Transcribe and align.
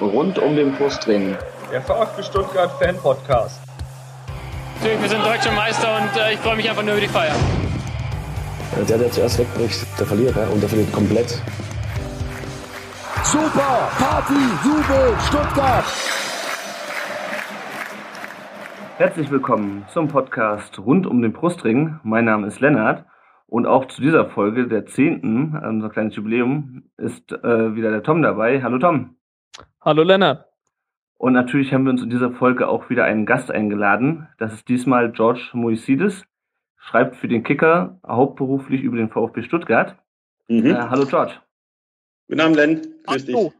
rund 0.00 0.38
um 0.38 0.56
den 0.56 0.72
Brustring. 0.72 1.36
Der 1.72 1.82
VfB 1.82 2.22
Stuttgart 2.22 2.70
Fan 2.80 2.96
Podcast. 2.96 3.60
Natürlich, 4.76 5.02
wir 5.02 5.08
sind 5.08 5.24
deutsche 5.24 5.50
Meister 5.50 5.96
und 5.96 6.20
äh, 6.20 6.34
ich 6.34 6.38
freue 6.38 6.56
mich 6.56 6.68
einfach 6.68 6.82
nur 6.82 6.92
über 6.92 7.00
die 7.00 7.08
Feier. 7.08 7.34
Der, 8.88 8.98
der 8.98 9.10
zuerst 9.10 9.38
wegbricht, 9.38 9.86
der 9.98 10.06
verliert 10.06 10.36
ne? 10.36 10.48
und 10.52 10.60
der 10.62 10.68
verliert 10.68 10.92
komplett. 10.92 11.42
Super! 13.24 13.90
Party! 13.98 14.34
Jubel! 14.64 15.16
Stuttgart! 15.26 15.84
Herzlich 18.98 19.30
willkommen 19.30 19.84
zum 19.92 20.08
Podcast 20.08 20.78
rund 20.78 21.06
um 21.06 21.22
den 21.22 21.32
Brustring. 21.32 21.98
Mein 22.04 22.24
Name 22.24 22.46
ist 22.46 22.60
Lennart 22.60 23.04
und 23.46 23.66
auch 23.66 23.86
zu 23.86 24.00
dieser 24.00 24.26
Folge, 24.26 24.68
der 24.68 24.86
zehnten, 24.86 25.56
unser 25.56 25.88
kleines 25.88 26.14
Jubiläum, 26.16 26.84
ist 26.96 27.32
äh, 27.32 27.74
wieder 27.74 27.90
der 27.90 28.02
Tom 28.02 28.22
dabei. 28.22 28.62
Hallo 28.62 28.78
Tom. 28.78 29.17
Hallo 29.80 30.02
Lennart. 30.02 30.46
Und 31.16 31.32
natürlich 31.32 31.72
haben 31.72 31.84
wir 31.84 31.90
uns 31.90 32.02
in 32.02 32.10
dieser 32.10 32.30
Folge 32.30 32.68
auch 32.68 32.90
wieder 32.90 33.04
einen 33.04 33.26
Gast 33.26 33.50
eingeladen. 33.50 34.28
Das 34.38 34.52
ist 34.52 34.68
diesmal 34.68 35.10
George 35.10 35.50
Moisides, 35.52 36.24
schreibt 36.76 37.16
für 37.16 37.28
den 37.28 37.42
Kicker 37.42 37.98
hauptberuflich 38.06 38.82
über 38.82 38.96
den 38.96 39.10
VfB 39.10 39.42
Stuttgart. 39.42 39.96
Mhm. 40.48 40.66
Äh, 40.66 40.74
hallo 40.74 41.06
George. 41.06 41.32
Guten 42.28 42.40
Abend, 42.40 42.56
Len. 42.56 42.86
Grüß 43.06 43.24
dich. 43.24 43.52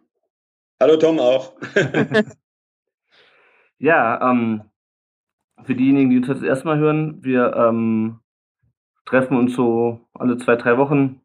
Hallo 0.81 0.97
Tom 0.97 1.19
auch. 1.19 1.55
ja, 3.79 4.31
ähm, 4.31 4.63
für 5.65 5.75
diejenigen, 5.75 6.11
die 6.11 6.19
uns 6.19 6.29
das 6.29 6.43
erste 6.43 6.67
Mal 6.67 6.79
hören, 6.79 7.25
wir 7.25 7.55
ähm, 7.57 8.21
treffen 9.05 9.37
uns 9.37 9.55
so 9.55 10.01
alle 10.15 10.37
zwei, 10.37 10.57
drei 10.57 10.79
Wochen, 10.79 11.21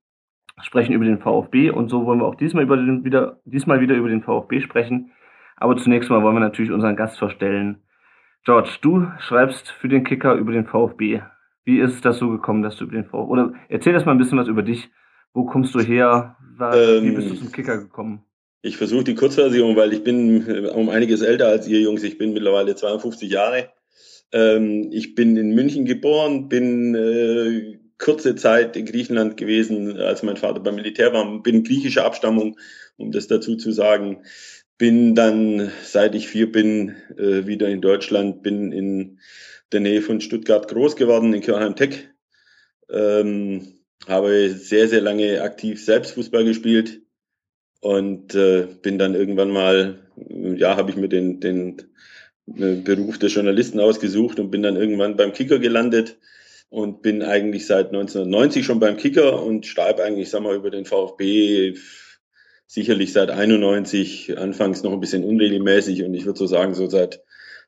sprechen 0.64 0.94
über 0.94 1.06
den 1.06 1.20
VfB 1.20 1.70
und 1.70 1.90
so 1.90 2.06
wollen 2.06 2.20
wir 2.20 2.26
auch 2.26 2.36
diesmal, 2.36 2.64
über 2.64 2.78
den, 2.78 3.04
wieder, 3.04 3.40
diesmal 3.46 3.82
wieder 3.82 3.96
über 3.96 4.10
den 4.10 4.24
VfB 4.24 4.62
sprechen. 4.62 5.12
Aber 5.58 5.78
zunächst 5.78 6.10
mal 6.10 6.24
wollen 6.24 6.36
wir 6.36 6.40
natürlich 6.40 6.72
unseren 6.72 6.96
Gast 6.96 7.20
vorstellen. 7.20 7.82
George, 8.46 8.70
du 8.82 9.08
schreibst 9.20 9.72
für 9.72 9.88
den 9.88 10.04
Kicker 10.04 10.36
über 10.36 10.52
den 10.52 10.66
VfB. 10.66 11.22
Wie 11.64 11.80
ist 11.80 11.94
es 11.94 12.02
dazu 12.02 12.30
gekommen, 12.30 12.62
dass 12.62 12.76
du 12.78 12.86
über 12.86 12.96
den 12.96 13.06
VfB, 13.06 13.32
oder 13.32 13.54
erzähl 13.70 13.94
das 13.94 14.06
mal 14.06 14.12
ein 14.12 14.18
bisschen 14.18 14.38
was 14.38 14.48
über 14.48 14.64
dich. 14.64 14.90
Wo 15.34 15.46
kommst 15.46 15.74
du 15.74 15.80
her? 15.80 16.36
Wie 16.58 17.12
bist 17.12 17.30
du 17.30 17.34
ähm, 17.34 17.40
zum 17.40 17.52
Kicker 17.52 17.78
gekommen? 17.78 18.24
Ich 18.62 18.78
versuche 18.78 19.04
die 19.04 19.16
Kurzversion, 19.16 19.76
weil 19.76 19.94
ich 19.94 20.04
bin 20.04 20.48
äh, 20.48 20.70
um 20.70 20.90
einiges 20.90 21.22
älter 21.22 21.48
als 21.48 21.68
ihr 21.68 21.82
Jungs. 21.82 22.04
Ich 22.04 22.18
bin 22.18 22.34
mittlerweile 22.34 22.76
52 22.76 23.30
Jahre. 23.30 23.70
Ähm, 24.32 24.90
ich 24.92 25.16
bin 25.16 25.38
in 25.38 25.54
München 25.54 25.86
geboren, 25.86 26.50
bin 26.50 26.96
äh, 26.96 27.80
kurze 27.98 28.36
Zeit 28.36 28.76
in 28.76 28.86
Griechenland 28.86 29.38
gewesen, 29.38 29.98
als 29.98 30.24
mein 30.24 30.38
Vater 30.38 30.60
beim 30.60 30.76
Militär 30.76 31.14
war, 31.14 31.42
bin 31.42 31.64
griechischer 31.64 32.06
Abstammung, 32.06 32.58
um 32.98 33.12
das 33.12 33.28
dazu 33.28 33.56
zu 33.56 33.72
sagen. 33.72 34.24
Bin 34.78 35.16
dann, 35.16 35.72
seit 35.84 36.16
ich 36.16 36.28
vier 36.28 36.52
bin, 36.52 36.96
äh, 37.18 37.46
wieder 37.46 37.70
in 37.70 37.82
Deutschland, 37.82 38.44
bin 38.44 38.72
in 38.72 39.20
der 39.72 39.80
Nähe 39.80 40.02
von 40.02 40.22
Stuttgart 40.22 40.68
groß 40.68 40.96
geworden, 40.96 41.34
in 41.34 41.42
Kirchheim-Tech. 41.42 42.10
Ähm, 42.90 43.80
habe 44.08 44.50
sehr, 44.50 44.88
sehr 44.88 45.02
lange 45.02 45.42
aktiv 45.42 45.84
selbst 45.84 46.12
Fußball 46.12 46.44
gespielt 46.44 47.02
und 47.80 48.36
äh, 48.36 48.68
bin 48.82 48.98
dann 48.98 49.16
irgendwann 49.16 49.52
mal, 49.52 50.00
ja, 50.58 50.76
habe 50.76 50.92
ich 50.92 50.98
mir 50.98 51.10
den, 51.10 51.40
den 51.40 51.78
Beruf 52.46 53.20
des 53.20 53.34
Journalisten 53.34 53.80
ausgesucht 53.80 54.40
und 54.40 54.52
bin 54.52 54.64
dann 54.64 54.76
irgendwann 54.76 55.16
beim 55.16 55.32
Kicker 55.32 55.60
gelandet 55.60 56.18
und 56.74 57.04
bin 57.04 57.22
eigentlich 57.22 57.68
seit 57.68 57.90
1990 57.90 58.66
schon 58.66 58.80
beim 58.80 58.98
Kicker 58.98 59.44
und 59.44 59.68
schreibe 59.68 60.04
eigentlich, 60.04 60.32
sag 60.32 60.42
mal, 60.42 60.56
über 60.56 60.72
den 60.72 60.86
VfB 60.86 61.76
sicherlich 62.66 63.14
seit 63.14 63.30
91, 63.30 64.40
anfangs 64.40 64.82
noch 64.82 64.92
ein 64.92 65.00
bisschen 65.00 65.24
unregelmäßig 65.24 66.04
und 66.04 66.16
ich 66.16 66.26
würde 66.26 66.40
so 66.40 66.48
sagen, 66.48 66.74
so 66.74 66.90
seit 66.90 67.22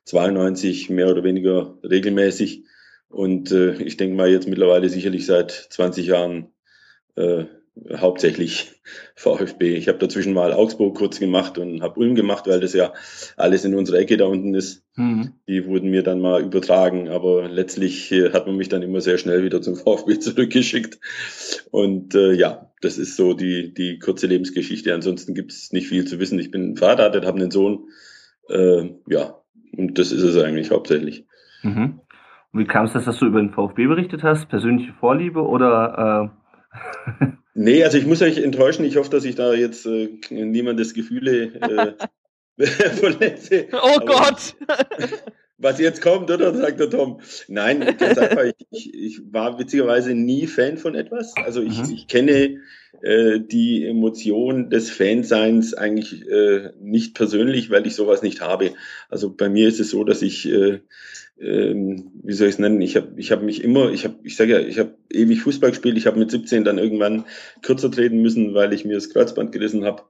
92 0.06 0.90
mehr 0.90 1.08
oder 1.08 1.22
weniger 1.22 1.78
regelmäßig. 1.84 2.64
Und 3.08 3.52
äh, 3.52 3.74
ich 3.74 3.96
denke 3.96 4.16
mal 4.16 4.28
jetzt 4.28 4.48
mittlerweile 4.48 4.88
sicherlich 4.88 5.24
seit 5.24 5.52
20 5.52 6.08
Jahren 6.08 6.48
äh, 7.14 7.44
hauptsächlich 7.96 8.80
VfB. 9.14 9.76
Ich 9.76 9.88
habe 9.88 9.98
dazwischen 9.98 10.32
mal 10.32 10.52
Augsburg 10.52 10.96
kurz 10.96 11.20
gemacht 11.20 11.58
und 11.58 11.82
habe 11.82 12.00
Ulm 12.00 12.14
gemacht, 12.14 12.46
weil 12.46 12.60
das 12.60 12.72
ja 12.72 12.92
alles 13.36 13.64
in 13.64 13.74
unserer 13.74 13.98
Ecke 13.98 14.16
da 14.16 14.24
unten 14.26 14.54
ist. 14.54 14.84
Mhm. 14.94 15.34
Die 15.46 15.66
wurden 15.66 15.90
mir 15.90 16.02
dann 16.02 16.20
mal 16.20 16.42
übertragen, 16.42 17.08
aber 17.08 17.48
letztlich 17.48 18.10
äh, 18.12 18.32
hat 18.32 18.46
man 18.46 18.56
mich 18.56 18.68
dann 18.68 18.82
immer 18.82 19.00
sehr 19.00 19.18
schnell 19.18 19.44
wieder 19.44 19.60
zum 19.60 19.76
VfB 19.76 20.18
zurückgeschickt. 20.18 20.98
Und 21.70 22.14
äh, 22.14 22.32
ja, 22.32 22.70
das 22.80 22.98
ist 22.98 23.16
so 23.16 23.34
die, 23.34 23.74
die 23.74 23.98
kurze 23.98 24.26
Lebensgeschichte. 24.26 24.94
Ansonsten 24.94 25.34
gibt 25.34 25.52
es 25.52 25.72
nicht 25.72 25.88
viel 25.88 26.06
zu 26.06 26.18
wissen. 26.18 26.38
Ich 26.38 26.50
bin 26.50 26.76
verheiratet, 26.76 27.26
habe 27.26 27.38
einen 27.38 27.50
Sohn. 27.50 27.88
Äh, 28.48 28.90
ja, 29.08 29.38
und 29.76 29.98
das 29.98 30.12
ist 30.12 30.22
es 30.22 30.42
eigentlich 30.42 30.70
hauptsächlich. 30.70 31.26
Mhm. 31.62 32.00
Und 32.52 32.60
wie 32.60 32.64
kam 32.66 32.86
es, 32.86 32.92
dass 32.94 33.18
du 33.18 33.26
über 33.26 33.40
den 33.40 33.52
VfB 33.52 33.86
berichtet 33.86 34.22
hast? 34.22 34.48
Persönliche 34.48 34.94
Vorliebe 34.94 35.42
oder 35.42 36.32
äh 36.32 37.26
Nee, 37.58 37.82
also 37.84 37.96
ich 37.96 38.04
muss 38.04 38.20
euch 38.20 38.36
enttäuschen. 38.36 38.84
Ich 38.84 38.96
hoffe, 38.96 39.08
dass 39.08 39.24
ich 39.24 39.34
da 39.34 39.54
jetzt 39.54 39.86
äh, 39.86 40.10
niemandes 40.30 40.92
Gefühle 40.92 41.54
äh, 41.54 42.66
verletze. 42.66 43.68
Oh 43.72 43.96
Aber, 43.96 44.04
Gott! 44.04 44.56
was 45.58 45.78
jetzt 45.78 46.02
kommt, 46.02 46.30
oder? 46.30 46.54
Sagt 46.54 46.80
der 46.80 46.90
Tom. 46.90 47.20
Nein, 47.48 47.80
ganz 47.98 48.18
einfach, 48.18 48.44
ich, 48.70 48.94
ich, 48.94 49.20
war 49.32 49.58
witzigerweise 49.58 50.14
nie 50.14 50.46
Fan 50.46 50.76
von 50.76 50.94
etwas. 50.94 51.34
Also 51.36 51.62
ich, 51.62 51.78
mhm. 51.78 51.94
ich 51.94 52.08
kenne 52.08 52.60
äh, 53.00 53.40
die 53.40 53.86
Emotion 53.86 54.68
des 54.68 54.90
Fanseins 54.90 55.72
eigentlich 55.72 56.28
äh, 56.28 56.72
nicht 56.78 57.14
persönlich, 57.14 57.70
weil 57.70 57.86
ich 57.86 57.94
sowas 57.94 58.20
nicht 58.20 58.42
habe. 58.42 58.74
Also 59.08 59.34
bei 59.34 59.48
mir 59.48 59.66
ist 59.66 59.80
es 59.80 59.90
so, 59.90 60.04
dass 60.04 60.20
ich 60.20 60.46
äh, 60.46 60.80
ähm, 61.40 62.12
wie 62.22 62.32
soll 62.32 62.48
ich 62.48 62.54
es 62.54 62.58
nennen, 62.58 62.80
ich 62.80 62.96
habe 62.96 63.08
ich 63.16 63.30
hab 63.30 63.42
mich 63.42 63.62
immer, 63.62 63.90
ich 63.90 64.04
habe, 64.04 64.16
ich 64.22 64.36
sage 64.36 64.52
ja, 64.52 64.60
ich 64.60 64.78
habe 64.78 64.94
ewig 65.12 65.42
Fußball 65.42 65.70
gespielt, 65.70 65.98
ich 65.98 66.06
habe 66.06 66.18
mit 66.18 66.30
17 66.30 66.64
dann 66.64 66.78
irgendwann 66.78 67.24
kürzer 67.62 67.90
treten 67.90 68.22
müssen, 68.22 68.54
weil 68.54 68.72
ich 68.72 68.84
mir 68.84 68.94
das 68.94 69.10
Kreuzband 69.10 69.52
gerissen 69.52 69.84
habe. 69.84 70.02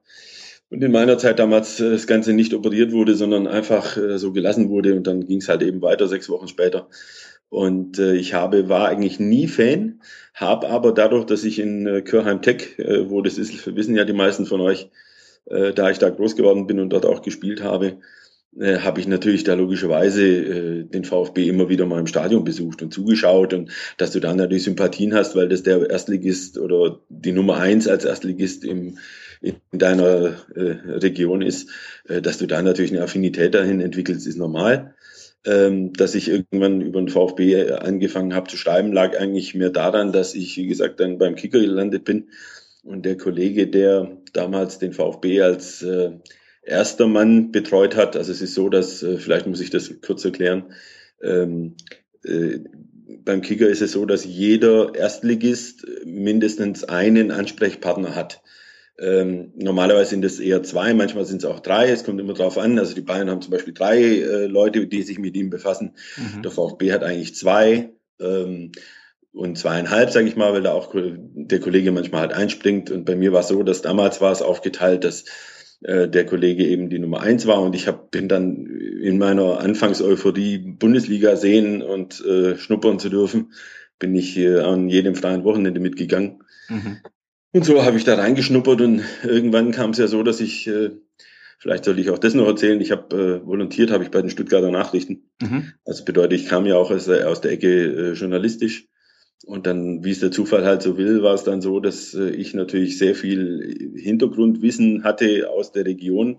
Und 0.68 0.82
in 0.82 0.90
meiner 0.90 1.16
Zeit 1.18 1.38
damals 1.38 1.80
äh, 1.80 1.90
das 1.90 2.06
Ganze 2.06 2.32
nicht 2.32 2.54
operiert 2.54 2.92
wurde, 2.92 3.14
sondern 3.14 3.46
einfach 3.46 3.96
äh, 3.96 4.18
so 4.18 4.32
gelassen 4.32 4.68
wurde 4.68 4.94
und 4.94 5.06
dann 5.06 5.26
ging 5.26 5.38
es 5.38 5.48
halt 5.48 5.62
eben 5.62 5.82
weiter, 5.82 6.08
sechs 6.08 6.28
Wochen 6.28 6.48
später. 6.48 6.88
Und 7.48 7.98
äh, 7.98 8.14
ich 8.16 8.34
habe, 8.34 8.68
war 8.68 8.88
eigentlich 8.88 9.20
nie 9.20 9.46
Fan, 9.46 10.00
habe 10.34 10.68
aber 10.68 10.92
dadurch, 10.92 11.24
dass 11.26 11.44
ich 11.44 11.58
in 11.58 11.86
äh, 11.86 12.02
Körheim 12.02 12.42
Tech, 12.42 12.78
äh, 12.78 13.08
wo 13.08 13.22
das 13.22 13.38
ist, 13.38 13.76
wissen 13.76 13.96
ja 13.96 14.04
die 14.04 14.12
meisten 14.12 14.46
von 14.46 14.60
euch, 14.60 14.90
äh, 15.46 15.72
da 15.72 15.90
ich 15.90 15.98
da 15.98 16.10
groß 16.10 16.36
geworden 16.36 16.66
bin 16.66 16.80
und 16.80 16.90
dort 16.90 17.06
auch 17.06 17.22
gespielt 17.22 17.62
habe, 17.62 17.98
äh, 18.58 18.78
habe 18.78 19.00
ich 19.00 19.06
natürlich 19.06 19.44
da 19.44 19.54
logischerweise 19.54 20.24
äh, 20.24 20.84
den 20.84 21.04
VfB 21.04 21.48
immer 21.48 21.68
wieder 21.68 21.86
mal 21.86 22.00
im 22.00 22.06
Stadion 22.06 22.44
besucht 22.44 22.82
und 22.82 22.92
zugeschaut 22.92 23.52
und 23.52 23.70
dass 23.98 24.12
du 24.12 24.20
dann 24.20 24.36
natürlich 24.36 24.64
Sympathien 24.64 25.14
hast, 25.14 25.36
weil 25.36 25.48
das 25.48 25.62
der 25.62 25.88
Erstligist 25.90 26.58
oder 26.58 27.00
die 27.08 27.32
Nummer 27.32 27.58
eins 27.58 27.88
als 27.88 28.04
Erstligist 28.04 28.64
im, 28.64 28.98
in 29.40 29.56
deiner 29.72 30.36
äh, 30.54 30.76
Region 30.86 31.42
ist, 31.42 31.70
äh, 32.08 32.22
dass 32.22 32.38
du 32.38 32.46
da 32.46 32.62
natürlich 32.62 32.92
eine 32.92 33.02
Affinität 33.02 33.54
dahin 33.54 33.80
entwickelst, 33.80 34.26
ist 34.26 34.38
normal. 34.38 34.94
Ähm, 35.44 35.92
dass 35.92 36.16
ich 36.16 36.28
irgendwann 36.28 36.80
über 36.80 37.00
den 37.00 37.08
VfB 37.08 37.70
angefangen 37.70 38.34
habe 38.34 38.50
zu 38.50 38.56
schreiben, 38.56 38.92
lag 38.92 39.16
eigentlich 39.16 39.54
mehr 39.54 39.70
daran, 39.70 40.12
dass 40.12 40.34
ich, 40.34 40.56
wie 40.56 40.66
gesagt, 40.66 40.98
dann 40.98 41.18
beim 41.18 41.36
Kicker 41.36 41.60
gelandet 41.60 42.04
bin 42.04 42.30
und 42.82 43.04
der 43.04 43.16
Kollege, 43.16 43.68
der 43.68 44.16
damals 44.32 44.78
den 44.78 44.92
VfB 44.92 45.42
als 45.42 45.82
äh, 45.82 46.12
erster 46.66 47.06
Mann 47.06 47.52
betreut 47.52 47.96
hat. 47.96 48.16
Also 48.16 48.32
es 48.32 48.42
ist 48.42 48.54
so, 48.54 48.68
dass, 48.68 49.02
äh, 49.02 49.18
vielleicht 49.18 49.46
muss 49.46 49.60
ich 49.60 49.70
das 49.70 50.00
kurz 50.00 50.24
erklären, 50.24 50.72
ähm, 51.22 51.76
äh, 52.24 52.58
beim 53.24 53.40
Kicker 53.40 53.68
ist 53.68 53.82
es 53.82 53.92
so, 53.92 54.04
dass 54.04 54.24
jeder 54.24 54.94
Erstligist 54.94 55.86
mindestens 56.04 56.84
einen 56.84 57.30
Ansprechpartner 57.30 58.14
hat. 58.14 58.42
Ähm, 58.98 59.52
normalerweise 59.56 60.10
sind 60.10 60.24
es 60.24 60.40
eher 60.40 60.62
zwei, 60.62 60.94
manchmal 60.94 61.24
sind 61.24 61.38
es 61.38 61.44
auch 61.44 61.60
drei, 61.60 61.90
es 61.90 62.04
kommt 62.04 62.20
immer 62.20 62.34
drauf 62.34 62.56
an. 62.56 62.78
Also 62.78 62.94
die 62.94 63.02
Bayern 63.02 63.30
haben 63.30 63.42
zum 63.42 63.50
Beispiel 63.50 63.74
drei 63.74 63.98
äh, 64.00 64.46
Leute, 64.46 64.86
die 64.86 65.02
sich 65.02 65.18
mit 65.18 65.36
ihm 65.36 65.50
befassen. 65.50 65.92
Mhm. 66.16 66.42
Der 66.42 66.50
VfB 66.50 66.92
hat 66.92 67.02
eigentlich 67.02 67.34
zwei 67.34 67.90
ähm, 68.20 68.72
und 69.32 69.58
zweieinhalb, 69.58 70.10
sage 70.10 70.28
ich 70.28 70.36
mal, 70.36 70.52
weil 70.54 70.62
da 70.62 70.72
auch 70.72 70.94
der 70.94 71.60
Kollege 71.60 71.92
manchmal 71.92 72.22
halt 72.22 72.32
einspringt. 72.32 72.90
Und 72.90 73.04
bei 73.04 73.16
mir 73.16 73.32
war 73.32 73.40
es 73.40 73.48
so, 73.48 73.62
dass 73.62 73.82
damals 73.82 74.20
war 74.20 74.32
es 74.32 74.40
aufgeteilt, 74.40 75.04
dass 75.04 75.24
äh, 75.82 76.08
der 76.08 76.26
Kollege 76.26 76.66
eben 76.66 76.90
die 76.90 76.98
Nummer 76.98 77.20
eins 77.20 77.46
war 77.46 77.60
und 77.60 77.74
ich 77.74 77.86
hab, 77.86 78.10
bin 78.10 78.28
dann 78.28 78.66
in 78.66 79.18
meiner 79.18 79.60
Anfangseuphorie 79.60 80.58
Bundesliga 80.58 81.36
sehen 81.36 81.82
und 81.82 82.24
äh, 82.24 82.56
schnuppern 82.56 82.98
zu 82.98 83.08
dürfen, 83.08 83.52
bin 83.98 84.14
ich 84.14 84.36
äh, 84.36 84.60
an 84.60 84.88
jedem 84.88 85.14
freien 85.14 85.44
Wochenende 85.44 85.80
mitgegangen. 85.80 86.42
Mhm. 86.68 86.98
Und 87.52 87.64
so 87.64 87.84
habe 87.84 87.96
ich 87.96 88.04
da 88.04 88.16
reingeschnuppert 88.16 88.80
und 88.80 89.02
irgendwann 89.24 89.70
kam 89.70 89.90
es 89.90 89.98
ja 89.98 90.08
so, 90.08 90.22
dass 90.22 90.40
ich, 90.40 90.66
äh, 90.66 90.90
vielleicht 91.58 91.84
soll 91.84 91.98
ich 91.98 92.10
auch 92.10 92.18
das 92.18 92.34
noch 92.34 92.46
erzählen, 92.46 92.80
ich 92.80 92.90
habe 92.90 93.40
äh, 93.42 93.46
volontiert, 93.46 93.90
habe 93.90 94.04
ich 94.04 94.10
bei 94.10 94.20
den 94.20 94.30
Stuttgarter 94.30 94.70
Nachrichten. 94.70 95.30
Mhm. 95.40 95.72
Also 95.84 96.04
bedeutet, 96.04 96.40
ich 96.40 96.48
kam 96.48 96.66
ja 96.66 96.76
auch 96.76 96.90
aus, 96.90 97.08
aus 97.08 97.40
der 97.40 97.52
Ecke 97.52 97.68
äh, 97.68 98.12
journalistisch 98.12 98.88
und 99.44 99.66
dann, 99.66 100.04
wie 100.04 100.10
es 100.10 100.20
der 100.20 100.30
Zufall 100.30 100.64
halt 100.64 100.82
so 100.82 100.96
will, 100.96 101.22
war 101.22 101.34
es 101.34 101.44
dann 101.44 101.60
so, 101.60 101.80
dass 101.80 102.14
äh, 102.14 102.30
ich 102.30 102.54
natürlich 102.54 102.98
sehr 102.98 103.14
viel 103.14 103.92
Hintergrundwissen 103.96 105.04
hatte 105.04 105.50
aus 105.50 105.72
der 105.72 105.84
Region 105.84 106.38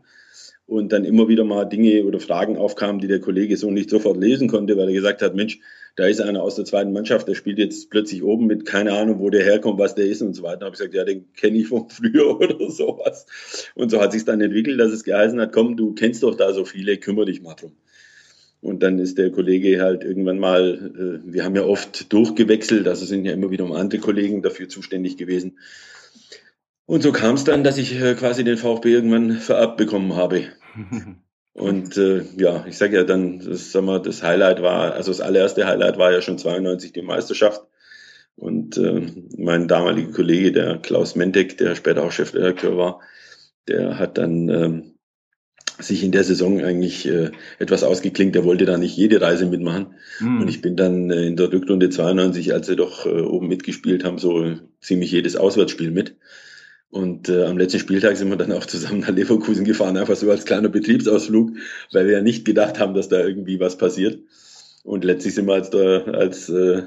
und 0.65 0.91
dann 0.91 1.05
immer 1.05 1.29
wieder 1.29 1.45
mal 1.45 1.65
Dinge 1.65 2.03
oder 2.03 2.19
Fragen 2.19 2.57
aufkamen, 2.57 2.99
die 2.99 3.07
der 3.07 3.21
Kollege 3.21 3.55
so 3.55 3.71
nicht 3.71 3.89
sofort 3.89 4.17
lesen 4.17 4.49
konnte, 4.49 4.77
weil 4.77 4.89
er 4.89 4.93
gesagt 4.93 5.21
hat, 5.21 5.35
Mensch, 5.35 5.59
da 5.95 6.05
ist 6.05 6.21
einer 6.21 6.43
aus 6.43 6.55
der 6.55 6.65
zweiten 6.65 6.91
Mannschaft, 6.91 7.27
der 7.27 7.33
spielt 7.33 7.57
jetzt 7.57 7.89
plötzlich 7.89 8.21
oben 8.21 8.45
mit 8.45 8.65
keine 8.65 8.91
Ahnung, 8.93 9.19
wo 9.19 9.29
der 9.29 9.43
herkommt, 9.43 9.79
was 9.79 9.95
der 9.95 10.05
ist 10.05 10.21
und 10.21 10.35
so 10.35 10.43
weiter. 10.43 10.57
Da 10.57 10.65
habe 10.65 10.75
ich 10.75 10.79
gesagt, 10.79 10.93
ja, 10.93 11.05
den 11.05 11.33
kenne 11.33 11.57
ich 11.57 11.67
von 11.67 11.89
früher 11.89 12.39
oder 12.39 12.69
sowas. 12.69 13.25
Und 13.73 13.89
so 13.89 14.01
hat 14.01 14.11
sich 14.11 14.25
dann 14.25 14.41
entwickelt, 14.41 14.79
dass 14.79 14.91
es 14.91 15.03
geheißen 15.03 15.39
hat, 15.39 15.53
komm, 15.53 15.77
du 15.77 15.93
kennst 15.93 16.21
doch 16.21 16.35
da 16.35 16.53
so 16.53 16.65
viele, 16.65 16.97
kümmere 16.97 17.25
dich 17.25 17.41
mal 17.41 17.55
drum. 17.55 17.71
Und 18.67 18.83
dann 18.83 18.99
ist 18.99 19.17
der 19.17 19.31
Kollege 19.31 19.81
halt 19.81 20.03
irgendwann 20.03 20.39
mal, 20.39 21.21
äh, 21.23 21.33
wir 21.33 21.45
haben 21.45 21.55
ja 21.55 21.63
oft 21.63 22.11
durchgewechselt, 22.11 22.85
also 22.89 23.05
sind 23.05 23.23
ja 23.23 23.31
immer 23.31 23.49
wieder 23.49 23.63
andere 23.71 24.01
Kollegen 24.01 24.41
dafür 24.41 24.67
zuständig 24.67 25.15
gewesen. 25.15 25.57
Und 26.85 27.01
so 27.01 27.13
kam 27.13 27.35
es 27.35 27.45
dann, 27.45 27.63
dass 27.63 27.77
ich 27.77 27.97
äh, 27.97 28.13
quasi 28.15 28.43
den 28.43 28.57
VfB 28.57 28.91
irgendwann 28.91 29.31
vererbt 29.37 29.77
bekommen 29.77 30.17
habe. 30.17 30.49
Und 31.53 31.95
äh, 31.95 32.25
ja, 32.37 32.65
ich 32.67 32.77
sage 32.77 32.97
ja 32.97 33.03
dann, 33.05 33.39
das, 33.39 33.71
sag 33.71 33.85
mal, 33.85 34.01
das 34.01 34.21
Highlight 34.21 34.61
war, 34.61 34.93
also 34.93 35.11
das 35.11 35.21
allererste 35.21 35.65
Highlight 35.65 35.97
war 35.97 36.11
ja 36.11 36.21
schon 36.21 36.37
92 36.37 36.91
die 36.91 37.01
Meisterschaft. 37.01 37.61
Und 38.35 38.77
äh, 38.77 39.07
mein 39.37 39.69
damaliger 39.69 40.11
Kollege, 40.11 40.51
der 40.51 40.77
Klaus 40.77 41.15
Mentek, 41.15 41.57
der 41.57 41.75
später 41.75 42.03
auch 42.03 42.11
Chefredakteur 42.11 42.77
war, 42.77 42.99
der 43.69 43.97
hat 43.97 44.17
dann 44.17 44.49
ähm, 44.49 44.96
sich 45.79 46.03
in 46.03 46.11
der 46.11 46.23
Saison 46.23 46.61
eigentlich 46.61 47.07
äh, 47.07 47.31
etwas 47.59 47.83
ausgeklingt. 47.83 48.35
Er 48.35 48.43
wollte 48.43 48.65
da 48.65 48.77
nicht 48.77 48.95
jede 48.95 49.21
Reise 49.21 49.45
mitmachen. 49.45 49.95
Mhm. 50.19 50.41
Und 50.41 50.47
ich 50.49 50.61
bin 50.61 50.75
dann 50.75 51.09
äh, 51.09 51.27
in 51.27 51.35
der 51.35 51.51
Rückrunde 51.51 51.89
92, 51.89 52.53
als 52.53 52.67
sie 52.67 52.75
doch 52.75 53.05
äh, 53.05 53.21
oben 53.21 53.47
mitgespielt 53.47 54.03
haben, 54.03 54.17
so 54.17 54.55
ziemlich 54.81 55.11
jedes 55.11 55.35
Auswärtsspiel 55.35 55.91
mit. 55.91 56.15
Und 56.89 57.29
äh, 57.29 57.43
am 57.43 57.57
letzten 57.57 57.79
Spieltag 57.79 58.17
sind 58.17 58.29
wir 58.29 58.37
dann 58.37 58.51
auch 58.51 58.65
zusammen 58.65 59.01
nach 59.01 59.09
Leverkusen 59.09 59.65
gefahren, 59.65 59.97
einfach 59.97 60.15
so 60.15 60.31
als 60.31 60.45
kleiner 60.45 60.69
Betriebsausflug, 60.69 61.51
weil 61.91 62.05
wir 62.05 62.13
ja 62.13 62.21
nicht 62.21 62.45
gedacht 62.45 62.79
haben, 62.79 62.93
dass 62.93 63.09
da 63.09 63.19
irgendwie 63.19 63.59
was 63.59 63.77
passiert. 63.77 64.19
Und 64.83 65.03
letztlich 65.03 65.35
sind 65.35 65.47
wir 65.47 65.55
als, 65.55 65.69
der, 65.69 66.07
als 66.13 66.47
äh, 66.47 66.77
äh, 66.77 66.83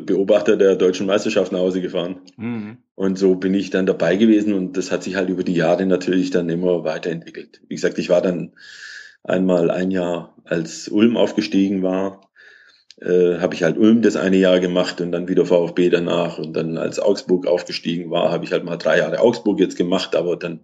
Beobachter 0.00 0.56
der 0.56 0.76
deutschen 0.76 1.06
Meisterschaft 1.06 1.52
nach 1.52 1.60
Hause 1.60 1.82
gefahren. 1.82 2.20
Mhm. 2.36 2.78
Und 2.94 3.18
so 3.18 3.34
bin 3.34 3.54
ich 3.54 3.70
dann 3.70 3.86
dabei 3.86 4.16
gewesen 4.16 4.54
und 4.54 4.76
das 4.76 4.90
hat 4.90 5.02
sich 5.02 5.16
halt 5.16 5.28
über 5.28 5.44
die 5.44 5.54
Jahre 5.54 5.84
natürlich 5.86 6.30
dann 6.30 6.48
immer 6.48 6.84
weiterentwickelt. 6.84 7.60
Wie 7.68 7.74
gesagt, 7.74 7.98
ich 7.98 8.08
war 8.08 8.22
dann 8.22 8.52
einmal 9.24 9.70
ein 9.70 9.90
Jahr, 9.90 10.34
als 10.44 10.88
Ulm 10.88 11.16
aufgestiegen 11.16 11.82
war, 11.82 12.22
äh, 13.00 13.38
habe 13.38 13.54
ich 13.54 13.62
halt 13.62 13.78
Ulm 13.78 14.02
das 14.02 14.16
eine 14.16 14.38
Jahr 14.38 14.58
gemacht 14.58 15.00
und 15.00 15.12
dann 15.12 15.28
wieder 15.28 15.46
VfB 15.46 15.90
danach 15.90 16.38
und 16.38 16.54
dann 16.54 16.78
als 16.78 16.98
Augsburg 16.98 17.46
aufgestiegen 17.46 18.10
war, 18.10 18.32
habe 18.32 18.44
ich 18.44 18.52
halt 18.52 18.64
mal 18.64 18.76
drei 18.76 18.98
Jahre 18.98 19.20
Augsburg 19.20 19.60
jetzt 19.60 19.76
gemacht, 19.76 20.16
aber 20.16 20.36
dann 20.36 20.60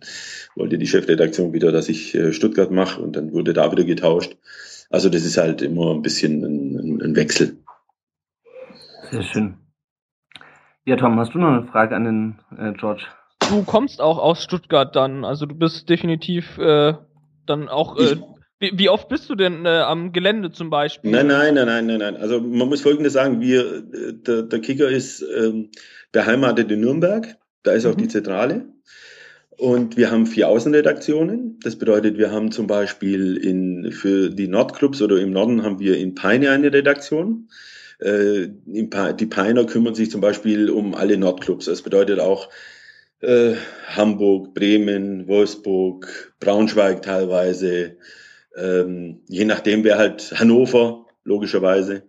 wollte 0.56 0.78
die 0.78 0.86
Chefredaktion 0.86 1.52
wieder, 1.52 1.70
dass 1.70 1.88
ich 1.88 2.14
äh, 2.14 2.32
Stuttgart 2.32 2.70
mache 2.70 3.00
und 3.00 3.14
dann 3.14 3.32
wurde 3.32 3.52
da 3.52 3.70
wieder 3.70 3.84
getauscht. 3.84 4.36
Also 4.90 5.08
das 5.08 5.24
ist 5.24 5.36
halt 5.36 5.62
immer 5.62 5.92
ein 5.92 6.02
bisschen 6.02 6.42
ein, 6.42 7.02
ein 7.02 7.16
Wechsel. 7.16 7.56
Sehr 9.14 9.22
schön. 9.22 9.54
Ja, 10.84 10.96
Tom, 10.96 11.20
hast 11.20 11.34
du 11.34 11.38
noch 11.38 11.46
eine 11.46 11.62
Frage 11.68 11.94
an 11.94 12.04
den 12.04 12.38
äh, 12.58 12.72
George? 12.72 13.04
Du 13.48 13.62
kommst 13.62 14.00
auch 14.00 14.18
aus 14.18 14.42
Stuttgart 14.42 14.96
dann, 14.96 15.24
also 15.24 15.46
du 15.46 15.54
bist 15.54 15.88
definitiv 15.88 16.58
äh, 16.58 16.94
dann 17.46 17.68
auch 17.68 17.96
äh, 17.96 18.16
wie, 18.58 18.72
wie, 18.74 18.88
oft 18.88 19.08
bist 19.08 19.30
du 19.30 19.36
denn 19.36 19.66
äh, 19.66 19.68
am 19.68 20.12
Gelände 20.12 20.50
zum 20.50 20.68
Beispiel? 20.68 21.12
Nein, 21.12 21.28
nein, 21.28 21.54
nein, 21.54 21.66
nein, 21.66 21.86
nein, 21.86 21.98
nein. 21.98 22.16
Also 22.16 22.40
man 22.40 22.68
muss 22.68 22.80
Folgendes 22.80 23.12
sagen: 23.12 23.40
Wir, 23.40 23.82
der, 23.82 24.42
der 24.42 24.60
Kicker 24.60 24.88
ist 24.88 25.22
ähm, 25.22 25.70
beheimatet 26.10 26.72
in 26.72 26.80
Nürnberg. 26.80 27.36
Da 27.62 27.70
ist 27.70 27.86
auch 27.86 27.94
mhm. 27.94 27.98
die 27.98 28.08
Zentrale. 28.08 28.66
Und 29.56 29.96
wir 29.96 30.10
haben 30.10 30.26
vier 30.26 30.48
Außenredaktionen. 30.48 31.60
Das 31.62 31.76
bedeutet, 31.76 32.18
wir 32.18 32.32
haben 32.32 32.50
zum 32.50 32.66
Beispiel 32.66 33.36
in, 33.36 33.92
für 33.92 34.30
die 34.30 34.48
Nordclubs 34.48 35.00
oder 35.02 35.20
im 35.20 35.30
Norden 35.30 35.62
haben 35.62 35.78
wir 35.78 35.98
in 35.98 36.16
Peine 36.16 36.50
eine 36.50 36.72
Redaktion. 36.72 37.48
Äh, 38.04 38.50
die 38.66 39.26
Peiner 39.26 39.64
kümmern 39.64 39.94
sich 39.94 40.10
zum 40.10 40.20
Beispiel 40.20 40.68
um 40.68 40.94
alle 40.94 41.16
Nordclubs. 41.16 41.64
Das 41.64 41.80
bedeutet 41.80 42.20
auch 42.20 42.50
äh, 43.20 43.54
Hamburg, 43.86 44.52
Bremen, 44.52 45.26
Wolfsburg, 45.26 46.34
Braunschweig 46.38 47.00
teilweise, 47.00 47.96
ähm, 48.56 49.22
je 49.28 49.46
nachdem 49.46 49.84
wäre 49.84 49.98
halt 49.98 50.34
Hannover, 50.38 51.06
logischerweise. 51.24 52.02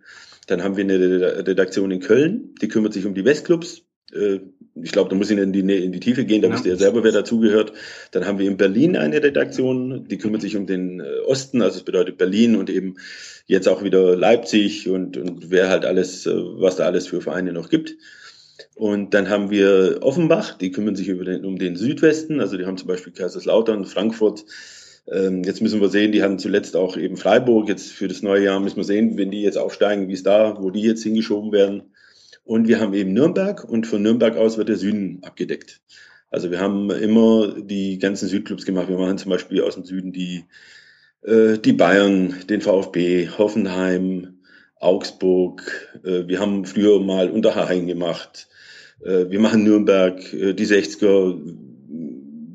Dann 0.46 0.62
haben 0.62 0.76
wir 0.76 0.84
eine 0.84 1.46
Redaktion 1.46 1.90
in 1.90 2.00
Köln, 2.00 2.54
die 2.60 2.68
kümmert 2.68 2.92
sich 2.92 3.06
um 3.06 3.14
die 3.14 3.24
Westclubs. 3.24 3.82
Äh, 4.12 4.40
ich 4.82 4.92
glaube, 4.92 5.08
da 5.08 5.16
muss 5.16 5.30
ich 5.30 5.38
in 5.38 5.52
die, 5.54 5.60
in 5.60 5.92
die 5.92 6.00
Tiefe 6.00 6.26
gehen, 6.26 6.42
da 6.42 6.48
ja. 6.48 6.54
wisst 6.54 6.66
ihr 6.66 6.72
ja 6.72 6.78
selber, 6.78 7.02
wer 7.02 7.12
dazugehört. 7.12 7.72
Dann 8.10 8.26
haben 8.26 8.38
wir 8.38 8.46
in 8.46 8.58
Berlin 8.58 8.96
eine 8.96 9.22
Redaktion, 9.22 10.06
die 10.06 10.18
kümmert 10.18 10.42
sich 10.42 10.56
um 10.56 10.66
den 10.66 11.00
äh, 11.00 11.20
Osten, 11.26 11.62
also 11.62 11.78
es 11.78 11.84
bedeutet 11.84 12.18
Berlin 12.18 12.56
und 12.56 12.68
eben 12.68 12.96
jetzt 13.46 13.68
auch 13.68 13.82
wieder 13.82 14.16
Leipzig 14.16 14.88
und, 14.88 15.16
und 15.16 15.50
wer 15.50 15.68
halt 15.68 15.84
alles, 15.84 16.26
äh, 16.26 16.34
was 16.34 16.76
da 16.76 16.84
alles 16.84 17.06
für 17.06 17.20
Vereine 17.20 17.52
noch 17.52 17.68
gibt. 17.68 17.96
Und 18.74 19.14
dann 19.14 19.28
haben 19.28 19.50
wir 19.50 20.00
Offenbach, 20.02 20.58
die 20.58 20.70
kümmern 20.70 20.96
sich 20.96 21.08
über 21.08 21.24
den, 21.24 21.44
um 21.44 21.58
den 21.58 21.76
Südwesten, 21.76 22.40
also 22.40 22.56
die 22.56 22.66
haben 22.66 22.76
zum 22.76 22.88
Beispiel 22.88 23.12
Kaiserslautern, 23.12 23.86
Frankfurt, 23.86 24.44
ähm, 25.10 25.44
jetzt 25.44 25.62
müssen 25.62 25.80
wir 25.80 25.88
sehen, 25.88 26.12
die 26.12 26.22
hatten 26.22 26.38
zuletzt 26.38 26.76
auch 26.76 26.96
eben 26.96 27.16
Freiburg. 27.16 27.68
Jetzt 27.68 27.92
für 27.92 28.08
das 28.08 28.22
neue 28.22 28.44
Jahr 28.44 28.60
müssen 28.60 28.78
wir 28.78 28.84
sehen, 28.84 29.16
wenn 29.16 29.30
die 29.30 29.42
jetzt 29.42 29.58
aufsteigen, 29.58 30.08
wie 30.08 30.14
es 30.14 30.22
da, 30.22 30.60
wo 30.60 30.70
die 30.70 30.82
jetzt 30.82 31.02
hingeschoben 31.02 31.52
werden. 31.52 31.82
Und 32.44 32.68
wir 32.68 32.80
haben 32.80 32.94
eben 32.94 33.12
Nürnberg 33.12 33.64
und 33.64 33.86
von 33.86 34.02
Nürnberg 34.02 34.36
aus 34.36 34.56
wird 34.56 34.68
der 34.68 34.76
Süden 34.76 35.20
abgedeckt. 35.22 35.80
Also 36.30 36.50
wir 36.50 36.60
haben 36.60 36.90
immer 36.90 37.54
die 37.60 37.98
ganzen 37.98 38.28
Südclubs 38.28 38.64
gemacht. 38.64 38.88
Wir 38.88 38.98
machen 38.98 39.18
zum 39.18 39.30
Beispiel 39.30 39.62
aus 39.62 39.74
dem 39.74 39.84
Süden 39.84 40.12
die, 40.12 40.44
die 41.28 41.72
Bayern, 41.72 42.34
den 42.48 42.60
VfB, 42.60 43.28
Hoffenheim, 43.36 44.36
Augsburg. 44.80 45.62
Äh, 46.04 46.28
wir 46.28 46.40
haben 46.40 46.64
früher 46.64 47.00
mal 47.00 47.30
Unterhaching 47.30 47.86
gemacht. 47.86 48.48
Äh, 49.04 49.30
wir 49.30 49.40
machen 49.40 49.64
Nürnberg, 49.64 50.32
äh, 50.32 50.54
die 50.54 50.66
60er 50.66 51.38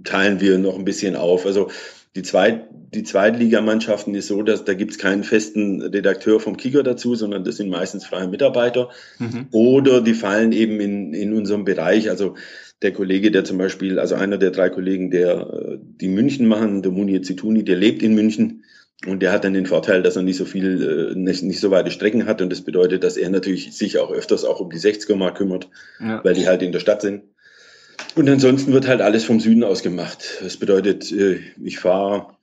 teilen 0.03 0.41
wir 0.41 0.57
noch 0.57 0.77
ein 0.77 0.85
bisschen 0.85 1.15
auf. 1.15 1.45
Also 1.45 1.69
die, 2.15 2.23
Zweit, 2.23 2.67
die 2.93 3.03
Zweitligamannschaften 3.03 4.15
ist 4.15 4.27
so, 4.27 4.41
dass 4.41 4.65
da 4.65 4.73
gibt 4.73 4.91
es 4.91 4.97
keinen 4.97 5.23
festen 5.23 5.81
Redakteur 5.81 6.39
vom 6.39 6.57
Kicker 6.57 6.83
dazu, 6.83 7.15
sondern 7.15 7.43
das 7.43 7.57
sind 7.57 7.69
meistens 7.69 8.05
freie 8.05 8.27
Mitarbeiter. 8.27 8.89
Mhm. 9.19 9.47
Oder 9.51 10.01
die 10.01 10.13
fallen 10.13 10.51
eben 10.51 10.79
in, 10.79 11.13
in 11.13 11.33
unserem 11.33 11.65
Bereich. 11.65 12.09
Also 12.09 12.35
der 12.81 12.93
Kollege, 12.93 13.31
der 13.31 13.43
zum 13.43 13.57
Beispiel, 13.57 13.99
also 13.99 14.15
einer 14.15 14.37
der 14.37 14.51
drei 14.51 14.69
Kollegen, 14.69 15.11
der 15.11 15.35
äh, 15.35 15.77
die 15.79 16.07
München 16.07 16.47
machen, 16.47 16.81
der 16.81 16.91
Muni 16.91 17.21
Zituni, 17.21 17.63
der 17.63 17.77
lebt 17.77 18.01
in 18.01 18.15
München. 18.15 18.63
Und 19.07 19.21
der 19.23 19.31
hat 19.31 19.43
dann 19.43 19.53
den 19.53 19.65
Vorteil, 19.65 20.03
dass 20.03 20.15
er 20.15 20.21
nicht 20.21 20.37
so 20.37 20.45
viel, 20.45 21.11
äh, 21.13 21.15
nicht, 21.17 21.43
nicht 21.43 21.59
so 21.59 21.71
weite 21.71 21.89
Strecken 21.91 22.25
hat. 22.25 22.41
Und 22.41 22.51
das 22.51 22.61
bedeutet, 22.61 23.03
dass 23.03 23.17
er 23.17 23.29
natürlich 23.29 23.75
sich 23.75 23.97
auch 23.97 24.11
öfters 24.11 24.45
auch 24.45 24.59
um 24.59 24.69
die 24.69 24.77
60er 24.77 25.15
mal 25.15 25.33
kümmert, 25.33 25.69
ja. 25.99 26.23
weil 26.23 26.35
die 26.35 26.47
halt 26.47 26.61
in 26.61 26.71
der 26.71 26.79
Stadt 26.79 27.01
sind. 27.01 27.23
Und 28.15 28.29
ansonsten 28.29 28.73
wird 28.73 28.87
halt 28.87 29.01
alles 29.01 29.23
vom 29.23 29.39
Süden 29.39 29.63
aus 29.63 29.83
gemacht. 29.83 30.39
Das 30.41 30.57
bedeutet, 30.57 31.11
äh, 31.11 31.39
ich 31.63 31.79
fahre, 31.79 32.35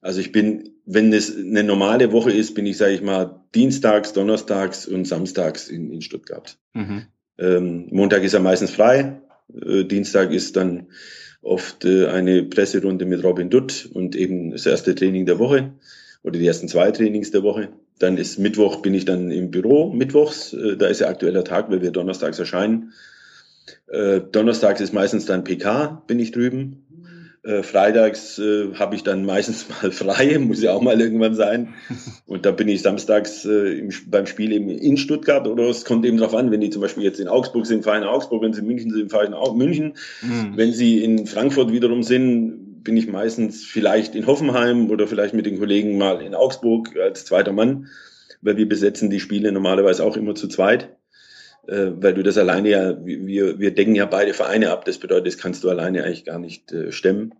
also 0.00 0.20
ich 0.20 0.32
bin, 0.32 0.70
wenn 0.84 1.12
es 1.12 1.36
eine 1.36 1.62
normale 1.62 2.12
Woche 2.12 2.32
ist, 2.32 2.54
bin 2.54 2.66
ich, 2.66 2.76
sage 2.76 2.94
ich 2.94 3.02
mal, 3.02 3.40
dienstags, 3.54 4.12
donnerstags 4.12 4.86
und 4.86 5.06
samstags 5.06 5.68
in, 5.68 5.90
in 5.92 6.00
Stuttgart. 6.00 6.58
Mhm. 6.74 7.06
Ähm, 7.38 7.88
Montag 7.90 8.22
ist 8.22 8.34
er 8.34 8.40
meistens 8.40 8.70
frei. 8.70 9.20
Äh, 9.62 9.84
Dienstag 9.84 10.32
ist 10.32 10.56
dann 10.56 10.86
oft 11.42 11.84
äh, 11.84 12.06
eine 12.06 12.42
Presserunde 12.44 13.04
mit 13.04 13.22
Robin 13.22 13.50
Dutt 13.50 13.88
und 13.92 14.16
eben 14.16 14.50
das 14.50 14.66
erste 14.66 14.94
Training 14.94 15.26
der 15.26 15.38
Woche 15.38 15.72
oder 16.22 16.38
die 16.38 16.46
ersten 16.46 16.68
zwei 16.68 16.90
Trainings 16.90 17.30
der 17.30 17.42
Woche. 17.42 17.68
Dann 17.98 18.16
ist 18.16 18.38
Mittwoch, 18.38 18.82
bin 18.82 18.94
ich 18.94 19.04
dann 19.04 19.30
im 19.30 19.50
Büro, 19.50 19.92
mittwochs, 19.92 20.52
äh, 20.52 20.76
da 20.76 20.86
ist 20.86 21.00
ja 21.00 21.08
aktueller 21.08 21.44
Tag, 21.44 21.70
weil 21.70 21.82
wir 21.82 21.90
donnerstags 21.90 22.38
erscheinen. 22.38 22.92
Äh, 23.86 24.20
donnerstags 24.32 24.80
ist 24.80 24.92
meistens 24.92 25.26
dann 25.26 25.44
PK, 25.44 26.02
bin 26.06 26.18
ich 26.18 26.32
drüben. 26.32 26.83
Äh, 27.44 27.62
freitags 27.62 28.38
äh, 28.38 28.72
habe 28.74 28.94
ich 28.94 29.02
dann 29.02 29.26
meistens 29.26 29.66
mal 29.82 29.92
frei, 29.92 30.38
muss 30.38 30.62
ja 30.62 30.72
auch 30.72 30.80
mal 30.80 30.98
irgendwann 30.98 31.34
sein. 31.34 31.74
Und 32.26 32.46
da 32.46 32.52
bin 32.52 32.68
ich 32.68 32.80
samstags 32.80 33.44
äh, 33.44 33.78
im, 33.78 33.90
beim 34.06 34.26
Spiel 34.26 34.52
eben 34.52 34.70
in 34.70 34.96
Stuttgart 34.96 35.46
oder 35.46 35.68
es 35.68 35.84
kommt 35.84 36.06
eben 36.06 36.16
darauf 36.16 36.34
an, 36.34 36.50
wenn 36.50 36.62
die 36.62 36.70
zum 36.70 36.80
Beispiel 36.80 37.02
jetzt 37.04 37.20
in 37.20 37.28
Augsburg 37.28 37.66
sind, 37.66 37.84
fahre 37.84 37.98
in 37.98 38.04
Augsburg, 38.04 38.42
wenn 38.42 38.54
sie 38.54 38.60
in 38.60 38.66
München 38.66 38.90
sind, 38.92 39.10
fahre 39.10 39.24
ich 39.24 39.30
in 39.30 39.58
München. 39.58 39.94
Mhm. 40.22 40.56
Wenn 40.56 40.72
sie 40.72 41.04
in 41.04 41.26
Frankfurt 41.26 41.70
wiederum 41.70 42.02
sind, 42.02 42.82
bin 42.82 42.96
ich 42.96 43.08
meistens 43.08 43.62
vielleicht 43.62 44.14
in 44.14 44.26
Hoffenheim 44.26 44.90
oder 44.90 45.06
vielleicht 45.06 45.34
mit 45.34 45.44
den 45.44 45.58
Kollegen 45.58 45.98
mal 45.98 46.22
in 46.22 46.34
Augsburg 46.34 46.96
als 46.96 47.26
zweiter 47.26 47.52
Mann, 47.52 47.88
weil 48.40 48.56
wir 48.56 48.68
besetzen 48.68 49.10
die 49.10 49.20
Spiele 49.20 49.52
normalerweise 49.52 50.02
auch 50.02 50.16
immer 50.16 50.34
zu 50.34 50.48
zweit 50.48 50.96
äh, 51.66 51.90
weil 51.96 52.14
du 52.14 52.22
das 52.22 52.38
alleine 52.38 52.68
ja, 52.68 53.04
wir, 53.04 53.58
wir 53.58 53.74
decken 53.74 53.94
ja 53.94 54.06
beide 54.06 54.34
Vereine 54.34 54.70
ab. 54.70 54.84
Das 54.84 54.98
bedeutet, 54.98 55.26
das 55.26 55.38
kannst 55.38 55.64
du 55.64 55.70
alleine 55.70 56.04
eigentlich 56.04 56.24
gar 56.24 56.38
nicht 56.38 56.72
äh, 56.72 56.92
stemmen. 56.92 57.34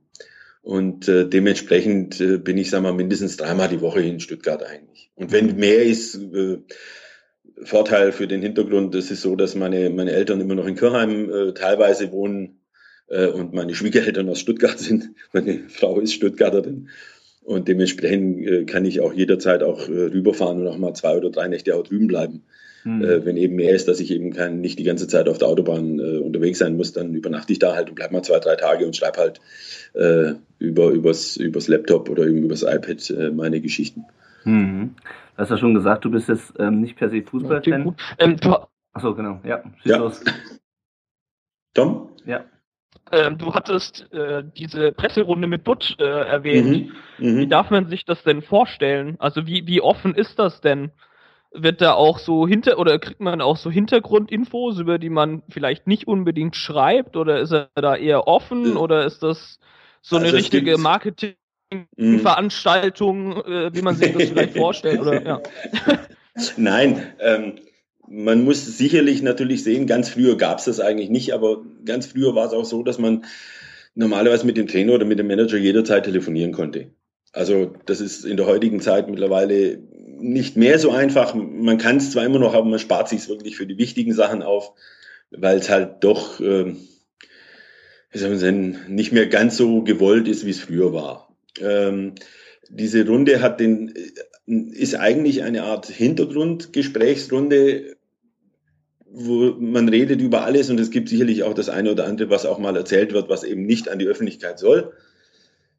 Und 0.62 1.09
äh, 1.09 1.28
dementsprechend 1.28 2.43
bin 2.43 2.57
ich, 2.57 2.71
sag 2.71 2.83
mal, 2.83 2.95
mindestens 2.95 3.37
dreimal 3.37 3.69
die 3.69 3.83
Woche 3.83 4.00
in 4.00 4.21
Stuttgart 4.21 4.62
eigentlich. 4.62 5.11
Und 5.14 5.31
wenn 5.31 5.57
mehr 5.57 5.83
ist, 5.83 6.19
Vorteil 7.62 8.12
für 8.12 8.26
den 8.26 8.40
Hintergrund, 8.40 8.95
das 8.95 9.11
ist 9.11 9.21
so, 9.21 9.37
dass 9.37 9.54
meine, 9.54 9.90
meine 9.90 10.12
Eltern 10.12 10.40
immer 10.40 10.54
noch 10.54 10.66
in 10.66 10.75
Kirchheim 10.75 11.52
teilweise 11.54 12.11
wohnen. 12.12 12.61
und 13.09 13.52
meine 13.52 13.75
Schwiegereltern 13.75 14.28
aus 14.31 14.40
Stuttgart 14.40 14.78
sind. 14.78 15.11
Meine 15.35 15.69
Frau 15.69 16.00
ist 16.00 16.14
Stuttgarterin. 16.14 16.88
Und 17.43 17.69
dementsprechend 17.69 18.66
kann 18.66 18.87
ich 18.87 19.02
auch 19.02 19.12
jederzeit 19.12 19.62
auch 19.62 19.87
rüberfahren 19.87 20.62
und 20.62 20.66
auch 20.66 20.78
mal 20.78 20.95
zwei 20.95 21.14
oder 21.14 21.31
drei 21.31 21.47
Nächte 21.47 21.76
auch 21.76 21.83
drüben 21.83 22.07
bleiben. 22.07 22.45
Mhm. 22.85 23.03
Äh, 23.03 23.25
wenn 23.25 23.37
eben 23.38 23.57
mehr 23.57 23.75
ist, 23.75 23.88
dass 23.88 23.99
ich 23.99 24.11
eben 24.11 24.33
kein, 24.33 24.61
nicht 24.61 24.79
die 24.79 24.85
ganze 24.85 25.09
Zeit 25.09 25.29
auf 25.29 25.38
der 25.38 25.49
Autobahn 25.49 25.99
äh, 25.99 26.19
unterwegs 26.19 26.59
sein 26.59 26.76
muss, 26.76 26.93
dann 26.93 27.14
übernachte 27.14 27.53
ich 27.53 27.59
da 27.59 27.75
halt 27.75 27.88
und 27.88 27.95
bleib 27.95 28.12
mal 28.12 28.23
zwei, 28.23 28.38
drei 28.38 28.57
Tage 28.57 28.87
und 28.87 28.95
schreibe 28.95 29.19
halt 29.19 29.41
äh, 29.95 30.35
über, 30.59 30.91
übers, 30.91 31.37
übers 31.38 31.67
Laptop 31.67 32.11
oder 32.11 32.26
eben 32.26 32.43
übers 32.43 32.62
iPad 32.62 33.11
äh, 33.11 33.31
meine 33.31 33.61
Geschichten. 33.61 34.05
Mhm. 34.45 34.95
Du 35.35 35.38
hast 35.38 35.50
ja 35.50 35.57
schon 35.57 35.75
gesagt, 35.75 36.05
du 36.05 36.11
bist 36.11 36.29
jetzt 36.29 36.53
ähm, 36.59 36.83
nicht 36.83 36.97
per 36.97 37.09
se 37.09 37.23
Fußballfan. 37.23 37.97
Ähm, 38.19 38.37
Achso, 38.93 39.14
genau, 39.14 39.41
ja. 39.45 39.62
ja. 39.83 39.97
Los. 39.97 40.23
Tom? 41.75 42.11
Ja. 42.26 42.45
Ähm, 43.11 43.38
du 43.38 43.53
hattest 43.55 44.12
äh, 44.12 44.45
diese 44.57 44.93
Presserunde 44.93 45.49
mit 45.49 45.64
Butch 45.64 45.97
äh, 45.99 46.05
erwähnt. 46.05 46.93
Mhm. 47.19 47.33
Mhm. 47.33 47.38
Wie 47.38 47.47
darf 47.47 47.71
man 47.71 47.88
sich 47.88 48.05
das 48.05 48.23
denn 48.23 48.43
vorstellen? 48.43 49.17
Also 49.19 49.47
wie, 49.47 49.67
wie 49.67 49.81
offen 49.81 50.14
ist 50.14 50.38
das 50.38 50.61
denn? 50.61 50.93
Wird 51.55 51.81
da 51.81 51.95
auch 51.95 52.19
so 52.19 52.47
hinter 52.47 52.79
oder 52.79 52.99
kriegt 52.99 53.21
man 53.21 53.41
auch 53.41 53.57
so 53.57 53.71
Hintergrundinfos, 53.71 54.79
über 54.81 54.99
die 54.99 55.09
man 55.09 55.43
vielleicht 55.49 55.87
nicht 55.87 56.07
unbedingt 56.09 56.57
schreibt? 56.57 57.17
Oder 57.17 57.41
ist 57.41 57.53
er 57.53 57.71
da 57.75 57.97
eher 57.97 58.27
offen? 58.27 58.77
Oder 58.77 59.07
ist 59.07 59.23
das 59.23 59.59
so 60.03 60.17
eine 60.17 60.27
also 60.27 60.37
richtige 60.37 60.77
Marketingveranstaltung, 60.79 63.43
äh, 63.45 63.75
wie 63.75 63.81
man 63.83 63.97
sich 63.97 64.13
das 64.13 64.25
vielleicht 64.25 64.53
vorstellt? 64.59 65.01
Oder 65.01 65.25
ja. 65.25 65.41
Nein, 66.57 67.07
ähm, 67.21 67.61
man 68.09 68.43
muss 68.45 68.77
sicherlich 68.77 69.23
natürlich 69.23 69.63
sehen, 69.63 69.87
ganz 69.87 70.09
früher 70.09 70.37
gab 70.37 70.59
es 70.59 70.65
das 70.65 70.81
eigentlich 70.81 71.09
nicht, 71.09 71.33
aber 71.33 71.63
ganz 71.85 72.07
früher 72.07 72.35
war 72.35 72.47
es 72.47 72.53
auch 72.53 72.65
so, 72.65 72.83
dass 72.83 72.99
man 72.99 73.25
normalerweise 73.95 74.45
mit 74.45 74.57
dem 74.57 74.67
Trainer 74.67 74.95
oder 74.95 75.05
mit 75.05 75.21
dem 75.21 75.29
Manager 75.29 75.57
jederzeit 75.57 76.05
telefonieren 76.05 76.51
konnte. 76.53 76.91
Also 77.33 77.73
das 77.87 78.01
ist 78.01 78.25
in 78.25 78.37
der 78.37 78.47
heutigen 78.47 78.81
Zeit 78.81 79.09
mittlerweile 79.09 79.79
nicht 80.25 80.57
mehr 80.57 80.78
so 80.78 80.90
einfach. 80.90 81.35
Man 81.35 81.78
kann 81.78 81.99
es 81.99 82.11
zwar 82.11 82.25
immer 82.25 82.38
noch, 82.38 82.54
aber 82.54 82.66
man 82.66 82.78
spart 82.78 83.09
sich 83.09 83.28
wirklich 83.28 83.57
für 83.57 83.66
die 83.66 83.78
wichtigen 83.78 84.14
Sachen 84.14 84.43
auf, 84.43 84.73
weil 85.31 85.59
es 85.59 85.69
halt 85.69 86.02
doch, 86.02 86.40
äh, 86.40 86.75
nicht 88.88 89.12
mehr 89.12 89.26
ganz 89.26 89.57
so 89.57 89.83
gewollt 89.83 90.28
ist, 90.28 90.47
wie 90.47 90.50
es 90.50 90.61
früher 90.61 90.93
war. 90.93 91.37
Ähm, 91.61 92.14
diese 92.71 93.07
Runde 93.07 93.43
hat 93.43 93.61
den, 93.61 93.93
ist 94.47 94.95
eigentlich 94.95 95.43
eine 95.43 95.64
Art 95.64 95.87
Hintergrundgesprächsrunde, 95.87 97.97
wo 99.07 99.54
man 99.59 99.88
redet 99.88 100.21
über 100.21 100.45
alles 100.45 100.71
und 100.71 100.81
es 100.81 100.90
gibt 100.90 101.09
sicherlich 101.09 101.43
auch 101.43 101.54
das 101.54 101.69
eine 101.69 101.93
oder 101.93 102.07
andere, 102.07 102.31
was 102.31 102.47
auch 102.47 102.59
mal 102.59 102.76
erzählt 102.76 103.12
wird, 103.12 103.28
was 103.28 103.45
eben 103.45 103.66
nicht 103.66 103.88
an 103.88 103.99
die 103.99 104.07
Öffentlichkeit 104.07 104.59
soll. 104.59 104.93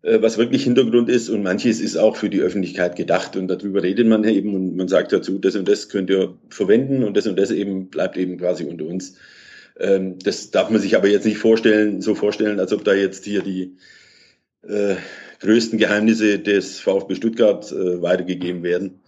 Äh, 0.05 0.21
was 0.21 0.38
wirklich 0.38 0.63
Hintergrund 0.63 1.09
ist. 1.09 1.29
Und 1.29 1.43
manches 1.43 1.81
ist 1.81 1.97
auch 1.97 2.15
für 2.15 2.29
die 2.29 2.41
Öffentlichkeit 2.41 2.95
gedacht. 2.95 3.35
Und 3.35 3.47
darüber 3.47 3.81
redet 3.81 4.07
man 4.07 4.24
eben. 4.24 4.53
Und 4.53 4.75
man 4.75 4.88
sagt 4.88 5.12
dazu, 5.12 5.39
das 5.39 5.55
und 5.55 5.67
das 5.67 5.89
könnt 5.89 6.09
ihr 6.09 6.38
verwenden. 6.50 7.03
Und 7.03 7.17
das 7.17 7.25
und 7.27 7.38
das 7.38 7.51
eben 7.51 7.89
bleibt 7.89 8.15
eben 8.17 8.38
quasi 8.38 8.65
unter 8.65 8.85
uns. 8.85 9.15
Ähm, 9.79 10.19
das 10.19 10.51
darf 10.51 10.69
man 10.69 10.79
sich 10.79 10.95
aber 10.95 11.07
jetzt 11.07 11.25
nicht 11.25 11.39
vorstellen, 11.39 12.01
so 12.01 12.13
vorstellen, 12.13 12.59
als 12.59 12.71
ob 12.71 12.85
da 12.85 12.93
jetzt 12.93 13.25
hier 13.25 13.41
die 13.41 13.77
äh, 14.62 14.95
größten 15.39 15.79
Geheimnisse 15.79 16.39
des 16.39 16.79
VfB 16.79 17.15
Stuttgart 17.15 17.71
äh, 17.71 18.01
weitergegeben 18.01 18.63
werden, 18.63 19.01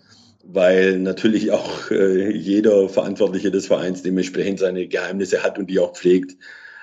weil 0.43 0.99
natürlich 0.99 1.51
auch 1.51 1.89
äh, 1.91 2.31
jeder 2.31 2.89
Verantwortliche 2.89 3.49
des 3.49 3.67
Vereins 3.67 4.03
dementsprechend 4.03 4.59
seine 4.59 4.87
Geheimnisse 4.87 5.43
hat 5.43 5.57
und 5.57 5.69
die 5.69 5.79
auch 5.79 5.93
pflegt. 5.93 6.35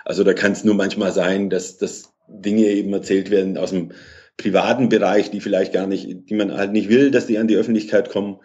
Also 0.05 0.25
da 0.25 0.35
kann 0.35 0.53
es 0.53 0.65
nur 0.65 0.75
manchmal 0.75 1.13
sein, 1.13 1.51
dass 1.51 1.77
das 1.77 2.14
Dinge 2.27 2.67
eben 2.67 2.93
erzählt 2.93 3.31
werden 3.31 3.59
aus 3.59 3.71
dem 3.71 3.93
privaten 4.37 4.89
Bereich, 4.89 5.31
die 5.31 5.41
vielleicht 5.41 5.73
gar 5.73 5.87
nicht, 5.87 6.29
die 6.29 6.35
man 6.35 6.53
halt 6.53 6.73
nicht 6.73 6.89
will, 6.89 7.11
dass 7.11 7.27
die 7.27 7.39
an 7.39 7.49
die 7.49 7.57
Öffentlichkeit 7.57 8.11
kommen. 8.11 8.39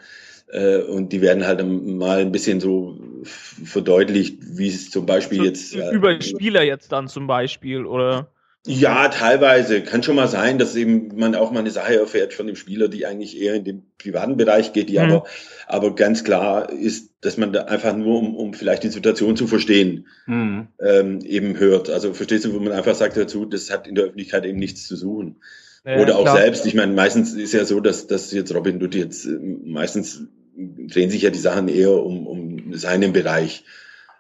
Äh, 0.51 0.79
und 0.79 1.13
die 1.13 1.21
werden 1.21 1.45
halt 1.45 1.63
mal 1.65 2.19
ein 2.19 2.31
bisschen 2.31 2.59
so 2.59 2.99
verdeutlicht, 3.23 4.37
wie 4.41 4.67
es 4.67 4.89
zum 4.89 5.05
Beispiel 5.05 5.39
also 5.39 5.49
jetzt. 5.49 5.93
Über 5.93 6.21
Spieler 6.21 6.63
jetzt 6.63 6.91
dann 6.91 7.07
zum 7.07 7.27
Beispiel, 7.27 7.85
oder? 7.85 8.31
Ja, 8.67 9.07
teilweise. 9.07 9.81
Kann 9.81 10.03
schon 10.03 10.15
mal 10.15 10.27
sein, 10.27 10.57
dass 10.57 10.75
eben 10.75 11.15
man 11.15 11.33
auch 11.33 11.51
mal 11.51 11.61
eine 11.61 11.71
Sache 11.71 11.97
erfährt 11.97 12.33
von 12.33 12.45
dem 12.45 12.57
Spieler, 12.57 12.89
die 12.89 13.05
eigentlich 13.05 13.39
eher 13.39 13.53
in 13.53 13.63
den 13.63 13.83
privaten 13.97 14.35
Bereich 14.35 14.73
geht, 14.73 14.89
die 14.89 14.99
mhm. 14.99 15.11
aber, 15.11 15.23
aber 15.65 15.95
ganz 15.95 16.23
klar 16.23 16.69
ist, 16.69 17.11
dass 17.21 17.37
man 17.37 17.53
da 17.53 17.63
einfach 17.63 17.95
nur, 17.95 18.19
um, 18.19 18.35
um 18.35 18.53
vielleicht 18.53 18.83
die 18.83 18.89
Situation 18.89 19.37
zu 19.37 19.47
verstehen, 19.47 20.07
mhm. 20.25 20.67
ähm, 20.81 21.21
eben 21.21 21.57
hört. 21.57 21.89
Also 21.89 22.13
verstehst 22.13 22.45
du, 22.45 22.53
wo 22.53 22.59
man 22.59 22.73
einfach 22.73 22.95
sagt 22.95 23.15
dazu, 23.15 23.45
das 23.45 23.71
hat 23.71 23.87
in 23.87 23.95
der 23.95 24.05
Öffentlichkeit 24.05 24.45
eben 24.45 24.59
nichts 24.59 24.87
zu 24.87 24.97
suchen. 24.97 25.37
Ja, 25.85 25.97
Oder 25.97 26.17
auch 26.17 26.23
klar. 26.23 26.37
selbst, 26.37 26.65
ich 26.65 26.75
meine, 26.75 26.93
meistens 26.93 27.33
ist 27.33 27.53
ja 27.53 27.63
so, 27.63 27.79
dass, 27.79 28.07
dass 28.07 28.31
jetzt 28.33 28.53
Robin 28.53 28.79
Dutt 28.79 28.93
jetzt 28.93 29.25
meistens 29.63 30.27
drehen 30.57 31.09
sich 31.09 31.21
ja 31.21 31.29
die 31.29 31.39
Sachen 31.39 31.69
eher 31.69 31.93
um, 31.93 32.27
um 32.27 32.73
seinen 32.73 33.13
Bereich. 33.13 33.63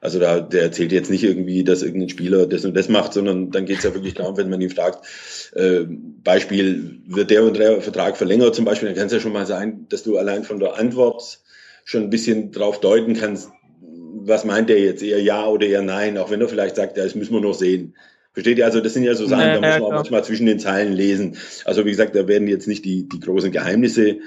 Also 0.01 0.19
da, 0.19 0.39
der 0.39 0.63
erzählt 0.63 0.91
jetzt 0.91 1.09
nicht 1.09 1.23
irgendwie, 1.23 1.63
dass 1.63 1.83
irgendein 1.83 2.09
Spieler 2.09 2.47
das 2.47 2.63
und 2.63 2.75
das 2.75 2.87
macht, 2.87 3.13
sondern 3.13 3.51
dann 3.51 3.65
geht 3.65 3.79
es 3.79 3.83
ja 3.83 3.93
wirklich 3.93 4.13
darum, 4.13 4.37
wenn 4.37 4.49
man 4.49 4.61
ihn 4.61 4.69
fragt, 4.69 5.05
äh, 5.53 5.81
Beispiel, 6.23 7.01
wird 7.05 7.31
der 7.31 7.43
und 7.43 7.57
der 7.57 7.81
Vertrag 7.81 8.17
verlängert 8.17 8.55
zum 8.55 8.65
Beispiel, 8.65 8.87
dann 8.89 8.97
kann 8.97 9.07
es 9.07 9.13
ja 9.13 9.19
schon 9.19 9.33
mal 9.33 9.45
sein, 9.45 9.87
dass 9.89 10.03
du 10.03 10.17
allein 10.17 10.43
von 10.43 10.59
der 10.59 10.77
Antwort 10.77 11.39
schon 11.85 12.03
ein 12.03 12.09
bisschen 12.09 12.51
drauf 12.51 12.79
deuten 12.79 13.15
kannst, 13.15 13.49
was 13.81 14.45
meint 14.45 14.69
der 14.69 14.79
jetzt, 14.79 15.03
eher 15.03 15.21
ja 15.21 15.47
oder 15.47 15.65
eher 15.65 15.81
nein, 15.81 16.17
auch 16.17 16.29
wenn 16.29 16.41
er 16.41 16.49
vielleicht 16.49 16.75
sagt, 16.75 16.97
ja, 16.97 17.03
das 17.03 17.15
müssen 17.15 17.33
wir 17.33 17.41
noch 17.41 17.53
sehen. 17.53 17.95
Versteht 18.33 18.57
ihr? 18.59 18.65
Also 18.65 18.79
das 18.79 18.93
sind 18.93 19.03
ja 19.03 19.15
so 19.15 19.25
Sachen, 19.25 19.45
da 19.45 19.53
muss 19.55 19.61
man 19.61 19.81
auch 19.81 19.91
manchmal 19.91 20.23
zwischen 20.23 20.45
den 20.45 20.59
Zeilen 20.59 20.93
lesen. 20.93 21.35
Also 21.65 21.85
wie 21.85 21.89
gesagt, 21.89 22.15
da 22.15 22.27
werden 22.27 22.47
jetzt 22.47 22.67
nicht 22.67 22.85
die, 22.85 23.09
die 23.09 23.19
großen 23.19 23.51
Geheimnisse 23.51 24.19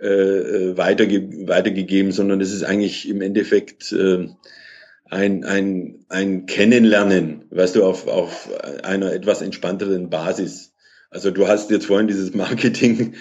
äh, 0.00 0.06
äh 0.06 0.76
weiterge 0.76 1.28
weitergegeben, 1.48 2.12
sondern 2.12 2.40
es 2.40 2.52
ist 2.52 2.62
eigentlich 2.62 3.08
im 3.08 3.20
Endeffekt 3.20 3.92
äh, 3.92 4.28
ein, 5.10 5.44
ein, 5.44 6.04
ein 6.08 6.46
Kennenlernen, 6.46 7.44
weißt 7.50 7.76
du, 7.76 7.84
auf, 7.84 8.06
auf 8.06 8.48
einer 8.82 9.12
etwas 9.12 9.42
entspannteren 9.42 10.10
Basis. 10.10 10.74
Also 11.10 11.30
du 11.30 11.48
hast 11.48 11.70
jetzt 11.70 11.86
vorhin 11.86 12.08
dieses 12.08 12.34
Marketing 12.34 13.14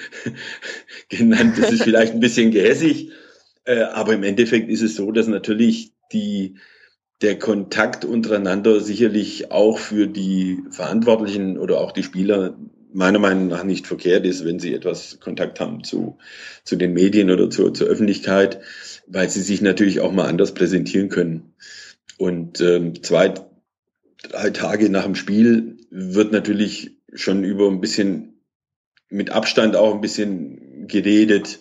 genannt, 1.09 1.57
das 1.57 1.71
ist 1.71 1.83
vielleicht 1.83 2.13
ein 2.13 2.19
bisschen 2.19 2.51
gehässig, 2.51 3.11
äh, 3.63 3.81
aber 3.81 4.13
im 4.13 4.23
Endeffekt 4.23 4.69
ist 4.69 4.81
es 4.81 4.95
so, 4.95 5.11
dass 5.11 5.27
natürlich 5.27 5.93
die, 6.11 6.57
der 7.21 7.39
Kontakt 7.39 8.03
untereinander 8.03 8.81
sicherlich 8.81 9.51
auch 9.51 9.79
für 9.79 10.07
die 10.07 10.63
Verantwortlichen 10.69 11.57
oder 11.57 11.79
auch 11.79 11.93
die 11.93 12.03
Spieler 12.03 12.57
meiner 12.97 13.19
Meinung 13.19 13.49
nach 13.49 13.63
nicht 13.63 13.85
verkehrt 13.85 14.25
ist, 14.25 14.43
wenn 14.43 14.59
sie 14.59 14.73
etwas 14.73 15.19
Kontakt 15.19 15.59
haben 15.59 15.83
zu, 15.83 16.17
zu 16.63 16.75
den 16.75 16.93
Medien 16.93 17.29
oder 17.29 17.47
zur, 17.47 17.71
zur 17.71 17.85
Öffentlichkeit, 17.85 18.59
weil 19.05 19.29
sie 19.29 19.41
sich 19.41 19.61
natürlich 19.61 19.99
auch 19.99 20.11
mal 20.11 20.27
anders 20.27 20.55
präsentieren 20.55 21.09
können. 21.09 21.53
Und 22.17 22.59
ähm, 22.59 23.03
zwei, 23.03 23.35
drei 24.23 24.49
Tage 24.49 24.89
nach 24.89 25.03
dem 25.03 25.13
Spiel 25.13 25.77
wird 25.91 26.31
natürlich 26.31 26.97
schon 27.13 27.43
über 27.43 27.69
ein 27.69 27.81
bisschen 27.81 28.41
mit 29.09 29.29
Abstand 29.29 29.75
auch 29.75 29.93
ein 29.93 30.01
bisschen 30.01 30.87
geredet. 30.87 31.59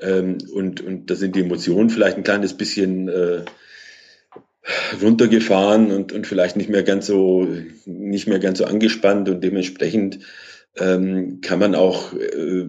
Ähm, 0.00 0.38
und, 0.52 0.80
und 0.80 1.08
da 1.08 1.14
sind 1.14 1.36
die 1.36 1.42
Emotionen 1.42 1.88
vielleicht 1.88 2.16
ein 2.16 2.24
kleines 2.24 2.54
bisschen 2.54 3.08
äh, 3.08 3.44
runtergefahren 5.00 5.92
und, 5.92 6.12
und 6.12 6.26
vielleicht 6.26 6.56
nicht 6.56 6.68
mehr 6.68 6.82
ganz 6.82 7.06
so 7.06 7.46
nicht 7.86 8.26
mehr 8.26 8.40
ganz 8.40 8.58
so 8.58 8.64
angespannt 8.64 9.28
und 9.28 9.44
dementsprechend 9.44 10.18
ähm, 10.78 11.40
kann 11.40 11.58
man 11.58 11.74
auch, 11.74 12.12
äh, 12.14 12.66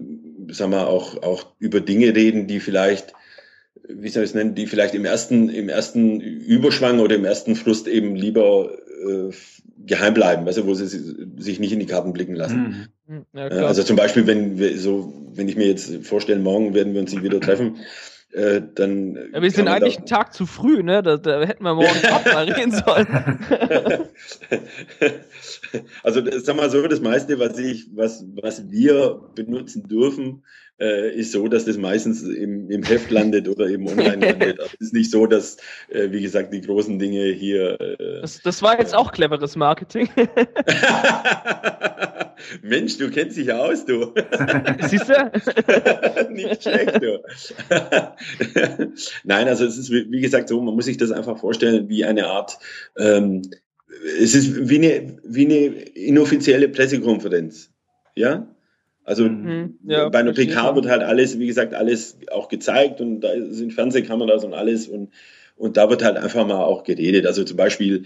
sagen 0.50 0.72
wir, 0.72 0.88
auch, 0.88 1.22
auch 1.22 1.46
über 1.58 1.80
Dinge 1.80 2.14
reden, 2.14 2.46
die 2.46 2.60
vielleicht, 2.60 3.14
wie 3.88 4.08
soll 4.08 4.24
ich 4.24 4.30
es 4.30 4.34
nennen, 4.34 4.54
die 4.54 4.66
vielleicht 4.66 4.94
im 4.94 5.04
ersten, 5.04 5.48
im 5.48 5.68
ersten 5.68 6.20
Überschwang 6.20 7.00
oder 7.00 7.16
im 7.16 7.24
ersten 7.24 7.56
Frust 7.56 7.88
eben 7.88 8.16
lieber 8.16 8.70
äh, 9.06 9.32
geheim 9.86 10.14
bleiben, 10.14 10.46
also 10.46 10.66
wo 10.66 10.74
sie 10.74 10.86
sich 10.86 11.60
nicht 11.60 11.72
in 11.72 11.78
die 11.78 11.86
Karten 11.86 12.12
blicken 12.12 12.34
lassen. 12.34 12.88
Mhm. 13.06 13.24
Ja, 13.32 13.66
also 13.66 13.82
zum 13.82 13.96
Beispiel, 13.96 14.26
wenn 14.26 14.58
wir 14.58 14.76
so, 14.78 15.12
wenn 15.34 15.48
ich 15.48 15.56
mir 15.56 15.68
jetzt 15.68 16.04
vorstelle, 16.04 16.40
morgen 16.40 16.74
werden 16.74 16.92
wir 16.94 17.00
uns 17.00 17.14
wieder 17.22 17.40
treffen, 17.40 17.76
äh, 18.36 18.62
dann. 18.74 19.16
Ja, 19.32 19.40
wir 19.40 19.50
sind 19.50 19.66
eigentlich 19.66 19.96
einen 19.96 20.06
Tag 20.06 20.34
zu 20.34 20.44
früh, 20.44 20.82
ne? 20.82 21.02
Da, 21.02 21.16
da 21.16 21.42
hätten 21.42 21.64
wir 21.64 21.74
morgen 21.74 21.88
auch 22.12 22.24
mal 22.26 22.44
reden 22.44 22.70
sollen. 22.70 23.06
also 26.02 26.22
sag 26.40 26.56
mal 26.56 26.68
so, 26.68 26.86
das 26.86 27.00
meiste, 27.00 27.38
was 27.38 27.58
ich, 27.58 27.88
was, 27.94 28.26
was 28.34 28.70
wir 28.70 29.22
benutzen 29.34 29.88
dürfen, 29.88 30.44
äh, 30.80 31.14
ist 31.14 31.32
so, 31.32 31.48
dass 31.48 31.64
das 31.64 31.76
meistens 31.76 32.22
im, 32.22 32.70
im 32.70 32.82
Heft 32.82 33.10
landet 33.10 33.48
oder 33.48 33.68
eben 33.68 33.88
online 33.88 34.26
landet. 34.26 34.60
Aber 34.60 34.68
es 34.72 34.80
ist 34.88 34.92
nicht 34.92 35.10
so, 35.10 35.26
dass, 35.26 35.56
äh, 35.88 36.10
wie 36.10 36.22
gesagt, 36.22 36.52
die 36.52 36.60
großen 36.60 36.98
Dinge 36.98 37.24
hier. 37.26 37.80
Äh, 37.80 38.20
das, 38.20 38.42
das 38.42 38.62
war 38.62 38.78
jetzt 38.78 38.94
auch 38.94 39.12
cleveres 39.12 39.56
Marketing. 39.56 40.08
Mensch, 42.62 42.98
du 42.98 43.10
kennst 43.10 43.36
dich 43.36 43.46
ja 43.46 43.58
aus, 43.58 43.84
du. 43.86 44.12
Siehst 44.88 45.08
du? 45.08 45.32
Nicht 46.30 46.62
schlecht, 46.62 47.02
du. 47.02 47.22
Nein, 49.24 49.48
also 49.48 49.64
es 49.64 49.78
ist 49.78 49.90
wie 49.90 50.20
gesagt 50.20 50.48
so, 50.48 50.60
man 50.60 50.74
muss 50.74 50.84
sich 50.84 50.98
das 50.98 51.10
einfach 51.10 51.38
vorstellen 51.38 51.88
wie 51.88 52.04
eine 52.04 52.26
Art 52.26 52.58
ähm, 52.98 53.42
es 54.20 54.34
ist 54.34 54.68
wie 54.68 54.76
eine, 54.76 55.16
wie 55.24 55.46
eine 55.46 55.66
inoffizielle 55.94 56.68
Pressekonferenz. 56.68 57.70
Ja? 58.14 58.48
Also 59.06 59.28
mhm, 59.28 59.78
ja, 59.84 60.08
bei 60.08 60.18
einer 60.18 60.32
PK 60.32 60.74
wird 60.74 60.86
halt 60.86 61.02
alles, 61.02 61.38
wie 61.38 61.46
gesagt, 61.46 61.74
alles 61.74 62.18
auch 62.32 62.48
gezeigt 62.48 63.00
und 63.00 63.20
da 63.20 63.30
sind 63.50 63.72
Fernsehkameras 63.72 64.44
und 64.44 64.52
alles 64.52 64.88
und, 64.88 65.10
und 65.56 65.76
da 65.76 65.88
wird 65.88 66.02
halt 66.02 66.16
einfach 66.16 66.44
mal 66.44 66.64
auch 66.64 66.82
geredet. 66.82 67.24
Also 67.24 67.44
zum 67.44 67.56
Beispiel, 67.56 68.02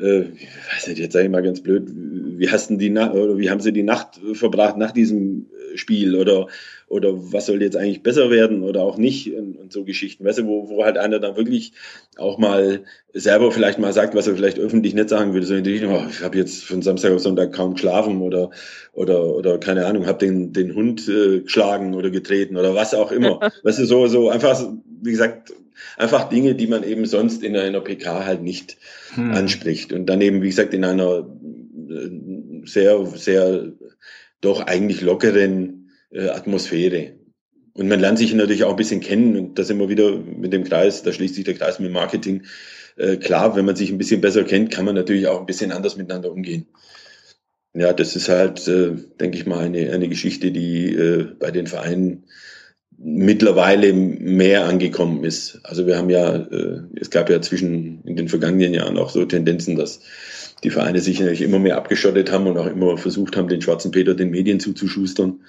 äh, 0.00 0.20
ich 0.20 0.48
weiß 0.72 0.86
nicht, 0.86 1.00
jetzt 1.00 1.14
sage 1.14 1.24
ich 1.24 1.32
mal 1.32 1.42
ganz 1.42 1.60
blöd, 1.60 1.90
wie 1.92 2.48
hast 2.48 2.70
die 2.70 2.90
Nacht 2.90 3.14
oder 3.14 3.38
wie 3.38 3.50
haben 3.50 3.60
sie 3.60 3.72
die 3.72 3.82
Nacht 3.82 4.20
verbracht 4.34 4.76
nach 4.76 4.92
diesem 4.92 5.46
Spiel 5.74 6.14
oder, 6.14 6.46
oder 6.90 7.12
was 7.32 7.46
soll 7.46 7.62
jetzt 7.62 7.76
eigentlich 7.76 8.02
besser 8.02 8.30
werden 8.30 8.64
oder 8.64 8.82
auch 8.82 8.98
nicht 8.98 9.32
und, 9.32 9.56
und 9.56 9.72
so 9.72 9.84
Geschichten, 9.84 10.24
weißt 10.24 10.40
du, 10.40 10.46
wo, 10.46 10.68
wo 10.68 10.84
halt 10.84 10.98
einer 10.98 11.20
dann 11.20 11.36
wirklich 11.36 11.72
auch 12.16 12.36
mal 12.36 12.82
selber 13.14 13.52
vielleicht 13.52 13.78
mal 13.78 13.92
sagt, 13.92 14.16
was 14.16 14.26
er 14.26 14.34
vielleicht 14.34 14.58
öffentlich 14.58 14.92
nicht 14.92 15.08
sagen 15.08 15.32
würde, 15.32 15.46
so 15.46 15.54
in 15.54 15.62
die 15.62 15.84
oh, 15.86 16.02
ich 16.10 16.20
habe 16.20 16.36
jetzt 16.36 16.64
von 16.64 16.82
Samstag 16.82 17.12
auf 17.12 17.20
Sonntag 17.20 17.52
kaum 17.52 17.74
geschlafen 17.74 18.20
oder 18.22 18.50
oder 18.92 19.24
oder 19.36 19.58
keine 19.58 19.86
Ahnung, 19.86 20.06
habe 20.06 20.18
den 20.18 20.52
den 20.52 20.74
Hund 20.74 21.08
äh, 21.08 21.40
geschlagen 21.42 21.94
oder 21.94 22.10
getreten 22.10 22.56
oder 22.56 22.74
was 22.74 22.92
auch 22.92 23.12
immer, 23.12 23.38
weißt 23.62 23.78
du, 23.78 23.84
so 23.84 24.08
so 24.08 24.28
einfach, 24.28 24.60
wie 25.00 25.12
gesagt, 25.12 25.52
einfach 25.96 26.28
Dinge, 26.28 26.56
die 26.56 26.66
man 26.66 26.82
eben 26.82 27.06
sonst 27.06 27.44
in 27.44 27.56
einer 27.56 27.80
PK 27.80 28.24
halt 28.26 28.42
nicht 28.42 28.78
hm. 29.14 29.30
anspricht. 29.30 29.92
Und 29.92 30.06
dann 30.06 30.20
eben, 30.20 30.42
wie 30.42 30.48
gesagt, 30.48 30.74
in 30.74 30.84
einer 30.84 31.24
äh, 31.88 32.66
sehr 32.66 33.06
sehr 33.06 33.72
doch 34.40 34.66
eigentlich 34.66 35.02
lockeren 35.02 35.79
äh, 36.10 36.28
Atmosphäre. 36.28 37.14
Und 37.74 37.88
man 37.88 38.00
lernt 38.00 38.18
sich 38.18 38.34
natürlich 38.34 38.64
auch 38.64 38.70
ein 38.70 38.76
bisschen 38.76 39.00
kennen 39.00 39.36
und 39.36 39.58
da 39.58 39.64
sind 39.64 39.78
wir 39.78 39.88
wieder 39.88 40.18
mit 40.18 40.52
dem 40.52 40.64
Kreis, 40.64 41.02
da 41.02 41.12
schließt 41.12 41.34
sich 41.34 41.44
der 41.44 41.54
Kreis 41.54 41.78
mit 41.78 41.92
Marketing. 41.92 42.42
Äh, 42.96 43.16
klar, 43.16 43.56
wenn 43.56 43.64
man 43.64 43.76
sich 43.76 43.90
ein 43.90 43.98
bisschen 43.98 44.20
besser 44.20 44.44
kennt, 44.44 44.70
kann 44.70 44.84
man 44.84 44.94
natürlich 44.94 45.28
auch 45.28 45.40
ein 45.40 45.46
bisschen 45.46 45.72
anders 45.72 45.96
miteinander 45.96 46.32
umgehen. 46.32 46.66
Ja, 47.72 47.92
das 47.92 48.16
ist 48.16 48.28
halt, 48.28 48.66
äh, 48.66 48.96
denke 49.20 49.38
ich 49.38 49.46
mal, 49.46 49.64
eine, 49.64 49.92
eine 49.92 50.08
Geschichte, 50.08 50.50
die 50.50 50.92
äh, 50.92 51.28
bei 51.38 51.52
den 51.52 51.68
Vereinen 51.68 52.24
mittlerweile 53.02 53.92
mehr 53.92 54.66
angekommen 54.66 55.24
ist. 55.24 55.60
Also 55.62 55.86
wir 55.86 55.96
haben 55.96 56.10
ja, 56.10 56.34
äh, 56.34 56.80
es 57.00 57.10
gab 57.10 57.30
ja 57.30 57.40
zwischen 57.40 58.02
in 58.04 58.16
den 58.16 58.28
vergangenen 58.28 58.74
Jahren 58.74 58.98
auch 58.98 59.10
so 59.10 59.24
Tendenzen, 59.24 59.76
dass 59.76 60.00
die 60.64 60.70
Vereine 60.70 61.00
sich 61.00 61.18
natürlich 61.20 61.40
immer 61.40 61.58
mehr 61.58 61.76
abgeschottet 61.76 62.30
haben 62.30 62.46
und 62.46 62.58
auch 62.58 62.66
immer 62.66 62.98
versucht 62.98 63.36
haben, 63.36 63.48
den 63.48 63.62
schwarzen 63.62 63.90
Peter 63.90 64.14
den 64.14 64.30
Medien 64.30 64.60
zuzuschustern. 64.60 65.40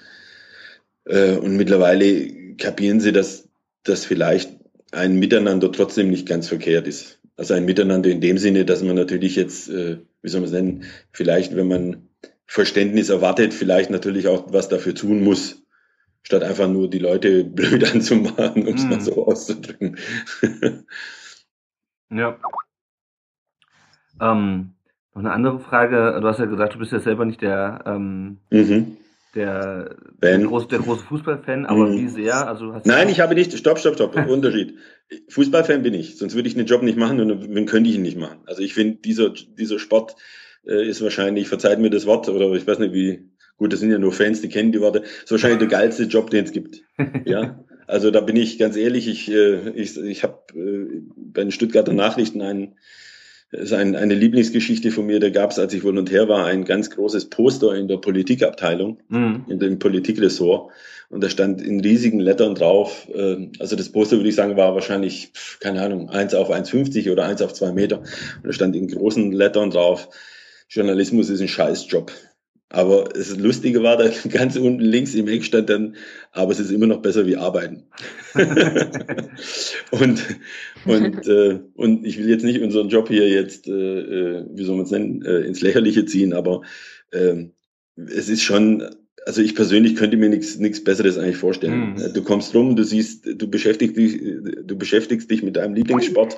Äh, 1.05 1.37
und 1.37 1.57
mittlerweile 1.57 2.55
kapieren 2.55 2.99
sie, 2.99 3.11
dass 3.11 3.49
das 3.83 4.05
vielleicht 4.05 4.51
ein 4.91 5.17
Miteinander 5.19 5.71
trotzdem 5.71 6.09
nicht 6.09 6.27
ganz 6.27 6.47
verkehrt 6.47 6.87
ist. 6.87 7.19
Also 7.37 7.53
ein 7.53 7.65
Miteinander 7.65 8.09
in 8.09 8.21
dem 8.21 8.37
Sinne, 8.37 8.65
dass 8.65 8.83
man 8.83 8.95
natürlich 8.95 9.35
jetzt, 9.35 9.69
äh, 9.69 9.97
wie 10.21 10.29
soll 10.29 10.41
man 10.41 10.47
es 10.47 10.53
nennen, 10.53 10.83
vielleicht, 11.11 11.55
wenn 11.55 11.67
man 11.67 12.09
Verständnis 12.45 13.09
erwartet, 13.09 13.53
vielleicht 13.53 13.89
natürlich 13.89 14.27
auch 14.27 14.51
was 14.51 14.67
dafür 14.67 14.93
tun 14.93 15.23
muss, 15.23 15.63
statt 16.21 16.43
einfach 16.43 16.67
nur 16.67 16.89
die 16.89 16.99
Leute 16.99 17.43
blöd 17.45 17.89
anzumachen, 17.91 18.67
um 18.67 18.75
es 18.75 18.83
mm. 18.83 18.89
mal 18.89 18.97
hm. 18.97 19.01
so 19.01 19.25
auszudrücken. 19.25 19.97
ja. 22.09 22.37
Ähm, 24.19 24.73
noch 25.13 25.21
eine 25.21 25.31
andere 25.31 25.59
Frage. 25.59 26.19
Du 26.21 26.27
hast 26.27 26.39
ja 26.39 26.45
gesagt, 26.45 26.75
du 26.75 26.79
bist 26.79 26.91
ja 26.91 26.99
selber 26.99 27.25
nicht 27.25 27.41
der, 27.41 27.83
ähm, 27.85 28.37
mhm. 28.49 28.97
Der, 29.35 29.95
der, 30.21 30.39
große, 30.39 30.67
der 30.67 30.79
große 30.79 31.05
Fußballfan, 31.05 31.65
aber 31.65 31.87
mhm. 31.87 31.97
wie 31.97 32.07
sehr? 32.09 32.47
Also 32.47 32.75
Nein, 32.83 33.09
ich 33.09 33.19
habe 33.21 33.35
nicht. 33.35 33.57
Stopp, 33.57 33.79
stopp, 33.79 33.95
stopp. 33.95 34.15
Unterschied. 34.27 34.75
Fußballfan 35.29 35.83
bin 35.83 35.93
ich, 35.93 36.17
sonst 36.17 36.35
würde 36.35 36.47
ich 36.47 36.55
den 36.55 36.65
Job 36.65 36.83
nicht 36.83 36.97
machen 36.97 37.19
und 37.19 37.55
dann 37.55 37.65
könnte 37.65 37.89
ich 37.89 37.95
ihn 37.95 38.01
nicht 38.01 38.17
machen. 38.17 38.39
Also 38.45 38.61
ich 38.61 38.73
finde, 38.73 38.97
dieser, 38.97 39.29
dieser 39.29 39.79
Sport 39.79 40.15
äh, 40.65 40.87
ist 40.87 41.01
wahrscheinlich, 41.01 41.47
verzeiht 41.47 41.79
mir 41.79 41.89
das 41.89 42.05
Wort, 42.05 42.29
oder 42.29 42.51
ich 42.53 42.67
weiß 42.67 42.79
nicht 42.79 42.93
wie, 42.93 43.29
gut, 43.57 43.73
das 43.73 43.79
sind 43.79 43.91
ja 43.91 43.99
nur 43.99 44.11
Fans, 44.11 44.41
die 44.41 44.49
kennen 44.49 44.71
die 44.71 44.81
Worte, 44.81 44.99
ist 44.99 45.31
wahrscheinlich 45.31 45.59
der 45.59 45.67
geilste 45.67 46.03
Job, 46.03 46.29
den 46.29 46.45
es 46.45 46.51
gibt. 46.51 46.81
Ja. 47.25 47.63
Also 47.87 48.09
da 48.09 48.21
bin 48.21 48.37
ich 48.37 48.57
ganz 48.57 48.77
ehrlich, 48.77 49.07
ich, 49.07 49.29
äh, 49.29 49.69
ich, 49.71 49.97
ich 49.97 50.23
habe 50.23 50.39
äh, 50.55 51.01
bei 51.15 51.41
den 51.41 51.51
Stuttgarter 51.51 51.91
Nachrichten 51.91 52.41
einen 52.41 52.75
ist 53.51 53.73
ein, 53.73 53.95
eine 53.95 54.15
Lieblingsgeschichte 54.15 54.91
von 54.91 55.05
mir. 55.05 55.19
Da 55.19 55.29
gab 55.29 55.51
es, 55.51 55.59
als 55.59 55.73
ich 55.73 55.83
Volontär 55.83 56.29
war, 56.29 56.45
ein 56.45 56.63
ganz 56.63 56.89
großes 56.89 57.29
Poster 57.29 57.75
in 57.75 57.87
der 57.87 57.97
Politikabteilung, 57.97 58.99
mhm. 59.09 59.45
in 59.47 59.59
dem 59.59 59.79
Politikressort. 59.79 60.71
Und 61.09 61.21
da 61.21 61.29
stand 61.29 61.61
in 61.61 61.81
riesigen 61.81 62.21
Lettern 62.21 62.55
drauf, 62.55 63.07
äh, 63.13 63.49
also 63.59 63.75
das 63.75 63.89
Poster 63.89 64.15
würde 64.15 64.29
ich 64.29 64.35
sagen, 64.35 64.55
war 64.55 64.73
wahrscheinlich, 64.73 65.33
keine 65.59 65.81
Ahnung, 65.81 66.09
eins 66.09 66.33
auf 66.33 66.49
1,50 66.49 67.11
oder 67.11 67.25
eins 67.25 67.41
auf 67.41 67.53
zwei 67.53 67.73
Meter. 67.73 67.99
Und 67.99 68.45
da 68.45 68.53
stand 68.53 68.75
in 68.77 68.87
großen 68.87 69.33
Lettern 69.33 69.71
drauf, 69.71 70.07
Journalismus 70.69 71.29
ist 71.29 71.41
ein 71.41 71.49
Scheißjob. 71.49 72.13
Aber 72.71 73.03
das 73.13 73.37
Lustige 73.37 73.83
war, 73.83 73.97
da 73.97 74.09
ganz 74.29 74.55
unten 74.55 74.81
links 74.81 75.13
im 75.13 75.27
Eck 75.27 75.43
stand 75.43 75.69
dann, 75.69 75.95
aber 76.31 76.51
es 76.51 76.59
ist 76.59 76.71
immer 76.71 76.87
noch 76.87 77.01
besser 77.01 77.27
wie 77.27 77.35
arbeiten. 77.35 77.83
und, 79.91 80.23
und, 80.85 81.27
äh, 81.27 81.59
und 81.75 82.05
ich 82.05 82.17
will 82.17 82.29
jetzt 82.29 82.45
nicht 82.45 82.61
unseren 82.61 82.87
Job 82.87 83.09
hier 83.09 83.29
jetzt, 83.29 83.67
äh, 83.67 83.71
äh 83.71 84.45
wie 84.53 84.63
soll 84.63 84.77
man 84.77 84.85
es 84.85 84.91
nennen, 84.91 85.21
äh, 85.23 85.41
ins 85.41 85.61
Lächerliche 85.61 86.05
ziehen, 86.05 86.33
aber 86.33 86.61
äh, 87.11 87.45
es 87.97 88.29
ist 88.29 88.41
schon, 88.41 88.87
also 89.25 89.41
ich 89.41 89.53
persönlich 89.53 89.97
könnte 89.97 90.15
mir 90.15 90.29
nichts 90.29 90.57
nichts 90.57 90.83
Besseres 90.83 91.17
eigentlich 91.17 91.37
vorstellen. 91.37 91.95
Mhm. 91.95 92.13
Du 92.13 92.23
kommst 92.23 92.55
rum, 92.55 92.77
du 92.77 92.83
siehst, 92.83 93.27
du 93.35 93.49
beschäftigst 93.49 93.97
dich, 93.97 94.21
du 94.63 94.77
beschäftigst 94.77 95.29
dich 95.29 95.43
mit 95.43 95.57
deinem 95.57 95.73
Lieblingssport, 95.73 96.37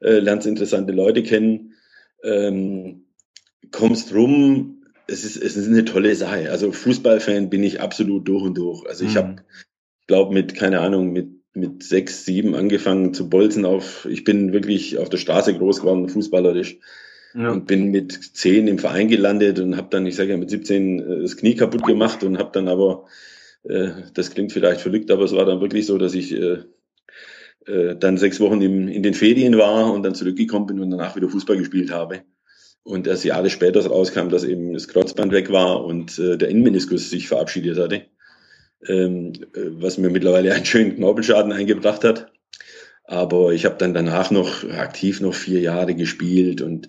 äh, 0.00 0.20
lernst 0.20 0.46
interessante 0.46 0.92
Leute 0.92 1.24
kennen, 1.24 1.72
ähm, 2.22 3.06
kommst 3.72 4.14
rum, 4.14 4.83
es 5.06 5.24
ist, 5.24 5.36
es 5.36 5.56
ist 5.56 5.68
eine 5.68 5.84
tolle 5.84 6.14
Sache. 6.14 6.50
Also 6.50 6.72
Fußballfan 6.72 7.50
bin 7.50 7.62
ich 7.62 7.80
absolut 7.80 8.26
durch 8.26 8.42
und 8.42 8.58
durch. 8.58 8.86
Also 8.86 9.04
ich 9.04 9.14
mhm. 9.14 9.18
habe, 9.18 9.36
glaube 10.06 10.32
mit, 10.32 10.54
keine 10.54 10.80
Ahnung, 10.80 11.12
mit, 11.12 11.28
mit 11.52 11.82
sechs, 11.82 12.24
sieben 12.24 12.54
angefangen 12.54 13.14
zu 13.14 13.28
bolzen 13.28 13.64
auf, 13.64 14.06
ich 14.10 14.24
bin 14.24 14.52
wirklich 14.52 14.98
auf 14.98 15.08
der 15.08 15.18
Straße 15.18 15.54
groß 15.54 15.80
geworden, 15.80 16.08
fußballerisch. 16.08 16.78
Ja. 17.34 17.50
Und 17.50 17.66
bin 17.66 17.90
mit 17.90 18.12
zehn 18.12 18.68
im 18.68 18.78
Verein 18.78 19.08
gelandet 19.08 19.58
und 19.58 19.76
habe 19.76 19.88
dann, 19.90 20.06
ich 20.06 20.14
sage 20.14 20.30
ja, 20.30 20.36
mit 20.36 20.50
17 20.50 21.00
äh, 21.00 21.22
das 21.22 21.36
Knie 21.36 21.56
kaputt 21.56 21.82
gemacht 21.82 22.22
und 22.22 22.38
habe 22.38 22.50
dann 22.52 22.68
aber, 22.68 23.06
äh, 23.64 23.90
das 24.14 24.30
klingt 24.30 24.52
vielleicht 24.52 24.80
verrückt, 24.80 25.10
aber 25.10 25.24
es 25.24 25.34
war 25.34 25.44
dann 25.44 25.60
wirklich 25.60 25.84
so, 25.84 25.98
dass 25.98 26.14
ich 26.14 26.32
äh, 26.32 26.58
äh, 27.66 27.96
dann 27.96 28.18
sechs 28.18 28.38
Wochen 28.38 28.62
im, 28.62 28.86
in 28.86 29.02
den 29.02 29.14
Ferien 29.14 29.58
war 29.58 29.92
und 29.92 30.04
dann 30.04 30.14
zurückgekommen 30.14 30.66
bin 30.66 30.78
und 30.78 30.90
danach 30.90 31.16
wieder 31.16 31.28
Fußball 31.28 31.56
gespielt 31.56 31.90
habe 31.90 32.22
und 32.84 33.06
erst 33.06 33.24
Jahre 33.24 33.50
später 33.50 33.84
rauskam, 33.84 34.28
dass 34.28 34.44
eben 34.44 34.74
das 34.74 34.88
Kreuzband 34.88 35.32
weg 35.32 35.50
war 35.50 35.84
und 35.84 36.18
äh, 36.18 36.36
der 36.36 36.48
Innenmeniskus 36.48 37.10
sich 37.10 37.28
verabschiedet 37.28 37.78
hatte, 37.78 38.02
ähm, 38.86 39.32
äh, 39.54 39.60
was 39.72 39.98
mir 39.98 40.10
mittlerweile 40.10 40.52
einen 40.54 40.66
schönen 40.66 40.94
Knorpelschaden 40.96 41.52
eingebracht 41.52 42.04
hat. 42.04 42.30
Aber 43.06 43.52
ich 43.52 43.64
habe 43.66 43.76
dann 43.76 43.92
danach 43.92 44.30
noch 44.30 44.64
aktiv 44.70 45.20
noch 45.20 45.34
vier 45.34 45.60
Jahre 45.60 45.94
gespielt 45.94 46.62
und 46.62 46.88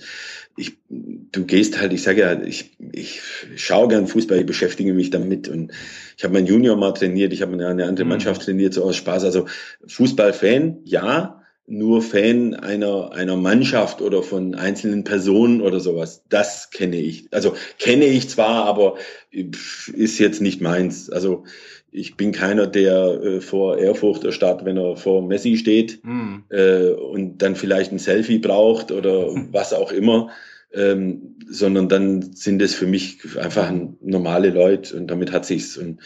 ich, 0.58 0.78
du 0.88 1.46
gehst 1.46 1.80
halt, 1.80 1.92
ich 1.92 2.04
sage 2.04 2.22
ja, 2.22 2.42
ich, 2.42 2.78
ich 2.94 3.22
schaue 3.58 3.90
gern 3.90 4.08
Fußball, 4.08 4.40
ich 4.40 4.46
beschäftige 4.46 4.94
mich 4.94 5.10
damit 5.10 5.50
und 5.50 5.74
ich 6.16 6.24
habe 6.24 6.34
meinen 6.34 6.48
Junior 6.48 6.78
mal 6.78 6.94
trainiert, 6.94 7.34
ich 7.34 7.42
habe 7.42 7.54
eine 7.54 7.68
andere 7.68 8.06
mhm. 8.06 8.10
Mannschaft 8.10 8.44
trainiert, 8.44 8.74
so 8.74 8.84
aus 8.84 8.96
Spaß. 8.96 9.26
Also 9.26 9.48
Fußballfan, 9.88 10.80
ja, 10.86 11.45
nur 11.68 12.02
Fan 12.02 12.54
einer, 12.54 13.12
einer 13.14 13.38
Mannschaft 13.38 14.02
oder 14.02 14.22
von 14.22 14.54
einzelnen 14.54 15.04
Personen 15.04 15.62
oder 15.62 15.80
sowas. 15.80 16.24
Das 16.30 16.70
kenne 16.70 16.98
ich. 16.98 17.28
Also 17.32 17.56
kenne 17.80 18.06
ich 18.06 18.30
zwar, 18.30 18.66
aber 18.66 18.98
ist 19.32 20.20
jetzt 20.20 20.42
nicht 20.42 20.62
meins. 20.62 21.10
Also 21.10 21.44
ich 21.92 22.18
bin 22.18 22.32
keiner, 22.32 22.68
der 22.68 23.22
äh, 23.24 23.42
vor 23.42 23.78
Ehrfurcht 23.78 24.24
erstarrt, 24.26 24.66
wenn 24.66 24.78
er 24.78 24.96
vor 24.96 25.26
Messi 25.26 25.58
steht 25.58 26.04
mhm. 26.04 26.44
äh, 26.50 26.90
und 26.90 27.40
dann 27.40 27.56
vielleicht 27.56 27.92
ein 27.92 28.00
Selfie 28.00 28.40
braucht 28.40 28.92
oder 28.92 29.28
was 29.52 29.74
auch 29.74 29.92
immer. 29.92 30.30
Ähm, 30.74 31.36
sondern 31.48 31.88
dann 31.88 32.34
sind 32.34 32.62
es 32.62 32.76
für 32.76 32.88
mich 32.88 33.20
einfach 33.38 33.72
normale 34.02 34.50
Leute 34.50 34.98
und 34.98 35.08
damit 35.08 35.32
hat 35.32 35.46
sich's. 35.46 35.78
Und 35.78 36.02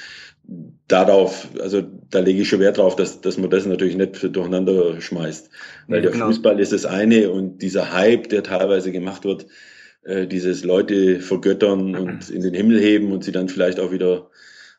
darauf, 0.88 1.48
also 1.60 1.84
da 2.10 2.20
lege 2.20 2.42
ich 2.42 2.50
schon 2.50 2.60
Wert 2.60 2.78
drauf, 2.78 2.96
dass, 2.96 3.22
dass 3.22 3.38
man 3.38 3.50
das 3.50 3.66
natürlich 3.66 3.96
nicht 3.96 4.36
durcheinander 4.36 5.00
schmeißt. 5.00 5.50
Weil 5.88 5.98
ja, 5.98 6.02
der 6.04 6.12
genau. 6.12 6.28
Fußball 6.28 6.60
ist 6.60 6.72
das 6.72 6.86
eine 6.86 7.30
und 7.32 7.62
dieser 7.62 7.94
Hype, 7.94 8.30
der 8.30 8.44
teilweise 8.44 8.92
gemacht 8.92 9.26
wird, 9.26 9.46
äh, 10.04 10.28
dieses 10.28 10.64
Leute 10.64 11.20
vergöttern 11.20 11.96
und 11.96 12.30
in 12.30 12.42
den 12.42 12.54
Himmel 12.54 12.80
heben 12.80 13.12
und 13.12 13.24
sie 13.24 13.32
dann 13.32 13.50
vielleicht 13.50 13.80
auch 13.80 13.92
wieder 13.92 14.30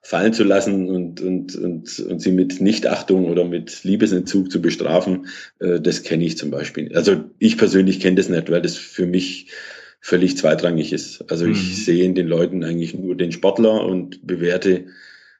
fallen 0.02 0.32
zu 0.32 0.44
lassen 0.44 0.88
und, 0.88 1.20
und, 1.20 1.54
und, 1.56 1.98
und 2.00 2.22
sie 2.22 2.32
mit 2.32 2.60
Nichtachtung 2.60 3.26
oder 3.26 3.44
mit 3.44 3.84
Liebesentzug 3.84 4.50
zu 4.50 4.62
bestrafen, 4.62 5.26
äh, 5.58 5.80
das 5.80 6.02
kenne 6.02 6.24
ich 6.24 6.38
zum 6.38 6.50
Beispiel. 6.50 6.94
Also 6.96 7.24
ich 7.38 7.58
persönlich 7.58 8.00
kenne 8.00 8.16
das 8.16 8.28
nicht, 8.28 8.50
weil 8.50 8.62
das 8.62 8.76
für 8.76 9.06
mich 9.06 9.50
völlig 10.00 10.38
zweitrangig 10.38 10.92
ist. 10.92 11.30
Also 11.30 11.44
mhm. 11.44 11.52
ich 11.52 11.84
sehe 11.84 12.04
in 12.04 12.14
den 12.14 12.26
Leuten 12.26 12.64
eigentlich 12.64 12.94
nur 12.94 13.14
den 13.14 13.32
Sportler 13.32 13.84
und 13.84 14.26
bewerte 14.26 14.86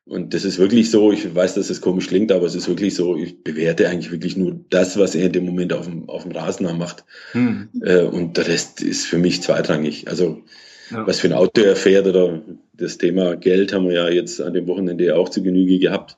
Und 0.07 0.35
das 0.35 0.45
ist 0.45 0.59
wirklich 0.59 0.91
so, 0.91 1.13
ich 1.13 1.35
weiß, 1.35 1.55
dass 1.55 1.71
es 1.71 1.81
komisch 1.81 2.09
klingt, 2.09 2.33
aber 2.33 2.47
es 2.47 2.55
ist 2.55 2.69
wirklich 2.69 2.95
so, 2.95 3.17
ich 3.17 3.45
bewerte 3.45 3.89
eigentlich 3.89 4.11
wirklich 4.11 4.37
nur 4.37 4.59
das, 4.71 4.99
was 4.99 5.15
er 5.15 5.27
in 5.27 5.33
dem 5.33 5.47
Moment 5.47 5.73
auf 5.73 5.87
dem, 5.87 6.09
auf 6.09 6.25
dem 6.25 6.33
Rasen 6.33 6.67
macht. 6.79 7.05
Hm. 7.33 7.69
Äh, 7.83 8.03
und 8.03 8.37
der 8.37 8.49
Rest 8.49 8.83
ist 8.83 9.07
für 9.07 9.19
mich 9.19 9.43
zweitrangig. 9.43 10.09
Also 10.09 10.43
ja. 10.91 11.07
was 11.07 11.21
für 11.21 11.29
ein 11.29 11.33
Auto 11.33 11.61
er 11.61 11.77
fährt 11.77 12.07
oder 12.07 12.43
das 12.73 12.99
Thema 12.99 13.37
Geld 13.37 13.73
haben 13.73 13.87
wir 13.87 13.95
ja 13.95 14.09
jetzt 14.09 14.41
an 14.41 14.55
dem 14.55 14.67
Wochenende 14.67 15.05
ja 15.05 15.15
auch 15.15 15.29
zu 15.29 15.43
Genüge 15.43 15.79
gehabt. 15.79 16.17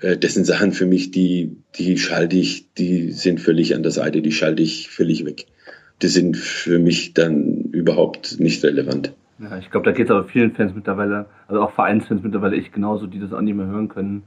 Äh, 0.00 0.18
das 0.18 0.34
sind 0.34 0.46
Sachen 0.46 0.72
für 0.72 0.86
mich, 0.86 1.10
die, 1.10 1.56
die 1.76 1.98
schalte 1.98 2.36
ich, 2.36 2.72
die 2.74 3.12
sind 3.12 3.40
völlig 3.40 3.74
an 3.74 3.82
der 3.82 3.92
Seite, 3.92 4.22
die 4.22 4.32
schalte 4.32 4.62
ich 4.62 4.88
völlig 4.88 5.24
weg. 5.24 5.46
Die 6.02 6.08
sind 6.08 6.36
für 6.36 6.78
mich 6.78 7.14
dann 7.14 7.70
überhaupt 7.72 8.38
nicht 8.40 8.62
relevant. 8.64 9.14
Ja, 9.42 9.58
ich 9.58 9.70
glaube, 9.70 9.84
da 9.84 9.92
geht 9.92 10.06
es 10.06 10.10
aber 10.10 10.24
vielen 10.24 10.52
Fans 10.52 10.74
mittlerweile, 10.74 11.26
also 11.48 11.62
auch 11.62 11.72
Vereinsfans 11.72 12.22
mittlerweile 12.22 12.56
echt 12.56 12.72
genauso, 12.72 13.06
die 13.06 13.18
das 13.18 13.32
auch 13.32 13.40
nicht 13.40 13.56
mehr 13.56 13.66
hören 13.66 13.88
können. 13.88 14.22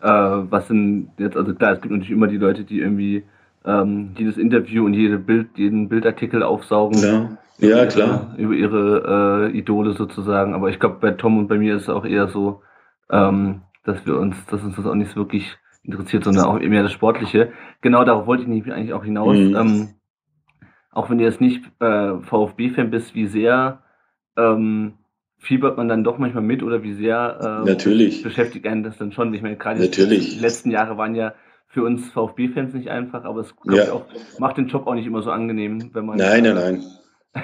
Äh, 0.00 0.08
was 0.08 0.68
sind 0.68 1.10
jetzt, 1.18 1.36
also 1.36 1.54
klar, 1.54 1.72
es 1.72 1.80
gibt 1.80 1.92
natürlich 1.92 2.10
immer 2.10 2.28
die 2.28 2.38
Leute, 2.38 2.64
die 2.64 2.80
irgendwie 2.80 3.24
ähm, 3.64 4.10
jedes 4.16 4.36
Interview 4.38 4.84
und 4.84 4.94
jede 4.94 5.18
Bild, 5.18 5.48
jeden 5.56 5.88
Bildartikel 5.88 6.42
aufsaugen. 6.42 6.98
Ja, 6.98 7.38
ja 7.58 7.86
klar. 7.86 8.34
Über 8.38 8.54
ihre 8.54 9.50
äh, 9.52 9.56
Idole 9.58 9.92
sozusagen. 9.92 10.54
Aber 10.54 10.70
ich 10.70 10.78
glaube, 10.78 10.96
bei 11.00 11.10
Tom 11.10 11.38
und 11.38 11.48
bei 11.48 11.58
mir 11.58 11.76
ist 11.76 11.82
es 11.82 11.88
auch 11.88 12.04
eher 12.04 12.28
so, 12.28 12.62
ähm, 13.10 13.62
dass 13.84 14.06
wir 14.06 14.18
uns, 14.18 14.36
dass 14.46 14.62
uns 14.62 14.76
das 14.76 14.86
auch 14.86 14.94
nicht 14.94 15.10
so 15.10 15.16
wirklich 15.16 15.56
interessiert, 15.82 16.24
sondern 16.24 16.46
auch 16.46 16.58
mehr 16.58 16.82
das 16.82 16.92
Sportliche. 16.92 17.52
Genau 17.82 18.04
darauf 18.04 18.26
wollte 18.26 18.42
ich 18.42 18.48
nämlich 18.48 18.72
eigentlich 18.72 18.94
auch 18.94 19.04
hinaus. 19.04 19.36
Mhm. 19.36 19.56
Ähm, 19.56 19.88
auch 20.90 21.10
wenn 21.10 21.18
du 21.18 21.24
jetzt 21.24 21.40
nicht 21.40 21.64
äh, 21.80 22.18
VfB-Fan 22.20 22.90
bist, 22.90 23.14
wie 23.14 23.26
sehr 23.26 23.83
ähm, 24.36 24.94
fiebert 25.38 25.76
man 25.76 25.88
dann 25.88 26.04
doch 26.04 26.18
manchmal 26.18 26.42
mit 26.42 26.62
oder 26.62 26.82
wie 26.82 26.94
sehr 26.94 27.62
äh, 27.64 27.68
Natürlich. 27.68 28.22
beschäftigt 28.22 28.66
einen 28.66 28.82
das 28.82 28.98
dann 28.98 29.12
schon? 29.12 29.32
Ich 29.34 29.42
meine, 29.42 29.56
gerade 29.56 29.80
Natürlich. 29.80 30.34
die 30.34 30.40
letzten 30.40 30.70
Jahre 30.70 30.96
waren 30.96 31.14
ja 31.14 31.34
für 31.68 31.82
uns 31.82 32.08
VfB-Fans 32.10 32.72
nicht 32.74 32.88
einfach, 32.88 33.24
aber 33.24 33.40
es 33.40 33.54
ja. 33.64 33.92
auch, 33.92 34.06
macht 34.38 34.56
den 34.56 34.68
Job 34.68 34.86
auch 34.86 34.94
nicht 34.94 35.06
immer 35.06 35.22
so 35.22 35.30
angenehm, 35.30 35.90
wenn 35.92 36.06
man. 36.06 36.16
Nein, 36.16 36.44
nein, 36.44 36.54
nein. 36.54 36.84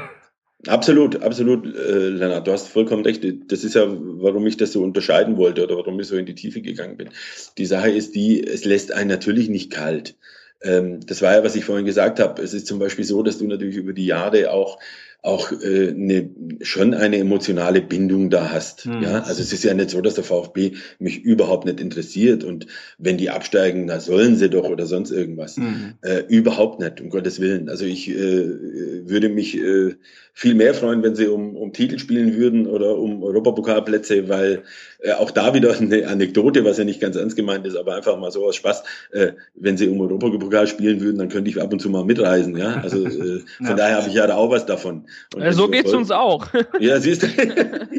Absolut, 0.67 1.23
absolut, 1.23 1.65
äh, 1.75 2.11
Lennart, 2.11 2.47
du 2.47 2.53
hast 2.53 2.69
vollkommen 2.69 3.03
recht. 3.03 3.25
Das 3.51 3.65
ist 3.65 3.77
ja, 3.77 3.87
warum 3.89 4.47
ich 4.47 4.59
das 4.59 4.73
so 4.73 4.83
unterscheiden 4.83 5.39
wollte 5.39 5.65
oder 5.65 5.77
warum 5.77 5.99
ich 5.99 6.07
so 6.07 6.17
in 6.17 6.27
die 6.27 6.35
Tiefe 6.35 6.61
gegangen 6.61 6.99
bin. 6.99 7.09
Die 7.57 7.65
Sache 7.65 7.89
ist 7.89 8.15
die, 8.15 8.47
es 8.47 8.67
lässt 8.67 8.93
einen 8.93 9.09
natürlich 9.09 9.49
nicht 9.49 9.73
kalt. 9.73 10.19
Ähm, 10.63 11.01
das 11.07 11.23
war 11.23 11.35
ja, 11.35 11.45
was 11.45 11.57
ich 11.57 11.65
vorhin 11.65 11.87
gesagt 11.87 12.21
habe. 12.21 12.43
Es 12.43 12.53
ist 12.53 12.67
zum 12.67 12.79
Beispiel 12.79 13.07
so, 13.07 13.23
dass 13.23 13.39
du 13.39 13.47
natürlich 13.47 13.77
über 13.77 13.95
die 13.95 14.05
Jahre 14.05 14.53
auch 14.53 14.79
auch 15.23 15.53
äh, 15.53 15.91
eine, 15.91 16.31
schon 16.63 16.95
eine 16.95 17.19
emotionale 17.19 17.83
Bindung 17.83 18.31
da 18.31 18.51
hast. 18.51 18.87
Mhm. 18.87 19.03
Ja, 19.03 19.23
also 19.23 19.43
es 19.43 19.53
ist 19.53 19.65
ja 19.65 19.75
nicht 19.75 19.91
so, 19.91 20.01
dass 20.01 20.15
der 20.15 20.25
VfB 20.25 20.73
mich 20.99 21.23
überhaupt 21.23 21.67
nicht 21.67 21.81
interessiert 21.81 22.43
und 22.45 22.67
wenn 22.99 23.19
die 23.19 23.31
absteigen, 23.31 23.85
na 23.87 24.01
sollen 24.01 24.37
sie 24.37 24.49
doch 24.49 24.69
oder 24.69 24.87
sonst 24.87 25.11
irgendwas. 25.11 25.57
Mhm. 25.57 25.95
Äh, 26.03 26.21
überhaupt 26.29 26.81
nicht, 26.81 27.01
um 27.01 27.11
Gottes 27.11 27.41
Willen. 27.41 27.69
Also 27.69 27.85
ich 27.85 28.09
äh, 28.09 28.15
würde 28.17 29.29
mich 29.29 29.59
äh, 29.59 29.95
viel 30.35 30.55
mehr 30.55 30.75
freuen, 30.75 31.03
wenn 31.03 31.15
sie 31.15 31.29
um, 31.29 31.57
um 31.57 31.73
Titel 31.73 31.99
spielen 31.99 32.37
würden 32.37 32.67
oder 32.67 32.97
um 32.97 33.23
Europapokalplätze, 33.23 34.29
weil 34.29 34.63
äh, 35.01 35.13
auch 35.13 35.31
da 35.31 35.55
wieder 35.55 35.77
eine 35.77 36.07
Anekdote, 36.07 36.65
was 36.65 36.79
ja 36.79 36.85
nicht 36.85 37.01
ganz 37.01 37.17
ernst 37.17 37.37
gemeint 37.37 37.67
ist, 37.67 37.77
aber 37.77 37.97
einfach 37.97 38.19
mal 38.19 38.31
so 38.31 38.47
aus 38.47 38.57
Spaß. 38.57 38.83
Äh, 39.13 39.33
wenn 39.55 39.77
sie 39.77 39.89
um 39.89 40.01
Europapokal 40.01 40.67
spielen 40.67 41.01
würden, 41.01 41.19
dann 41.19 41.29
könnte 41.29 41.51
ich 41.51 41.61
ab 41.61 41.73
und 41.73 41.81
zu 41.81 41.91
mal 41.91 42.05
mitreisen. 42.05 42.57
Ja, 42.57 42.81
also 42.83 43.07
äh, 43.07 43.41
von 43.59 43.67
ja. 43.67 43.75
daher 43.75 43.97
habe 43.97 44.09
ich 44.09 44.15
ja 44.15 44.27
da 44.27 44.37
auch 44.37 44.51
was 44.51 44.67
davon. 44.67 45.07
Und 45.35 45.43
ja, 45.43 45.53
so 45.53 45.69
geht's 45.69 45.93
uns 45.93 46.11
auch. 46.11 46.47
ja, 46.79 47.01
siehst 47.01 47.23
du. 47.23 47.27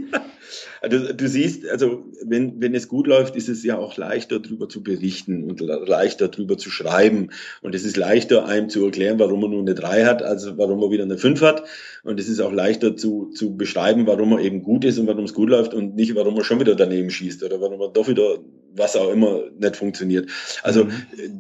Also 0.82 1.14
du 1.14 1.28
siehst, 1.28 1.70
also 1.70 2.06
wenn, 2.26 2.60
wenn 2.60 2.74
es 2.74 2.88
gut 2.88 3.06
läuft, 3.06 3.36
ist 3.36 3.50
es 3.50 3.64
ja 3.64 3.78
auch 3.78 3.98
leichter 3.98 4.40
darüber 4.40 4.68
zu 4.68 4.82
berichten 4.82 5.44
und 5.44 5.62
leichter 5.62 6.28
darüber 6.28 6.58
zu 6.58 6.72
schreiben. 6.72 7.30
Und 7.62 7.76
es 7.76 7.86
ist 7.86 7.98
leichter, 7.98 8.46
einem 8.46 8.68
zu 8.68 8.84
erklären, 8.84 9.20
warum 9.20 9.42
man 9.42 9.52
nur 9.52 9.62
eine 9.62 9.76
3 9.76 10.06
hat, 10.06 10.24
als 10.24 10.58
warum 10.58 10.80
man 10.80 10.90
wieder 10.90 11.04
eine 11.04 11.20
5 11.20 11.40
hat. 11.42 11.64
Und 12.04 12.20
es 12.20 12.28
ist 12.28 12.40
auch 12.40 12.52
leichter 12.52 12.98
zu, 12.98 13.30
zu 13.30 13.56
beschreiben, 13.56 14.08
warum 14.08 14.32
man 14.32 14.40
eben 14.40 14.64
gut 14.64 14.84
ist 14.84 14.98
und 14.98 15.06
warum 15.06 15.26
es 15.26 15.36
gut 15.36 15.50
läuft 15.50 15.76
und 15.76 15.96
nicht, 15.96 16.16
warum 16.16 16.34
man 16.34 16.44
schon 16.44 16.60
wieder 16.60 16.74
daneben 16.74 17.12
schießt 17.12 17.44
oder 17.44 17.62
warum 17.62 17.78
man 17.78 17.94
doch 17.94 18.08
wieder 18.08 18.40
was 18.74 18.96
auch 18.96 19.12
immer 19.12 19.44
nicht 19.58 19.76
funktioniert. 19.76 20.30
Also 20.64 20.86
mhm. 20.86 20.92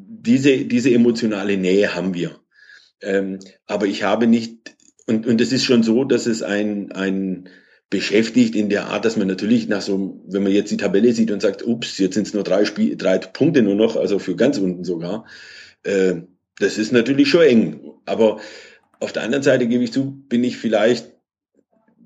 diese, 0.08 0.66
diese 0.66 0.92
emotionale 0.92 1.58
Nähe 1.58 1.96
haben 1.96 2.14
wir. 2.14 2.40
Ähm, 3.02 3.40
aber 3.66 3.88
ich 3.88 4.04
habe 4.04 4.28
nicht, 4.28 4.76
und, 5.08 5.26
und 5.26 5.42
es 5.42 5.52
ist 5.52 5.66
schon 5.66 5.84
so, 5.84 6.04
dass 6.04 6.28
es 6.28 6.44
ein, 6.44 6.92
ein, 6.92 7.50
beschäftigt 7.92 8.56
in 8.56 8.70
der 8.70 8.86
Art, 8.88 9.04
dass 9.06 9.18
man 9.18 9.28
natürlich 9.28 9.68
nach 9.68 9.82
so, 9.82 10.24
wenn 10.26 10.42
man 10.42 10.54
jetzt 10.54 10.72
die 10.72 10.78
Tabelle 10.78 11.12
sieht 11.12 11.30
und 11.30 11.42
sagt, 11.42 11.68
ups, 11.68 11.98
jetzt 12.00 12.16
sind 12.16 12.26
es 12.26 12.34
nur 12.34 12.44
drei, 12.44 12.64
Spiel, 12.64 12.96
drei 12.96 13.18
Punkte 13.20 13.62
nur 13.62 13.76
noch, 13.76 13.98
also 13.98 14.18
für 14.18 14.36
ganz 14.36 14.58
unten 14.58 14.86
sogar, 14.86 15.26
äh, 15.84 16.16
das 16.58 16.78
ist 16.78 16.94
natürlich 16.94 17.30
schon 17.30 17.42
eng. 17.42 17.82
Aber 18.06 18.40
auf 19.02 19.12
der 19.12 19.24
anderen 19.24 19.44
Seite 19.44 19.68
gebe 19.68 19.84
ich 19.84 19.92
zu, 19.92 20.24
bin 20.30 20.44
ich 20.44 20.56
vielleicht, 20.58 21.12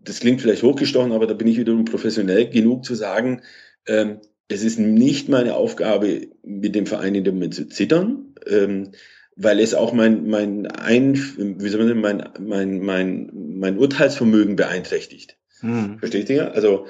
das 0.04 0.20
klingt 0.20 0.42
vielleicht 0.42 0.64
hochgestochen, 0.64 1.12
aber 1.12 1.28
da 1.28 1.36
bin 1.36 1.48
ich 1.48 1.58
wiederum 1.58 1.86
professionell 1.86 2.50
genug 2.50 2.84
zu 2.84 2.96
sagen, 2.96 3.44
ähm, 3.88 4.22
es 4.48 4.64
ist 4.64 4.80
nicht 4.80 5.30
meine 5.30 5.56
Aufgabe, 5.56 6.30
mit 6.44 6.74
dem 6.74 6.88
Verein 6.88 7.14
in 7.14 7.24
dem 7.24 7.36
Moment 7.36 7.54
zu 7.54 7.68
zittern, 7.68 8.34
ähm, 8.48 8.92
weil 9.36 9.60
es 9.60 9.76
auch 9.76 9.94
mein, 9.94 10.28
mein, 10.28 10.66
ein, 10.66 11.14
wie 11.14 11.70
soll 11.70 11.86
man 11.86 11.90
sagen, 11.90 12.02
mein, 12.02 12.24
mein, 12.40 12.80
mein, 12.80 13.32
mein 13.34 13.78
Urteilsvermögen 13.78 14.56
beeinträchtigt. 14.56 15.38
Hm. 15.66 16.00
Versteht 16.00 16.30
ihr? 16.30 16.54
Also, 16.54 16.88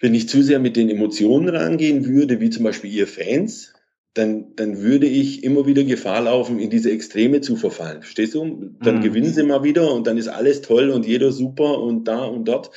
wenn 0.00 0.14
ich 0.14 0.28
zu 0.28 0.42
sehr 0.42 0.58
mit 0.58 0.76
den 0.76 0.90
Emotionen 0.90 1.48
rangehen 1.48 2.06
würde, 2.06 2.40
wie 2.40 2.50
zum 2.50 2.64
Beispiel 2.64 2.92
ihr 2.92 3.06
Fans, 3.06 3.72
dann, 4.14 4.54
dann 4.56 4.80
würde 4.80 5.06
ich 5.06 5.44
immer 5.44 5.66
wieder 5.66 5.84
Gefahr 5.84 6.22
laufen, 6.22 6.58
in 6.58 6.70
diese 6.70 6.90
Extreme 6.90 7.42
zu 7.42 7.56
verfallen. 7.56 8.02
Verstehst 8.02 8.34
du? 8.34 8.74
Dann 8.80 8.98
mhm. 8.98 9.02
gewinnen 9.02 9.32
sie 9.32 9.42
mal 9.42 9.62
wieder 9.62 9.92
und 9.92 10.06
dann 10.06 10.16
ist 10.16 10.28
alles 10.28 10.62
toll 10.62 10.90
und 10.90 11.06
jeder 11.06 11.32
super 11.32 11.78
und 11.80 12.04
da 12.04 12.24
und 12.24 12.46
dort. 12.46 12.70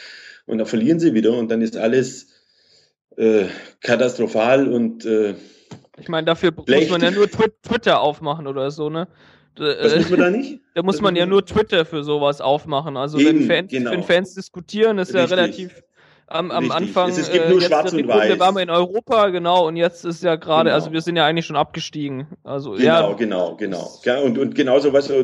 Und 0.46 0.58
dann 0.58 0.68
verlieren 0.68 1.00
sie 1.00 1.14
wieder 1.14 1.38
und 1.38 1.50
dann 1.50 1.62
ist 1.62 1.78
alles 1.78 2.28
äh, 3.16 3.46
katastrophal 3.82 4.72
und 4.72 5.06
äh, 5.06 5.36
ich 6.00 6.08
meine, 6.08 6.26
dafür 6.26 6.54
schlecht. 6.66 6.90
muss 6.90 7.00
man 7.00 7.02
ja 7.02 7.12
nur 7.12 7.30
Twitter 7.30 8.00
aufmachen 8.00 8.48
oder 8.48 8.72
so, 8.72 8.90
ne? 8.90 9.08
Was 9.60 9.96
muss 9.96 10.10
man 10.10 10.20
da 10.20 10.30
nicht? 10.32 10.60
Da 10.74 10.84
muss 10.84 11.02
man 11.02 11.16
ja 11.16 11.26
nur 11.26 11.46
Twitter 11.46 11.86
für 11.86 12.04
sowas 12.04 12.42
aufmachen. 12.42 12.98
Also 12.98 13.18
Eben, 13.18 13.40
wenn, 13.40 13.48
Fans, 13.48 13.72
genau. 13.72 13.92
wenn 13.92 14.04
Fans 14.04 14.34
diskutieren, 14.34 14.98
ist 14.98 15.14
Richtig. 15.14 15.30
ja 15.30 15.36
relativ 15.36 15.84
am, 16.30 16.52
am 16.52 16.72
Anfang. 16.72 17.10
Es 17.10 17.32
gibt 17.32 17.50
nur 17.50 17.60
äh, 17.60 17.66
schwarz 17.66 17.94
und 17.94 18.08
weiß. 18.08 18.40
waren 18.40 18.56
wir 18.56 18.62
in 18.62 18.70
Europa, 18.70 19.30
genau, 19.30 19.68
und 19.68 19.76
jetzt 19.76 20.06
ist 20.06 20.24
ja 20.24 20.36
gerade, 20.36 20.70
genau. 20.70 20.76
also 20.76 20.92
wir 20.92 21.02
sind 21.02 21.16
ja 21.16 21.26
eigentlich 21.26 21.46
schon 21.46 21.56
abgestiegen. 21.56 22.28
Also, 22.44 22.72
genau, 22.72 22.84
ja, 22.84 23.14
genau, 23.14 23.56
genau. 23.56 23.90
Ja, 24.04 24.20
und, 24.20 24.38
und 24.38 24.56
genauso, 24.56 24.94
was 24.94 25.10
äh, 25.10 25.24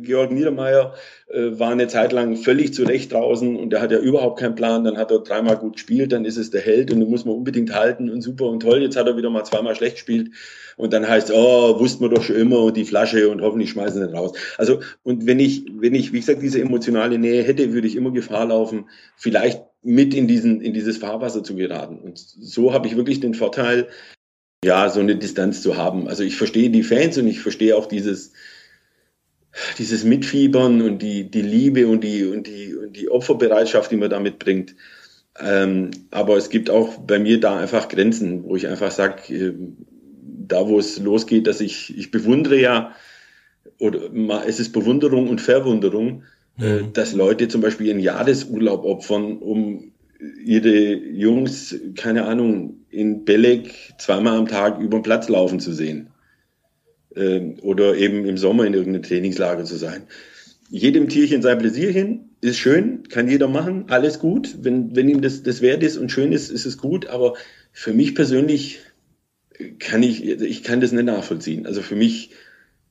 Georg 0.00 0.32
Niedermeyer 0.32 0.94
äh, 1.28 1.58
war 1.58 1.70
eine 1.70 1.88
Zeit 1.88 2.12
lang 2.12 2.36
völlig 2.36 2.72
zu 2.72 2.84
Recht 2.84 3.12
draußen 3.12 3.56
und 3.56 3.70
der 3.70 3.80
hat 3.80 3.92
ja 3.92 3.98
überhaupt 3.98 4.38
keinen 4.38 4.54
Plan, 4.54 4.84
dann 4.84 4.96
hat 4.96 5.10
er 5.10 5.20
dreimal 5.20 5.56
gut 5.56 5.74
gespielt, 5.74 6.12
dann 6.12 6.24
ist 6.24 6.36
es 6.36 6.50
der 6.50 6.60
Held 6.60 6.92
und 6.92 7.00
den 7.00 7.10
muss 7.10 7.24
man 7.24 7.34
unbedingt 7.34 7.74
halten 7.74 8.10
und 8.10 8.22
super 8.22 8.46
und 8.46 8.60
toll. 8.60 8.82
Jetzt 8.82 8.96
hat 8.96 9.06
er 9.06 9.16
wieder 9.16 9.30
mal 9.30 9.44
zweimal 9.44 9.74
schlecht 9.74 9.96
gespielt 9.96 10.30
und 10.76 10.92
dann 10.92 11.08
heißt, 11.08 11.32
oh, 11.32 11.80
wussten 11.80 12.04
wir 12.04 12.10
doch 12.10 12.22
schon 12.22 12.36
immer 12.36 12.60
und 12.60 12.76
die 12.76 12.84
Flasche 12.84 13.28
und 13.28 13.42
hoffentlich 13.42 13.70
schmeißen 13.70 14.00
den 14.00 14.14
raus. 14.14 14.32
Also, 14.58 14.80
und 15.02 15.26
wenn 15.26 15.40
ich, 15.40 15.66
wenn 15.78 15.94
ich, 15.94 16.12
wie 16.12 16.20
gesagt, 16.20 16.42
diese 16.42 16.60
emotionale 16.60 17.18
Nähe 17.18 17.42
hätte, 17.42 17.72
würde 17.72 17.88
ich 17.88 17.96
immer 17.96 18.10
Gefahr 18.12 18.46
laufen, 18.46 18.88
vielleicht 19.16 19.62
mit 19.86 20.14
in 20.14 20.26
diesen, 20.26 20.60
in 20.60 20.74
dieses 20.74 20.98
Fahrwasser 20.98 21.44
zu 21.44 21.54
geraten. 21.54 21.98
Und 21.98 22.18
so 22.18 22.72
habe 22.72 22.88
ich 22.88 22.96
wirklich 22.96 23.20
den 23.20 23.34
Vorteil, 23.34 23.88
ja, 24.64 24.88
so 24.88 24.98
eine 25.00 25.16
Distanz 25.16 25.62
zu 25.62 25.76
haben. 25.76 26.08
Also 26.08 26.24
ich 26.24 26.36
verstehe 26.36 26.70
die 26.70 26.82
Fans 26.82 27.16
und 27.18 27.28
ich 27.28 27.40
verstehe 27.40 27.76
auch 27.76 27.86
dieses, 27.86 28.32
dieses 29.78 30.02
Mitfiebern 30.02 30.82
und 30.82 31.00
die, 31.00 31.30
die 31.30 31.42
Liebe 31.42 31.86
und 31.86 32.02
die, 32.02 32.24
und 32.24 32.48
die, 32.48 32.74
und 32.74 32.96
die 32.96 33.08
Opferbereitschaft, 33.08 33.92
die 33.92 33.96
man 33.96 34.10
da 34.10 34.18
mitbringt. 34.18 34.74
Ähm, 35.38 35.90
aber 36.10 36.36
es 36.36 36.50
gibt 36.50 36.68
auch 36.68 36.98
bei 36.98 37.20
mir 37.20 37.38
da 37.38 37.56
einfach 37.56 37.88
Grenzen, 37.88 38.42
wo 38.44 38.56
ich 38.56 38.66
einfach 38.66 38.90
sage, 38.90 39.32
äh, 39.32 39.54
da 40.48 40.66
wo 40.66 40.78
es 40.78 40.98
losgeht, 40.98 41.46
dass 41.46 41.60
ich, 41.60 41.96
ich 41.96 42.10
bewundere 42.10 42.60
ja, 42.60 42.92
oder 43.78 44.10
es 44.46 44.58
ist 44.58 44.72
Bewunderung 44.72 45.28
und 45.28 45.40
Verwunderung, 45.40 46.24
mhm. 46.56 46.92
dass 46.92 47.12
Leute 47.12 47.48
zum 47.48 47.60
Beispiel 47.60 47.86
ihren 47.86 48.00
Jahresurlaub 48.00 48.84
opfern, 48.84 49.38
um 49.38 49.92
ihre 50.44 50.94
Jungs, 50.94 51.74
keine 51.96 52.24
Ahnung, 52.24 52.86
in 52.90 53.24
Belek 53.24 53.94
zweimal 53.98 54.38
am 54.38 54.48
Tag 54.48 54.80
über 54.80 54.98
den 54.98 55.02
Platz 55.02 55.28
laufen 55.28 55.60
zu 55.60 55.72
sehen. 55.72 56.08
Ähm, 57.14 57.56
oder 57.62 57.96
eben 57.96 58.24
im 58.24 58.38
Sommer 58.38 58.64
in 58.64 58.74
irgendeinem 58.74 59.02
Trainingslager 59.02 59.64
zu 59.64 59.76
sein. 59.76 60.04
Jedem 60.68 61.08
Tierchen 61.08 61.42
sein 61.42 61.58
Pläsierchen 61.58 62.30
ist 62.40 62.58
schön, 62.58 63.04
kann 63.08 63.28
jeder 63.28 63.48
machen, 63.48 63.84
alles 63.88 64.18
gut. 64.18 64.56
Wenn, 64.62 64.96
wenn 64.96 65.08
ihm 65.08 65.20
das, 65.20 65.42
das 65.42 65.60
wert 65.60 65.82
ist 65.82 65.96
und 65.96 66.10
schön 66.10 66.32
ist, 66.32 66.50
ist 66.50 66.66
es 66.66 66.78
gut. 66.78 67.06
Aber 67.06 67.34
für 67.72 67.92
mich 67.92 68.14
persönlich 68.14 68.80
kann 69.78 70.02
ich, 70.02 70.24
ich 70.24 70.62
kann 70.62 70.80
das 70.80 70.92
nicht 70.92 71.04
nachvollziehen. 71.04 71.66
Also 71.66 71.82
für 71.82 71.96
mich 71.96 72.30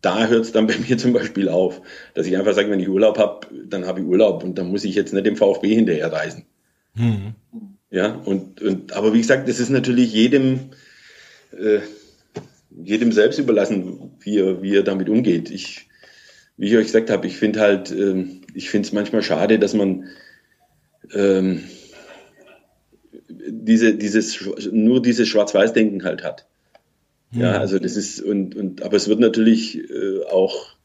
da 0.01 0.27
hört 0.27 0.45
es 0.45 0.51
dann 0.51 0.67
bei 0.67 0.77
mir 0.77 0.97
zum 0.97 1.13
Beispiel 1.13 1.49
auf, 1.49 1.81
dass 2.13 2.27
ich 2.27 2.37
einfach 2.37 2.53
sage, 2.53 2.69
wenn 2.69 2.79
ich 2.79 2.89
Urlaub 2.89 3.17
habe, 3.17 3.47
dann 3.67 3.85
habe 3.85 4.01
ich 4.01 4.05
Urlaub 4.05 4.43
und 4.43 4.57
dann 4.57 4.67
muss 4.67 4.83
ich 4.83 4.95
jetzt 4.95 5.13
nicht 5.13 5.25
dem 5.25 5.37
VfB 5.37 5.73
hinterher 5.73 6.11
reisen. 6.11 6.45
Mhm. 6.95 7.35
Ja, 7.89 8.13
und, 8.13 8.61
und 8.61 8.93
aber 8.93 9.13
wie 9.13 9.19
gesagt, 9.19 9.47
das 9.47 9.59
ist 9.59 9.69
natürlich 9.69 10.13
jedem, 10.13 10.71
äh, 11.57 11.79
jedem 12.83 13.11
selbst 13.11 13.39
überlassen, 13.39 14.11
wie 14.19 14.39
er, 14.39 14.61
wie 14.61 14.75
er 14.75 14.83
damit 14.83 15.07
umgeht. 15.07 15.49
Ich, 15.49 15.87
wie 16.57 16.67
ich 16.67 16.75
euch 16.75 16.87
gesagt 16.87 17.09
habe, 17.09 17.27
ich 17.27 17.37
finde 17.37 17.61
halt, 17.61 17.91
äh, 17.91 18.25
ich 18.53 18.69
finde 18.69 18.87
es 18.87 18.93
manchmal 18.93 19.21
schade, 19.21 19.59
dass 19.59 19.73
man 19.73 20.05
ähm, 21.13 21.63
diese, 23.27 23.95
dieses, 23.95 24.39
nur 24.71 25.01
dieses 25.01 25.27
Schwarz-Weiß-Denken 25.27 26.03
halt 26.03 26.23
hat. 26.23 26.47
Ja, 27.31 27.53
ja, 27.53 27.59
also 27.59 27.79
das 27.79 27.97
ist, 27.97 28.21
und, 28.21 28.55
und, 28.55 28.83
aber 28.83 28.95
es 28.95 29.07
wird 29.07 29.19
natürlich 29.19 29.77
äh, 29.77 30.23
auch, 30.31 30.75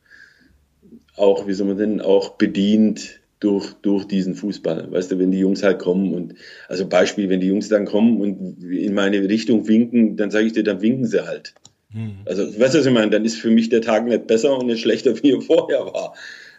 auch, 1.17 1.47
wie 1.47 1.53
soll 1.53 1.69
man 1.69 1.77
denn, 1.77 2.01
auch 2.01 2.31
bedient 2.31 3.21
durch, 3.41 3.73
durch 3.83 4.05
diesen 4.05 4.35
Fußball. 4.35 4.91
Weißt 4.93 5.11
du, 5.11 5.19
wenn 5.19 5.31
die 5.31 5.39
Jungs 5.39 5.63
halt 5.63 5.79
kommen 5.79 6.13
und, 6.13 6.35
also 6.69 6.87
Beispiel, 6.87 7.29
wenn 7.29 7.41
die 7.41 7.49
Jungs 7.49 7.69
dann 7.69 7.87
kommen 7.87 8.21
und 8.21 8.63
in 8.63 8.95
meine 8.95 9.21
Richtung 9.29 9.67
winken, 9.67 10.17
dann 10.17 10.31
sage 10.31 10.47
ich 10.47 10.53
dir, 10.53 10.65
dann 10.65 10.83
winken 10.83 11.07
sie 11.07 11.27
halt. 11.27 11.55
Hm. 11.93 12.19
Also, 12.27 12.43
weißt 12.43 12.75
du, 12.75 12.79
was 12.79 12.87
ich 12.87 12.93
meine? 12.93 13.11
Dann 13.11 13.25
ist 13.25 13.37
für 13.37 13.51
mich 13.51 13.69
der 13.69 13.81
Tag 13.81 14.07
nicht 14.07 14.27
besser 14.27 14.59
und 14.59 14.67
nicht 14.67 14.81
schlechter, 14.81 15.15
wie 15.23 15.33
er 15.33 15.41
vorher 15.41 15.87
war. 15.87 16.15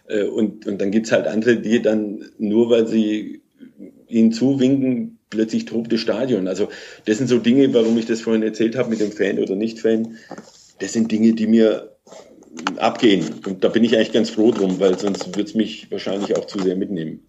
Äh, 0.07 0.23
und, 0.23 0.67
und 0.67 0.81
dann 0.81 0.91
gibt's 0.91 1.11
halt 1.11 1.27
andere, 1.27 1.57
die 1.57 1.81
dann 1.81 2.25
nur, 2.37 2.69
weil 2.69 2.87
sie 2.87 3.41
ihnen 4.07 4.31
zuwinken, 4.31 5.19
plötzlich 5.31 5.65
tobt 5.65 5.91
das 5.91 5.99
Stadion. 5.99 6.47
Also 6.47 6.69
das 7.05 7.17
sind 7.17 7.27
so 7.27 7.39
Dinge, 7.39 7.73
warum 7.73 7.97
ich 7.97 8.05
das 8.05 8.21
vorhin 8.21 8.43
erzählt 8.43 8.75
habe 8.75 8.91
mit 8.91 8.99
dem 8.99 9.11
Fan 9.11 9.39
oder 9.39 9.55
Nicht-Fan. 9.55 10.17
Das 10.77 10.93
sind 10.93 11.11
Dinge, 11.11 11.33
die 11.33 11.47
mir 11.47 11.95
abgehen. 12.77 13.25
Und 13.47 13.63
da 13.63 13.69
bin 13.69 13.83
ich 13.83 13.95
eigentlich 13.95 14.11
ganz 14.11 14.29
froh 14.29 14.51
drum, 14.51 14.79
weil 14.79 14.99
sonst 14.99 15.27
würde 15.27 15.43
es 15.43 15.55
mich 15.55 15.89
wahrscheinlich 15.89 16.35
auch 16.35 16.45
zu 16.45 16.59
sehr 16.59 16.75
mitnehmen. 16.75 17.21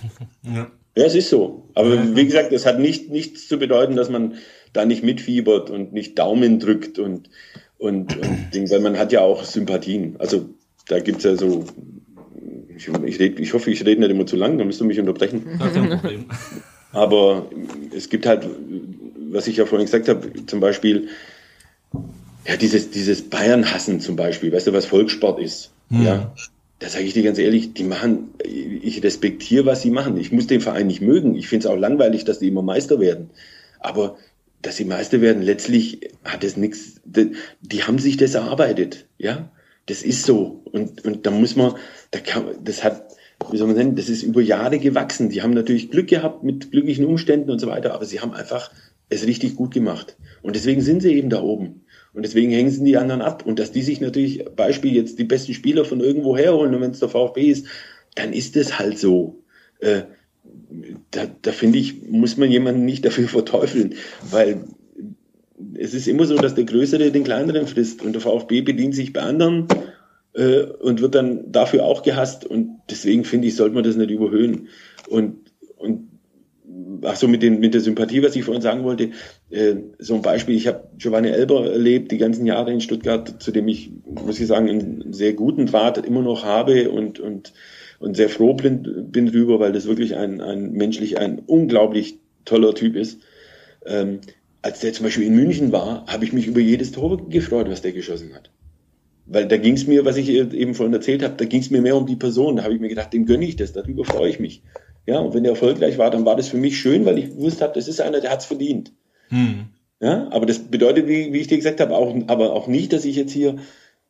ja. 0.42 0.70
ja, 0.96 1.04
es 1.04 1.14
ist 1.14 1.28
so. 1.28 1.68
Aber 1.74 1.94
ja, 1.94 2.16
wie 2.16 2.24
gesagt, 2.24 2.52
es 2.52 2.64
hat 2.64 2.78
nicht, 2.78 3.10
nichts 3.10 3.48
zu 3.48 3.58
bedeuten, 3.58 3.96
dass 3.96 4.08
man 4.08 4.34
da 4.72 4.84
nicht 4.84 5.02
mitfiebert 5.02 5.68
und 5.68 5.92
nicht 5.92 6.18
Daumen 6.18 6.60
drückt 6.60 6.98
und, 6.98 7.28
und, 7.78 8.16
und 8.16 8.36
Ding, 8.54 8.70
weil 8.70 8.80
man 8.80 8.96
hat 8.96 9.12
ja 9.12 9.20
auch 9.20 9.44
Sympathien. 9.44 10.16
Also 10.18 10.50
da 10.86 11.00
gibt 11.00 11.18
es 11.18 11.24
ja 11.24 11.36
so 11.36 11.64
ich, 12.76 12.88
ich, 12.88 13.20
red, 13.20 13.38
ich 13.38 13.52
hoffe, 13.52 13.70
ich 13.70 13.84
rede 13.84 14.00
nicht 14.00 14.10
immer 14.10 14.26
zu 14.26 14.36
lang, 14.36 14.56
dann 14.56 14.66
müsst 14.66 14.80
ihr 14.80 14.86
mich 14.86 14.98
unterbrechen. 14.98 15.44
Problem. 15.58 16.26
Aber 16.92 17.46
es 17.94 18.08
gibt 18.08 18.26
halt, 18.26 18.46
was 19.30 19.46
ich 19.46 19.56
ja 19.56 19.66
vorhin 19.66 19.86
gesagt 19.86 20.08
habe, 20.08 20.46
zum 20.46 20.60
Beispiel, 20.60 21.08
ja, 22.46 22.56
dieses, 22.56 22.90
dieses 22.90 23.22
Bayern-Hassen 23.22 24.00
zum 24.00 24.16
Beispiel, 24.16 24.52
weißt 24.52 24.66
du, 24.66 24.72
was 24.72 24.86
Volkssport 24.86 25.40
ist? 25.40 25.70
Mhm. 25.88 26.04
Ja. 26.04 26.34
Da 26.78 26.88
sage 26.88 27.04
ich 27.04 27.12
dir 27.12 27.22
ganz 27.22 27.38
ehrlich, 27.38 27.74
die 27.74 27.84
machen, 27.84 28.30
ich 28.42 29.02
respektiere, 29.02 29.66
was 29.66 29.82
sie 29.82 29.90
machen. 29.90 30.16
Ich 30.16 30.32
muss 30.32 30.46
den 30.46 30.62
Verein 30.62 30.86
nicht 30.86 31.02
mögen. 31.02 31.36
Ich 31.36 31.46
finde 31.46 31.66
es 31.66 31.72
auch 31.72 31.76
langweilig, 31.76 32.24
dass 32.24 32.38
die 32.38 32.48
immer 32.48 32.62
Meister 32.62 32.98
werden. 32.98 33.30
Aber 33.80 34.16
dass 34.62 34.76
sie 34.76 34.84
Meister 34.84 35.20
werden, 35.20 35.42
letztlich 35.42 36.10
hat 36.24 36.42
es 36.42 36.56
nichts, 36.56 37.00
die, 37.04 37.32
die 37.60 37.82
haben 37.84 37.98
sich 37.98 38.16
das 38.16 38.34
erarbeitet, 38.34 39.06
ja. 39.18 39.50
Das 39.86 40.02
ist 40.02 40.24
so. 40.24 40.62
Und, 40.72 41.04
und 41.04 41.26
da 41.26 41.30
muss 41.30 41.56
man, 41.56 41.74
da 42.12 42.20
kann, 42.20 42.44
das 42.62 42.84
hat, 42.84 43.09
wie 43.50 43.56
soll 43.56 43.66
man 43.66 43.76
sagen, 43.76 43.96
das 43.96 44.08
ist 44.08 44.22
über 44.22 44.42
Jahre 44.42 44.78
gewachsen. 44.78 45.30
Die 45.30 45.42
haben 45.42 45.54
natürlich 45.54 45.90
Glück 45.90 46.08
gehabt 46.08 46.42
mit 46.44 46.70
glücklichen 46.70 47.04
Umständen 47.04 47.50
und 47.50 47.58
so 47.58 47.66
weiter, 47.66 47.94
aber 47.94 48.04
sie 48.04 48.20
haben 48.20 48.32
einfach 48.32 48.70
es 49.08 49.26
richtig 49.26 49.56
gut 49.56 49.72
gemacht. 49.72 50.16
Und 50.42 50.56
deswegen 50.56 50.80
sind 50.80 51.02
sie 51.02 51.14
eben 51.14 51.30
da 51.30 51.42
oben. 51.42 51.82
Und 52.12 52.24
deswegen 52.24 52.50
hängen 52.50 52.70
sie 52.70 52.84
die 52.84 52.96
anderen 52.96 53.22
ab. 53.22 53.44
Und 53.46 53.58
dass 53.58 53.72
die 53.72 53.82
sich 53.82 54.00
natürlich, 54.00 54.44
Beispiel 54.56 54.94
jetzt 54.94 55.18
die 55.18 55.24
besten 55.24 55.54
Spieler 55.54 55.84
von 55.84 56.00
irgendwo 56.00 56.36
herholen 56.36 56.74
und 56.74 56.80
wenn 56.80 56.90
es 56.90 57.00
der 57.00 57.08
VfB 57.08 57.50
ist, 57.50 57.66
dann 58.14 58.32
ist 58.32 58.56
es 58.56 58.78
halt 58.78 58.98
so. 58.98 59.42
Äh, 59.80 60.02
da, 61.10 61.26
da 61.42 61.52
finde 61.52 61.78
ich, 61.78 62.02
muss 62.02 62.36
man 62.36 62.50
jemanden 62.50 62.84
nicht 62.84 63.04
dafür 63.04 63.28
verteufeln, 63.28 63.94
weil 64.30 64.64
es 65.74 65.94
ist 65.94 66.08
immer 66.08 66.26
so, 66.26 66.36
dass 66.36 66.54
der 66.54 66.64
Größere 66.64 67.10
den 67.10 67.24
Kleineren 67.24 67.66
frisst 67.66 68.02
und 68.02 68.12
der 68.12 68.22
VfB 68.22 68.62
bedient 68.62 68.94
sich 68.94 69.12
bei 69.12 69.20
anderen 69.20 69.66
äh, 70.34 70.62
und 70.62 71.00
wird 71.00 71.14
dann 71.14 71.50
dafür 71.52 71.84
auch 71.84 72.02
gehasst 72.02 72.44
und 72.44 72.80
deswegen 72.88 73.24
finde 73.24 73.48
ich, 73.48 73.56
sollte 73.56 73.74
man 73.74 73.84
das 73.84 73.96
nicht 73.96 74.10
überhöhen. 74.10 74.68
Und, 75.08 75.52
und 75.76 76.10
ach 77.04 77.16
so, 77.16 77.28
mit, 77.28 77.42
den, 77.42 77.60
mit 77.60 77.74
der 77.74 77.80
Sympathie, 77.80 78.22
was 78.22 78.36
ich 78.36 78.44
vorhin 78.44 78.62
sagen 78.62 78.84
wollte, 78.84 79.10
äh, 79.50 79.76
so 79.98 80.14
ein 80.14 80.22
Beispiel, 80.22 80.56
ich 80.56 80.66
habe 80.66 80.88
Giovanni 80.98 81.28
Elber 81.28 81.70
erlebt, 81.70 82.12
die 82.12 82.18
ganzen 82.18 82.46
Jahre 82.46 82.72
in 82.72 82.80
Stuttgart, 82.80 83.42
zu 83.42 83.50
dem 83.50 83.68
ich, 83.68 83.90
muss 84.06 84.40
ich 84.40 84.46
sagen, 84.46 84.68
einen 84.68 85.12
sehr 85.12 85.32
guten 85.32 85.66
Draht 85.66 85.98
immer 86.04 86.22
noch 86.22 86.44
habe 86.44 86.90
und, 86.90 87.20
und, 87.20 87.52
und 87.98 88.16
sehr 88.16 88.28
froh 88.28 88.54
bin, 88.54 89.08
bin 89.10 89.26
drüber, 89.26 89.60
weil 89.60 89.72
das 89.72 89.86
wirklich 89.86 90.16
ein, 90.16 90.40
ein 90.40 90.72
menschlich 90.72 91.18
ein 91.18 91.40
unglaublich 91.40 92.18
toller 92.44 92.74
Typ 92.74 92.96
ist. 92.96 93.20
Ähm, 93.86 94.20
als 94.62 94.80
der 94.80 94.92
zum 94.92 95.04
Beispiel 95.04 95.26
in 95.26 95.34
München 95.34 95.72
war, 95.72 96.04
habe 96.06 96.24
ich 96.24 96.32
mich 96.32 96.46
über 96.46 96.60
jedes 96.60 96.92
Tor 96.92 97.28
gefreut, 97.28 97.68
was 97.70 97.82
der 97.82 97.92
geschossen 97.92 98.34
hat. 98.34 98.50
Weil 99.32 99.46
da 99.46 99.56
ging 99.58 99.74
es 99.74 99.86
mir, 99.86 100.04
was 100.04 100.16
ich 100.16 100.28
eben 100.28 100.74
vorhin 100.74 100.92
erzählt 100.92 101.22
habe, 101.22 101.34
da 101.36 101.44
ging 101.44 101.60
es 101.60 101.70
mir 101.70 101.80
mehr 101.80 101.96
um 101.96 102.04
die 102.04 102.16
Person. 102.16 102.56
Da 102.56 102.64
habe 102.64 102.74
ich 102.74 102.80
mir 102.80 102.88
gedacht, 102.88 103.12
dem 103.12 103.26
gönne 103.26 103.44
ich 103.44 103.54
das, 103.54 103.72
darüber 103.72 104.04
freue 104.04 104.28
ich 104.28 104.40
mich. 104.40 104.62
Ja, 105.06 105.20
und 105.20 105.34
wenn 105.34 105.44
der 105.44 105.52
erfolgreich 105.52 105.98
war, 105.98 106.10
dann 106.10 106.26
war 106.26 106.34
das 106.34 106.48
für 106.48 106.56
mich 106.56 106.78
schön, 106.78 107.06
weil 107.06 107.18
ich 107.18 107.30
gewusst 107.30 107.62
habe, 107.62 107.72
das 107.74 107.86
ist 107.86 108.00
einer, 108.00 108.20
der 108.20 108.32
hat's 108.32 108.44
verdient. 108.44 108.92
Hm. 109.28 109.66
Ja, 110.00 110.28
aber 110.32 110.46
das 110.46 110.58
bedeutet, 110.58 111.06
wie, 111.06 111.32
wie 111.32 111.38
ich 111.38 111.46
dir 111.46 111.58
gesagt 111.58 111.80
habe, 111.80 111.94
auch, 111.94 112.12
aber 112.26 112.52
auch 112.52 112.66
nicht, 112.66 112.92
dass 112.92 113.04
ich 113.04 113.14
jetzt 113.14 113.32
hier 113.32 113.56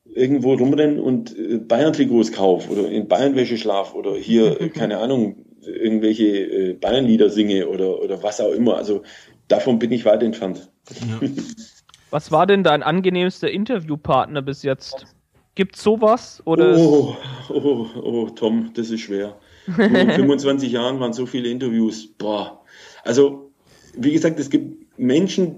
irgendwo 0.07 0.55
rumrenne 0.55 1.03
und 1.03 1.37
äh, 1.37 1.59
Bayern-Trikots 1.59 2.33
kaufe 2.33 2.71
oder 2.71 2.89
in 2.89 3.07
Bayern-Wäsche 3.07 3.59
schlaf 3.59 3.95
oder 3.95 4.17
hier, 4.17 4.71
keine 4.75 4.99
Ahnung, 4.99 5.45
irgendwelche 5.61 6.27
äh, 6.27 6.73
Bayern-Lieder 6.73 7.29
singe 7.29 7.69
oder, 7.69 8.01
oder 8.03 8.23
was 8.23 8.41
auch 8.41 8.53
immer. 8.53 8.79
Also 8.79 9.03
davon 9.49 9.79
bin 9.79 9.93
ich 9.93 10.07
weit 10.07 10.23
entfernt. 10.23 10.71
Ja. 10.89 11.29
Was 12.11 12.33
war 12.33 12.47
denn 12.47 12.65
dein 12.65 12.83
angenehmster 12.83 13.51
Interviewpartner 13.51 14.43
bis 14.43 14.63
jetzt? 14.63 15.07
Gibt's 15.55 15.83
sowas? 15.83 16.43
Oder 16.45 16.77
oh, 16.77 17.17
oh, 17.49 17.87
oh, 18.03 18.31
Tom, 18.31 18.71
das 18.75 18.91
ist 18.91 19.01
schwer. 19.01 19.37
in 19.67 20.11
25 20.11 20.73
Jahren 20.73 21.01
waren 21.01 21.13
so 21.13 21.27
viele 21.27 21.49
Interviews. 21.49 22.07
Boah. 22.19 22.63
Also, 23.05 23.53
wie 23.95 24.13
gesagt, 24.13 24.39
es 24.41 24.51
gibt 24.51 24.99
Menschen, 24.99 25.57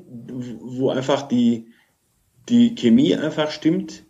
wo 0.61 0.91
einfach 0.91 1.23
die, 1.23 1.69
die 2.49 2.75
Chemie 2.75 3.15
einfach 3.17 3.51
stimmt. 3.51 4.05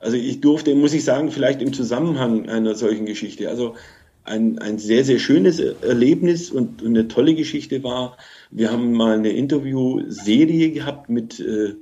Also 0.00 0.16
ich 0.16 0.40
durfte, 0.40 0.74
muss 0.74 0.92
ich 0.94 1.04
sagen, 1.04 1.30
vielleicht 1.30 1.62
im 1.62 1.72
Zusammenhang 1.72 2.48
einer 2.48 2.74
solchen 2.74 3.06
Geschichte. 3.06 3.48
Also 3.48 3.76
ein, 4.24 4.58
ein 4.58 4.78
sehr, 4.78 5.04
sehr 5.04 5.18
schönes 5.18 5.58
Erlebnis 5.58 6.50
und, 6.50 6.82
und 6.82 6.88
eine 6.88 7.08
tolle 7.08 7.34
Geschichte 7.34 7.82
war, 7.82 8.16
wir 8.50 8.70
haben 8.70 8.92
mal 8.92 9.16
eine 9.16 9.30
Interviewserie 9.30 10.70
gehabt 10.70 11.08
mit 11.08 11.40
äh, 11.40 11.74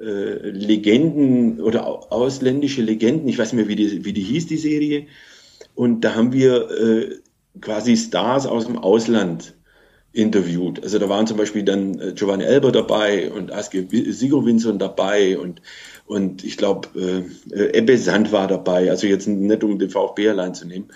äh, 0.00 0.50
Legenden 0.50 1.60
oder 1.60 2.12
ausländische 2.12 2.82
Legenden. 2.82 3.28
Ich 3.28 3.38
weiß 3.38 3.52
nicht 3.52 3.60
mehr, 3.60 3.68
wie 3.68 3.76
die, 3.76 4.04
wie 4.04 4.12
die 4.12 4.22
hieß, 4.22 4.46
die 4.46 4.56
Serie. 4.56 5.06
Und 5.74 6.02
da 6.02 6.14
haben 6.14 6.32
wir 6.32 6.70
äh, 6.70 7.16
quasi 7.60 7.96
Stars 7.96 8.46
aus 8.46 8.66
dem 8.66 8.78
Ausland 8.78 9.54
interviewt. 10.12 10.82
Also 10.82 10.98
da 10.98 11.08
waren 11.08 11.26
zum 11.26 11.36
Beispiel 11.36 11.62
dann 11.62 11.98
äh, 12.00 12.12
Giovanni 12.12 12.44
Elber 12.44 12.72
dabei 12.72 13.30
und 13.30 13.52
Aske 13.52 13.86
Sigurvinsson 13.90 14.78
dabei 14.78 15.38
und 15.38 15.62
und 16.06 16.42
ich 16.42 16.56
glaube 16.56 16.88
äh, 16.96 17.54
äh, 17.54 17.78
Ebbe 17.78 17.98
Sand 17.98 18.32
war 18.32 18.48
dabei. 18.48 18.90
Also 18.90 19.06
jetzt 19.06 19.28
nicht 19.28 19.62
um 19.62 19.78
den 19.78 19.90
VfB 19.90 20.30
allein 20.30 20.54
zu 20.54 20.66
nehmen. 20.66 20.88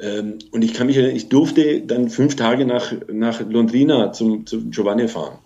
Ähm, 0.00 0.38
und 0.50 0.62
ich 0.62 0.74
kann 0.74 0.86
mich 0.86 0.96
erinnern, 0.96 1.16
ich 1.16 1.28
durfte 1.28 1.82
dann 1.82 2.08
fünf 2.08 2.36
Tage 2.36 2.64
nach, 2.64 2.92
nach 3.12 3.40
Londrina 3.40 4.12
zum, 4.12 4.46
zum 4.46 4.70
Giovanni 4.70 5.08
fahren. 5.08 5.38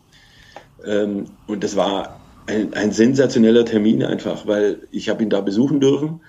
Ähm, 0.85 1.27
und 1.47 1.65
das 1.65 1.77
war 1.77 2.21
ein, 2.47 2.75
ein 2.75 2.93
sensationeller 2.93 3.65
Termin 3.65 4.05
einfach, 4.05 4.47
weil 4.47 4.87
ich 4.91 5.09
habe 5.09 5.23
ihn 5.23 5.31
da 5.31 5.41
besuchen 5.41 5.81
dürfen. 5.81 6.21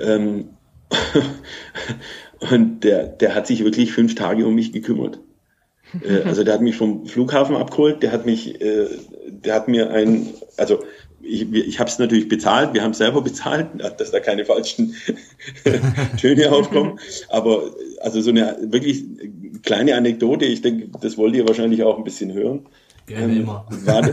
Ähm, 0.00 0.50
und 2.50 2.80
der, 2.84 3.06
der 3.06 3.34
hat 3.34 3.46
sich 3.46 3.64
wirklich 3.64 3.92
fünf 3.92 4.14
Tage 4.14 4.46
um 4.46 4.54
mich 4.54 4.72
gekümmert. 4.72 5.20
Äh, 6.02 6.22
also 6.22 6.44
der 6.44 6.54
hat 6.54 6.62
mich 6.62 6.76
vom 6.76 7.06
Flughafen 7.06 7.56
abgeholt, 7.56 8.02
der 8.02 8.12
hat 8.12 8.26
mich, 8.26 8.60
äh, 8.60 8.88
der 9.28 9.54
hat 9.54 9.68
mir 9.68 9.90
ein, 9.90 10.28
also 10.56 10.82
ich, 11.22 11.52
ich 11.52 11.78
habe 11.78 11.88
es 11.88 11.98
natürlich 11.98 12.28
bezahlt, 12.28 12.74
wir 12.74 12.82
haben 12.82 12.90
es 12.92 12.98
selber 12.98 13.22
bezahlt, 13.22 13.68
dass 13.98 14.10
da 14.10 14.20
keine 14.20 14.44
falschen 14.44 14.94
Töne 16.20 16.52
aufkommen. 16.52 16.98
Aber 17.28 17.70
also 18.00 18.20
so 18.20 18.30
eine 18.30 18.56
wirklich 18.62 19.04
kleine 19.62 19.94
Anekdote, 19.96 20.44
ich 20.44 20.62
denke, 20.62 20.88
das 21.00 21.16
wollt 21.16 21.34
ihr 21.34 21.46
wahrscheinlich 21.46 21.82
auch 21.82 21.98
ein 21.98 22.04
bisschen 22.04 22.32
hören. 22.32 22.66
Gerne 23.06 23.32
ähm, 23.32 23.40
immer. 23.42 23.66
War, 23.84 24.08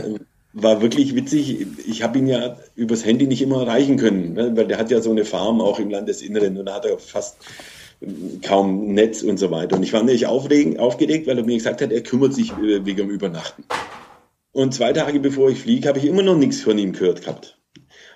war 0.52 0.82
wirklich 0.82 1.14
witzig. 1.14 1.64
Ich 1.86 2.02
habe 2.02 2.18
ihn 2.18 2.26
ja 2.26 2.56
übers 2.74 3.04
Handy 3.04 3.28
nicht 3.28 3.40
immer 3.40 3.60
erreichen 3.60 3.96
können, 3.98 4.32
ne? 4.32 4.50
weil 4.56 4.66
der 4.66 4.78
hat 4.78 4.90
ja 4.90 5.00
so 5.00 5.12
eine 5.12 5.24
Farm 5.24 5.60
auch 5.60 5.78
im 5.78 5.90
Landesinneren 5.90 6.58
und 6.58 6.66
da 6.66 6.74
hat 6.74 6.86
er 6.86 6.98
fast 6.98 7.36
kaum 8.42 8.94
Netz 8.94 9.22
und 9.22 9.38
so 9.38 9.50
weiter. 9.50 9.76
Und 9.76 9.82
ich 9.82 9.92
war 9.92 10.00
natürlich 10.00 10.26
aufgeregt, 10.26 11.26
weil 11.26 11.38
er 11.38 11.44
mir 11.44 11.56
gesagt 11.56 11.82
hat, 11.82 11.92
er 11.92 12.00
kümmert 12.02 12.34
sich 12.34 12.50
äh, 12.52 12.84
wegen 12.84 12.96
dem 12.96 13.10
Übernachten. 13.10 13.64
Und 14.52 14.74
zwei 14.74 14.92
Tage 14.92 15.20
bevor 15.20 15.50
ich 15.50 15.60
fliege, 15.60 15.88
habe 15.88 15.98
ich 15.98 16.06
immer 16.06 16.22
noch 16.22 16.36
nichts 16.36 16.60
von 16.60 16.76
ihm 16.78 16.92
gehört 16.92 17.22
gehabt. 17.22 17.58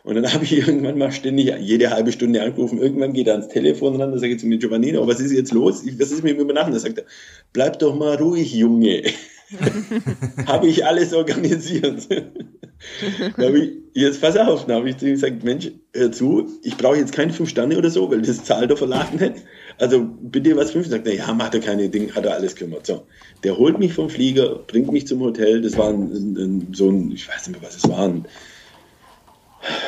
Und 0.02 0.16
dann 0.16 0.32
habe 0.32 0.44
ich 0.44 0.52
irgendwann 0.52 0.98
mal 0.98 1.12
ständig 1.12 1.54
jede 1.60 1.90
halbe 1.90 2.12
Stunde 2.12 2.42
angerufen. 2.42 2.78
Irgendwann 2.78 3.12
geht 3.12 3.26
er 3.26 3.34
ans 3.34 3.48
Telefon 3.48 4.00
ran, 4.00 4.12
da 4.12 4.18
sage 4.18 4.34
ich 4.34 4.40
zu 4.40 4.46
mir, 4.46 4.58
Giovannino, 4.58 5.06
was 5.06 5.20
ist 5.20 5.32
jetzt 5.32 5.52
los? 5.52 5.84
Was 5.98 6.10
ist 6.10 6.22
mit 6.22 6.36
dem 6.36 6.40
Übernachten? 6.40 6.72
Da 6.72 6.78
sagt 6.78 6.98
er, 6.98 7.04
bleib 7.52 7.78
doch 7.78 7.94
mal 7.94 8.16
ruhig, 8.16 8.52
Junge. 8.54 9.02
habe 10.46 10.66
ich 10.66 10.84
alles 10.84 11.12
organisiert. 11.12 12.08
ich, 12.10 13.72
jetzt 13.94 14.20
pass 14.20 14.36
auf, 14.36 14.66
dann 14.66 14.76
habe 14.76 14.90
ich 14.90 14.96
zu 14.96 15.06
ihm 15.06 15.12
gesagt, 15.12 15.44
Mensch, 15.44 15.70
hör 15.92 16.12
zu, 16.12 16.48
ich 16.62 16.76
brauche 16.76 16.96
jetzt 16.96 17.12
keine 17.12 17.32
fünf 17.32 17.50
Sterne 17.50 17.76
oder 17.78 17.90
so, 17.90 18.10
weil 18.10 18.22
das 18.22 18.44
zahlt 18.44 18.70
der 18.70 18.76
Verlag 18.76 19.18
nicht. 19.18 19.44
Also 19.78 20.04
bitte 20.04 20.56
was 20.56 20.70
fünf. 20.70 20.88
Sagt 20.88 21.06
er, 21.06 21.14
ja, 21.14 21.32
macht 21.32 21.54
er 21.54 21.60
keine 21.60 21.88
Dinge, 21.88 22.14
hat 22.14 22.24
er 22.24 22.34
alles 22.34 22.56
kümmert. 22.56 22.86
So, 22.86 23.06
der 23.42 23.56
holt 23.56 23.78
mich 23.78 23.92
vom 23.92 24.08
Flieger, 24.08 24.60
bringt 24.66 24.92
mich 24.92 25.06
zum 25.06 25.20
Hotel. 25.20 25.60
Das 25.62 25.76
war 25.76 25.90
ein, 25.90 26.36
ein, 26.36 26.68
so 26.72 26.90
ein, 26.90 27.12
ich 27.12 27.28
weiß 27.28 27.48
nicht 27.48 27.60
mehr, 27.60 27.68
was 27.68 27.76
es 27.76 27.88
war. 27.88 28.08
Ein, 28.08 28.26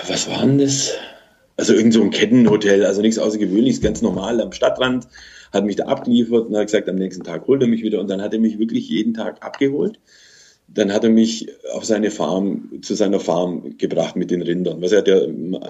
was 0.09 0.29
war 0.29 0.41
denn 0.41 0.59
das? 0.59 0.93
Also 1.59 1.73
irgend 1.73 1.95
so 1.95 2.03
ein 2.03 2.11
Kettenhotel, 2.11 2.85
also 2.85 3.01
nichts 3.01 3.19
Außergewöhnliches, 3.19 3.81
ganz 3.81 4.03
normal 4.03 4.43
am 4.43 4.53
Stadtrand 4.53 5.09
hat 5.57 5.65
mich 5.65 5.77
da 5.77 5.85
abgeliefert 5.87 6.49
und 6.49 6.57
hat 6.57 6.67
gesagt, 6.67 6.89
am 6.89 6.97
nächsten 6.97 7.25
Tag 7.25 7.47
holt 7.47 7.63
er 7.63 7.69
mich 7.69 7.83
wieder 7.83 8.01
und 8.01 8.09
dann 8.09 8.23
hat 8.23 8.33
er 8.33 8.41
mich 8.41 8.59
wirklich 8.59 8.89
jeden 8.89 9.15
Tag 9.15 9.45
abgeholt. 9.45 9.99
Dann 10.69 10.93
hat 10.93 11.05
er 11.05 11.11
mich 11.11 11.49
auf 11.73 11.85
seine 11.85 12.11
Farm, 12.11 12.81
zu 12.83 12.95
seiner 12.95 13.21
Farm 13.21 13.79
gebracht 13.79 14.17
mit 14.17 14.33
den 14.33 14.43
Rindern. 14.43 14.83
Was 14.83 14.91
er 14.91 15.03
der 15.03 15.29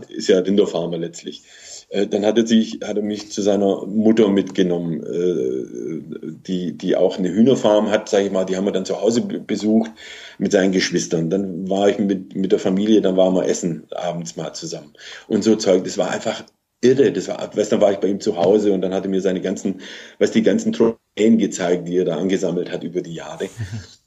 ist 0.09 0.29
ja 0.29 0.38
Rinderfarmer 0.38 0.96
letztlich. 0.96 1.42
Äh, 1.90 2.07
dann 2.07 2.25
hat 2.25 2.38
er 2.38 2.46
sich, 2.46 2.81
hat 2.83 2.96
er 2.96 3.03
mich 3.03 3.31
zu 3.31 3.42
seiner 3.42 3.87
Mutter 3.87 4.29
mitgenommen, 4.29 5.03
äh, 5.03 6.33
die, 6.46 6.72
die 6.72 6.96
auch 6.96 7.18
eine 7.18 7.29
Hühnerfarm 7.29 7.90
hat, 7.90 8.09
sage 8.09 8.27
ich 8.27 8.33
mal, 8.33 8.44
die 8.44 8.57
haben 8.57 8.64
wir 8.64 8.72
dann 8.72 8.87
zu 8.87 9.01
Hause 9.01 9.20
besucht 9.20 9.90
mit 10.38 10.53
seinen 10.53 10.72
Geschwistern. 10.72 11.31
Dann 11.31 11.68
war 11.68 11.88
ich 11.88 11.99
mit, 11.99 12.35
mit 12.35 12.53
der 12.53 12.59
Familie, 12.59 13.03
dann 13.03 13.16
waren 13.16 13.35
wir 13.35 13.46
essen 13.46 13.85
abends 13.90 14.37
mal 14.37 14.53
zusammen. 14.55 14.94
Und 15.29 15.44
so 15.44 15.57
Zeug, 15.57 15.85
das 15.85 15.99
war 15.99 16.11
einfach 16.11 16.42
irre. 16.80 17.12
Das 17.12 17.28
war, 17.28 17.56
weißt, 17.56 17.72
dann 17.72 17.80
war 17.80 17.92
ich 17.92 17.98
bei 17.98 18.08
ihm 18.08 18.20
zu 18.20 18.36
Hause 18.36 18.72
und 18.72 18.80
dann 18.80 18.94
hat 18.94 19.04
er 19.04 19.10
mir 19.10 19.20
seine 19.20 19.40
ganzen, 19.40 19.80
weißt, 20.18 20.34
die 20.34 20.42
ganzen 20.42 20.72
Trophäen 20.72 21.38
gezeigt, 21.38 21.88
die 21.88 21.98
er 21.98 22.04
da 22.04 22.16
angesammelt 22.16 22.70
hat 22.70 22.82
über 22.84 23.02
die 23.02 23.14
Jahre. 23.14 23.48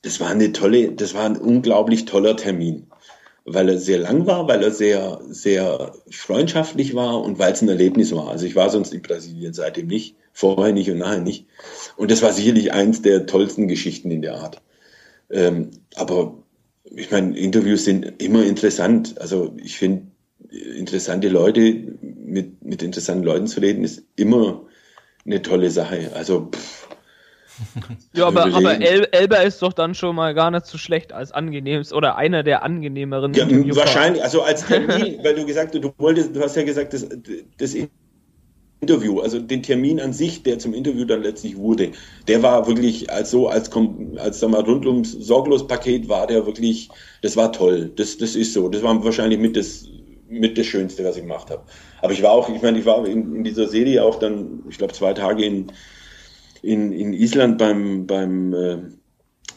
Das 0.01 0.21
war 0.21 0.29
eine 0.29 0.53
tolle, 0.53 0.93
das 0.93 1.13
war 1.13 1.25
ein 1.25 1.35
unglaublich 1.35 2.05
toller 2.05 2.37
Termin. 2.37 2.87
Weil 3.43 3.67
er 3.67 3.77
sehr 3.77 3.97
lang 3.97 4.27
war, 4.27 4.47
weil 4.47 4.63
er 4.63 4.71
sehr, 4.71 5.19
sehr 5.27 5.91
freundschaftlich 6.09 6.95
war 6.95 7.21
und 7.21 7.37
weil 7.37 7.51
es 7.51 7.61
ein 7.61 7.67
Erlebnis 7.67 8.15
war. 8.15 8.29
Also 8.29 8.45
ich 8.45 8.55
war 8.55 8.69
sonst 8.69 8.93
in 8.93 9.01
Brasilien 9.01 9.51
seitdem 9.51 9.87
nicht, 9.87 10.15
vorher 10.31 10.71
nicht 10.71 10.89
und 10.89 10.99
nachher 10.99 11.19
nicht. 11.19 11.47
Und 11.97 12.11
das 12.11 12.21
war 12.21 12.31
sicherlich 12.31 12.71
eins 12.71 13.01
der 13.01 13.25
tollsten 13.25 13.67
Geschichten 13.67 14.09
in 14.09 14.21
der 14.21 14.35
Art. 14.35 14.61
Ähm, 15.29 15.71
aber 15.95 16.37
ich 16.95 17.11
meine, 17.11 17.37
Interviews 17.37 17.83
sind 17.83 18.21
immer 18.21 18.45
interessant. 18.45 19.19
Also 19.19 19.53
ich 19.61 19.77
finde, 19.77 20.03
interessante 20.49 21.27
Leute, 21.29 21.97
mit, 22.29 22.63
mit 22.63 22.81
interessanten 22.81 23.23
Leuten 23.23 23.47
zu 23.47 23.59
reden, 23.59 23.83
ist 23.83 24.03
immer 24.15 24.65
eine 25.25 25.41
tolle 25.41 25.71
Sache. 25.71 26.11
Also, 26.15 26.49
pff, 26.51 26.89
ja, 28.13 28.27
aber, 28.27 28.45
aber 28.45 28.81
El 28.81 29.07
Elber 29.11 29.43
ist 29.43 29.61
doch 29.61 29.73
dann 29.73 29.95
schon 29.95 30.15
mal 30.15 30.33
gar 30.33 30.51
nicht 30.51 30.65
so 30.65 30.77
schlecht 30.77 31.13
als 31.13 31.31
angenehmst 31.31 31.93
oder 31.93 32.15
einer 32.15 32.43
der 32.43 32.63
angenehmeren. 32.63 33.33
Ja, 33.33 33.47
wahrscheinlich, 33.75 34.23
also 34.23 34.41
als 34.43 34.65
Termin, 34.65 35.19
weil 35.23 35.35
du 35.35 35.45
gesagt 35.45 35.73
hast, 35.75 35.83
du 35.83 35.93
wolltest, 35.97 36.35
du 36.35 36.41
hast 36.41 36.55
ja 36.55 36.63
gesagt, 36.63 36.93
das, 36.93 37.07
das 37.57 37.75
Interview, 38.81 39.19
also 39.19 39.39
den 39.39 39.61
Termin 39.61 39.99
an 39.99 40.13
sich, 40.13 40.43
der 40.43 40.59
zum 40.59 40.73
Interview 40.73 41.03
dann 41.05 41.21
letztlich 41.21 41.57
wurde, 41.57 41.91
der 42.27 42.41
war 42.43 42.67
wirklich 42.67 43.11
als 43.11 43.31
so, 43.31 43.49
als, 43.49 43.69
als 44.17 44.39
sag 44.39 44.49
mal, 44.49 44.61
rundum 44.61 45.03
sorglos 45.03 45.67
Paket 45.67 46.07
war 46.07 46.27
der 46.27 46.45
wirklich, 46.45 46.89
das 47.21 47.35
war 47.35 47.51
toll. 47.51 47.91
Das, 47.95 48.17
das 48.17 48.35
ist 48.35 48.53
so. 48.53 48.69
Das 48.69 48.81
war 48.83 49.03
wahrscheinlich 49.03 49.39
mit 49.39 49.57
das, 49.57 49.85
mit 50.29 50.57
das 50.57 50.65
Schönste, 50.65 51.03
was 51.03 51.15
ich 51.15 51.23
gemacht 51.23 51.49
habe. 51.49 51.63
Aber 52.01 52.13
ich 52.13 52.21
war 52.21 52.31
auch, 52.31 52.49
ich 52.49 52.61
meine, 52.61 52.79
ich 52.79 52.85
war 52.85 53.05
in, 53.05 53.35
in 53.35 53.43
dieser 53.43 53.67
Serie 53.67 54.03
auch 54.03 54.19
dann, 54.19 54.63
ich 54.69 54.77
glaube, 54.77 54.93
zwei 54.93 55.13
Tage 55.13 55.43
in, 55.43 55.71
in, 56.61 56.91
in 56.91 57.13
Island 57.13 57.57
beim, 57.57 58.05
beim, 58.05 58.53
äh, 58.53 58.77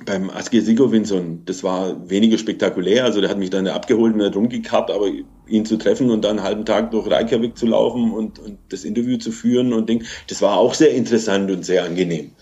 beim 0.05 0.31
Aske 0.31 0.63
Sigurvinsson. 0.63 1.43
Das 1.45 1.63
war 1.63 2.09
weniger 2.09 2.39
spektakulär. 2.39 3.05
Also 3.05 3.21
der 3.21 3.31
hat 3.31 3.39
mich 3.39 3.51
dann 3.51 3.67
abgeholt 3.69 4.15
und 4.15 4.23
hat 4.23 4.35
rumgekarrt, 4.37 4.91
aber 4.91 5.09
ihn 5.47 5.67
zu 5.67 5.77
treffen 5.77 6.11
und 6.11 6.25
dann 6.25 6.39
einen 6.39 6.47
halben 6.47 6.65
Tag 6.65 6.91
durch 6.91 7.09
Reykjavik 7.11 7.57
zu 7.57 7.67
laufen 7.67 8.13
und, 8.13 8.39
und 8.39 8.59
das 8.71 8.85
Interview 8.85 9.19
zu 9.19 9.31
führen 9.31 9.73
und 9.73 9.89
Ding, 9.89 10.05
das 10.29 10.41
war 10.43 10.57
auch 10.57 10.75
sehr 10.75 10.93
interessant 10.93 11.51
und 11.51 11.65
sehr 11.65 11.85
angenehm. 11.85 12.33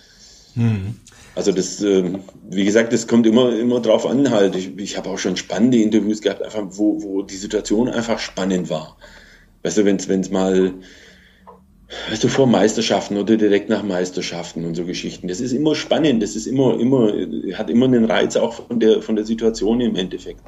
Mhm. 0.54 0.96
Also 1.34 1.52
das, 1.52 1.80
äh, 1.82 2.04
wie 2.48 2.64
gesagt, 2.64 2.92
das 2.92 3.06
kommt 3.06 3.26
immer, 3.26 3.56
immer 3.56 3.80
drauf 3.80 4.06
an 4.06 4.30
halt. 4.30 4.56
Ich, 4.56 4.76
ich 4.76 4.96
habe 4.96 5.08
auch 5.10 5.18
schon 5.18 5.36
spannende 5.36 5.78
Interviews 5.78 6.20
gehabt, 6.20 6.42
einfach 6.42 6.64
wo, 6.70 7.02
wo 7.02 7.22
die 7.22 7.36
Situation 7.36 7.88
einfach 7.88 8.18
spannend 8.18 8.68
war. 8.68 8.96
Weißt 9.62 9.78
du, 9.78 9.84
wenn 9.84 9.96
es 9.96 10.30
mal, 10.30 10.74
weißt 12.10 12.24
du, 12.24 12.28
vor 12.28 12.46
Meisterschaften 12.46 13.16
oder 13.16 13.36
direkt 13.36 13.68
nach 13.68 13.82
Meisterschaften 13.82 14.64
und 14.64 14.74
so 14.74 14.84
Geschichten. 14.84 15.28
Das 15.28 15.40
ist 15.40 15.52
immer 15.52 15.74
spannend, 15.74 16.22
das 16.22 16.34
ist 16.34 16.46
immer, 16.46 16.78
immer, 16.80 17.12
hat 17.54 17.70
immer 17.70 17.86
einen 17.86 18.06
Reiz 18.06 18.36
auch 18.36 18.54
von 18.66 18.80
der, 18.80 19.02
von 19.02 19.16
der 19.16 19.24
Situation 19.24 19.80
im 19.80 19.94
Endeffekt. 19.96 20.42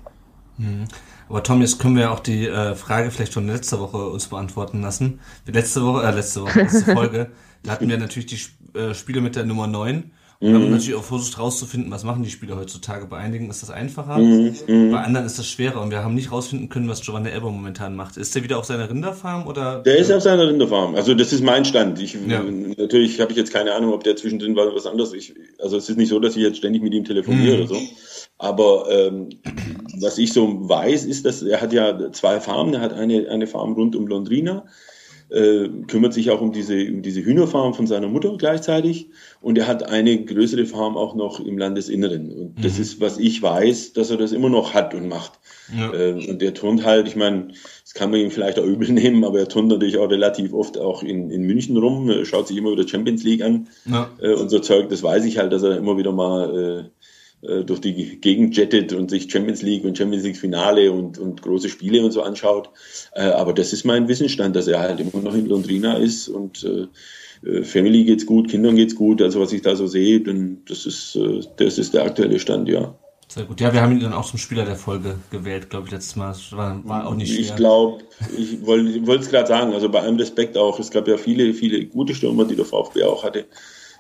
Mhm. 0.59 0.87
Aber 1.29 1.43
Tom, 1.43 1.61
jetzt 1.61 1.79
können 1.79 1.97
wir 1.97 2.11
auch 2.11 2.21
die 2.21 2.47
äh, 2.47 2.75
Frage 2.75 3.11
vielleicht 3.11 3.33
von 3.33 3.47
letzter 3.47 3.81
Woche 3.81 4.09
uns 4.09 4.27
beantworten 4.27 4.83
lassen. 4.83 5.21
Letzte 5.47 5.83
Woche, 5.85 6.07
äh, 6.07 6.11
letzte 6.11 6.43
Woche, 6.43 6.61
letzte 6.61 6.85
Folge, 6.93 7.31
da 7.63 7.73
hatten 7.73 7.89
wir 7.89 7.97
natürlich 7.97 8.27
die 8.27 8.79
äh, 8.79 8.95
Spiele 8.95 9.21
mit 9.21 9.37
der 9.37 9.45
Nummer 9.45 9.67
9 9.67 10.11
und 10.43 10.55
haben 10.55 10.65
mhm. 10.65 10.73
natürlich 10.73 10.97
auch 10.97 11.05
versucht 11.05 11.37
herauszufinden, 11.37 11.93
was 11.93 12.03
machen 12.03 12.25
die 12.25 12.31
Spieler 12.31 12.57
heutzutage. 12.57 13.07
Bei 13.07 13.19
einigen 13.19 13.49
ist 13.49 13.63
das 13.63 13.71
einfacher, 13.71 14.19
mhm. 14.19 14.57
mhm. 14.67 14.91
bei 14.91 14.99
anderen 14.99 15.25
ist 15.25 15.39
das 15.39 15.47
schwerer. 15.47 15.81
Und 15.81 15.93
wir 15.93 16.03
haben 16.03 16.17
nicht 16.17 16.31
herausfinden 16.31 16.69
können, 16.69 16.89
was 16.89 17.01
Giovanni 17.01 17.29
Elber 17.29 17.53
momentan 17.53 17.95
macht. 17.95 18.17
Ist 18.17 18.35
der 18.35 18.43
wieder 18.43 18.59
auf 18.59 18.65
seiner 18.65 18.91
Rinderfarm 18.91 19.47
oder? 19.47 19.85
Der 19.85 19.99
ist 19.99 20.11
auf 20.11 20.21
seiner 20.21 20.49
Rinderfarm. 20.49 20.97
Also 20.97 21.15
das 21.15 21.33
ist 21.33 21.45
mein 21.45 21.65
Stand. 21.65 22.03
Ich, 22.03 22.15
ja. 22.27 22.43
Natürlich 22.43 23.21
habe 23.21 23.31
ich 23.31 23.39
jetzt 23.39 23.53
keine 23.53 23.73
Ahnung, 23.73 23.93
ob 23.93 24.03
der 24.03 24.17
zwischendrin 24.17 24.57
war 24.57 24.75
was 24.75 24.85
anderes. 24.85 25.13
Ich, 25.13 25.33
also 25.61 25.77
es 25.77 25.89
ist 25.89 25.97
nicht 25.97 26.09
so, 26.09 26.19
dass 26.19 26.35
ich 26.35 26.43
jetzt 26.43 26.59
ständig 26.59 26.83
mit 26.83 26.93
ihm 26.93 27.05
telefoniere 27.05 27.59
mhm. 27.59 27.63
oder 27.63 27.69
so. 27.69 27.81
Aber 28.39 28.87
ähm, 28.91 29.29
was 30.01 30.19
ich 30.19 30.33
so 30.33 30.69
weiß, 30.69 31.05
ist, 31.05 31.25
dass 31.25 31.43
er 31.43 31.61
hat 31.61 31.73
ja 31.73 32.11
zwei 32.11 32.41
Farmen. 32.41 32.75
Er 32.75 32.81
hat 32.81 32.93
eine, 32.93 33.29
eine 33.29 33.47
Farm 33.47 33.75
rund 33.75 33.95
um 33.95 34.09
Londrina 34.09 34.65
äh, 35.33 35.69
kümmert 35.87 36.13
sich 36.13 36.31
auch 36.31 36.41
um 36.41 36.53
diese, 36.53 36.75
um 36.91 37.03
diese 37.03 37.25
Hühnerfarm 37.25 37.75
von 37.75 37.87
seiner 37.87 38.09
Mutter 38.09 38.37
gleichzeitig. 38.37 39.09
Und 39.41 39.57
er 39.59 39.67
hat 39.67 39.83
eine 39.89 40.25
größere 40.25 40.67
Farm 40.67 40.97
auch 40.97 41.15
noch 41.15 41.41
im 41.41 41.59
Landesinneren. 41.59 42.31
Und 42.31 42.59
mhm. 42.59 42.63
das 42.63 42.79
ist, 42.79 43.01
was 43.01 43.19
ich 43.19 43.43
weiß, 43.43 43.95
dass 43.95 44.11
er 44.11 44.19
das 44.19 44.33
immer 44.33 44.51
noch 44.51 44.75
hat 44.75 44.95
und 44.95 45.09
macht. 45.09 45.33
Ja. 45.77 45.93
Äh, 45.93 46.29
und 46.29 46.43
der 46.43 46.55
turnt 46.55 46.85
halt, 46.85 47.09
ich 47.09 47.17
meine, 47.17 47.49
das 47.83 47.95
kann 47.95 48.11
man 48.11 48.21
ihm 48.21 48.31
vielleicht 48.31 48.59
auch 48.59 48.65
übel 48.65 48.89
nehmen, 48.93 49.25
aber 49.25 49.39
er 49.39 49.49
turnt 49.49 49.69
natürlich 49.69 49.97
auch 49.99 50.11
relativ 50.11 50.53
oft 50.53 50.79
auch 50.79 51.03
in, 51.03 51.31
in 51.31 51.43
München 51.43 51.77
rum, 51.77 52.13
schaut 52.25 52.49
sich 52.49 52.57
immer 52.57 52.73
wieder 52.73 52.87
Champions 52.87 53.25
League 53.25 53.43
an 53.43 53.69
ja. 53.87 54.11
äh, 54.21 54.35
und 54.35 54.51
so 54.51 54.59
Zeug. 54.59 54.89
Das 54.91 55.03
weiß 55.03 55.25
ich 55.25 55.39
halt, 55.39 55.53
dass 55.53 55.63
er 55.63 55.77
immer 55.77 55.97
wieder 55.97 56.13
mal 56.13 56.91
äh, 57.43 57.65
durch 57.65 57.81
die 57.81 58.21
Gegend 58.21 58.57
jettet 58.57 58.93
und 58.93 59.11
sich 59.11 59.31
Champions 59.31 59.63
League 59.63 59.85
und 59.85 59.99
Champions 59.99 60.25
League 60.25 60.37
Finale 60.37 60.93
und, 60.93 61.19
und 61.19 61.43
große 61.43 61.69
Spiele 61.69 62.05
und 62.05 62.13
so 62.13 62.23
anschaut. 62.23 62.71
Äh, 63.15 63.23
aber 63.23 63.53
das 63.53 63.73
ist 63.73 63.85
mein 63.85 64.09
Wissensstand, 64.09 64.57
dass 64.57 64.69
er 64.69 64.81
halt 64.81 65.01
immer 65.01 65.23
noch 65.23 65.35
in 65.35 65.47
Londrina 65.47 65.97
ist 65.97 66.29
und 66.29 66.65
äh, 66.65 66.87
äh, 67.49 67.65
Family 67.65 68.05
geht's 68.05 68.27
gut, 68.27 68.49
Kindern 68.49 68.77
geht's 68.77 68.95
gut, 68.95 69.21
also 69.21 69.41
was 69.41 69.53
ich 69.53 69.63
da 69.63 69.77
so 69.77 69.87
sehe, 69.87 70.21
dann 70.21 70.59
das 70.69 70.87
ist, 70.87 71.17
äh, 71.17 71.41
das 71.57 71.79
ist 71.79 71.95
der 71.95 72.05
aktuelle 72.05 72.39
Stand, 72.39 72.69
ja. 72.69 72.95
Sehr 73.29 73.45
gut. 73.45 73.63
Ja, 73.63 73.73
wir 73.73 73.81
haben 73.81 73.93
ihn 73.93 74.01
dann 74.01 74.13
auch 74.13 74.27
zum 74.27 74.39
Spieler 74.39 74.67
der 74.67 74.77
Folge 74.77 75.19
gewählt, 75.31 75.71
glaube 75.71 75.87
ich, 75.87 75.93
letztes 75.93 76.17
Mal. 76.17 76.29
Das 76.29 76.53
war, 76.53 76.87
war 76.87 77.07
auch 77.07 77.15
nicht 77.15 77.33
schwer. 77.33 77.41
Ich 77.41 77.57
glaube, 77.57 78.03
ich 78.37 78.67
wollte 78.67 79.23
es 79.23 79.31
gerade 79.31 79.49
sagen, 79.49 79.73
also 79.73 79.89
bei 79.89 80.01
allem 80.01 80.17
Respekt 80.17 80.59
auch, 80.59 80.79
es 80.79 80.91
gab 80.91 81.09
ja 81.09 81.17
viele, 81.17 81.55
viele 81.55 81.87
gute 81.87 82.15
Stürmer, 82.15 82.45
die 82.45 82.57
der 82.57 82.67
VfB 82.67 83.05
auch 83.05 83.25
hatte. 83.25 83.47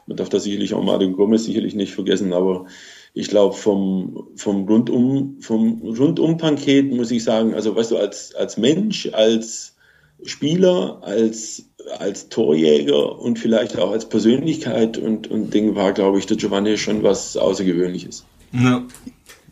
Man 0.06 0.18
darf 0.18 0.28
da 0.28 0.38
sicherlich 0.38 0.74
auch 0.74 0.82
Mario 0.82 1.12
Gomez 1.12 1.44
sicherlich 1.44 1.74
nicht 1.74 1.94
vergessen, 1.94 2.34
aber 2.34 2.66
ich 3.14 3.28
glaube, 3.28 3.54
vom, 3.54 4.28
vom 4.36 4.66
Rundum, 4.66 5.36
vom 5.40 5.82
Rundum-Paket 5.82 6.92
muss 6.92 7.10
ich 7.10 7.24
sagen, 7.24 7.54
also 7.54 7.76
weißt 7.76 7.90
du, 7.90 7.98
als, 7.98 8.34
als 8.34 8.56
Mensch, 8.56 9.08
als 9.12 9.76
Spieler, 10.24 10.98
als, 11.02 11.64
als 11.98 12.28
Torjäger 12.28 13.18
und 13.18 13.38
vielleicht 13.38 13.78
auch 13.78 13.90
als 13.90 14.08
Persönlichkeit 14.08 14.96
und, 14.96 15.30
und 15.30 15.52
Ding 15.52 15.74
war, 15.74 15.92
glaube 15.92 16.18
ich, 16.18 16.26
der 16.26 16.36
Giovanni 16.36 16.78
schon 16.78 17.02
was 17.02 17.36
Außergewöhnliches. 17.36 18.24
Ja. 18.52 18.86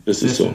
Das 0.05 0.23
ist 0.23 0.37
so. 0.37 0.51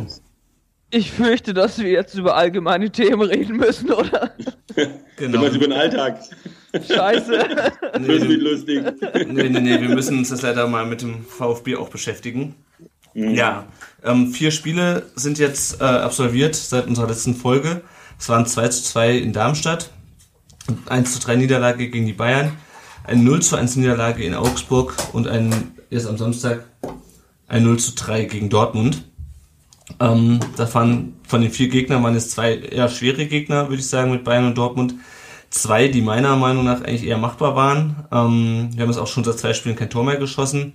Ich 0.91 1.13
fürchte, 1.13 1.53
dass 1.53 1.79
wir 1.79 1.91
jetzt 1.91 2.15
über 2.15 2.37
allgemeine 2.37 2.91
Themen 2.91 3.23
reden 3.23 3.57
müssen, 3.57 3.93
oder? 3.93 4.33
genau. 5.17 5.41
Du 5.41 5.55
über 5.57 5.67
den 5.67 5.73
Alltag. 5.73 6.21
Scheiße. 6.73 7.33
nee, 8.01 8.19
das 8.19 8.29
wird 8.29 8.43
lustig. 8.43 8.85
Nee, 9.29 9.49
nee, 9.49 9.61
nee, 9.61 9.81
wir 9.81 9.89
müssen 9.89 10.19
uns 10.19 10.31
das 10.31 10.43
leider 10.43 10.67
mal 10.69 10.87
mit 10.87 11.03
dem 11.03 11.25
VfB 11.25 11.77
auch 11.77 11.89
beschäftigen. 11.89 12.55
Mhm. 13.17 13.35
Ja, 13.35 13.65
ähm, 14.05 14.31
vier 14.31 14.51
Spiele 14.51 15.07
sind 15.15 15.39
jetzt 15.39 15.81
äh, 15.81 15.85
absolviert 15.85 16.55
seit 16.55 16.87
unserer 16.87 17.09
letzten 17.09 17.35
Folge. 17.35 17.81
Es 18.19 18.29
waren 18.29 18.45
2 18.47 18.69
zu 18.69 18.83
2 18.83 19.17
in 19.17 19.33
Darmstadt, 19.33 19.91
1 20.85 21.15
zu 21.15 21.21
3 21.21 21.37
Niederlage 21.37 21.89
gegen 21.89 22.05
die 22.05 22.13
Bayern, 22.13 22.53
eine 23.05 23.23
0 23.23 23.41
zu 23.41 23.57
1 23.57 23.77
Niederlage 23.77 24.23
in 24.23 24.35
Augsburg 24.35 24.95
und 25.15 25.29
ein, 25.29 25.73
jetzt 25.89 26.07
am 26.07 26.19
Samstag, 26.19 26.67
ein 27.49 27.63
0 27.63 27.79
zu 27.79 27.95
3 27.95 28.25
gegen 28.25 28.51
Dortmund. 28.51 29.05
Ähm, 29.99 30.39
da 30.59 30.73
waren 30.75 31.15
von 31.27 31.41
den 31.41 31.51
vier 31.51 31.69
Gegnern 31.69 32.03
waren 32.03 32.17
es 32.17 32.31
zwei 32.31 32.57
eher 32.57 32.89
schwere 32.89 33.25
Gegner, 33.25 33.69
würde 33.69 33.81
ich 33.81 33.89
sagen, 33.89 34.11
mit 34.11 34.25
Bayern 34.25 34.47
und 34.47 34.59
Dortmund. 34.59 34.95
Zwei, 35.49 35.89
die 35.89 36.03
meiner 36.03 36.37
Meinung 36.37 36.65
nach 36.65 36.83
eigentlich 36.83 37.07
eher 37.07 37.19
machbar 37.19 37.57
waren. 37.57 38.05
Ähm, 38.13 38.71
wir 38.75 38.83
haben 38.83 38.91
es 38.91 38.99
auch 38.99 39.07
schon 39.07 39.25
seit 39.25 39.39
zwei 39.39 39.55
Spielen 39.55 39.77
kein 39.77 39.89
Tor 39.89 40.05
mehr 40.05 40.17
geschossen. 40.17 40.75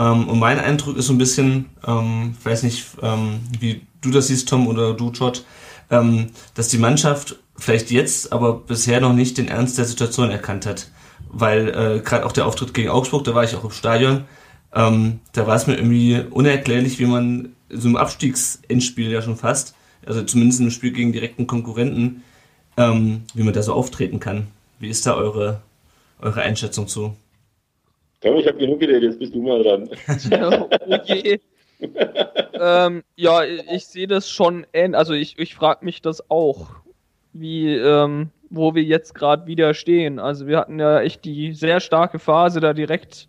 Ähm, 0.00 0.28
und 0.28 0.38
mein 0.38 0.58
Eindruck 0.58 0.96
ist 0.96 1.08
so 1.08 1.12
ein 1.12 1.18
bisschen, 1.18 1.66
ähm, 1.86 2.34
weiß 2.42 2.62
nicht, 2.62 2.86
ähm, 3.02 3.40
wie 3.58 3.82
du 4.00 4.10
das 4.10 4.28
siehst, 4.28 4.48
Tom 4.48 4.66
oder 4.66 4.94
du, 4.94 5.10
George, 5.12 5.40
ähm, 5.90 6.28
dass 6.54 6.68
die 6.68 6.78
Mannschaft 6.78 7.36
vielleicht 7.58 7.90
jetzt, 7.90 8.32
aber 8.32 8.54
bisher 8.54 9.02
noch 9.02 9.12
nicht 9.12 9.36
den 9.36 9.48
Ernst 9.48 9.76
der 9.76 9.84
Situation 9.84 10.30
erkannt 10.30 10.64
hat. 10.64 10.90
Weil 11.28 11.68
äh, 11.68 12.00
gerade 12.00 12.24
auch 12.24 12.32
der 12.32 12.46
Auftritt 12.46 12.72
gegen 12.72 12.88
Augsburg, 12.88 13.24
da 13.24 13.34
war 13.34 13.44
ich 13.44 13.54
auch 13.54 13.64
im 13.64 13.70
Stadion, 13.70 14.24
ähm, 14.74 15.20
da 15.32 15.46
war 15.46 15.56
es 15.56 15.66
mir 15.66 15.76
irgendwie 15.76 16.24
unerklärlich, 16.30 16.98
wie 16.98 17.06
man 17.06 17.50
so 17.68 17.86
im 17.88 17.96
Abstiegsendspiel 17.96 19.10
ja 19.10 19.20
schon 19.20 19.36
fast, 19.36 19.74
also 20.06 20.22
zumindest 20.22 20.60
im 20.60 20.70
Spiel 20.70 20.92
gegen 20.92 21.12
direkten 21.12 21.46
Konkurrenten, 21.46 22.22
ähm, 22.78 23.24
wie 23.34 23.42
man 23.42 23.52
da 23.52 23.62
so 23.62 23.74
auftreten 23.74 24.18
kann. 24.18 24.46
Wie 24.78 24.88
ist 24.88 25.04
da 25.04 25.14
eure, 25.14 25.60
eure 26.20 26.40
Einschätzung 26.40 26.88
zu? 26.88 27.14
Komm, 28.22 28.36
ich 28.36 28.46
habe 28.46 28.58
genug 28.58 28.80
geredet, 28.80 29.02
jetzt 29.02 29.18
bist 29.18 29.34
du 29.34 29.42
mal 29.42 29.62
dran. 29.62 29.88
oh 30.88 30.96
je. 31.04 31.38
ähm, 32.52 33.02
ja, 33.16 33.42
ich 33.44 33.86
sehe 33.86 34.06
das 34.06 34.28
schon, 34.28 34.66
also 34.92 35.14
ich, 35.14 35.38
ich 35.38 35.54
frage 35.54 35.84
mich 35.84 36.02
das 36.02 36.30
auch, 36.30 36.80
wie, 37.32 37.74
ähm, 37.74 38.30
wo 38.50 38.74
wir 38.74 38.82
jetzt 38.82 39.14
gerade 39.14 39.46
wieder 39.46 39.72
stehen. 39.72 40.18
Also 40.18 40.46
wir 40.46 40.58
hatten 40.58 40.78
ja 40.78 41.00
echt 41.00 41.24
die 41.24 41.52
sehr 41.54 41.80
starke 41.80 42.18
Phase 42.18 42.60
da 42.60 42.74
direkt 42.74 43.28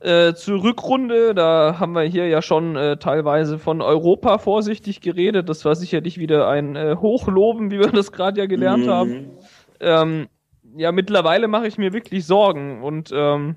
äh, 0.00 0.34
zur 0.34 0.62
Rückrunde. 0.62 1.34
Da 1.34 1.78
haben 1.80 1.92
wir 1.92 2.02
hier 2.02 2.28
ja 2.28 2.42
schon 2.42 2.76
äh, 2.76 2.98
teilweise 2.98 3.58
von 3.58 3.80
Europa 3.80 4.38
vorsichtig 4.38 5.00
geredet. 5.00 5.48
Das 5.48 5.64
war 5.64 5.74
sicherlich 5.74 6.18
wieder 6.18 6.48
ein 6.48 6.76
äh, 6.76 6.96
Hochloben, 7.00 7.70
wie 7.70 7.80
wir 7.80 7.88
das 7.88 8.12
gerade 8.12 8.40
ja 8.40 8.46
gelernt 8.46 8.86
mhm. 8.86 8.90
haben. 8.90 9.30
Ähm, 9.80 10.28
ja, 10.76 10.92
mittlerweile 10.92 11.48
mache 11.48 11.66
ich 11.66 11.78
mir 11.78 11.92
wirklich 11.92 12.24
Sorgen 12.24 12.82
und 12.82 13.10
ähm, 13.12 13.56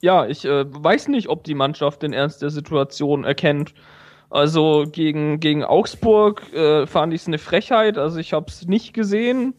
ja, 0.00 0.26
ich 0.26 0.44
äh, 0.44 0.64
weiß 0.66 1.08
nicht, 1.08 1.28
ob 1.28 1.44
die 1.44 1.54
Mannschaft 1.54 2.02
den 2.02 2.12
Ernst 2.12 2.42
der 2.42 2.50
Situation 2.50 3.24
erkennt. 3.24 3.74
Also 4.30 4.86
gegen, 4.90 5.40
gegen 5.40 5.64
Augsburg 5.64 6.52
äh, 6.54 6.86
fand 6.86 7.12
ich 7.12 7.22
es 7.22 7.26
eine 7.26 7.38
Frechheit. 7.38 7.98
Also 7.98 8.18
ich 8.18 8.32
habe 8.32 8.46
es 8.48 8.66
nicht 8.66 8.94
gesehen 8.94 9.54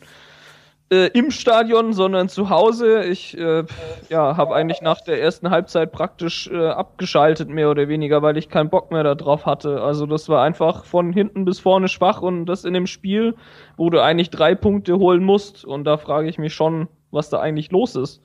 äh, 0.91 1.07
im 1.07 1.29
Stadion, 1.29 1.93
sondern 1.93 2.29
zu 2.29 2.49
Hause. 2.49 3.03
Ich 3.03 3.37
äh, 3.37 3.65
ja, 4.09 4.37
habe 4.37 4.55
eigentlich 4.55 4.81
nach 4.81 5.01
der 5.01 5.21
ersten 5.21 5.49
Halbzeit 5.49 5.91
praktisch 5.91 6.49
äh, 6.51 6.67
abgeschaltet, 6.67 7.49
mehr 7.49 7.69
oder 7.69 7.87
weniger, 7.87 8.21
weil 8.21 8.37
ich 8.37 8.49
keinen 8.49 8.69
Bock 8.69 8.91
mehr 8.91 9.03
darauf 9.03 9.45
hatte. 9.45 9.81
Also 9.81 10.05
das 10.05 10.29
war 10.29 10.43
einfach 10.43 10.85
von 10.85 11.11
hinten 11.13 11.45
bis 11.45 11.59
vorne 11.59 11.87
schwach 11.89 12.21
und 12.21 12.45
das 12.45 12.65
in 12.65 12.73
dem 12.73 12.87
Spiel, 12.87 13.35
wo 13.77 13.89
du 13.89 14.01
eigentlich 14.01 14.29
drei 14.29 14.55
Punkte 14.55 14.97
holen 14.99 15.23
musst. 15.23 15.65
Und 15.65 15.83
da 15.83 15.97
frage 15.97 16.29
ich 16.29 16.37
mich 16.37 16.53
schon, 16.53 16.87
was 17.11 17.29
da 17.29 17.39
eigentlich 17.39 17.71
los 17.71 17.95
ist. 17.95 18.21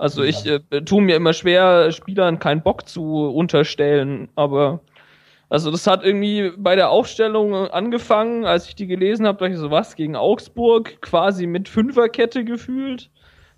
Also 0.00 0.22
ich 0.22 0.46
äh, 0.46 0.60
tue 0.86 1.02
mir 1.02 1.14
immer 1.14 1.34
schwer, 1.34 1.92
Spielern 1.92 2.38
keinen 2.38 2.62
Bock 2.62 2.88
zu 2.88 3.28
unterstellen, 3.28 4.30
aber 4.34 4.80
also 5.50 5.70
das 5.70 5.86
hat 5.86 6.02
irgendwie 6.02 6.52
bei 6.56 6.74
der 6.74 6.88
Aufstellung 6.88 7.54
angefangen, 7.54 8.46
als 8.46 8.66
ich 8.66 8.74
die 8.74 8.86
gelesen 8.86 9.26
habe, 9.26 9.36
dachte 9.36 9.52
ich 9.52 9.58
so 9.58 9.70
was 9.70 9.96
gegen 9.96 10.16
Augsburg, 10.16 11.02
quasi 11.02 11.46
mit 11.46 11.68
Fünferkette 11.68 12.46
gefühlt. 12.46 13.10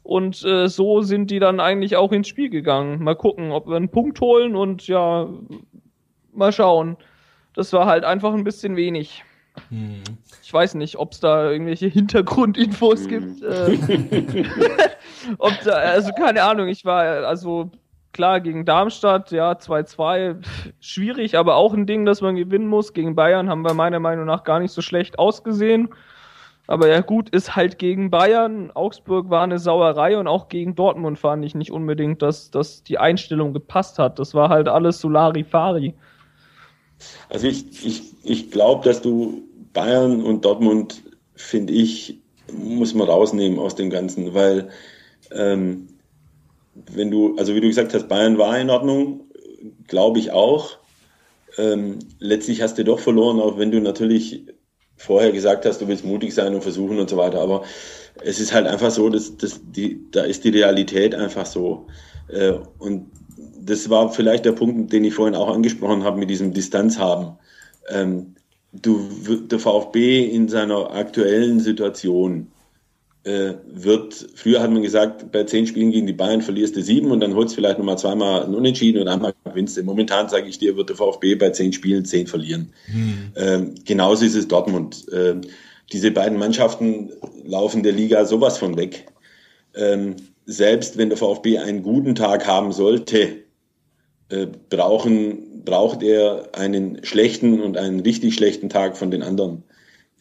Und 0.03 0.45
äh, 0.45 0.67
so 0.67 1.03
sind 1.03 1.31
die 1.31 1.39
dann 1.39 1.61
eigentlich 1.61 1.95
auch 1.95 2.11
ins 2.11 2.27
Spiel 2.27 2.51
gegangen. 2.51 3.05
Mal 3.05 3.15
gucken, 3.15 3.53
ob 3.53 3.69
wir 3.69 3.77
einen 3.77 3.91
Punkt 3.91 4.21
holen 4.21 4.57
und 4.57 4.89
ja, 4.89 5.29
mal 6.33 6.51
schauen. 6.51 6.97
Das 7.55 7.73
war 7.73 7.87
halt 7.87 8.03
einfach 8.03 8.35
ein 8.35 8.43
bisschen 8.43 8.75
wenig. 8.75 9.23
Hm. 9.69 10.03
Ich 10.43 10.53
weiß 10.53 10.75
nicht, 10.75 10.97
ob 10.99 11.13
es 11.13 11.21
da 11.21 11.51
irgendwelche 11.51 11.87
Hintergrundinfos 11.87 13.05
hm. 13.05 13.09
gibt. 13.09 13.43
Äh, 13.43 14.45
ob 15.39 15.53
da, 15.65 15.73
also 15.73 16.13
keine 16.13 16.43
Ahnung, 16.43 16.69
ich 16.69 16.85
war 16.85 17.03
also 17.27 17.71
klar 18.13 18.41
gegen 18.41 18.65
Darmstadt, 18.65 19.31
ja, 19.31 19.53
2-2, 19.53 20.37
schwierig, 20.81 21.37
aber 21.37 21.57
auch 21.57 21.75
ein 21.75 21.87
Ding, 21.87 22.05
das 22.05 22.21
man 22.21 22.37
gewinnen 22.37 22.67
muss. 22.67 22.93
Gegen 22.93 23.15
Bayern 23.15 23.49
haben 23.49 23.63
wir 23.63 23.75
meiner 23.75 24.01
Meinung 24.01 24.27
nach 24.27 24.45
gar 24.45 24.61
nicht 24.61 24.73
so 24.73 24.83
schlecht 24.83 25.19
ausgesehen. 25.19 25.89
Aber 26.67 26.89
ja, 26.89 27.01
gut, 27.01 27.29
ist 27.31 27.57
halt 27.57 27.79
gegen 27.79 28.11
Bayern. 28.11 28.71
Augsburg 28.71 29.31
war 29.31 29.43
eine 29.43 29.59
Sauerei 29.59 30.17
und 30.17 30.29
auch 30.29 30.49
gegen 30.49 30.75
Dortmund 30.75 31.19
fand 31.19 31.45
ich 31.45 31.55
nicht 31.55 31.73
unbedingt, 31.73 32.23
dass, 32.23 32.51
dass 32.51 32.85
die 32.85 32.99
Einstellung 32.99 33.53
gepasst 33.53 33.99
hat. 33.99 34.19
Das 34.19 34.35
war 34.35 34.49
halt 34.49 34.69
alles 34.69 35.01
Solari-Fari. 35.01 35.95
Also 37.29 37.47
ich, 37.47 37.85
ich, 37.85 38.03
ich 38.23 38.51
glaube, 38.51 38.85
dass 38.85 39.03
du 39.03 39.43
Bayern 39.73 40.23
und 40.23 40.45
Dortmund, 40.45 41.03
finde 41.35 41.73
ich, 41.73 42.21
muss 42.53 42.95
man 42.95 43.09
rausnehmen 43.09 43.59
aus 43.59 43.75
dem 43.75 43.91
Ganzen, 43.91 44.35
weil 44.35 44.69
ähm, 45.31 45.89
wenn 46.75 47.11
du, 47.11 47.37
also 47.37 47.55
wie 47.55 47.61
du 47.61 47.69
gesagt 47.69 47.95
hast, 47.95 48.09
Bayern 48.09 48.39
war 48.39 48.59
in 48.59 48.71
Ordnung, 48.71 49.25
glaube 49.87 50.19
ich 50.19 50.31
auch. 50.31 50.79
Ähm, 51.59 51.99
letztlich 52.19 52.63
hast 52.63 52.79
du 52.79 52.85
doch 52.85 52.99
verloren, 52.99 53.41
auch 53.41 53.59
wenn 53.59 53.71
du 53.71 53.81
natürlich 53.81 54.47
vorher 54.97 55.33
gesagt 55.33 55.67
hast, 55.67 55.81
du 55.81 55.89
willst 55.89 56.05
mutig 56.05 56.35
sein 56.35 56.55
und 56.55 56.63
versuchen 56.63 56.99
und 56.99 57.11
so 57.11 57.17
weiter. 57.17 57.41
Aber 57.41 57.65
es 58.23 58.41
ist 58.41 58.53
halt 58.53 58.67
einfach 58.67 58.91
so, 58.91 59.09
dass, 59.09 59.37
dass 59.37 59.61
die, 59.63 60.11
da 60.11 60.23
ist 60.23 60.45
die 60.45 60.51
Realität 60.51 61.15
einfach 61.15 61.47
so. 61.47 61.87
Äh, 62.29 62.55
und 62.79 63.11
das 63.65 63.91
war 63.91 64.13
vielleicht 64.13 64.45
der 64.45 64.53
Punkt, 64.53 64.93
den 64.93 65.05
ich 65.05 65.15
vorhin 65.15 65.35
auch 65.35 65.49
angesprochen 65.49 66.05
habe 66.05 66.19
mit 66.19 66.31
diesem 66.31 66.53
Distanz 66.53 66.99
haben. 66.99 67.39
Ähm, 67.89 68.35
du, 68.73 69.09
der 69.47 69.59
VfB 69.59 70.25
in 70.25 70.49
seiner 70.49 70.93
aktuellen 70.93 71.61
Situation 71.61 72.49
äh, 73.25 73.55
wird, 73.73 74.31
früher 74.35 74.61
hat 74.61 74.71
man 74.71 74.83
gesagt, 74.83 75.31
bei 75.31 75.45
zehn 75.45 75.67
Spielen 75.67 75.93
gegen 75.93 76.07
die 76.07 76.13
Bayern 76.13 76.43
verlierst 76.43 76.75
du 76.75 76.83
sieben 76.83 77.11
und 77.11 77.21
dann 77.21 77.35
holst 77.35 77.53
du 77.53 77.57
vielleicht 77.57 77.79
nochmal 77.79 77.99
zweimal 77.99 78.43
einen 78.43 78.55
Unentschieden 78.55 79.01
und 79.01 79.09
einmal 79.09 79.33
gewinnst 79.45 79.77
du. 79.77 79.83
Momentan 79.85 80.29
sage 80.29 80.49
ich 80.49 80.59
dir, 80.59 80.77
wird 80.77 80.89
der 80.89 80.97
VfB 80.97 81.37
bei 81.37 81.51
zehn 81.51 81.73
Spielen 81.73 82.05
zehn 82.05 82.27
verlieren. 82.27 82.73
Hm. 82.87 83.33
Ähm, 83.37 83.75
genauso 83.85 84.25
ist 84.25 84.35
es 84.35 84.49
Dortmund. 84.49 85.07
Ähm, 85.13 85.43
diese 85.93 86.11
beiden 86.11 86.39
Mannschaften 86.39 87.11
laufen 87.45 87.83
der 87.83 87.93
Liga 87.93 88.25
sowas 88.25 88.59
von 88.59 88.77
weg. 88.77 89.07
Ähm, 89.75 90.17
selbst 90.47 90.97
wenn 90.99 91.09
der 91.09 91.19
VfB 91.19 91.59
einen 91.59 91.83
guten 91.83 92.15
Tag 92.15 92.47
haben 92.47 92.73
sollte, 92.73 93.42
äh, 94.33 94.49
brauchen, 94.71 95.63
braucht 95.65 96.03
er 96.03 96.51
einen 96.55 97.05
schlechten 97.05 97.61
und 97.61 97.77
einen 97.77 98.01
richtig 98.01 98.35
schlechten 98.35 98.69
Tag 98.69 98.97
von 98.97 99.11
den 99.11 99.23
anderen 99.23 99.65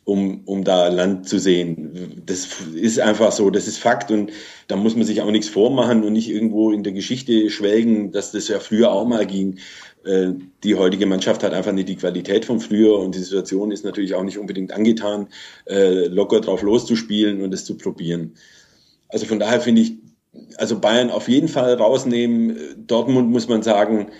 um, 0.03 0.41
um 0.45 0.63
da 0.63 0.87
Land 0.87 1.29
zu 1.29 1.39
sehen. 1.39 2.23
Das 2.25 2.47
ist 2.75 2.99
einfach 2.99 3.31
so, 3.31 3.49
das 3.49 3.67
ist 3.67 3.77
Fakt 3.77 4.11
und 4.11 4.31
da 4.67 4.75
muss 4.75 4.95
man 4.95 5.05
sich 5.05 5.21
auch 5.21 5.29
nichts 5.29 5.47
vormachen 5.47 6.03
und 6.03 6.13
nicht 6.13 6.29
irgendwo 6.29 6.71
in 6.71 6.83
der 6.83 6.93
Geschichte 6.93 7.49
schwelgen, 7.49 8.11
dass 8.11 8.31
das 8.31 8.47
ja 8.47 8.59
früher 8.59 8.91
auch 8.91 9.05
mal 9.05 9.25
ging. 9.27 9.59
Äh, 10.03 10.33
die 10.63 10.75
heutige 10.75 11.05
Mannschaft 11.05 11.43
hat 11.43 11.53
einfach 11.53 11.71
nicht 11.71 11.87
die 11.87 11.97
Qualität 11.97 12.45
von 12.45 12.59
früher 12.59 12.97
und 12.97 13.13
die 13.13 13.19
Situation 13.19 13.71
ist 13.71 13.85
natürlich 13.85 14.15
auch 14.15 14.23
nicht 14.23 14.39
unbedingt 14.39 14.73
angetan, 14.73 15.27
äh, 15.65 16.07
locker 16.07 16.41
drauf 16.41 16.63
loszuspielen 16.63 17.41
und 17.41 17.53
es 17.53 17.65
zu 17.65 17.77
probieren. 17.77 18.33
Also 19.07 19.25
von 19.25 19.39
daher 19.39 19.61
finde 19.61 19.81
ich, 19.81 19.93
also 20.57 20.79
Bayern 20.79 21.09
auf 21.09 21.27
jeden 21.27 21.47
Fall 21.47 21.73
rausnehmen. 21.75 22.85
Dortmund 22.87 23.29
muss 23.29 23.47
man 23.47 23.63
sagen, 23.63 24.11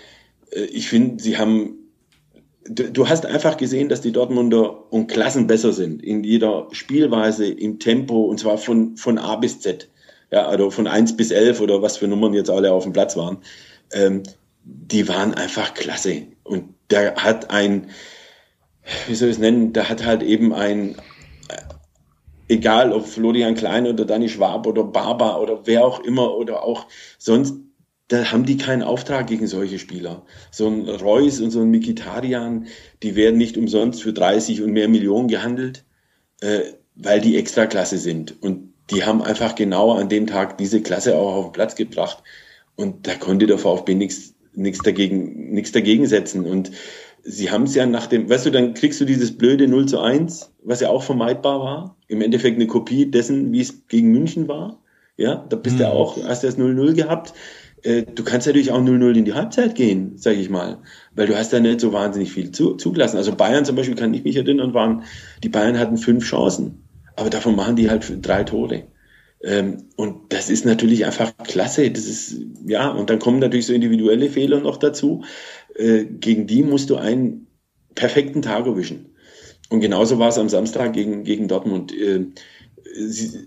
äh, 0.50 0.64
ich 0.64 0.88
finde, 0.88 1.22
sie 1.22 1.38
haben 1.38 1.78
du 2.68 3.08
hast 3.08 3.26
einfach 3.26 3.56
gesehen, 3.56 3.88
dass 3.88 4.00
die 4.00 4.12
Dortmunder 4.12 4.92
um 4.92 5.06
Klassen 5.06 5.46
besser 5.46 5.72
sind 5.72 6.02
in 6.02 6.22
jeder 6.24 6.68
Spielweise, 6.70 7.46
im 7.46 7.78
Tempo 7.78 8.22
und 8.22 8.38
zwar 8.38 8.58
von, 8.58 8.96
von 8.96 9.18
A 9.18 9.36
bis 9.36 9.60
Z. 9.60 9.88
Ja, 10.30 10.46
also 10.46 10.70
von 10.70 10.86
1 10.86 11.16
bis 11.16 11.30
11 11.30 11.60
oder 11.60 11.82
was 11.82 11.98
für 11.98 12.08
Nummern 12.08 12.32
jetzt 12.32 12.50
alle 12.50 12.72
auf 12.72 12.84
dem 12.84 12.92
Platz 12.92 13.16
waren. 13.16 13.38
Ähm, 13.92 14.22
die 14.64 15.06
waren 15.08 15.34
einfach 15.34 15.74
klasse. 15.74 16.22
Und 16.42 16.74
der 16.90 17.16
hat 17.16 17.50
ein, 17.50 17.88
wie 19.08 19.14
soll 19.14 19.28
ich 19.28 19.34
es 19.34 19.40
nennen, 19.40 19.72
der 19.74 19.88
hat 19.90 20.06
halt 20.06 20.22
eben 20.22 20.54
ein, 20.54 20.96
egal 22.52 22.92
ob 22.92 23.06
Florian 23.06 23.54
Klein 23.54 23.86
oder 23.86 24.04
Danny 24.04 24.28
Schwab 24.28 24.66
oder 24.66 24.84
Barber 24.84 25.40
oder 25.40 25.66
wer 25.66 25.84
auch 25.84 26.00
immer 26.00 26.36
oder 26.36 26.62
auch 26.62 26.86
sonst 27.18 27.56
da 28.08 28.30
haben 28.30 28.44
die 28.44 28.58
keinen 28.58 28.82
Auftrag 28.82 29.26
gegen 29.26 29.46
solche 29.46 29.78
Spieler. 29.78 30.26
So 30.50 30.68
ein 30.68 30.86
Reus 30.86 31.40
und 31.40 31.50
so 31.50 31.60
ein 31.62 31.70
Mikitarian, 31.70 32.66
die 33.02 33.16
werden 33.16 33.38
nicht 33.38 33.56
umsonst 33.56 34.02
für 34.02 34.12
30 34.12 34.60
und 34.60 34.72
mehr 34.72 34.88
Millionen 34.88 35.28
gehandelt, 35.28 35.84
äh, 36.42 36.60
weil 36.94 37.22
die 37.22 37.38
Extraklasse 37.38 37.96
sind. 37.96 38.42
Und 38.42 38.74
die 38.90 39.04
haben 39.04 39.22
einfach 39.22 39.54
genau 39.54 39.92
an 39.92 40.10
dem 40.10 40.26
Tag 40.26 40.58
diese 40.58 40.82
Klasse 40.82 41.16
auch 41.16 41.36
auf 41.36 41.46
den 41.46 41.52
Platz 41.52 41.74
gebracht. 41.74 42.22
Und 42.76 43.06
da 43.06 43.14
konnte 43.14 43.46
der 43.46 43.56
VfB 43.56 43.94
nichts 43.94 44.34
nichts 44.54 44.80
dagegen, 44.82 45.52
nichts 45.52 45.72
dagegen 45.72 46.06
setzen. 46.06 46.44
Und 46.44 46.70
sie 47.22 47.50
haben 47.50 47.64
es 47.64 47.74
ja 47.74 47.86
nach 47.86 48.06
dem, 48.06 48.28
weißt 48.28 48.46
du, 48.46 48.50
dann 48.50 48.74
kriegst 48.74 49.00
du 49.00 49.04
dieses 49.04 49.36
blöde 49.36 49.68
0 49.68 49.86
zu 49.86 50.00
1, 50.00 50.52
was 50.62 50.80
ja 50.80 50.88
auch 50.88 51.02
vermeidbar 51.02 51.60
war. 51.60 51.96
Im 52.08 52.20
Endeffekt 52.20 52.56
eine 52.56 52.66
Kopie 52.66 53.10
dessen, 53.10 53.52
wie 53.52 53.60
es 53.60 53.86
gegen 53.88 54.12
München 54.12 54.48
war. 54.48 54.78
Ja, 55.16 55.44
da 55.48 55.56
bist 55.56 55.76
mhm. 55.76 55.80
du 55.80 55.88
auch, 55.88 56.22
hast 56.24 56.42
du 56.42 56.46
das 56.46 56.58
0-0 56.58 56.94
gehabt. 56.94 57.34
Äh, 57.82 58.02
du 58.02 58.24
kannst 58.24 58.46
natürlich 58.46 58.72
auch 58.72 58.80
0-0 58.80 59.16
in 59.16 59.24
die 59.24 59.34
Halbzeit 59.34 59.74
gehen, 59.74 60.16
sage 60.16 60.36
ich 60.36 60.50
mal, 60.50 60.78
weil 61.14 61.26
du 61.26 61.36
hast 61.36 61.52
da 61.52 61.60
nicht 61.60 61.80
so 61.80 61.92
wahnsinnig 61.92 62.32
viel 62.32 62.50
zu, 62.50 62.74
zugelassen. 62.74 63.16
Also 63.16 63.34
Bayern 63.34 63.64
zum 63.64 63.76
Beispiel 63.76 63.96
kann 63.96 64.14
ich 64.14 64.24
mich 64.24 64.36
erinnern, 64.36 64.74
waren, 64.74 65.04
die 65.42 65.48
Bayern 65.48 65.78
hatten 65.78 65.98
fünf 65.98 66.24
Chancen, 66.24 66.84
aber 67.16 67.30
davon 67.30 67.56
machen 67.56 67.76
die 67.76 67.90
halt 67.90 68.10
drei 68.26 68.44
Tore. 68.44 68.84
Ähm, 69.44 69.88
und 69.96 70.32
das 70.32 70.50
ist 70.50 70.64
natürlich 70.64 71.04
einfach 71.04 71.32
klasse. 71.44 71.90
Das 71.90 72.06
ist, 72.06 72.36
ja, 72.64 72.88
und 72.90 73.10
dann 73.10 73.18
kommen 73.18 73.40
natürlich 73.40 73.66
so 73.66 73.72
individuelle 73.72 74.30
Fehler 74.30 74.60
noch 74.60 74.76
dazu. 74.76 75.24
Äh, 75.76 76.04
gegen 76.04 76.46
die 76.46 76.62
musst 76.62 76.90
du 76.90 76.96
einen 76.96 77.46
perfekten 77.94 78.42
Tag 78.42 78.66
erwischen. 78.66 79.14
Und 79.70 79.80
genauso 79.80 80.18
war 80.18 80.28
es 80.28 80.38
am 80.38 80.48
Samstag 80.48 80.92
gegen, 80.92 81.24
gegen 81.24 81.48
Dortmund. 81.48 81.92
Äh, 81.92 82.26
sie, 82.94 83.46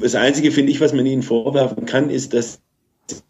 das 0.00 0.14
Einzige, 0.14 0.50
finde 0.50 0.72
ich, 0.72 0.80
was 0.80 0.92
man 0.92 1.06
ihnen 1.06 1.22
vorwerfen 1.22 1.86
kann, 1.86 2.10
ist, 2.10 2.34
dass 2.34 2.60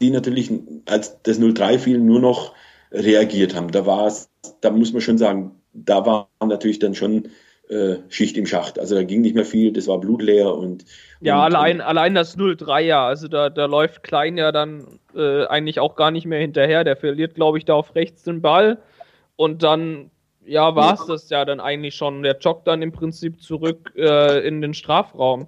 die 0.00 0.10
natürlich, 0.10 0.50
als 0.86 1.20
das 1.22 1.40
0-3 1.40 1.78
fiel, 1.78 1.98
nur 1.98 2.20
noch 2.20 2.54
reagiert 2.90 3.54
haben. 3.54 3.70
Da 3.70 3.86
war 3.86 4.06
es, 4.06 4.30
da 4.60 4.70
muss 4.70 4.92
man 4.92 5.02
schon 5.02 5.18
sagen, 5.18 5.52
da 5.72 6.04
war 6.06 6.30
natürlich 6.40 6.78
dann 6.78 6.94
schon 6.94 7.28
äh, 7.68 7.96
Schicht 8.08 8.36
im 8.36 8.46
Schacht. 8.46 8.78
Also 8.78 8.94
da 8.94 9.02
ging 9.02 9.20
nicht 9.20 9.34
mehr 9.34 9.44
viel, 9.44 9.72
das 9.72 9.86
war 9.86 9.98
blutleer 9.98 10.54
und. 10.54 10.84
Ja, 11.20 11.36
und, 11.46 11.54
allein, 11.54 11.80
allein 11.80 12.14
das 12.14 12.36
0-3 12.36 12.80
ja, 12.80 13.06
also 13.06 13.28
da, 13.28 13.48
da 13.50 13.66
läuft 13.66 14.02
Klein 14.02 14.36
ja 14.36 14.52
dann 14.52 14.98
äh, 15.14 15.46
eigentlich 15.46 15.80
auch 15.80 15.96
gar 15.96 16.10
nicht 16.10 16.26
mehr 16.26 16.40
hinterher. 16.40 16.84
Der 16.84 16.96
verliert, 16.96 17.34
glaube 17.34 17.58
ich, 17.58 17.64
da 17.64 17.74
auf 17.74 17.94
rechts 17.94 18.24
den 18.24 18.42
Ball 18.42 18.78
und 19.36 19.62
dann, 19.62 20.10
ja, 20.44 20.74
war 20.74 20.94
es 20.94 21.06
das 21.06 21.30
ja 21.30 21.44
dann 21.44 21.60
eigentlich 21.60 21.94
schon. 21.94 22.22
Der 22.22 22.36
joggt 22.38 22.66
dann 22.66 22.82
im 22.82 22.92
Prinzip 22.92 23.40
zurück 23.40 23.92
äh, 23.96 24.46
in 24.46 24.60
den 24.60 24.74
Strafraum. 24.74 25.46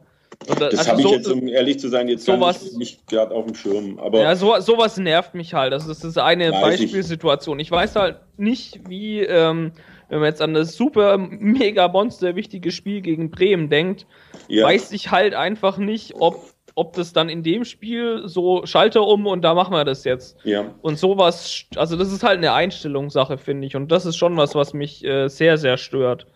Und, 0.48 0.60
das 0.60 0.78
also 0.78 0.90
habe 0.90 1.00
ich 1.02 1.10
jetzt, 1.10 1.28
um 1.28 1.48
ehrlich 1.48 1.78
zu 1.78 1.88
sein, 1.88 2.08
jetzt 2.08 2.24
sowas, 2.24 2.72
nicht 2.72 3.06
gerade 3.06 3.34
auf 3.34 3.46
dem 3.46 3.54
Schirm. 3.54 3.98
Aber 3.98 4.20
ja, 4.20 4.34
so, 4.36 4.58
sowas 4.60 4.96
nervt 4.96 5.34
mich 5.34 5.54
halt. 5.54 5.72
Das 5.72 5.86
ist, 5.86 6.02
das 6.02 6.10
ist 6.10 6.18
eine 6.18 6.50
Beispielsituation. 6.50 7.60
Ich. 7.60 7.68
ich 7.68 7.72
weiß 7.72 7.96
halt 7.96 8.16
nicht, 8.36 8.80
wie, 8.88 9.20
ähm, 9.20 9.72
wenn 10.14 10.20
man 10.20 10.28
jetzt 10.28 10.42
an 10.42 10.54
das 10.54 10.76
super, 10.76 11.18
mega 11.18 11.88
Monster 11.88 12.36
wichtige 12.36 12.70
Spiel 12.70 13.00
gegen 13.00 13.32
Bremen 13.32 13.68
denkt, 13.68 14.06
ja. 14.46 14.64
weiß 14.64 14.92
ich 14.92 15.10
halt 15.10 15.34
einfach 15.34 15.76
nicht, 15.76 16.14
ob, 16.20 16.52
ob 16.76 16.92
das 16.92 17.12
dann 17.12 17.28
in 17.28 17.42
dem 17.42 17.64
Spiel 17.64 18.22
so 18.26 18.64
Schalter 18.64 19.04
um 19.08 19.26
und 19.26 19.42
da 19.42 19.54
machen 19.54 19.72
wir 19.72 19.84
das 19.84 20.04
jetzt. 20.04 20.36
Ja. 20.44 20.66
Und 20.82 21.00
sowas, 21.00 21.64
also 21.74 21.96
das 21.96 22.12
ist 22.12 22.22
halt 22.22 22.38
eine 22.38 22.52
Einstellungssache, 22.52 23.38
finde 23.38 23.66
ich. 23.66 23.74
Und 23.74 23.90
das 23.90 24.06
ist 24.06 24.16
schon 24.16 24.36
was, 24.36 24.54
was 24.54 24.72
mich 24.72 25.04
äh, 25.04 25.26
sehr, 25.26 25.58
sehr 25.58 25.78
stört. 25.78 26.28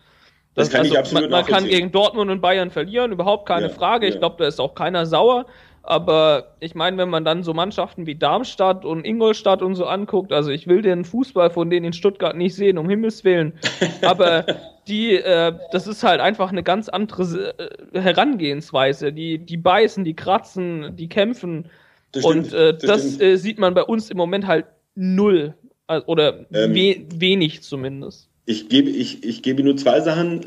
Das, 0.57 0.71
das 0.71 0.73
kann 0.73 0.81
also, 0.81 0.95
ich 0.95 0.99
absolut 0.99 1.31
Man, 1.31 1.43
man 1.43 1.47
kann 1.47 1.65
gegen 1.65 1.93
Dortmund 1.93 2.33
und 2.33 2.41
Bayern 2.41 2.73
verlieren, 2.73 3.13
überhaupt 3.13 3.47
keine 3.47 3.69
ja, 3.69 3.73
Frage. 3.73 4.09
Ich 4.09 4.19
glaube, 4.19 4.39
da 4.41 4.49
ist 4.49 4.59
auch 4.59 4.75
keiner 4.75 5.07
sauer. 5.07 5.47
Aber 5.89 6.55
ich 6.61 6.75
meine, 6.75 6.99
wenn 6.99 7.09
man 7.09 7.25
dann 7.25 7.43
so 7.43 7.55
Mannschaften 7.55 8.05
wie 8.05 8.15
Darmstadt 8.15 8.85
und 8.85 9.07
Ingolstadt 9.07 9.63
und 9.63 9.75
so 9.75 9.87
anguckt, 9.87 10.35
also 10.35 10.51
ich 10.51 10.67
will 10.67 10.83
den 10.83 11.07
Fußball 11.07 11.49
von 11.49 11.71
denen 11.71 11.87
in 11.87 11.93
Stuttgart 11.95 12.37
nicht 12.37 12.55
sehen, 12.55 12.77
um 12.77 12.91
Himmels 12.91 13.25
Willen. 13.25 13.55
Aber 14.03 14.45
die, 14.87 15.15
äh, 15.15 15.55
das 15.73 15.87
ist 15.87 16.05
halt 16.05 16.21
einfach 16.21 16.53
eine 16.53 16.63
ganz 16.63 16.91
andere 16.91 17.55
äh, 17.59 17.99
Herangehensweise. 17.99 19.15
Die, 19.15 19.39
die 19.39 19.57
beißen, 19.57 20.05
die 20.05 20.15
kratzen, 20.15 20.95
die 20.95 21.09
kämpfen. 21.09 21.71
Das 22.13 22.23
und 22.23 22.53
äh, 22.53 22.75
das, 22.75 22.83
das 22.83 23.21
äh, 23.23 23.37
sieht 23.37 23.59
man 23.59 23.73
bei 23.73 23.85
uns 23.85 24.11
im 24.11 24.19
Moment 24.19 24.47
halt 24.47 24.67
null. 24.95 25.55
Also, 25.87 26.07
oder 26.07 26.41
ähm, 26.53 26.75
we 26.75 27.07
wenig 27.15 27.63
zumindest. 27.63 28.29
Ich 28.45 28.69
gebe, 28.69 28.91
ich, 28.91 29.25
ich 29.25 29.43
gebe 29.43 29.63
nur 29.63 29.79
zwei 29.79 30.03
Sachen 30.03 30.45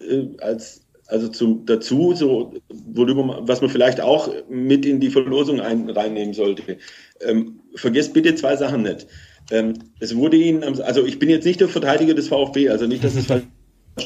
äh, 0.00 0.28
als 0.40 0.81
also 1.12 1.28
zum, 1.28 1.66
dazu, 1.66 2.14
so, 2.14 2.54
worüber 2.70 3.40
was 3.42 3.60
man 3.60 3.70
vielleicht 3.70 4.00
auch 4.00 4.30
mit 4.48 4.86
in 4.86 4.98
die 4.98 5.10
Verlosung 5.10 5.60
ein, 5.60 5.90
reinnehmen 5.90 6.32
sollte. 6.32 6.78
Ähm, 7.20 7.60
vergesst 7.74 8.14
bitte 8.14 8.34
zwei 8.34 8.56
Sachen 8.56 8.82
nicht. 8.82 9.06
Ähm, 9.50 9.74
es 10.00 10.16
wurde 10.16 10.38
Ihnen, 10.38 10.80
also 10.80 11.04
ich 11.04 11.18
bin 11.18 11.28
jetzt 11.28 11.44
nicht 11.44 11.60
der 11.60 11.68
Verteidiger 11.68 12.14
des 12.14 12.28
VfB, 12.28 12.70
also 12.70 12.86
nicht, 12.86 13.04
dass 13.04 13.14
es 13.14 13.26
falsch 13.26 13.44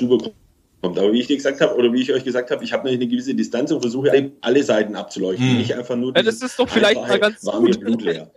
rüberkommt. 0.00 0.34
Aber 0.82 1.12
wie 1.12 1.20
ich 1.20 1.28
dir 1.28 1.36
gesagt 1.36 1.60
habe, 1.60 1.76
oder 1.76 1.92
wie 1.92 2.02
ich 2.02 2.12
euch 2.12 2.24
gesagt 2.24 2.50
habe, 2.50 2.64
ich 2.64 2.72
habe 2.72 2.88
eine 2.88 3.06
gewisse 3.06 3.34
Distanz 3.34 3.70
und 3.70 3.80
versuche 3.80 4.32
alle 4.40 4.62
Seiten 4.62 4.96
abzuleuchten. 4.96 5.48
Hm. 5.48 5.58
Nicht 5.58 5.74
einfach 5.74 5.96
nur. 5.96 6.14
Ja, 6.14 6.22
das 6.22 6.42
ist 6.42 6.58
doch 6.58 6.68
vielleicht 6.68 7.00
mal 7.00 7.18
ganz 7.18 7.44
war 7.44 7.60
mir 7.60 7.70
blutleer. 7.78 8.30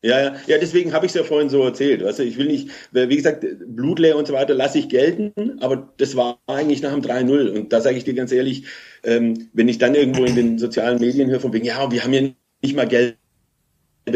Ja, 0.00 0.20
ja, 0.20 0.36
ja, 0.46 0.58
deswegen 0.58 0.92
habe 0.92 1.06
ich 1.06 1.10
es 1.10 1.16
ja 1.16 1.24
vorhin 1.24 1.48
so 1.48 1.62
erzählt. 1.64 2.04
Weißt 2.04 2.20
du, 2.20 2.22
ich 2.22 2.38
will 2.38 2.46
nicht, 2.46 2.70
wie 2.92 3.16
gesagt, 3.16 3.44
blutleer 3.66 4.16
und 4.16 4.28
so 4.28 4.32
weiter 4.32 4.54
lasse 4.54 4.78
ich 4.78 4.88
gelten, 4.88 5.58
aber 5.60 5.92
das 5.96 6.14
war 6.14 6.38
eigentlich 6.46 6.82
nach 6.82 6.92
dem 6.92 7.02
3-0. 7.02 7.48
Und 7.48 7.72
da 7.72 7.80
sage 7.80 7.96
ich 7.96 8.04
dir 8.04 8.14
ganz 8.14 8.30
ehrlich, 8.30 8.64
ähm, 9.02 9.48
wenn 9.52 9.68
ich 9.68 9.78
dann 9.78 9.96
irgendwo 9.96 10.24
in 10.24 10.36
den 10.36 10.58
sozialen 10.58 11.00
Medien 11.00 11.28
höre 11.28 11.40
von 11.40 11.52
wegen, 11.52 11.64
ja, 11.64 11.90
wir 11.90 12.04
haben 12.04 12.12
ja 12.12 12.28
nicht 12.62 12.76
mal 12.76 12.86
gelbe 12.86 13.16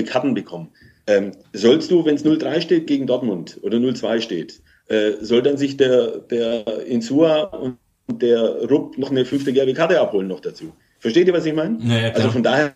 Karten 0.06 0.34
bekommen. 0.34 0.68
Ähm, 1.08 1.32
sollst 1.52 1.90
du, 1.90 2.04
wenn 2.04 2.14
es 2.14 2.24
0-3 2.24 2.60
steht 2.60 2.86
gegen 2.86 3.08
Dortmund 3.08 3.58
oder 3.62 3.78
0-2 3.78 4.20
steht, 4.20 4.62
äh, 4.86 5.12
soll 5.20 5.42
dann 5.42 5.56
sich 5.56 5.76
der, 5.76 6.18
der 6.18 6.86
Insua 6.86 7.42
und 7.42 7.78
der 8.08 8.68
Rupp 8.70 8.98
noch 8.98 9.10
eine 9.10 9.24
fünfte 9.24 9.52
gelbe 9.52 9.74
Karte 9.74 10.00
abholen 10.00 10.28
noch 10.28 10.40
dazu? 10.40 10.72
Versteht 11.00 11.26
ihr, 11.26 11.34
was 11.34 11.44
ich 11.44 11.54
meine? 11.54 11.78
Ja, 11.82 12.12
also 12.12 12.30
von 12.30 12.44
daher 12.44 12.74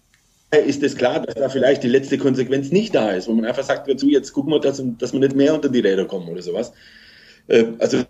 ist 0.51 0.83
es 0.83 0.97
klar, 0.97 1.21
dass 1.21 1.35
da 1.35 1.49
vielleicht 1.49 1.83
die 1.83 1.89
letzte 1.89 2.19
Konsequenz 2.19 2.71
nicht 2.71 2.95
da 2.95 3.11
ist, 3.11 3.29
wo 3.29 3.33
man 3.33 3.45
einfach 3.45 3.65
sagt 3.65 3.89
dazu, 3.89 4.09
jetzt 4.09 4.33
gucken 4.33 4.53
wir, 4.53 4.61
dass, 4.61 4.83
dass 4.99 5.13
wir 5.13 5.21
nicht 5.21 5.35
mehr 5.35 5.55
unter 5.55 5.69
die 5.69 5.81
Räder 5.81 6.05
kommen 6.05 6.29
oder 6.29 6.43
sowas. 6.43 6.73
Äh, 7.49 7.65
also 7.79 8.05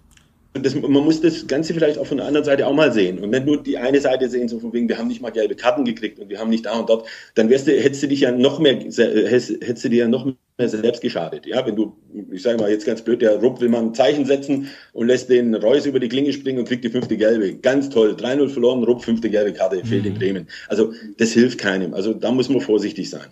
das, 0.52 0.74
man 0.74 0.90
muss 0.90 1.20
das 1.20 1.46
Ganze 1.46 1.74
vielleicht 1.74 1.98
auch 1.98 2.06
von 2.06 2.18
der 2.18 2.26
anderen 2.26 2.44
Seite 2.44 2.66
auch 2.66 2.72
mal 2.72 2.92
sehen 2.92 3.18
und 3.18 3.30
nicht 3.30 3.46
nur 3.46 3.62
die 3.62 3.78
eine 3.78 4.00
Seite 4.00 4.28
sehen, 4.28 4.48
so 4.48 4.58
von 4.58 4.72
wegen, 4.72 4.88
wir 4.88 4.98
haben 4.98 5.08
nicht 5.08 5.20
mal 5.20 5.30
gelbe 5.30 5.54
Karten 5.54 5.84
gekriegt 5.84 6.18
und 6.18 6.28
wir 6.28 6.38
haben 6.38 6.50
nicht 6.50 6.66
da 6.66 6.78
und 6.78 6.88
dort, 6.88 7.06
dann 7.34 7.50
wärst 7.50 7.66
du, 7.66 7.72
hättest 7.72 8.02
du 8.02 8.08
dich 8.08 8.20
ja 8.20 8.32
noch 8.32 8.58
mehr, 8.58 8.74
hättest 8.74 9.84
du 9.84 9.88
dir 9.88 10.04
ja 10.04 10.08
noch 10.08 10.26
mehr 10.58 10.68
selbst 10.68 11.02
geschadet. 11.02 11.46
Ja, 11.46 11.66
wenn 11.66 11.76
du, 11.76 11.96
ich 12.30 12.42
sage 12.42 12.58
mal 12.58 12.70
jetzt 12.70 12.86
ganz 12.86 13.02
blöd, 13.02 13.20
der 13.20 13.36
Rupp 13.36 13.60
will 13.60 13.68
mal 13.68 13.82
ein 13.82 13.94
Zeichen 13.94 14.24
setzen 14.24 14.68
und 14.92 15.06
lässt 15.06 15.28
den 15.28 15.54
Reus 15.54 15.84
über 15.84 16.00
die 16.00 16.08
Klinge 16.08 16.32
springen 16.32 16.58
und 16.58 16.68
kriegt 16.68 16.84
die 16.84 16.88
fünfte 16.88 17.16
gelbe. 17.16 17.56
Ganz 17.56 17.90
toll. 17.90 18.16
3-0 18.18 18.48
verloren, 18.48 18.82
Rupp, 18.84 19.04
fünfte 19.04 19.28
gelbe 19.28 19.52
Karte, 19.52 19.84
fehlt 19.84 20.04
mhm. 20.04 20.12
in 20.12 20.18
Bremen. 20.18 20.48
Also, 20.68 20.92
das 21.18 21.32
hilft 21.32 21.58
keinem. 21.58 21.92
Also, 21.92 22.14
da 22.14 22.32
muss 22.32 22.48
man 22.48 22.60
vorsichtig 22.62 23.10
sein. 23.10 23.28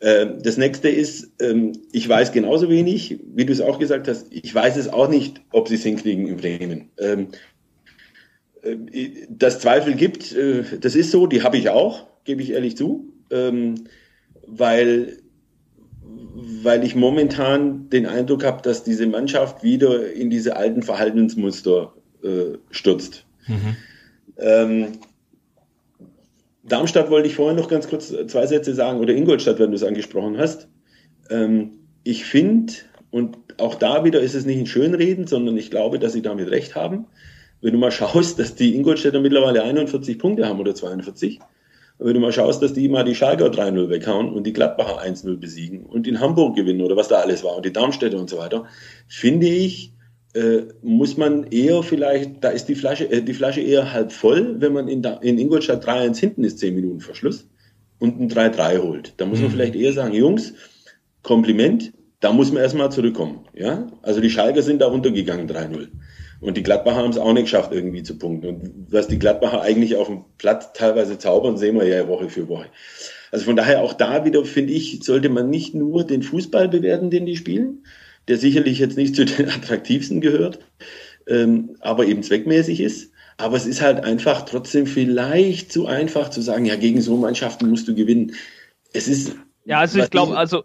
Ähm, 0.00 0.38
das 0.42 0.56
nächste 0.56 0.88
ist, 0.88 1.30
ähm, 1.40 1.72
ich 1.92 2.08
weiß 2.08 2.32
genauso 2.32 2.70
wenig, 2.70 3.20
wie 3.34 3.44
du 3.44 3.52
es 3.52 3.60
auch 3.60 3.78
gesagt 3.78 4.08
hast, 4.08 4.26
ich 4.30 4.54
weiß 4.54 4.76
es 4.76 4.88
auch 4.88 5.08
nicht, 5.08 5.42
ob 5.52 5.68
sie 5.68 5.74
es 5.74 5.82
hinkriegen 5.82 6.26
in 6.26 6.36
Bremen. 6.38 6.90
Ähm, 6.98 7.28
äh, 8.62 9.26
dass 9.28 9.60
Zweifel 9.60 9.94
gibt, 9.94 10.32
äh, 10.32 10.64
das 10.80 10.94
ist 10.94 11.10
so, 11.10 11.26
die 11.26 11.42
habe 11.42 11.58
ich 11.58 11.68
auch, 11.68 12.06
gebe 12.24 12.40
ich 12.40 12.50
ehrlich 12.50 12.76
zu, 12.76 13.08
weil, 14.46 15.21
weil 16.62 16.84
ich 16.84 16.94
momentan 16.94 17.88
den 17.90 18.06
Eindruck 18.06 18.44
habe, 18.44 18.62
dass 18.62 18.84
diese 18.84 19.06
Mannschaft 19.06 19.62
wieder 19.62 20.12
in 20.12 20.30
diese 20.30 20.56
alten 20.56 20.82
Verhaltensmuster 20.82 21.94
äh, 22.22 22.58
stürzt. 22.70 23.26
Mhm. 23.46 23.76
Darmstadt 26.64 27.10
wollte 27.10 27.28
ich 27.28 27.34
vorher 27.34 27.56
noch 27.56 27.68
ganz 27.68 27.88
kurz 27.88 28.08
zwei 28.08 28.46
Sätze 28.46 28.74
sagen, 28.74 29.00
oder 29.00 29.14
Ingolstadt, 29.14 29.58
wenn 29.58 29.70
du 29.70 29.76
es 29.76 29.82
angesprochen 29.82 30.38
hast. 30.38 30.68
Ähm, 31.28 31.72
ich 32.04 32.24
finde, 32.24 32.72
und 33.10 33.36
auch 33.58 33.74
da 33.74 34.04
wieder 34.04 34.20
ist 34.20 34.34
es 34.34 34.46
nicht 34.46 34.58
ein 34.58 34.66
Schönreden, 34.66 35.26
sondern 35.26 35.56
ich 35.56 35.70
glaube, 35.70 35.98
dass 35.98 36.12
sie 36.12 36.22
damit 36.22 36.50
recht 36.50 36.74
haben. 36.76 37.06
Wenn 37.60 37.72
du 37.72 37.78
mal 37.78 37.90
schaust, 37.90 38.38
dass 38.38 38.54
die 38.54 38.74
Ingolstädter 38.76 39.20
mittlerweile 39.20 39.62
41 39.62 40.18
Punkte 40.18 40.48
haben 40.48 40.60
oder 40.60 40.74
42, 40.74 41.40
wenn 42.04 42.14
du 42.14 42.20
mal 42.20 42.32
schaust, 42.32 42.62
dass 42.62 42.72
die 42.72 42.88
mal 42.88 43.04
die 43.04 43.14
Schalker 43.14 43.46
3-0 43.46 43.88
weghauen 43.88 44.32
und 44.32 44.44
die 44.46 44.52
Gladbacher 44.52 45.02
1-0 45.02 45.36
besiegen 45.36 45.84
und 45.84 46.06
in 46.06 46.20
Hamburg 46.20 46.56
gewinnen 46.56 46.82
oder 46.82 46.96
was 46.96 47.08
da 47.08 47.16
alles 47.16 47.44
war 47.44 47.56
und 47.56 47.64
die 47.64 47.72
Darmstädter 47.72 48.18
und 48.18 48.30
so 48.30 48.38
weiter, 48.38 48.64
finde 49.08 49.46
ich, 49.46 49.92
äh, 50.34 50.62
muss 50.82 51.16
man 51.16 51.44
eher 51.44 51.82
vielleicht, 51.82 52.42
da 52.42 52.48
ist 52.48 52.66
die 52.66 52.74
Flasche, 52.74 53.10
äh, 53.10 53.22
die 53.22 53.34
Flasche 53.34 53.60
eher 53.60 53.92
halb 53.92 54.12
voll, 54.12 54.60
wenn 54.60 54.72
man 54.72 54.88
in, 54.88 55.04
in 55.20 55.38
Ingolstadt 55.38 55.86
3-1 55.86 56.18
hinten 56.18 56.44
ist, 56.44 56.58
10 56.58 56.74
Minuten 56.74 57.00
Verschluss 57.00 57.46
und 57.98 58.20
ein 58.20 58.30
3-3 58.30 58.78
holt. 58.78 59.14
Da 59.18 59.26
muss 59.26 59.40
man 59.40 59.48
mhm. 59.48 59.52
vielleicht 59.52 59.74
eher 59.74 59.92
sagen, 59.92 60.14
Jungs, 60.14 60.54
Kompliment, 61.22 61.92
da 62.20 62.32
muss 62.32 62.50
man 62.52 62.62
erstmal 62.62 62.90
zurückkommen. 62.90 63.40
Ja? 63.54 63.86
Also 64.02 64.20
die 64.20 64.30
Schalker 64.30 64.62
sind 64.62 64.80
da 64.80 64.86
runtergegangen 64.86 65.48
3-0. 65.48 65.88
Und 66.42 66.56
die 66.56 66.64
Gladbacher 66.64 66.96
haben 66.96 67.10
es 67.10 67.18
auch 67.18 67.32
nicht 67.32 67.44
geschafft, 67.44 67.72
irgendwie 67.72 68.02
zu 68.02 68.18
punkten. 68.18 68.48
Und 68.48 68.86
was 68.90 69.06
die 69.06 69.18
Gladbacher 69.18 69.62
eigentlich 69.62 69.94
auf 69.94 70.08
dem 70.08 70.24
Platz 70.38 70.72
teilweise 70.74 71.16
zaubern, 71.16 71.56
sehen 71.56 71.76
wir 71.76 71.86
ja 71.86 72.08
Woche 72.08 72.28
für 72.28 72.48
Woche. 72.48 72.66
Also 73.30 73.44
von 73.44 73.54
daher 73.54 73.80
auch 73.80 73.92
da 73.92 74.24
wieder, 74.24 74.44
finde 74.44 74.72
ich, 74.72 75.00
sollte 75.04 75.28
man 75.28 75.50
nicht 75.50 75.74
nur 75.74 76.04
den 76.04 76.24
Fußball 76.24 76.68
bewerten, 76.68 77.10
den 77.10 77.26
die 77.26 77.36
spielen, 77.36 77.86
der 78.26 78.38
sicherlich 78.38 78.80
jetzt 78.80 78.96
nicht 78.96 79.14
zu 79.14 79.24
den 79.24 79.48
attraktivsten 79.48 80.20
gehört, 80.20 80.58
ähm, 81.28 81.76
aber 81.80 82.06
eben 82.06 82.24
zweckmäßig 82.24 82.80
ist. 82.80 83.12
Aber 83.36 83.56
es 83.56 83.64
ist 83.66 83.80
halt 83.80 84.02
einfach 84.02 84.42
trotzdem 84.42 84.86
vielleicht 84.86 85.72
zu 85.72 85.86
einfach 85.86 86.28
zu 86.28 86.42
sagen, 86.42 86.66
ja, 86.66 86.74
gegen 86.74 87.00
so 87.00 87.16
Mannschaften 87.16 87.70
musst 87.70 87.86
du 87.86 87.94
gewinnen. 87.94 88.34
Es 88.92 89.06
ist 89.06 89.36
ja, 89.64 89.78
also 89.78 90.00
ich 90.00 90.10
glaube, 90.10 90.36
also 90.36 90.64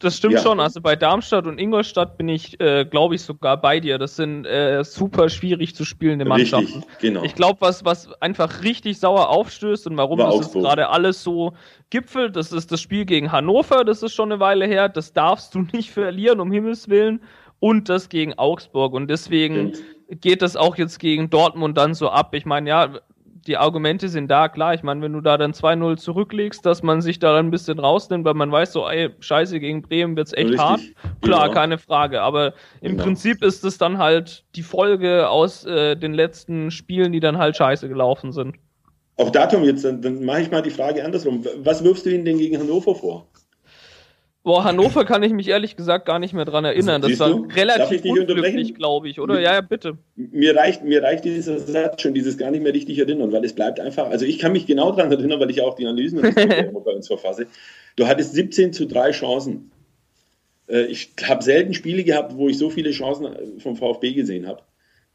das 0.00 0.16
stimmt 0.16 0.34
ja. 0.34 0.40
schon. 0.40 0.58
Also 0.58 0.80
bei 0.80 0.96
Darmstadt 0.96 1.46
und 1.46 1.58
Ingolstadt 1.58 2.18
bin 2.18 2.28
ich, 2.28 2.58
äh, 2.60 2.84
glaube 2.84 3.14
ich, 3.14 3.22
sogar 3.22 3.60
bei 3.60 3.78
dir. 3.78 3.98
Das 3.98 4.16
sind 4.16 4.46
äh, 4.46 4.82
super 4.82 5.28
schwierig 5.28 5.76
zu 5.76 5.84
spielende 5.84 6.24
Mannschaften. 6.24 6.78
Richtig, 6.78 6.98
genau. 6.98 7.22
Ich 7.22 7.36
glaube, 7.36 7.60
was, 7.60 7.84
was 7.84 8.12
einfach 8.20 8.64
richtig 8.64 8.98
sauer 8.98 9.28
aufstößt 9.28 9.86
und 9.86 9.96
warum 9.96 10.18
War 10.18 10.36
das 10.36 10.52
gerade 10.52 10.88
alles 10.88 11.22
so 11.22 11.52
gipfelt, 11.90 12.34
das 12.34 12.50
ist 12.50 12.72
das 12.72 12.80
Spiel 12.80 13.04
gegen 13.04 13.30
Hannover, 13.30 13.84
das 13.84 14.02
ist 14.02 14.14
schon 14.14 14.32
eine 14.32 14.40
Weile 14.40 14.66
her. 14.66 14.88
Das 14.88 15.12
darfst 15.12 15.54
du 15.54 15.60
nicht 15.72 15.92
verlieren, 15.92 16.40
um 16.40 16.50
Himmels 16.50 16.88
Willen. 16.88 17.22
Und 17.60 17.88
das 17.88 18.08
gegen 18.08 18.34
Augsburg. 18.34 18.92
Und 18.92 19.06
deswegen 19.06 19.72
Stimmt. 19.72 20.20
geht 20.20 20.42
das 20.42 20.56
auch 20.56 20.76
jetzt 20.76 20.98
gegen 20.98 21.30
Dortmund 21.30 21.78
dann 21.78 21.94
so 21.94 22.10
ab. 22.10 22.34
Ich 22.34 22.44
meine, 22.44 22.68
ja, 22.68 22.98
die 23.46 23.56
Argumente 23.56 24.08
sind 24.08 24.30
da, 24.30 24.48
klar. 24.48 24.74
Ich 24.74 24.82
meine, 24.82 25.02
wenn 25.02 25.12
du 25.12 25.20
da 25.20 25.36
dann 25.36 25.52
2-0 25.52 25.96
zurücklegst, 25.96 26.64
dass 26.64 26.82
man 26.82 27.02
sich 27.02 27.18
da 27.18 27.38
ein 27.38 27.50
bisschen 27.50 27.78
rausnimmt, 27.78 28.24
weil 28.24 28.34
man 28.34 28.50
weiß 28.50 28.72
so, 28.72 28.88
ey, 28.88 29.10
scheiße, 29.20 29.58
gegen 29.60 29.82
Bremen 29.82 30.16
wird's 30.16 30.32
echt 30.32 30.50
Richtig. 30.50 30.60
hart. 30.60 30.80
Klar, 31.20 31.48
genau. 31.48 31.54
keine 31.54 31.78
Frage. 31.78 32.22
Aber 32.22 32.54
im 32.80 32.92
genau. 32.92 33.04
Prinzip 33.04 33.42
ist 33.42 33.64
es 33.64 33.78
dann 33.78 33.98
halt 33.98 34.44
die 34.54 34.62
Folge 34.62 35.28
aus 35.28 35.64
äh, 35.64 35.96
den 35.96 36.14
letzten 36.14 36.70
Spielen, 36.70 37.12
die 37.12 37.20
dann 37.20 37.38
halt 37.38 37.56
scheiße 37.56 37.88
gelaufen 37.88 38.32
sind. 38.32 38.56
Auch 39.16 39.30
Datum 39.30 39.64
jetzt, 39.64 39.84
dann, 39.84 40.00
dann 40.00 40.24
mache 40.24 40.42
ich 40.42 40.50
mal 40.50 40.62
die 40.62 40.70
Frage 40.70 41.04
andersrum. 41.04 41.44
Was 41.58 41.84
wirfst 41.84 42.06
du 42.06 42.10
ihnen 42.10 42.24
denn 42.24 42.38
gegen 42.38 42.58
Hannover 42.58 42.94
vor? 42.94 43.26
Boah, 44.44 44.64
Hannover 44.64 45.04
kann 45.04 45.22
ich 45.22 45.32
mich 45.32 45.48
ehrlich 45.48 45.76
gesagt 45.76 46.04
gar 46.04 46.18
nicht 46.18 46.34
mehr 46.34 46.44
dran 46.44 46.64
erinnern. 46.64 47.00
Das 47.00 47.18
war 47.20 47.30
relativ 47.54 48.04
unglücklich, 48.04 48.74
glaube 48.74 49.08
ich, 49.08 49.20
oder? 49.20 49.38
Ja, 49.38 49.54
ja, 49.54 49.60
bitte. 49.60 49.98
Mir 50.16 50.56
reicht, 50.56 50.82
mir 50.82 51.00
reicht 51.00 51.24
dieser 51.24 51.60
Satz 51.60 52.02
schon, 52.02 52.12
dieses 52.12 52.38
gar 52.38 52.50
nicht 52.50 52.62
mehr 52.62 52.74
richtig 52.74 52.98
erinnern, 52.98 53.30
weil 53.30 53.44
es 53.44 53.52
bleibt 53.52 53.78
einfach, 53.78 54.10
also 54.10 54.24
ich 54.24 54.40
kann 54.40 54.50
mich 54.50 54.66
genau 54.66 54.90
daran 54.90 55.12
erinnern, 55.12 55.38
weil 55.38 55.50
ich 55.50 55.60
auch 55.60 55.76
die 55.76 55.86
Analysen 55.86 56.20
bei 56.34 56.92
uns 56.92 57.06
verfasse. 57.06 57.46
Du 57.94 58.08
hattest 58.08 58.34
17 58.34 58.72
zu 58.72 58.86
3 58.86 59.12
Chancen. 59.12 59.70
Äh, 60.68 60.86
ich 60.86 61.12
habe 61.22 61.44
selten 61.44 61.72
Spiele 61.72 62.02
gehabt, 62.02 62.36
wo 62.36 62.48
ich 62.48 62.58
so 62.58 62.68
viele 62.68 62.90
Chancen 62.90 63.60
vom 63.60 63.76
VfB 63.76 64.12
gesehen 64.12 64.48
habe. 64.48 64.62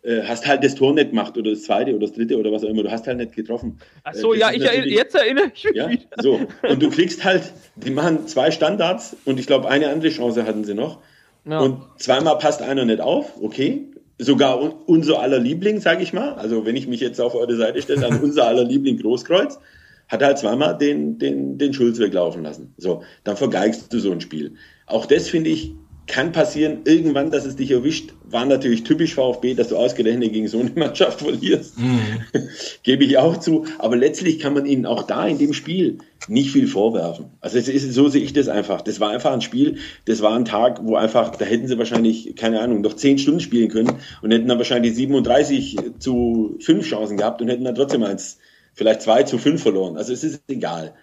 Äh, 0.07 0.23
hast 0.23 0.47
halt 0.47 0.63
das 0.63 0.73
Tor 0.75 0.93
nicht 0.93 1.09
gemacht 1.09 1.37
oder 1.37 1.51
das 1.51 1.63
zweite 1.63 1.91
oder 1.91 2.07
das 2.07 2.13
dritte 2.13 2.37
oder 2.37 2.49
was 2.49 2.63
auch 2.63 2.69
immer. 2.69 2.81
Du 2.81 2.89
hast 2.89 3.05
halt 3.07 3.17
nicht 3.17 3.35
getroffen. 3.35 3.77
Ach 4.05 4.13
so, 4.13 4.33
äh, 4.33 4.39
ja, 4.39 4.51
ich 4.53 4.63
erinn, 4.63 4.87
jetzt 4.87 5.13
erinnere 5.15 5.51
ich 5.53 5.65
mich 5.65 5.75
ja, 5.75 5.89
wieder. 5.89 6.05
So, 6.21 6.39
und 6.63 6.81
du 6.81 6.89
kriegst 6.89 7.25
halt, 7.25 7.51
die 7.75 7.91
machen 7.91 8.25
zwei 8.25 8.51
Standards 8.51 9.17
und 9.25 9.37
ich 9.37 9.47
glaube, 9.47 9.67
eine 9.67 9.89
andere 9.89 10.09
Chance 10.09 10.45
hatten 10.45 10.63
sie 10.63 10.75
noch. 10.75 10.99
Ja. 11.43 11.59
Und 11.59 11.81
zweimal 11.97 12.37
passt 12.37 12.61
einer 12.61 12.85
nicht 12.85 13.01
auf, 13.01 13.33
okay. 13.41 13.85
Sogar 14.17 14.61
un 14.61 14.71
unser 14.85 15.19
aller 15.19 15.39
Liebling, 15.39 15.81
sage 15.81 16.03
ich 16.03 16.13
mal. 16.13 16.35
Also 16.35 16.65
wenn 16.65 16.77
ich 16.77 16.87
mich 16.87 17.01
jetzt 17.01 17.19
auf 17.19 17.35
eure 17.35 17.57
Seite 17.57 17.81
stelle, 17.81 17.99
dann 17.99 18.21
unser 18.21 18.47
aller 18.47 18.63
Liebling 18.63 18.97
Großkreuz 18.97 19.59
hat 20.07 20.23
halt 20.23 20.37
zweimal 20.37 20.77
den, 20.77 21.19
den, 21.19 21.57
den 21.57 21.73
Schulz 21.73 21.99
weglaufen 21.99 22.43
lassen. 22.43 22.73
So, 22.77 23.03
dann 23.25 23.35
vergeigst 23.35 23.91
du 23.91 23.99
so 23.99 24.13
ein 24.13 24.21
Spiel. 24.21 24.53
Auch 24.85 25.05
das 25.05 25.27
finde 25.27 25.49
ich 25.49 25.73
kann 26.07 26.31
passieren, 26.31 26.79
irgendwann, 26.85 27.31
dass 27.31 27.45
es 27.45 27.57
dich 27.57 27.71
erwischt, 27.71 28.13
war 28.23 28.45
natürlich 28.45 28.83
typisch 28.83 29.13
VfB, 29.13 29.53
dass 29.53 29.67
du 29.67 29.77
ausgerechnet 29.77 30.31
gegen 30.31 30.47
so 30.47 30.59
eine 30.59 30.71
Mannschaft 30.75 31.19
verlierst. 31.19 31.77
Mhm. 31.77 32.23
Gebe 32.83 33.03
ich 33.03 33.17
auch 33.17 33.37
zu. 33.37 33.65
Aber 33.77 33.97
letztlich 33.97 34.39
kann 34.39 34.53
man 34.53 34.65
ihnen 34.65 34.85
auch 34.85 35.03
da 35.03 35.27
in 35.27 35.37
dem 35.37 35.53
Spiel 35.53 35.99
nicht 36.27 36.51
viel 36.51 36.67
vorwerfen. 36.67 37.25
Also 37.41 37.57
es 37.57 37.67
ist, 37.67 37.93
so 37.93 38.07
sehe 38.07 38.23
ich 38.23 38.33
das 38.33 38.47
einfach. 38.47 38.81
Das 38.81 38.99
war 38.99 39.11
einfach 39.11 39.33
ein 39.33 39.41
Spiel, 39.41 39.77
das 40.05 40.21
war 40.21 40.35
ein 40.35 40.45
Tag, 40.45 40.79
wo 40.83 40.95
einfach, 40.95 41.35
da 41.35 41.45
hätten 41.45 41.67
sie 41.67 41.77
wahrscheinlich, 41.77 42.35
keine 42.35 42.61
Ahnung, 42.61 42.81
noch 42.81 42.95
zehn 42.95 43.17
Stunden 43.17 43.39
spielen 43.41 43.69
können 43.69 43.93
und 44.21 44.31
hätten 44.31 44.47
dann 44.47 44.57
wahrscheinlich 44.57 44.95
37 44.95 45.77
zu 45.99 46.57
fünf 46.59 46.87
Chancen 46.87 47.17
gehabt 47.17 47.41
und 47.41 47.49
hätten 47.49 47.65
dann 47.65 47.75
trotzdem 47.75 48.03
eins, 48.03 48.39
vielleicht 48.73 49.01
zwei 49.01 49.23
zu 49.23 49.37
fünf 49.37 49.61
verloren. 49.61 49.97
Also 49.97 50.13
es 50.13 50.23
ist 50.23 50.41
egal. 50.47 50.95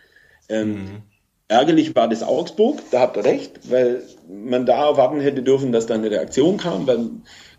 Ähm, 0.48 0.72
mhm. 0.72 1.02
Ärgerlich 1.54 1.94
war 1.94 2.08
das 2.08 2.24
Augsburg, 2.24 2.80
da 2.90 3.00
habt 3.00 3.16
ihr 3.16 3.24
recht, 3.24 3.70
weil 3.70 4.02
man 4.28 4.66
da 4.66 4.88
erwarten 4.88 5.20
hätte 5.20 5.40
dürfen, 5.40 5.70
dass 5.70 5.86
da 5.86 5.94
eine 5.94 6.10
Reaktion 6.10 6.56
kam, 6.56 6.84
weil 6.88 7.10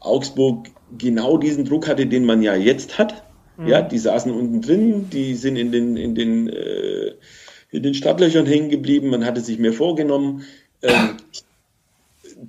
Augsburg 0.01 0.67
genau 0.97 1.37
diesen 1.37 1.63
Druck 1.63 1.87
hatte, 1.87 2.05
den 2.05 2.25
man 2.25 2.41
ja 2.41 2.55
jetzt 2.55 2.99
hat. 2.99 3.23
Mhm. 3.55 3.67
Ja, 3.67 3.81
die 3.81 3.97
saßen 3.97 4.33
unten 4.33 4.61
drin, 4.61 5.09
die 5.09 5.33
sind 5.33 5.55
in 5.55 5.71
den, 5.71 5.95
in 5.95 6.13
den, 6.13 6.49
äh, 6.49 7.13
in 7.71 7.83
den 7.83 7.93
Startlöchern 7.93 8.45
hängen 8.45 8.67
geblieben, 8.69 9.11
man 9.11 9.25
hatte 9.25 9.39
sich 9.39 9.59
mehr 9.59 9.71
vorgenommen. 9.71 10.43
Ähm, 10.81 11.11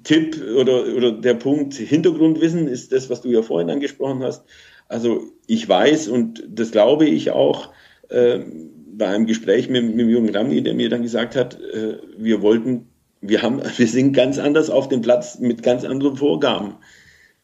Tipp 0.03 0.43
oder, 0.59 0.85
oder 0.97 1.13
der 1.13 1.35
Punkt 1.35 1.75
Hintergrundwissen 1.75 2.67
ist 2.67 2.91
das, 2.91 3.09
was 3.09 3.21
du 3.21 3.29
ja 3.29 3.43
vorhin 3.43 3.71
angesprochen 3.71 4.25
hast. 4.25 4.43
Also 4.89 5.21
ich 5.47 5.69
weiß 5.69 6.09
und 6.09 6.43
das 6.49 6.73
glaube 6.73 7.07
ich 7.07 7.31
auch, 7.31 7.71
ähm, 8.11 8.76
bei 8.97 9.09
einem 9.09 9.27
Gespräch 9.27 9.69
mit, 9.69 9.95
mit 9.95 10.09
Jürgen 10.09 10.35
Ramni, 10.35 10.63
der 10.63 10.75
mir 10.75 10.89
dann 10.89 11.03
gesagt 11.03 11.37
hat, 11.37 11.61
äh, 11.61 11.99
wir 12.17 12.43
wollten, 12.43 12.89
wir 13.21 13.43
haben, 13.43 13.61
wir 13.77 13.87
sind 13.87 14.13
ganz 14.13 14.39
anders 14.39 14.71
auf 14.71 14.89
dem 14.89 15.03
Platz 15.03 15.39
mit 15.39 15.63
ganz 15.63 15.85
anderen 15.85 16.17
Vorgaben. 16.17 16.75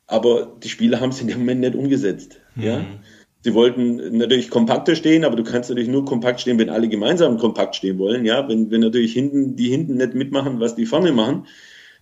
Aber 0.07 0.57
die 0.63 0.69
Spieler 0.69 1.01
haben 1.01 1.11
es 1.11 1.21
in 1.21 1.29
dem 1.29 1.41
Moment 1.41 1.61
nicht 1.61 1.75
umgesetzt. 1.75 2.41
Mhm. 2.55 2.63
Ja? 2.63 2.85
Sie 3.45 3.55
wollten 3.55 4.19
natürlich 4.19 4.51
kompakter 4.51 4.95
stehen, 4.95 5.25
aber 5.25 5.35
du 5.37 5.43
kannst 5.43 5.69
natürlich 5.69 5.89
nur 5.89 6.05
kompakt 6.05 6.41
stehen, 6.41 6.59
wenn 6.59 6.71
alle 6.71 6.89
gemeinsam 6.89 7.39
kompakt 7.39 7.75
stehen 7.75 7.99
wollen. 7.99 8.25
Ja, 8.25 8.49
wenn, 8.49 8.71
wenn 8.71 8.83
natürlich 8.83 9.13
hinten, 9.13 9.57
die 9.57 9.69
hinten 9.69 9.97
nicht 9.97 10.15
mitmachen, 10.15 10.61
was 10.61 10.77
die 10.77 10.87
vorne 10.87 11.11
machen, 11.11 11.47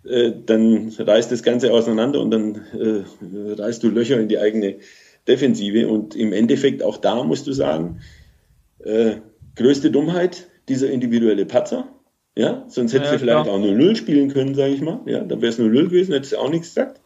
äh, 0.05 0.32
dann 0.44 0.92
reißt 0.98 1.32
das 1.32 1.42
Ganze 1.42 1.72
auseinander 1.72 2.20
und 2.20 2.30
dann 2.30 2.61
äh, 2.78 3.53
reißt 3.55 3.82
du 3.82 3.88
Löcher 3.88 4.20
in 4.20 4.28
die 4.28 4.38
eigene 4.38 4.76
Defensive. 5.26 5.88
Und 5.88 6.14
im 6.14 6.34
Endeffekt 6.34 6.82
auch 6.82 6.98
da 6.98 7.24
musst 7.24 7.46
du 7.46 7.53
sagen, 7.53 8.01
äh, 8.84 9.16
größte 9.61 9.90
Dummheit, 9.90 10.48
dieser 10.68 10.90
individuelle 10.90 11.46
Patzer. 11.46 11.88
Ja, 12.36 12.64
sonst 12.68 12.92
hätte 12.92 13.04
ja, 13.04 13.11
sie 13.12 13.18
vielleicht 13.18 13.44
klar. 13.44 13.54
auch 13.54 13.61
0-0 13.61 13.96
spielen 13.96 14.32
können, 14.32 14.54
sage 14.54 14.72
ich 14.72 14.80
mal. 14.80 15.00
Ja, 15.06 15.20
dann 15.20 15.42
wäre 15.42 15.52
es 15.52 15.58
0-0 15.58 15.84
gewesen, 15.84 16.12
hätte 16.12 16.28
sie 16.28 16.38
auch 16.38 16.48
nichts 16.48 16.68
gesagt. 16.68 17.00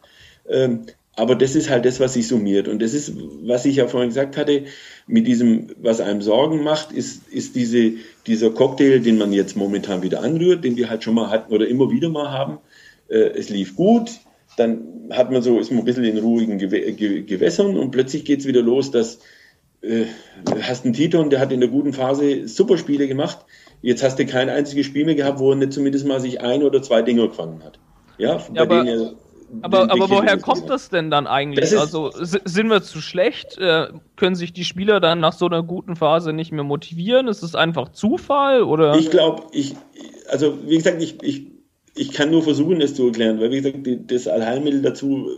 Ähm, 0.47 0.85
aber 1.17 1.35
das 1.35 1.55
ist 1.55 1.69
halt 1.69 1.85
das, 1.85 1.99
was 1.99 2.13
sich 2.13 2.27
summiert. 2.27 2.67
Und 2.67 2.81
das 2.81 2.93
ist, 2.93 3.13
was 3.43 3.65
ich 3.65 3.77
ja 3.77 3.87
vorhin 3.87 4.09
gesagt 4.09 4.37
hatte, 4.37 4.65
mit 5.07 5.27
diesem, 5.27 5.67
was 5.81 6.01
einem 6.01 6.21
Sorgen 6.21 6.63
macht, 6.63 6.91
ist, 6.91 7.27
ist 7.29 7.55
diese, 7.55 7.93
dieser 8.27 8.51
Cocktail, 8.51 8.99
den 8.99 9.17
man 9.17 9.33
jetzt 9.33 9.55
momentan 9.55 10.03
wieder 10.03 10.21
anrührt, 10.21 10.63
den 10.63 10.77
wir 10.77 10.89
halt 10.89 11.03
schon 11.03 11.15
mal 11.15 11.29
hatten 11.29 11.53
oder 11.53 11.67
immer 11.67 11.89
wieder 11.89 12.09
mal 12.09 12.31
haben. 12.31 12.59
Äh, 13.07 13.31
es 13.37 13.49
lief 13.49 13.75
gut, 13.75 14.11
dann 14.57 15.09
hat 15.09 15.31
man 15.31 15.41
so, 15.41 15.59
ist 15.59 15.71
man 15.71 15.79
ein 15.79 15.85
bisschen 15.85 16.03
in 16.03 16.17
ruhigen 16.17 16.57
Gewässern 16.57 17.77
und 17.77 17.91
plötzlich 17.91 18.25
geht 18.25 18.41
es 18.41 18.47
wieder 18.47 18.61
los, 18.61 18.91
dass 18.91 19.19
äh, 19.81 20.05
hast 20.61 20.85
einen 20.85 20.93
Titon, 20.93 21.29
der 21.29 21.39
hat 21.39 21.51
in 21.51 21.59
der 21.59 21.69
guten 21.69 21.93
Phase 21.93 22.47
super 22.47 22.77
Spiele 22.77 23.07
gemacht. 23.07 23.39
Jetzt 23.81 24.03
hast 24.03 24.17
du 24.17 24.25
kein 24.25 24.49
einziges 24.49 24.85
Spiel 24.85 25.05
mehr 25.05 25.15
gehabt, 25.15 25.39
wo 25.39 25.51
er 25.51 25.55
nicht 25.55 25.73
zumindest 25.73 26.07
mal 26.07 26.19
sich 26.19 26.41
ein 26.41 26.63
oder 26.63 26.81
zwei 26.81 27.01
Dinge 27.01 27.27
gefangen 27.27 27.63
hat. 27.63 27.79
Ja, 28.17 28.41
ja 28.53 28.61
aber, 28.61 28.85
er, 28.85 29.13
aber, 29.61 29.91
aber 29.91 30.09
woher 30.09 30.37
kommt 30.37 30.69
das 30.69 30.89
denn 30.89 31.11
dann 31.11 31.27
eigentlich? 31.27 31.77
Also 31.77 32.11
sind 32.13 32.69
wir 32.69 32.81
zu 32.81 33.01
schlecht? 33.01 33.57
Äh, 33.57 33.89
können 34.15 34.35
sich 34.35 34.53
die 34.53 34.63
Spieler 34.63 34.99
dann 34.99 35.19
nach 35.19 35.33
so 35.33 35.45
einer 35.45 35.61
guten 35.61 35.95
Phase 35.95 36.33
nicht 36.33 36.51
mehr 36.51 36.63
motivieren? 36.63 37.27
Ist 37.27 37.43
es 37.43 37.55
einfach 37.55 37.89
Zufall 37.89 38.63
oder? 38.63 38.95
Ich 38.95 39.11
glaube, 39.11 39.43
ich, 39.51 39.75
also 40.29 40.57
wie 40.65 40.77
gesagt, 40.77 41.01
ich, 41.01 41.21
ich 41.21 41.54
ich 41.97 42.11
kann 42.11 42.29
nur 42.29 42.43
versuchen, 42.43 42.81
es 42.81 42.93
zu 42.93 43.05
erklären, 43.05 43.39
weil 43.39 43.51
wie 43.51 43.61
gesagt, 43.61 44.11
das 44.11 44.27
Allheilmittel 44.27 44.81
dazu, 44.81 45.29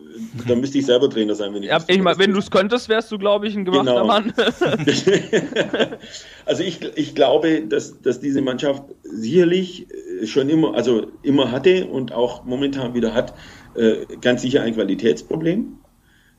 da 0.48 0.56
müsste 0.56 0.80
ich 0.80 0.88
selber 0.88 1.08
Trainer 1.08 1.36
sein, 1.36 1.54
wenn 1.54 1.62
ich. 1.62 1.70
Ja, 1.70 1.80
ich 1.88 2.02
meine, 2.02 2.18
wenn 2.18 2.34
du 2.34 2.40
es 2.40 2.50
könntest, 2.50 2.90
wärst 2.90 3.12
du, 3.12 3.20
glaube 3.20 3.48
ich, 3.48 3.56
ein 3.56 3.64
gemachter 3.64 3.92
genau. 3.94 4.08
Mann. 4.08 4.34
also 6.46 6.64
ich, 6.64 6.80
ich 6.96 7.14
glaube, 7.14 7.62
dass, 7.62 8.02
dass 8.02 8.20
diese 8.20 8.42
Mannschaft 8.42 8.84
sicherlich 9.04 9.86
äh, 9.92 10.26
schon 10.26 10.50
immer, 10.50 10.74
also 10.74 11.12
immer 11.22 11.52
hatte 11.52 11.86
und 11.86 12.12
auch 12.12 12.44
momentan 12.44 12.96
wieder 12.96 13.14
hat, 13.14 13.36
äh, 13.76 14.08
ganz 14.20 14.42
sicher 14.42 14.64
ein 14.64 14.74
Qualitätsproblem. 14.74 15.78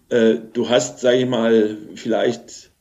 Äh, 0.08 0.34
du 0.52 0.68
hast, 0.68 0.98
sage 0.98 1.18
ich 1.18 1.28
mal, 1.28 1.78
vielleicht, 1.94 2.72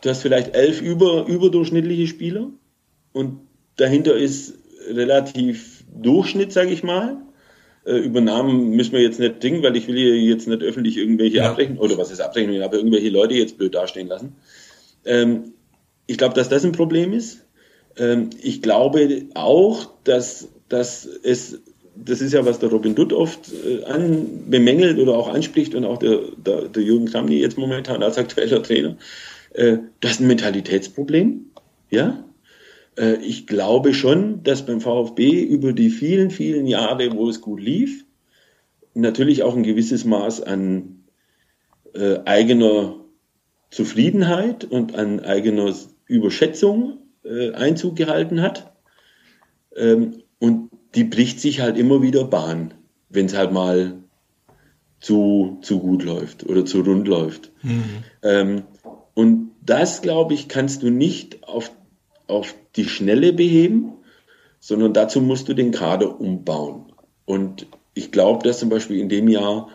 du 0.00 0.10
hast 0.10 0.22
vielleicht 0.22 0.56
elf 0.56 0.80
über, 0.80 1.24
überdurchschnittliche 1.28 2.08
Spieler 2.08 2.50
und 3.12 3.42
dahinter 3.76 4.16
ist 4.16 4.65
relativ 4.88 5.84
Durchschnitt, 5.94 6.52
sage 6.52 6.70
ich 6.70 6.82
mal. 6.82 7.18
Äh, 7.86 7.98
über 7.98 8.20
Namen 8.20 8.70
müssen 8.70 8.92
wir 8.92 9.00
jetzt 9.00 9.20
nicht 9.20 9.42
dingen, 9.42 9.62
weil 9.62 9.76
ich 9.76 9.86
will 9.86 9.96
hier 9.96 10.16
jetzt 10.16 10.48
nicht 10.48 10.62
öffentlich 10.62 10.96
irgendwelche 10.96 11.38
ja. 11.38 11.50
Abrechnungen, 11.50 11.82
oder 11.82 11.96
was 11.98 12.10
ist 12.10 12.20
Abrechnungen, 12.20 12.62
aber 12.62 12.76
irgendwelche 12.76 13.10
Leute 13.10 13.34
jetzt 13.34 13.58
blöd 13.58 13.74
dastehen 13.74 14.08
lassen. 14.08 14.36
Ähm, 15.04 15.52
ich 16.06 16.18
glaube, 16.18 16.34
dass 16.34 16.48
das 16.48 16.64
ein 16.64 16.72
Problem 16.72 17.12
ist. 17.12 17.44
Ähm, 17.96 18.30
ich 18.42 18.62
glaube 18.62 19.26
auch, 19.34 19.90
dass, 20.04 20.48
dass 20.68 21.06
es, 21.22 21.60
das 21.94 22.20
ist 22.20 22.32
ja, 22.32 22.44
was 22.44 22.58
der 22.58 22.70
Robin 22.70 22.94
Dutt 22.94 23.12
oft 23.12 23.52
äh, 23.52 23.84
an, 23.84 24.44
bemängelt 24.48 24.98
oder 24.98 25.16
auch 25.16 25.28
anspricht 25.28 25.74
und 25.74 25.84
auch 25.84 25.98
der, 25.98 26.20
der, 26.36 26.68
der 26.68 26.82
Jürgen 26.82 27.06
Kramny 27.06 27.38
jetzt 27.38 27.56
momentan 27.56 28.02
als 28.02 28.18
aktueller 28.18 28.62
Trainer, 28.62 28.96
äh, 29.54 29.78
das 30.00 30.12
ist 30.12 30.20
ein 30.20 30.26
Mentalitätsproblem. 30.26 31.46
Ja, 31.90 32.24
ich 32.98 33.46
glaube 33.46 33.92
schon, 33.92 34.42
dass 34.42 34.64
beim 34.64 34.80
VfB 34.80 35.42
über 35.42 35.74
die 35.74 35.90
vielen, 35.90 36.30
vielen 36.30 36.66
Jahre, 36.66 37.12
wo 37.12 37.28
es 37.28 37.42
gut 37.42 37.60
lief, 37.60 38.06
natürlich 38.94 39.42
auch 39.42 39.54
ein 39.54 39.62
gewisses 39.62 40.04
Maß 40.04 40.42
an 40.42 41.04
äh, 41.94 42.20
eigener 42.24 42.96
Zufriedenheit 43.70 44.64
und 44.64 44.94
an 44.94 45.20
eigener 45.20 45.74
Überschätzung 46.06 46.98
äh, 47.24 47.52
Einzug 47.52 47.96
gehalten 47.96 48.40
hat. 48.40 48.72
Ähm, 49.76 50.22
und 50.38 50.70
die 50.94 51.04
bricht 51.04 51.40
sich 51.40 51.60
halt 51.60 51.76
immer 51.76 52.02
wieder 52.02 52.24
Bahn, 52.24 52.74
wenn 53.08 53.26
es 53.26 53.36
halt 53.36 53.52
mal 53.52 53.98
zu, 55.00 55.58
zu 55.62 55.78
gut 55.80 56.04
läuft 56.04 56.46
oder 56.46 56.64
zu 56.64 56.80
rund 56.80 57.06
läuft. 57.06 57.52
Mhm. 57.62 57.84
Ähm, 58.22 58.62
und 59.14 59.50
das, 59.62 60.00
glaube 60.00 60.34
ich, 60.34 60.48
kannst 60.48 60.82
du 60.82 60.90
nicht 60.90 61.46
auf 61.46 61.70
auf 62.26 62.54
die 62.76 62.84
Schnelle 62.84 63.32
beheben, 63.32 63.92
sondern 64.60 64.92
dazu 64.92 65.20
musst 65.20 65.48
du 65.48 65.54
den 65.54 65.70
Kader 65.70 66.20
umbauen. 66.20 66.92
Und 67.24 67.66
ich 67.94 68.10
glaube, 68.12 68.46
dass 68.46 68.58
zum 68.58 68.68
Beispiel 68.68 69.00
in 69.00 69.08
dem 69.08 69.28
Jahr 69.28 69.68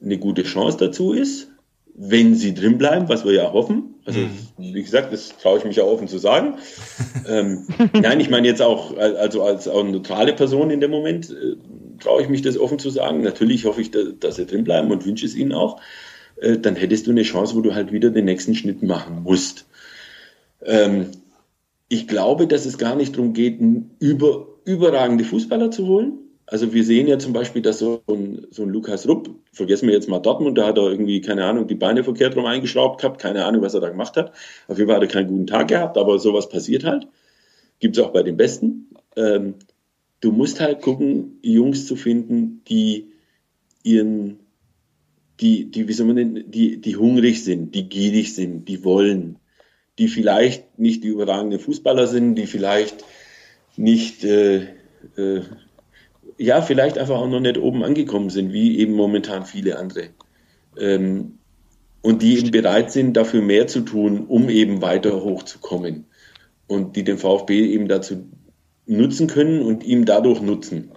eine 0.00 0.18
gute 0.18 0.42
Chance 0.42 0.78
dazu 0.78 1.12
ist. 1.12 1.48
wenn 1.94 2.34
sie 2.34 2.54
drin 2.54 2.78
bleiben, 2.78 3.10
was 3.10 3.26
wir 3.26 3.32
ja 3.32 3.52
hoffen. 3.52 3.96
Also, 4.06 4.20
mhm. 4.20 4.30
wie 4.56 4.82
gesagt, 4.82 5.12
das 5.12 5.36
traue 5.36 5.58
ich 5.58 5.64
mich 5.64 5.76
ja 5.76 5.84
offen 5.84 6.08
zu 6.08 6.16
sagen. 6.16 6.54
ähm, 7.28 7.66
nein, 7.92 8.18
ich 8.18 8.30
meine 8.30 8.48
jetzt 8.48 8.62
auch, 8.62 8.96
also 8.96 9.42
als 9.42 9.68
auch 9.68 9.84
neutrale 9.84 10.32
Person 10.32 10.70
in 10.70 10.80
dem 10.80 10.90
Moment, 10.90 11.30
äh, 11.30 11.56
traue 12.00 12.22
ich 12.22 12.30
mich 12.30 12.40
das 12.40 12.58
offen 12.58 12.78
zu 12.78 12.88
sagen. 12.88 13.20
Natürlich 13.20 13.66
hoffe 13.66 13.82
ich, 13.82 13.90
dass, 13.90 14.06
dass 14.18 14.36
sie 14.36 14.46
drin 14.46 14.64
bleiben 14.64 14.90
und 14.90 15.04
wünsche 15.04 15.26
es 15.26 15.34
ihnen 15.34 15.52
auch. 15.52 15.80
Äh, 16.40 16.58
dann 16.58 16.76
hättest 16.76 17.06
du 17.06 17.10
eine 17.10 17.22
Chance, 17.22 17.54
wo 17.54 17.60
du 17.60 17.74
halt 17.74 17.92
wieder 17.92 18.08
den 18.08 18.24
nächsten 18.24 18.54
Schnitt 18.54 18.82
machen 18.82 19.22
musst. 19.22 19.66
Ähm, 20.64 21.08
ich 21.92 22.08
glaube, 22.08 22.46
dass 22.46 22.64
es 22.64 22.78
gar 22.78 22.96
nicht 22.96 23.16
darum 23.16 23.34
geht, 23.34 23.60
über, 23.98 24.46
überragende 24.64 25.24
Fußballer 25.24 25.70
zu 25.70 25.86
holen, 25.86 26.20
also 26.46 26.72
wir 26.72 26.84
sehen 26.84 27.06
ja 27.06 27.18
zum 27.18 27.34
Beispiel, 27.34 27.60
dass 27.60 27.80
so 27.80 28.02
ein, 28.08 28.46
so 28.50 28.62
ein 28.62 28.70
Lukas 28.70 29.06
Rupp, 29.06 29.28
vergessen 29.52 29.88
wir 29.88 29.94
jetzt 29.94 30.08
mal 30.08 30.18
Dortmund, 30.18 30.56
da 30.56 30.68
hat 30.68 30.78
er 30.78 30.90
irgendwie, 30.90 31.20
keine 31.20 31.44
Ahnung, 31.44 31.66
die 31.66 31.74
Beine 31.74 32.02
verkehrt 32.02 32.34
rum 32.34 32.46
eingeschraubt 32.46 32.98
gehabt, 32.98 33.20
keine 33.20 33.44
Ahnung, 33.44 33.60
was 33.60 33.74
er 33.74 33.80
da 33.80 33.90
gemacht 33.90 34.16
hat. 34.16 34.32
Auf 34.68 34.78
jeden 34.78 34.88
Fall 34.88 34.96
hat 34.96 35.02
er 35.02 35.08
keinen 35.08 35.28
guten 35.28 35.46
Tag 35.46 35.68
gehabt, 35.68 35.98
aber 35.98 36.18
sowas 36.18 36.48
passiert 36.48 36.84
halt. 36.84 37.08
Gibt 37.78 37.98
es 37.98 38.02
auch 38.02 38.10
bei 38.10 38.22
den 38.22 38.38
Besten. 38.38 38.88
Ähm, 39.14 39.56
du 40.20 40.32
musst 40.32 40.60
halt 40.60 40.80
gucken, 40.80 41.38
Jungs 41.42 41.86
zu 41.86 41.94
finden, 41.94 42.62
die 42.68 43.12
ihren, 43.82 44.40
die, 45.40 45.70
die, 45.70 45.88
wie 45.88 45.92
soll 45.92 46.06
man 46.06 46.16
denn, 46.16 46.50
die, 46.50 46.80
die 46.80 46.96
hungrig 46.96 47.44
sind, 47.44 47.74
die 47.74 47.88
gierig 47.88 48.34
sind, 48.34 48.66
die 48.66 48.82
wollen, 48.82 49.36
die 49.98 50.08
vielleicht 50.08 50.78
nicht 50.78 51.04
die 51.04 51.08
überragenden 51.08 51.60
Fußballer 51.60 52.06
sind, 52.06 52.34
die 52.36 52.46
vielleicht 52.46 53.04
nicht 53.76 54.24
äh, 54.24 54.62
äh, 55.16 55.42
ja, 56.38 56.62
vielleicht 56.62 56.98
einfach 56.98 57.16
auch 57.16 57.28
noch 57.28 57.40
nicht 57.40 57.58
oben 57.58 57.84
angekommen 57.84 58.30
sind, 58.30 58.52
wie 58.52 58.78
eben 58.78 58.94
momentan 58.94 59.44
viele 59.44 59.78
andere. 59.78 60.08
Ähm, 60.78 61.38
und 62.00 62.22
die 62.22 62.38
eben 62.38 62.50
bereit 62.50 62.90
sind, 62.90 63.16
dafür 63.16 63.42
mehr 63.42 63.68
zu 63.68 63.80
tun, 63.80 64.26
um 64.26 64.48
eben 64.48 64.82
weiter 64.82 65.22
hochzukommen. 65.22 66.06
Und 66.66 66.96
die 66.96 67.04
den 67.04 67.18
VfB 67.18 67.66
eben 67.66 67.86
dazu 67.86 68.26
nutzen 68.86 69.28
können 69.28 69.62
und 69.62 69.84
ihm 69.84 70.04
dadurch 70.04 70.40
nutzen. 70.40 70.90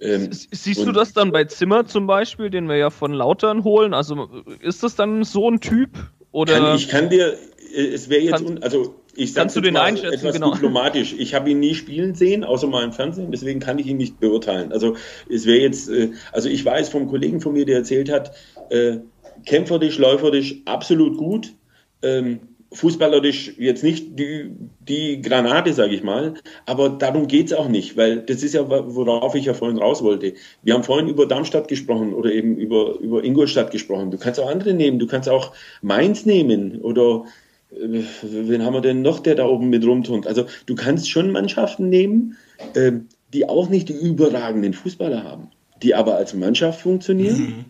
Ähm, 0.00 0.30
Siehst 0.30 0.86
du 0.86 0.92
das 0.92 1.12
dann 1.12 1.30
bei 1.30 1.44
Zimmer 1.44 1.86
zum 1.86 2.06
Beispiel, 2.06 2.48
den 2.48 2.68
wir 2.68 2.76
ja 2.76 2.88
von 2.88 3.12
Lautern 3.12 3.64
holen? 3.64 3.92
Also 3.92 4.28
ist 4.60 4.82
das 4.82 4.96
dann 4.96 5.24
so 5.24 5.50
ein 5.50 5.60
Typ? 5.60 5.90
Oder 6.32 6.58
kann, 6.58 6.76
ich 6.76 6.88
kann 6.88 7.10
dir, 7.10 7.36
es 7.74 8.08
wäre 8.08 8.22
jetzt, 8.22 8.42
un, 8.42 8.62
also 8.62 8.94
ich 9.16 9.34
Kannst 9.34 9.56
du 9.56 9.60
den 9.60 9.76
einschätzen? 9.76 10.14
Etwas 10.14 10.34
genau. 10.34 10.52
diplomatisch. 10.52 11.14
Ich 11.18 11.34
habe 11.34 11.50
ihn 11.50 11.60
nie 11.60 11.74
spielen 11.74 12.14
sehen, 12.14 12.44
außer 12.44 12.66
mal 12.66 12.84
im 12.84 12.92
Fernsehen, 12.92 13.30
deswegen 13.30 13.60
kann 13.60 13.78
ich 13.78 13.86
ihn 13.86 13.96
nicht 13.96 14.20
beurteilen. 14.20 14.72
Also 14.72 14.96
es 15.28 15.46
wäre 15.46 15.58
jetzt, 15.58 15.88
äh, 15.88 16.10
also 16.32 16.48
ich 16.48 16.64
weiß 16.64 16.88
vom 16.88 17.08
Kollegen 17.08 17.40
von 17.40 17.52
mir, 17.52 17.64
der 17.64 17.78
erzählt 17.78 18.10
hat, 18.10 18.32
äh, 18.70 18.98
kämpferisch, 19.44 19.98
läuferisch 19.98 20.62
absolut 20.64 21.18
gut. 21.18 21.54
Ähm, 22.02 22.40
fußballerisch 22.72 23.54
jetzt 23.58 23.82
nicht 23.82 24.18
die, 24.18 24.52
die 24.80 25.20
Granate, 25.20 25.72
sage 25.72 25.92
ich 25.92 26.04
mal, 26.04 26.34
aber 26.66 26.90
darum 26.90 27.26
geht's 27.26 27.52
auch 27.52 27.68
nicht, 27.68 27.96
weil 27.96 28.20
das 28.20 28.44
ist 28.44 28.54
ja, 28.54 28.68
worauf 28.68 29.34
ich 29.34 29.46
ja 29.46 29.54
vorhin 29.54 29.78
raus 29.78 30.04
wollte. 30.04 30.34
Wir 30.62 30.74
haben 30.74 30.84
vorhin 30.84 31.08
über 31.08 31.26
Darmstadt 31.26 31.66
gesprochen 31.66 32.14
oder 32.14 32.30
eben 32.30 32.56
über, 32.56 32.98
über 33.00 33.24
Ingolstadt 33.24 33.72
gesprochen. 33.72 34.12
Du 34.12 34.18
kannst 34.18 34.38
auch 34.38 34.48
andere 34.48 34.72
nehmen, 34.72 35.00
du 35.00 35.08
kannst 35.08 35.28
auch 35.28 35.52
Mainz 35.82 36.26
nehmen 36.26 36.80
oder 36.80 37.24
äh, 37.24 37.49
wen 37.70 38.64
haben 38.64 38.74
wir 38.74 38.80
denn 38.80 39.02
noch, 39.02 39.20
der 39.20 39.34
da 39.34 39.46
oben 39.46 39.70
mit 39.70 39.84
rumturnt? 39.84 40.26
Also 40.26 40.46
du 40.66 40.74
kannst 40.74 41.10
schon 41.10 41.32
Mannschaften 41.32 41.88
nehmen, 41.88 42.36
äh, 42.74 42.92
die 43.32 43.48
auch 43.48 43.68
nicht 43.68 43.88
die 43.88 43.94
überragenden 43.94 44.72
Fußballer 44.72 45.22
haben, 45.24 45.48
die 45.82 45.94
aber 45.94 46.16
als 46.16 46.34
Mannschaft 46.34 46.80
funktionieren. 46.80 47.40
Mhm. 47.40 47.64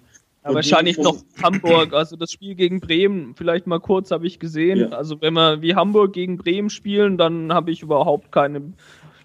Ja, 0.44 0.54
wahrscheinlich 0.54 0.96
noch 0.96 1.18
Hamburg, 1.42 1.92
also 1.92 2.16
das 2.16 2.32
Spiel 2.32 2.54
gegen 2.54 2.80
Bremen, 2.80 3.34
vielleicht 3.34 3.66
mal 3.66 3.78
kurz 3.78 4.10
habe 4.10 4.26
ich 4.26 4.38
gesehen. 4.38 4.78
Ja. 4.78 4.88
Also 4.88 5.20
wenn 5.20 5.34
wir 5.34 5.60
wie 5.60 5.74
Hamburg 5.74 6.14
gegen 6.14 6.38
Bremen 6.38 6.70
spielen, 6.70 7.18
dann 7.18 7.52
habe 7.52 7.70
ich 7.70 7.82
überhaupt 7.82 8.32
keine, 8.32 8.72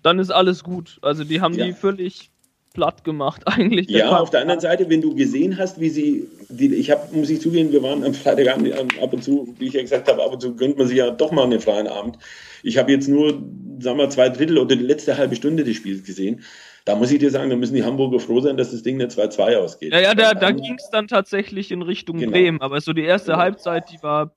dann 0.04 0.20
ist 0.20 0.32
alles 0.32 0.64
gut. 0.64 1.00
Also 1.02 1.24
die 1.24 1.40
haben 1.40 1.54
ja. 1.54 1.68
die 1.68 1.74
völlig 1.74 2.32
platt 2.76 3.04
gemacht 3.04 3.42
eigentlich. 3.46 3.90
Ja, 3.90 4.20
auf 4.20 4.30
der 4.30 4.42
anderen 4.42 4.60
Seite, 4.60 4.90
wenn 4.90 5.02
du 5.02 5.16
gesehen 5.16 5.58
hast, 5.58 5.80
wie 5.80 5.90
sie, 5.90 6.28
die, 6.50 6.76
ich 6.76 6.92
habe, 6.92 7.16
muss 7.16 7.32
ich 7.32 7.42
zugeben, 7.42 7.72
wir 7.72 7.82
waren 7.82 8.04
am 8.04 8.14
Freitagabend 8.14 8.74
ab 9.02 9.14
und 9.14 9.24
zu, 9.24 9.56
wie 9.58 9.68
ich 9.68 9.74
ja 9.74 9.82
gesagt 9.82 10.08
habe, 10.08 10.24
ab 10.24 10.34
und 10.34 10.42
zu 10.42 10.56
gönnt 10.56 10.78
man 10.78 10.88
sich 10.88 10.98
ja 10.98 11.10
doch 11.10 11.32
mal 11.32 11.44
einen 11.44 11.60
freien 11.60 11.88
Abend. 11.88 12.20
Ich 12.62 12.78
habe 12.78 12.92
jetzt 12.92 13.08
nur, 13.08 13.44
sagen 13.80 13.98
wir, 13.98 14.10
zwei 14.10 14.30
Drittel 14.30 14.60
oder 14.60 14.76
die 14.76 14.84
letzte 14.84 15.18
halbe 15.18 15.36
Stunde 15.36 15.64
des 15.64 15.78
Spiels 15.78 16.04
gesehen. 16.04 16.44
Da 16.86 16.96
muss 16.96 17.12
ich 17.12 17.18
dir 17.18 17.32
sagen, 17.32 17.50
da 17.50 17.56
müssen 17.56 17.74
die 17.74 17.84
Hamburger 17.84 18.20
froh 18.20 18.42
sein, 18.42 18.58
dass 18.58 18.70
das 18.70 18.84
Ding 18.84 18.98
nicht 18.98 19.10
2-2 19.10 19.58
ausgeht. 19.58 19.92
Ja, 19.92 20.00
ja, 20.00 20.14
da, 20.14 20.36
da 20.36 20.52
ging 20.52 20.76
es 20.78 20.90
dann 20.92 21.08
tatsächlich 21.08 21.72
in 21.72 21.82
Richtung 21.82 22.18
genau. 22.18 22.32
Bremen, 22.32 22.62
aber 22.62 22.80
so 22.80 22.94
die 22.94 23.04
erste 23.04 23.32
genau. 23.32 23.40
Halbzeit, 23.40 23.86
die 23.92 24.04
war. 24.04 24.36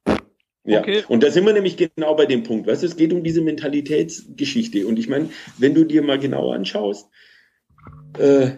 Ja, 0.64 0.80
okay. 0.80 1.05
und 1.09 1.22
da 1.22 1.30
sind 1.30 1.47
wir 1.47 1.53
nämlich 1.53 1.76
genau 1.76 2.14
bei 2.14 2.26
dem 2.26 2.43
Punkt. 2.43 2.66
Weißt 2.66 2.82
du, 2.82 2.86
es 2.86 2.97
geht 2.97 3.12
um 3.12 3.22
diese 3.22 3.43
Mentalitätsgeschichte. 3.43 4.86
Und 4.86 4.99
ich 4.99 5.09
meine, 5.09 5.30
wenn 5.59 5.74
du 5.74 5.84
dir 5.84 6.03
mal 6.03 6.18
genau 6.18 6.51
anschaust, 6.51 7.09
äh, 8.18 8.51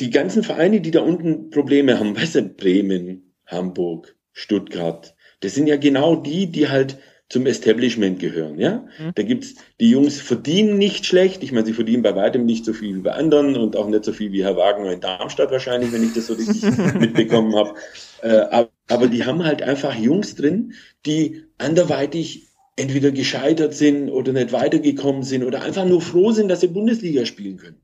die 0.00 0.10
ganzen 0.10 0.42
Vereine, 0.42 0.80
die 0.80 0.90
da 0.90 1.00
unten 1.00 1.50
Probleme 1.50 1.98
haben, 1.98 2.16
weißt 2.20 2.36
du, 2.36 2.42
Bremen, 2.42 3.34
Hamburg, 3.46 4.16
Stuttgart, 4.32 5.14
das 5.40 5.54
sind 5.54 5.66
ja 5.66 5.76
genau 5.76 6.16
die, 6.16 6.46
die 6.46 6.68
halt 6.68 6.98
zum 7.28 7.46
Establishment 7.46 8.20
gehören, 8.20 8.58
ja. 8.58 8.84
Mhm. 8.98 9.12
Da 9.14 9.22
gibt's, 9.22 9.54
die 9.80 9.88
Jungs 9.88 10.20
verdienen 10.20 10.76
nicht 10.76 11.06
schlecht. 11.06 11.42
Ich 11.42 11.50
meine, 11.50 11.64
sie 11.64 11.72
verdienen 11.72 12.02
bei 12.02 12.14
weitem 12.14 12.44
nicht 12.44 12.66
so 12.66 12.74
viel 12.74 12.94
wie 12.94 13.00
bei 13.00 13.12
anderen 13.12 13.56
und 13.56 13.74
auch 13.74 13.88
nicht 13.88 14.04
so 14.04 14.12
viel 14.12 14.32
wie 14.32 14.44
Herr 14.44 14.58
Wagner 14.58 14.92
in 14.92 15.00
Darmstadt 15.00 15.50
wahrscheinlich, 15.50 15.92
wenn 15.92 16.04
ich 16.04 16.12
das 16.12 16.26
so 16.26 16.34
richtig 16.34 16.62
mitbekommen 17.00 17.56
habe. 17.56 17.74
Äh, 18.20 18.66
aber 18.86 19.06
die 19.06 19.24
haben 19.24 19.44
halt 19.44 19.62
einfach 19.62 19.94
Jungs 19.94 20.34
drin, 20.34 20.74
die 21.06 21.44
anderweitig 21.56 22.48
entweder 22.76 23.10
gescheitert 23.10 23.72
sind 23.72 24.10
oder 24.10 24.32
nicht 24.34 24.52
weitergekommen 24.52 25.22
sind 25.22 25.42
oder 25.42 25.62
einfach 25.62 25.86
nur 25.86 26.02
froh 26.02 26.32
sind, 26.32 26.48
dass 26.48 26.60
sie 26.60 26.68
Bundesliga 26.68 27.24
spielen 27.24 27.56
können. 27.56 27.80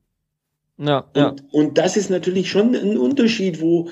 Ja, 0.79 0.99
und, 0.99 1.17
ja. 1.17 1.37
und 1.51 1.79
das 1.79 1.97
ist 1.97 2.09
natürlich 2.09 2.51
schon 2.51 2.75
ein 2.75 2.97
Unterschied, 2.97 3.61
wo, 3.61 3.89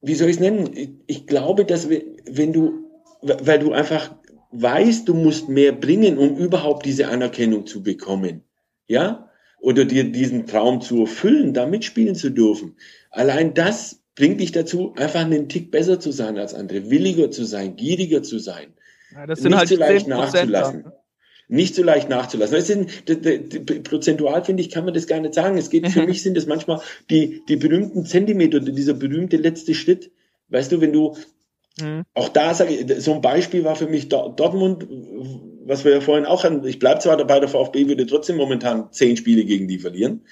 wie 0.00 0.14
soll 0.14 0.28
ich 0.28 0.36
es 0.36 0.40
nennen? 0.40 1.00
Ich 1.06 1.26
glaube, 1.26 1.64
dass 1.64 1.88
wenn 1.90 2.52
du, 2.52 2.84
weil 3.20 3.58
du 3.58 3.72
einfach 3.72 4.14
weißt, 4.52 5.08
du 5.08 5.14
musst 5.14 5.48
mehr 5.48 5.72
bringen, 5.72 6.18
um 6.18 6.36
überhaupt 6.36 6.86
diese 6.86 7.08
Anerkennung 7.08 7.66
zu 7.66 7.82
bekommen, 7.82 8.44
ja, 8.86 9.28
oder 9.60 9.84
dir 9.84 10.04
diesen 10.04 10.46
Traum 10.46 10.80
zu 10.80 11.00
erfüllen, 11.00 11.52
da 11.52 11.66
mitspielen 11.66 12.14
zu 12.14 12.30
dürfen. 12.30 12.76
Allein 13.10 13.54
das 13.54 14.00
bringt 14.14 14.40
dich 14.40 14.52
dazu, 14.52 14.94
einfach 14.96 15.20
einen 15.20 15.48
Tick 15.48 15.70
besser 15.72 15.98
zu 15.98 16.12
sein 16.12 16.38
als 16.38 16.54
andere, 16.54 16.90
williger 16.90 17.30
zu 17.30 17.44
sein, 17.44 17.74
gieriger 17.76 18.22
zu 18.22 18.38
sein. 18.38 18.74
Ja, 19.12 19.26
das 19.26 19.40
sind 19.40 19.50
nicht 19.50 19.58
halt 19.58 19.68
so 19.68 19.76
leicht 19.76 20.06
nachzulassen. 20.06 20.84
Dann 20.84 20.92
nicht 21.48 21.74
so 21.74 21.82
leicht 21.82 22.08
nachzulassen. 22.08 22.56
Das 22.56 22.66
sind, 22.66 23.84
prozentual 23.84 24.44
finde 24.44 24.62
ich, 24.62 24.70
kann 24.70 24.84
man 24.84 24.94
das 24.94 25.06
gar 25.06 25.20
nicht 25.20 25.34
sagen. 25.34 25.56
Es 25.56 25.70
geht, 25.70 25.88
für 25.88 26.02
mhm. 26.02 26.08
mich 26.08 26.22
sind 26.22 26.36
das 26.36 26.46
manchmal 26.46 26.80
die, 27.10 27.42
die 27.48 27.56
berühmten 27.56 28.04
Zentimeter, 28.04 28.60
dieser 28.60 28.94
berühmte 28.94 29.38
letzte 29.38 29.74
Schritt. 29.74 30.10
Weißt 30.48 30.70
du, 30.70 30.80
wenn 30.80 30.92
du, 30.92 31.16
mhm. 31.80 32.04
auch 32.14 32.28
da 32.28 32.54
sage 32.54 32.74
ich, 32.74 33.02
so 33.02 33.14
ein 33.14 33.22
Beispiel 33.22 33.64
war 33.64 33.76
für 33.76 33.86
mich 33.86 34.08
Dortmund, 34.08 34.86
was 35.64 35.84
wir 35.84 35.92
ja 35.92 36.00
vorhin 36.00 36.26
auch 36.26 36.44
hatten. 36.44 36.64
Ich 36.66 36.78
bleibe 36.78 37.00
zwar 37.00 37.16
dabei, 37.16 37.40
der 37.40 37.48
VfB 37.48 37.88
würde 37.88 38.06
trotzdem 38.06 38.36
momentan 38.36 38.92
zehn 38.92 39.16
Spiele 39.16 39.44
gegen 39.44 39.68
die 39.68 39.78
verlieren. 39.78 40.24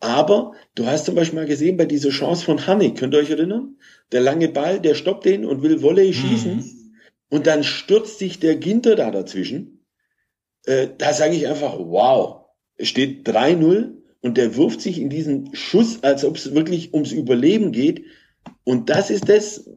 Aber 0.00 0.54
du 0.74 0.86
hast 0.86 1.04
zum 1.04 1.14
Beispiel 1.14 1.38
mal 1.38 1.46
gesehen, 1.46 1.76
bei 1.76 1.84
dieser 1.84 2.10
Chance 2.10 2.44
von 2.44 2.66
Hanni, 2.66 2.94
könnt 2.94 3.14
ihr 3.14 3.20
euch 3.20 3.30
erinnern? 3.30 3.76
Der 4.10 4.20
lange 4.20 4.48
Ball, 4.48 4.80
der 4.80 4.94
stoppt 4.94 5.26
den 5.26 5.44
und 5.44 5.62
will 5.62 5.80
Volley 5.80 6.12
schießen. 6.12 6.56
Mhm. 6.56 6.64
Und 7.28 7.46
dann 7.46 7.62
stürzt 7.62 8.18
sich 8.18 8.40
der 8.40 8.56
Ginter 8.56 8.96
da 8.96 9.10
dazwischen 9.10 9.81
äh, 10.66 10.88
da 10.96 11.12
sage 11.12 11.34
ich 11.34 11.48
einfach, 11.48 11.76
wow, 11.78 12.46
es 12.76 12.88
steht 12.88 13.28
3-0 13.28 13.92
und 14.20 14.36
der 14.36 14.56
wirft 14.56 14.80
sich 14.80 15.00
in 15.00 15.10
diesen 15.10 15.54
Schuss, 15.54 16.02
als 16.02 16.24
ob 16.24 16.36
es 16.36 16.54
wirklich 16.54 16.94
ums 16.94 17.12
Überleben 17.12 17.72
geht. 17.72 18.04
Und 18.64 18.90
das 18.90 19.10
ist 19.10 19.28
das, 19.28 19.68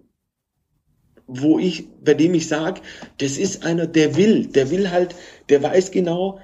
wo 1.27 1.57
ich, 1.57 1.87
bei 2.03 2.13
dem 2.13 2.33
ich 2.35 2.47
sage, 2.47 2.81
das 3.17 3.37
ist 3.37 3.65
einer, 3.65 3.87
der 3.87 4.15
will, 4.15 4.45
der 4.45 4.69
will 4.69 4.91
halt, 4.91 5.15
der 5.49 5.63
weiß 5.63 5.91
genau, 5.91 6.39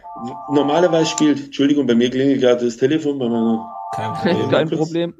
normalerweise 0.49 1.09
spielt, 1.09 1.45
Entschuldigung, 1.45 1.85
bei 1.85 1.95
mir 1.95 2.09
klingelt 2.09 2.41
gerade 2.41 2.65
das 2.65 2.77
Telefon 2.77 3.19
bei 3.19 3.29
meiner. 3.29 3.71
Kein 3.95 4.13
Problem. 4.13 4.49
Kein 4.49 4.69
Problem. 4.69 5.13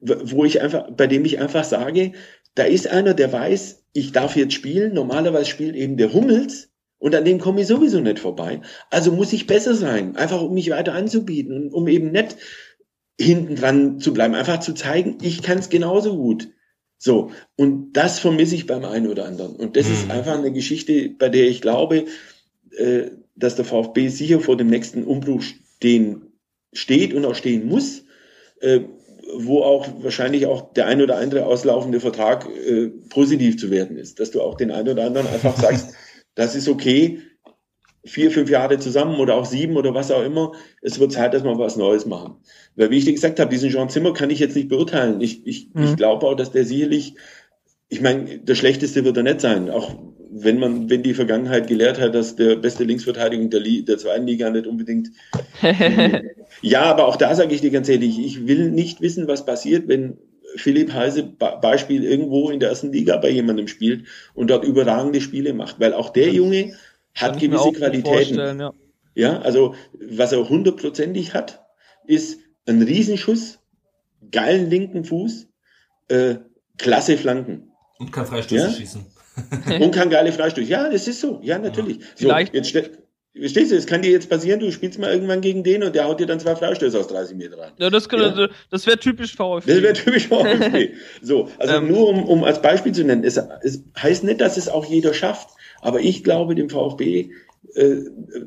Wo 0.00 0.44
ich 0.44 0.60
einfach, 0.60 0.90
bei 0.90 1.06
dem 1.06 1.24
ich 1.24 1.38
einfach 1.38 1.64
sage, 1.64 2.12
da 2.54 2.64
ist 2.64 2.88
einer, 2.88 3.14
der 3.14 3.32
weiß, 3.32 3.84
ich 3.92 4.12
darf 4.12 4.36
jetzt 4.36 4.54
spielen. 4.54 4.94
Normalerweise 4.94 5.46
spielt 5.46 5.76
eben 5.76 5.96
der 5.96 6.12
Hummels 6.12 6.70
und 6.98 7.14
an 7.14 7.24
dem 7.24 7.38
komme 7.38 7.60
ich 7.60 7.66
sowieso 7.66 8.00
nicht 8.00 8.18
vorbei. 8.18 8.60
Also 8.90 9.12
muss 9.12 9.32
ich 9.32 9.46
besser 9.46 9.74
sein, 9.74 10.16
einfach 10.16 10.40
um 10.40 10.54
mich 10.54 10.70
weiter 10.70 10.94
anzubieten 10.94 11.66
und 11.66 11.72
um 11.72 11.88
eben 11.88 12.12
nicht 12.12 12.36
hinten 13.20 13.56
dran 13.56 14.00
zu 14.00 14.12
bleiben, 14.12 14.34
einfach 14.34 14.60
zu 14.60 14.74
zeigen, 14.74 15.18
ich 15.22 15.42
kann 15.42 15.58
es 15.58 15.68
genauso 15.68 16.16
gut. 16.16 16.48
So, 16.98 17.30
und 17.56 17.92
das 17.92 18.18
vermisse 18.18 18.54
ich 18.54 18.66
beim 18.66 18.84
einen 18.84 19.08
oder 19.08 19.26
anderen. 19.26 19.56
Und 19.56 19.76
das 19.76 19.86
mhm. 19.86 19.92
ist 19.92 20.10
einfach 20.10 20.38
eine 20.38 20.52
Geschichte, 20.52 21.10
bei 21.10 21.28
der 21.28 21.48
ich 21.48 21.60
glaube, 21.60 22.06
äh, 22.76 23.10
dass 23.36 23.56
der 23.56 23.64
VfB 23.64 24.08
sicher 24.08 24.40
vor 24.40 24.56
dem 24.56 24.68
nächsten 24.68 25.04
Umbruch 25.04 25.42
stehen, 25.42 26.32
steht 26.72 27.12
und 27.12 27.24
auch 27.24 27.34
stehen 27.34 27.66
muss. 27.66 28.04
Äh, 28.60 28.80
wo 29.36 29.62
auch 29.62 29.86
wahrscheinlich 30.02 30.46
auch 30.46 30.72
der 30.74 30.86
ein 30.86 31.02
oder 31.02 31.16
andere 31.16 31.46
auslaufende 31.46 32.00
Vertrag 32.00 32.46
äh, 32.46 32.88
positiv 33.08 33.58
zu 33.58 33.70
werden 33.70 33.96
ist. 33.96 34.20
Dass 34.20 34.30
du 34.30 34.40
auch 34.40 34.56
den 34.56 34.70
einen 34.70 34.88
oder 34.88 35.04
anderen 35.04 35.26
einfach 35.28 35.56
sagst, 35.56 35.94
das 36.34 36.54
ist 36.54 36.68
okay, 36.68 37.20
vier, 38.04 38.30
fünf 38.30 38.50
Jahre 38.50 38.78
zusammen 38.78 39.18
oder 39.18 39.34
auch 39.34 39.46
sieben 39.46 39.76
oder 39.76 39.94
was 39.94 40.10
auch 40.10 40.22
immer. 40.22 40.52
Es 40.82 40.98
wird 40.98 41.12
Zeit, 41.12 41.32
dass 41.32 41.44
wir 41.44 41.58
was 41.58 41.76
Neues 41.76 42.06
machen. 42.06 42.36
Weil, 42.76 42.90
wie 42.90 42.98
ich 42.98 43.04
dir 43.04 43.14
gesagt 43.14 43.40
habe, 43.40 43.50
diesen 43.50 43.70
Jean 43.70 43.88
Zimmer 43.88 44.12
kann 44.12 44.30
ich 44.30 44.38
jetzt 44.38 44.56
nicht 44.56 44.68
beurteilen. 44.68 45.20
Ich, 45.20 45.46
ich, 45.46 45.70
mhm. 45.72 45.84
ich 45.84 45.96
glaube 45.96 46.26
auch, 46.26 46.34
dass 46.34 46.52
der 46.52 46.64
sicherlich, 46.64 47.14
ich 47.88 48.00
meine, 48.00 48.38
der 48.38 48.54
Schlechteste 48.54 49.04
wird 49.04 49.16
er 49.16 49.22
nicht 49.22 49.40
sein. 49.40 49.70
Auch 49.70 49.96
wenn 50.36 50.58
man, 50.58 50.90
wenn 50.90 51.02
die 51.02 51.14
Vergangenheit 51.14 51.68
gelehrt 51.68 52.00
hat, 52.00 52.14
dass 52.14 52.36
der 52.36 52.56
beste 52.56 52.84
Linksverteidigung 52.84 53.50
der, 53.50 53.60
der 53.60 53.98
zweiten 53.98 54.26
Liga 54.26 54.50
nicht 54.50 54.66
unbedingt. 54.66 55.10
ja, 56.62 56.82
aber 56.82 57.06
auch 57.06 57.16
da 57.16 57.34
sage 57.34 57.54
ich 57.54 57.60
dir 57.60 57.70
ganz 57.70 57.88
ehrlich, 57.88 58.18
ich 58.18 58.46
will 58.46 58.70
nicht 58.70 59.00
wissen, 59.00 59.28
was 59.28 59.46
passiert, 59.46 59.88
wenn 59.88 60.18
Philipp 60.56 60.92
Heise 60.92 61.22
Beispiel 61.24 62.04
irgendwo 62.04 62.50
in 62.50 62.60
der 62.60 62.70
ersten 62.70 62.92
Liga 62.92 63.16
bei 63.16 63.30
jemandem 63.30 63.68
spielt 63.68 64.06
und 64.34 64.48
dort 64.50 64.64
überragende 64.64 65.20
Spiele 65.20 65.52
macht, 65.52 65.80
weil 65.80 65.94
auch 65.94 66.10
der 66.10 66.30
Junge 66.30 66.76
hat 67.14 67.38
gewisse 67.38 67.72
Qualitäten. 67.72 68.60
Ja. 68.60 68.72
ja, 69.14 69.40
also 69.40 69.74
was 70.00 70.32
er 70.32 70.48
hundertprozentig 70.48 71.34
hat, 71.34 71.64
ist 72.06 72.40
ein 72.66 72.82
Riesenschuss, 72.82 73.58
geilen 74.30 74.70
linken 74.70 75.04
Fuß, 75.04 75.48
äh, 76.08 76.36
klasse 76.78 77.16
Flanken. 77.16 77.72
Und 77.98 78.12
kann 78.12 78.26
Freistöße 78.26 78.66
ja? 78.66 78.70
schießen. 78.70 79.06
Und 79.80 79.94
kann 79.94 80.10
geile 80.10 80.32
Freistöße. 80.32 80.68
Ja, 80.68 80.88
das 80.88 81.08
ist 81.08 81.20
so. 81.20 81.40
Ja, 81.42 81.58
natürlich. 81.58 81.98
Ja. 81.98 82.06
Vielleicht. 82.16 82.52
So, 82.52 82.58
jetzt 82.58 82.68
Verstehst 83.36 83.72
du, 83.72 83.76
es 83.76 83.86
kann 83.86 84.02
dir 84.02 84.12
jetzt 84.12 84.30
passieren, 84.30 84.60
du 84.60 84.70
spielst 84.70 84.98
mal 85.00 85.12
irgendwann 85.12 85.40
gegen 85.40 85.64
den 85.64 85.82
und 85.82 85.94
der 85.94 86.04
haut 86.04 86.20
dir 86.20 86.26
dann 86.26 86.38
zwei 86.38 86.54
Freistöße 86.54 86.98
aus 86.98 87.08
30 87.08 87.36
Metern 87.36 87.58
rein. 87.58 87.72
Ja, 87.78 87.90
das, 87.90 88.08
ja? 88.10 88.48
das 88.70 88.86
wäre 88.86 88.98
typisch 88.98 89.34
VfB. 89.34 89.72
Das 89.72 89.82
wäre 89.82 89.92
typisch 89.94 90.28
VfB. 90.28 90.90
so, 91.22 91.48
also 91.58 91.74
ähm. 91.74 91.88
nur 91.88 92.08
um, 92.08 92.24
um 92.24 92.44
als 92.44 92.62
Beispiel 92.62 92.92
zu 92.92 93.02
nennen, 93.02 93.24
es, 93.24 93.40
es 93.62 93.82
heißt 93.98 94.22
nicht, 94.22 94.40
dass 94.40 94.56
es 94.56 94.68
auch 94.68 94.84
jeder 94.84 95.14
schafft. 95.14 95.48
Aber 95.80 96.00
ich 96.00 96.22
glaube, 96.22 96.54
dem 96.54 96.70
VfB 96.70 97.30
äh, 97.74 97.96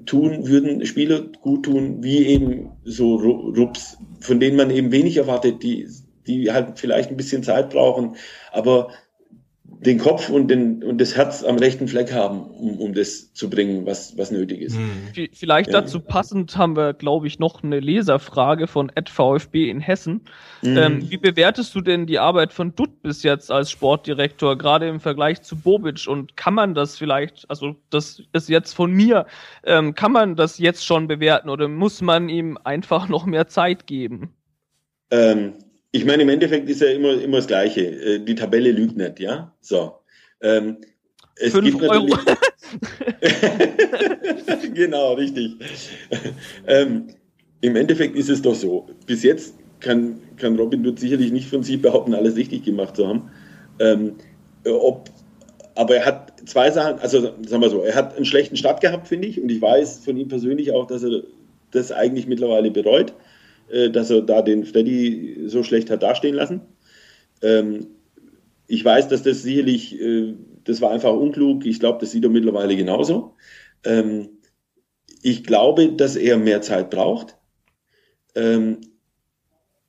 tun, 0.05 0.47
würden 0.47 0.85
Spieler 0.85 1.21
gut 1.41 1.65
tun, 1.65 2.01
wie 2.01 2.25
eben 2.25 2.71
so 2.85 3.15
Rups, 3.15 3.97
von 4.21 4.39
denen 4.39 4.55
man 4.55 4.71
eben 4.71 4.93
wenig 4.93 5.17
erwartet, 5.17 5.63
die, 5.63 5.87
die 6.27 6.51
halt 6.51 6.79
vielleicht 6.79 7.09
ein 7.09 7.17
bisschen 7.17 7.43
Zeit 7.43 7.71
brauchen, 7.71 8.15
aber 8.51 8.89
den 9.79 9.99
Kopf 9.99 10.29
und, 10.29 10.47
den, 10.47 10.83
und 10.83 10.99
das 10.99 11.15
Herz 11.15 11.43
am 11.43 11.57
rechten 11.57 11.87
Fleck 11.87 12.11
haben, 12.11 12.41
um, 12.41 12.79
um 12.79 12.93
das 12.93 13.31
zu 13.33 13.47
bringen, 13.49 13.85
was, 13.85 14.17
was 14.17 14.31
nötig 14.31 14.61
ist. 14.61 14.75
Hm. 14.75 15.29
Vielleicht 15.33 15.71
ja. 15.71 15.81
dazu 15.81 15.99
passend 15.99 16.57
haben 16.57 16.75
wir, 16.75 16.93
glaube 16.93 17.27
ich, 17.27 17.37
noch 17.37 17.63
eine 17.63 17.79
Leserfrage 17.79 18.65
von 18.65 18.91
VfB 19.05 19.69
in 19.69 19.79
Hessen. 19.79 20.21
Mhm. 20.63 20.77
Ähm, 20.77 21.11
wie 21.11 21.17
bewertest 21.17 21.75
du 21.75 21.81
denn 21.81 22.07
die 22.07 22.17
Arbeit 22.17 22.53
von 22.53 22.73
Dutt 22.75 23.03
bis 23.03 23.21
jetzt 23.21 23.51
als 23.51 23.69
Sportdirektor, 23.69 24.57
gerade 24.57 24.87
im 24.87 24.99
Vergleich 24.99 25.43
zu 25.43 25.55
Bobic? 25.55 26.07
Und 26.07 26.35
kann 26.35 26.55
man 26.55 26.73
das 26.73 26.97
vielleicht, 26.97 27.47
also 27.49 27.75
das 27.91 28.23
ist 28.33 28.49
jetzt 28.49 28.73
von 28.73 28.91
mir, 28.91 29.27
ähm, 29.63 29.93
kann 29.93 30.11
man 30.11 30.35
das 30.35 30.57
jetzt 30.57 30.85
schon 30.85 31.07
bewerten 31.07 31.49
oder 31.49 31.67
muss 31.67 32.01
man 32.01 32.29
ihm 32.29 32.57
einfach 32.63 33.09
noch 33.09 33.27
mehr 33.27 33.47
Zeit 33.47 33.85
geben? 33.85 34.33
Ähm, 35.11 35.53
ich 35.91 36.05
meine, 36.05 36.23
im 36.23 36.29
Endeffekt 36.29 36.69
ist 36.69 36.81
ja 36.81 36.89
immer, 36.89 37.21
immer 37.21 37.37
das 37.37 37.47
Gleiche. 37.47 37.81
Äh, 37.81 38.19
die 38.19 38.35
Tabelle 38.35 38.71
lügt 38.71 38.97
nicht, 38.97 39.19
ja? 39.19 39.53
So. 39.61 39.93
Ähm, 40.41 40.77
es 41.39 41.53
Fünf 41.53 41.71
gibt 41.71 41.83
Euro. 41.83 42.07
genau, 44.73 45.13
richtig. 45.13 45.55
ähm, 46.67 47.07
Im 47.61 47.75
Endeffekt 47.75 48.15
ist 48.15 48.29
es 48.29 48.41
doch 48.41 48.55
so. 48.55 48.87
Bis 49.05 49.23
jetzt 49.23 49.53
kann, 49.79 50.19
kann 50.37 50.57
Robin 50.57 50.83
Dutt 50.83 50.99
sicherlich 50.99 51.31
nicht 51.31 51.49
von 51.49 51.63
sich 51.63 51.81
behaupten, 51.81 52.13
alles 52.13 52.35
richtig 52.35 52.63
gemacht 52.63 52.95
zu 52.95 53.07
haben. 53.07 53.29
Ähm, 53.79 54.15
ob, 54.65 55.09
aber 55.75 55.97
er 55.97 56.05
hat 56.05 56.33
zwei 56.47 56.71
Sachen, 56.71 56.99
also 56.99 57.21
sagen 57.21 57.61
wir 57.61 57.69
so, 57.69 57.81
er 57.81 57.95
hat 57.95 58.15
einen 58.15 58.25
schlechten 58.25 58.57
Start 58.57 58.81
gehabt, 58.81 59.07
finde 59.07 59.27
ich, 59.27 59.41
und 59.41 59.49
ich 59.49 59.61
weiß 59.61 60.03
von 60.03 60.17
ihm 60.17 60.27
persönlich 60.27 60.71
auch, 60.71 60.87
dass 60.87 61.03
er 61.03 61.23
das 61.71 61.91
eigentlich 61.91 62.27
mittlerweile 62.27 62.71
bereut. 62.71 63.13
Äh, 63.69 63.89
dass 63.89 64.09
er 64.09 64.21
da 64.21 64.41
den 64.41 64.65
Freddy 64.65 65.43
so 65.47 65.63
schlecht 65.63 65.89
hat 65.89 66.03
dastehen 66.03 66.35
lassen. 66.35 66.61
Ähm, 67.41 67.87
ich 68.67 68.83
weiß, 68.83 69.07
dass 69.09 69.23
das 69.23 69.43
sicherlich, 69.43 69.99
äh, 69.99 70.35
das 70.63 70.81
war 70.81 70.91
einfach 70.91 71.13
unklug. 71.13 71.65
Ich 71.65 71.79
glaube, 71.79 71.99
das 71.99 72.11
sieht 72.11 72.23
er 72.23 72.29
mittlerweile 72.29 72.75
genauso. 72.75 73.35
Ähm, 73.83 74.29
ich 75.21 75.43
glaube, 75.43 75.93
dass 75.93 76.15
er 76.15 76.37
mehr 76.37 76.61
Zeit 76.61 76.89
braucht. 76.89 77.37
Ähm, 78.35 78.79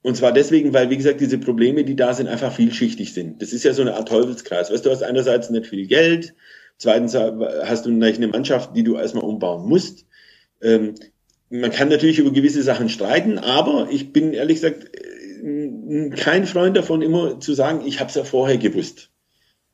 und 0.02 0.16
zwar 0.16 0.32
deswegen, 0.32 0.72
weil, 0.72 0.90
wie 0.90 0.96
gesagt, 0.96 1.20
diese 1.20 1.38
Probleme, 1.38 1.84
die 1.84 1.96
da 1.96 2.14
sind, 2.14 2.28
einfach 2.28 2.52
vielschichtig 2.52 3.12
sind. 3.12 3.42
Das 3.42 3.52
ist 3.52 3.64
ja 3.64 3.72
so 3.74 3.82
eine 3.82 3.94
Art 3.94 4.08
Teufelskreis. 4.08 4.72
Weißt 4.72 4.86
du, 4.86 4.90
hast 4.90 5.02
einerseits 5.02 5.50
nicht 5.50 5.66
viel 5.66 5.86
Geld, 5.86 6.34
zweitens 6.78 7.14
hast 7.14 7.84
du 7.84 7.90
eine 7.90 8.28
Mannschaft, 8.28 8.74
die 8.74 8.84
du 8.84 8.96
erstmal 8.96 9.24
umbauen 9.24 9.68
musst. 9.68 10.06
Ähm, 10.62 10.94
man 11.50 11.70
kann 11.70 11.88
natürlich 11.88 12.18
über 12.18 12.30
gewisse 12.30 12.62
Sachen 12.62 12.88
streiten, 12.88 13.38
aber 13.38 13.88
ich 13.90 14.12
bin 14.12 14.32
ehrlich 14.32 14.56
gesagt 14.56 14.90
äh, 14.94 16.10
kein 16.10 16.46
Freund 16.46 16.76
davon, 16.76 17.02
immer 17.02 17.40
zu 17.40 17.54
sagen, 17.54 17.86
ich 17.86 18.00
habe 18.00 18.08
es 18.08 18.16
ja 18.16 18.24
vorher 18.24 18.58
gewusst. 18.58 19.10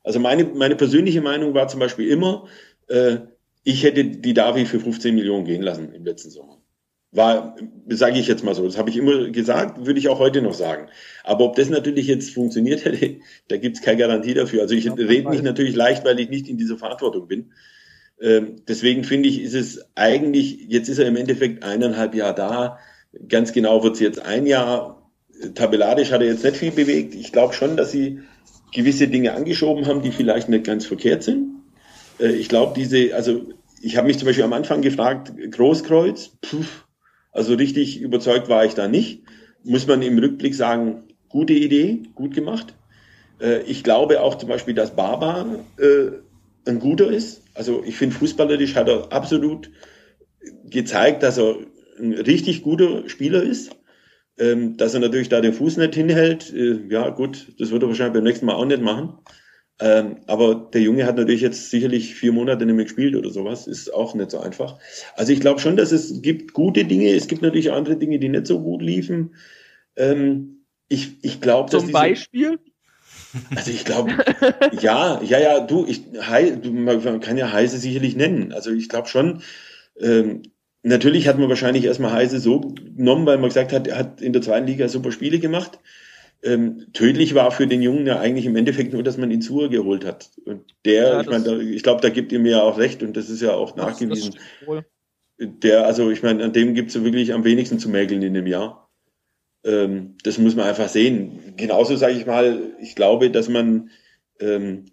Also 0.03 0.19
meine, 0.19 0.45
meine 0.45 0.75
persönliche 0.75 1.21
Meinung 1.21 1.53
war 1.53 1.67
zum 1.67 1.79
Beispiel 1.79 2.07
immer, 2.09 2.47
äh, 2.87 3.17
ich 3.63 3.83
hätte 3.83 4.05
die 4.05 4.33
Davi 4.33 4.65
für 4.65 4.79
15 4.79 5.15
Millionen 5.15 5.45
gehen 5.45 5.63
lassen 5.63 5.91
im 5.93 6.05
letzten 6.05 6.29
Sommer. 6.29 6.61
War, 7.11 7.55
sage 7.89 8.19
ich 8.19 8.27
jetzt 8.27 8.43
mal 8.43 8.53
so, 8.53 8.65
das 8.65 8.77
habe 8.77 8.89
ich 8.89 8.97
immer 8.97 9.29
gesagt, 9.29 9.85
würde 9.85 9.99
ich 9.99 10.09
auch 10.09 10.19
heute 10.19 10.41
noch 10.41 10.53
sagen. 10.53 10.89
Aber 11.23 11.45
ob 11.45 11.55
das 11.55 11.69
natürlich 11.69 12.07
jetzt 12.07 12.33
funktioniert 12.33 12.85
hätte, 12.85 13.17
da 13.47 13.57
gibt 13.57 13.77
es 13.77 13.83
keine 13.83 13.97
Garantie 13.97 14.33
dafür. 14.33 14.61
Also 14.61 14.75
ich 14.75 14.89
rede 14.91 15.29
mich 15.29 15.41
natürlich 15.41 15.75
leicht, 15.75 16.05
weil 16.05 16.19
ich 16.19 16.29
nicht 16.29 16.47
in 16.47 16.57
dieser 16.57 16.77
Verantwortung 16.77 17.27
bin. 17.27 17.51
Ähm, 18.21 18.57
deswegen 18.67 19.03
finde 19.03 19.29
ich, 19.29 19.41
ist 19.41 19.53
es 19.53 19.85
eigentlich, 19.95 20.65
jetzt 20.67 20.89
ist 20.89 20.99
er 20.99 21.07
im 21.07 21.17
Endeffekt 21.17 21.63
eineinhalb 21.63 22.15
Jahre 22.15 22.35
da. 22.35 22.79
Ganz 23.27 23.51
genau 23.53 23.83
wird 23.83 23.95
es 23.95 23.99
jetzt 23.99 24.19
ein 24.19 24.45
Jahr. 24.45 25.11
Tabellarisch 25.53 26.11
hat 26.11 26.21
er 26.21 26.27
jetzt 26.27 26.43
nicht 26.43 26.57
viel 26.57 26.71
bewegt. 26.71 27.13
Ich 27.15 27.31
glaube 27.31 27.53
schon, 27.53 27.75
dass 27.77 27.91
sie 27.91 28.19
gewisse 28.73 29.07
Dinge 29.07 29.33
angeschoben 29.33 29.85
haben, 29.85 30.01
die 30.01 30.11
vielleicht 30.11 30.49
nicht 30.49 30.65
ganz 30.65 30.85
verkehrt 30.85 31.23
sind. 31.23 31.61
Äh, 32.19 32.33
ich 32.33 32.49
glaube, 32.49 32.73
diese, 32.75 33.15
also 33.15 33.47
ich 33.81 33.97
habe 33.97 34.07
mich 34.07 34.17
zum 34.17 34.27
Beispiel 34.27 34.43
am 34.43 34.53
Anfang 34.53 34.81
gefragt, 34.81 35.33
Großkreuz, 35.51 36.31
pf, 36.45 36.85
also 37.31 37.53
richtig 37.55 37.99
überzeugt 37.99 38.49
war 38.49 38.65
ich 38.65 38.73
da 38.73 38.87
nicht. 38.87 39.23
Muss 39.63 39.87
man 39.87 40.01
im 40.01 40.17
Rückblick 40.17 40.55
sagen, 40.55 41.03
gute 41.29 41.53
Idee, 41.53 42.03
gut 42.15 42.33
gemacht. 42.33 42.73
Äh, 43.41 43.61
ich 43.63 43.83
glaube 43.83 44.21
auch 44.21 44.35
zum 44.35 44.49
Beispiel, 44.49 44.73
dass 44.73 44.95
Baba 44.95 45.45
äh, 45.77 46.17
ein 46.65 46.79
guter 46.79 47.11
ist. 47.11 47.43
Also 47.53 47.83
ich 47.85 47.95
finde, 47.95 48.15
fußballerisch 48.15 48.75
hat 48.75 48.89
er 48.89 49.11
absolut 49.11 49.71
gezeigt, 50.65 51.23
dass 51.23 51.37
er 51.37 51.57
ein 51.99 52.13
richtig 52.13 52.63
guter 52.63 53.07
Spieler 53.09 53.43
ist. 53.43 53.75
Ähm, 54.37 54.75
dass 54.75 54.93
er 54.93 54.99
natürlich 54.99 55.29
da 55.29 55.39
den 55.39 55.53
Fuß 55.53 55.77
nicht 55.77 55.95
hinhält, 55.95 56.53
äh, 56.53 56.81
ja 56.89 57.09
gut, 57.09 57.53
das 57.57 57.71
wird 57.71 57.83
er 57.83 57.87
wahrscheinlich 57.87 58.15
beim 58.15 58.25
nächsten 58.25 58.45
Mal 58.45 58.55
auch 58.55 58.65
nicht 58.65 58.81
machen. 58.81 59.13
Ähm, 59.79 60.17
aber 60.27 60.69
der 60.73 60.81
Junge 60.81 61.05
hat 61.05 61.17
natürlich 61.17 61.41
jetzt 61.41 61.69
sicherlich 61.69 62.15
vier 62.15 62.33
Monate 62.33 62.65
nicht 62.65 62.75
mehr 62.75 62.85
gespielt 62.85 63.15
oder 63.15 63.29
sowas, 63.29 63.67
ist 63.67 63.93
auch 63.93 64.13
nicht 64.13 64.31
so 64.31 64.39
einfach. 64.39 64.77
Also 65.15 65.33
ich 65.33 65.39
glaube 65.39 65.59
schon, 65.59 65.77
dass 65.77 65.91
es 65.91 66.21
gibt 66.21 66.53
gute 66.53 66.85
Dinge, 66.85 67.13
es 67.13 67.27
gibt 67.27 67.41
natürlich 67.41 67.71
andere 67.71 67.97
Dinge, 67.97 68.19
die 68.19 68.29
nicht 68.29 68.47
so 68.47 68.61
gut 68.61 68.81
liefen. 68.81 69.35
Ähm, 69.95 70.65
ich 70.87 71.17
ich 71.23 71.41
glaube, 71.41 71.71
dass 71.71 71.83
Zum 71.83 71.91
Beispiel? 71.91 72.59
Also 73.55 73.71
ich 73.71 73.85
glaube, 73.85 74.11
ja, 74.81 75.21
ja, 75.21 75.39
ja, 75.39 75.59
du, 75.59 75.85
ich, 75.87 76.03
Hei, 76.21 76.51
du, 76.51 76.71
man 76.71 77.19
kann 77.19 77.37
ja 77.37 77.51
Heise 77.51 77.77
sicherlich 77.77 78.15
nennen. 78.15 78.53
Also 78.53 78.71
ich 78.71 78.89
glaube 78.89 79.07
schon, 79.07 79.41
ähm, 79.99 80.43
natürlich 80.83 81.27
hat 81.27 81.37
man 81.37 81.49
wahrscheinlich 81.49 81.85
erstmal 81.85 82.11
Heise 82.11 82.39
so 82.39 82.59
genommen, 82.59 83.25
weil 83.25 83.37
man 83.37 83.49
gesagt 83.49 83.73
hat, 83.73 83.87
er 83.87 83.97
hat 83.97 84.21
in 84.21 84.33
der 84.33 84.41
zweiten 84.41 84.67
Liga 84.67 84.87
super 84.87 85.11
Spiele 85.11 85.39
gemacht. 85.39 85.79
Ähm, 86.43 86.87
tödlich 86.93 87.33
war 87.33 87.51
für 87.51 87.65
den 87.65 87.81
Jungen 87.81 88.05
ja 88.05 88.19
eigentlich 88.19 88.45
im 88.45 88.55
Endeffekt 88.55 88.93
nur, 88.93 89.01
dass 89.01 89.17
man 89.17 89.31
ihn 89.31 89.41
zu 89.41 89.67
geholt 89.69 90.05
hat. 90.05 90.29
Und 90.45 90.75
der, 90.85 91.03
ja, 91.03 91.21
ich 91.21 91.27
meine, 91.27 91.63
ich 91.63 91.81
glaube, 91.81 92.01
da 92.01 92.09
gibt 92.09 92.31
ihr 92.31 92.39
mir 92.39 92.51
ja 92.51 92.61
auch 92.61 92.77
recht 92.77 93.01
und 93.01 93.17
das 93.17 93.29
ist 93.29 93.41
ja 93.41 93.53
auch 93.53 93.75
nachgewiesen. 93.75 94.35
Der, 95.39 95.85
also 95.85 96.11
ich 96.11 96.21
meine, 96.21 96.43
an 96.43 96.53
dem 96.53 96.75
gibt 96.75 96.91
es 96.91 97.03
wirklich 97.03 97.33
am 97.33 97.43
wenigsten 97.43 97.79
zu 97.79 97.89
mäkeln 97.89 98.21
in 98.21 98.33
dem 98.35 98.47
Jahr. 98.47 98.84
Ähm, 99.65 100.15
das 100.23 100.37
muss 100.37 100.55
man 100.55 100.67
einfach 100.67 100.87
sehen. 100.87 101.53
Genauso 101.57 101.95
sage 101.95 102.13
ich 102.13 102.25
mal, 102.25 102.75
ich 102.79 102.95
glaube, 102.95 103.31
dass 103.31 103.49
man, 103.49 103.89
ähm, 104.39 104.85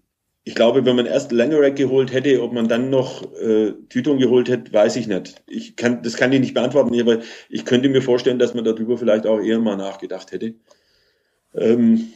ich 0.44 0.54
glaube, 0.54 0.84
wenn 0.86 0.96
man 0.96 1.04
erst 1.04 1.30
Langerack 1.30 1.76
geholt 1.76 2.12
hätte, 2.12 2.42
ob 2.42 2.52
man 2.52 2.68
dann 2.68 2.88
noch 2.88 3.22
äh, 3.34 3.74
Tütung 3.90 4.18
geholt 4.18 4.48
hätte, 4.48 4.72
weiß 4.72 4.96
ich 4.96 5.06
nicht. 5.06 5.42
Ich 5.46 5.76
kann, 5.76 6.02
das 6.02 6.16
kann 6.16 6.32
ich 6.32 6.40
nicht 6.40 6.54
beantworten, 6.54 6.98
aber 6.98 7.18
ich 7.50 7.66
könnte 7.66 7.90
mir 7.90 8.00
vorstellen, 8.00 8.38
dass 8.38 8.54
man 8.54 8.64
darüber 8.64 8.96
vielleicht 8.96 9.26
auch 9.26 9.40
eher 9.40 9.58
mal 9.58 9.76
nachgedacht 9.76 10.32
hätte. 10.32 10.54
Ähm, 11.54 12.08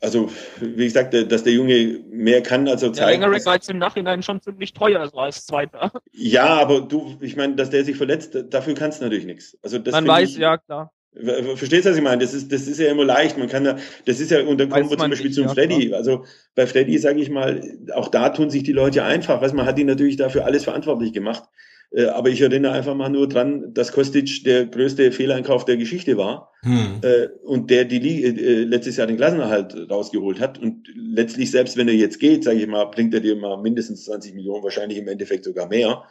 also, 0.00 0.30
wie 0.60 0.84
gesagt, 0.84 1.14
dass 1.14 1.44
der 1.44 1.52
Junge 1.52 2.00
mehr 2.10 2.42
kann, 2.42 2.66
als 2.66 2.82
er 2.82 2.92
zeigt. 2.92 3.10
Der 3.10 3.20
Langerack 3.20 3.46
war 3.46 3.54
jetzt 3.54 3.70
im 3.70 3.78
Nachhinein 3.78 4.22
schon 4.22 4.40
ziemlich 4.40 4.72
teuer, 4.72 5.06
so 5.08 5.18
als 5.18 5.46
Zweiter. 5.46 5.92
Ja, 6.10 6.46
aber 6.46 6.80
du, 6.80 7.18
ich 7.20 7.36
meine, 7.36 7.54
dass 7.54 7.70
der 7.70 7.84
sich 7.84 7.96
verletzt, 7.96 8.36
dafür 8.48 8.74
kannst 8.74 9.00
du 9.00 9.04
natürlich 9.04 9.26
nichts. 9.26 9.56
Also 9.62 9.78
das 9.78 9.92
Man 9.92 10.08
weiß, 10.08 10.30
ich, 10.30 10.38
ja, 10.38 10.56
klar 10.56 10.90
Verstehst 11.14 11.84
du, 11.84 11.90
was 11.90 11.96
ich 11.96 12.02
meine? 12.02 12.22
Das 12.22 12.32
ist, 12.32 12.50
das 12.50 12.66
ist 12.66 12.80
ja 12.80 12.90
immer 12.90 13.04
leicht. 13.04 13.36
Man 13.36 13.48
kann 13.48 13.64
ja, 13.66 13.76
das 14.06 14.18
ist 14.18 14.30
ja, 14.30 14.42
und 14.42 14.58
dann 14.58 14.70
kommen 14.70 14.88
wir 14.88 14.96
zum 14.96 15.10
Beispiel 15.10 15.26
nicht, 15.26 15.36
zum 15.36 15.46
ja, 15.46 15.52
Freddy. 15.52 15.88
Klar. 15.88 15.98
Also 15.98 16.24
bei 16.54 16.66
Freddy, 16.66 16.96
sage 16.98 17.20
ich 17.20 17.28
mal, 17.28 17.60
auch 17.94 18.08
da 18.08 18.30
tun 18.30 18.48
sich 18.48 18.62
die 18.62 18.72
Leute 18.72 19.04
einfach. 19.04 19.42
Weißt, 19.42 19.54
man 19.54 19.66
hat 19.66 19.78
ihn 19.78 19.86
natürlich 19.86 20.16
dafür 20.16 20.46
alles 20.46 20.64
verantwortlich 20.64 21.12
gemacht. 21.12 21.44
Äh, 21.90 22.06
aber 22.06 22.30
ich 22.30 22.40
erinnere 22.40 22.72
einfach 22.72 22.94
mal 22.94 23.10
nur 23.10 23.28
dran, 23.28 23.74
dass 23.74 23.92
Kostic 23.92 24.44
der 24.44 24.66
größte 24.66 25.12
Fehleinkauf 25.12 25.64
der 25.64 25.76
Geschichte 25.76 26.16
war 26.16 26.50
hm. 26.62 27.00
Äh, 27.02 27.28
und 27.44 27.70
der 27.70 27.84
die 27.84 27.98
Liga, 27.98 28.28
äh, 28.28 28.64
letztes 28.64 28.96
Jahr 28.96 29.06
den 29.06 29.16
Klassenerhalt 29.16 29.90
rausgeholt 29.90 30.40
hat. 30.40 30.58
Und 30.58 30.88
letztlich, 30.94 31.50
selbst 31.50 31.76
wenn 31.76 31.88
er 31.88 31.94
jetzt 31.94 32.18
geht, 32.18 32.44
sage 32.44 32.58
ich 32.58 32.66
mal, 32.66 32.86
bringt 32.86 33.12
er 33.12 33.20
dir 33.20 33.36
mal 33.36 33.58
mindestens 33.58 34.04
20 34.06 34.34
Millionen, 34.34 34.62
wahrscheinlich 34.62 34.98
im 34.98 35.08
Endeffekt 35.08 35.44
sogar 35.44 35.68
mehr. 35.68 36.04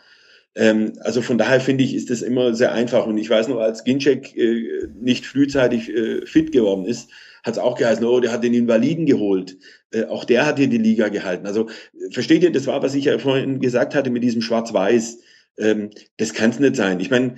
Ähm, 0.56 0.94
also 1.02 1.22
von 1.22 1.38
daher 1.38 1.62
finde 1.62 1.84
ich, 1.84 1.94
ist 1.94 2.10
das 2.10 2.22
immer 2.22 2.54
sehr 2.54 2.74
einfach. 2.74 3.06
Und 3.06 3.18
ich 3.18 3.30
weiß 3.30 3.48
noch, 3.48 3.60
als 3.60 3.84
Ginczek 3.84 4.36
äh, 4.36 4.88
nicht 5.00 5.26
frühzeitig 5.26 5.90
äh, 5.90 6.26
fit 6.26 6.52
geworden 6.52 6.86
ist, 6.86 7.10
hat 7.44 7.56
es 7.56 7.60
auch 7.60 7.78
geheißen, 7.78 8.06
oh, 8.06 8.20
der 8.20 8.32
hat 8.32 8.44
den 8.44 8.54
Invaliden 8.54 9.06
geholt. 9.06 9.58
Äh, 9.92 10.06
auch 10.06 10.26
der 10.26 10.46
hat 10.46 10.60
hier 10.60 10.68
die 10.68 10.78
Liga 10.78 11.10
gehalten. 11.10 11.46
Also 11.48 11.70
versteht 12.12 12.44
ihr, 12.44 12.52
das 12.52 12.68
war, 12.68 12.84
was 12.84 12.96
ich 12.96 13.06
ja 13.06 13.18
vorhin 13.18 13.60
gesagt 13.60 13.96
hatte 13.96 14.10
mit 14.10 14.24
diesem 14.24 14.42
Schwarz-Weiß. 14.42 15.20
Ähm, 15.58 15.90
das 16.18 16.34
kann 16.34 16.52
es 16.52 16.60
nicht 16.60 16.76
sein. 16.76 17.00
Ich 17.00 17.10
meine, 17.10 17.36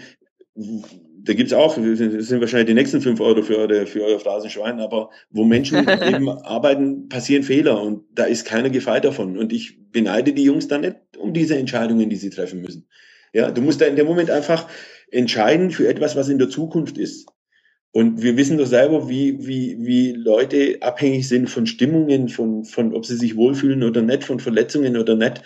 da 1.25 1.33
gibt's 1.33 1.53
auch, 1.53 1.75
das 1.75 2.27
sind 2.27 2.41
wahrscheinlich 2.41 2.67
die 2.67 2.73
nächsten 2.73 3.01
fünf 3.01 3.21
Euro 3.21 3.41
für, 3.41 3.57
eure, 3.57 3.85
für 3.85 4.03
euer 4.03 4.19
Phrasenschwein, 4.19 4.79
aber 4.81 5.09
wo 5.29 5.45
Menschen 5.45 5.87
eben 5.87 6.27
arbeiten, 6.29 7.07
passieren 7.07 7.43
Fehler 7.43 7.81
und 7.81 8.03
da 8.13 8.25
ist 8.25 8.45
keiner 8.45 8.69
gefeit 8.69 9.05
davon. 9.05 9.37
Und 9.37 9.53
ich 9.53 9.77
beneide 9.91 10.33
die 10.33 10.43
Jungs 10.43 10.67
dann 10.67 10.81
nicht 10.81 10.97
um 11.17 11.33
diese 11.33 11.55
Entscheidungen, 11.55 12.09
die 12.09 12.17
sie 12.17 12.29
treffen 12.29 12.61
müssen. 12.61 12.87
Ja, 13.31 13.51
du 13.51 13.61
musst 13.61 13.79
da 13.79 13.85
in 13.85 13.95
dem 13.95 14.05
Moment 14.05 14.29
einfach 14.29 14.67
entscheiden 15.11 15.71
für 15.71 15.87
etwas, 15.87 16.15
was 16.15 16.27
in 16.27 16.39
der 16.39 16.49
Zukunft 16.49 16.97
ist. 16.97 17.27
Und 17.91 18.21
wir 18.21 18.35
wissen 18.35 18.57
doch 18.57 18.65
selber, 18.65 19.07
wie, 19.07 19.45
wie, 19.45 19.77
wie 19.79 20.11
Leute 20.13 20.77
abhängig 20.81 21.27
sind 21.27 21.49
von 21.49 21.67
Stimmungen, 21.67 22.27
von, 22.27 22.65
von 22.65 22.93
ob 22.93 23.05
sie 23.05 23.15
sich 23.15 23.37
wohlfühlen 23.37 23.83
oder 23.83 24.01
nicht, 24.01 24.23
von 24.23 24.39
Verletzungen 24.39 24.97
oder 24.97 25.15
nicht. 25.15 25.41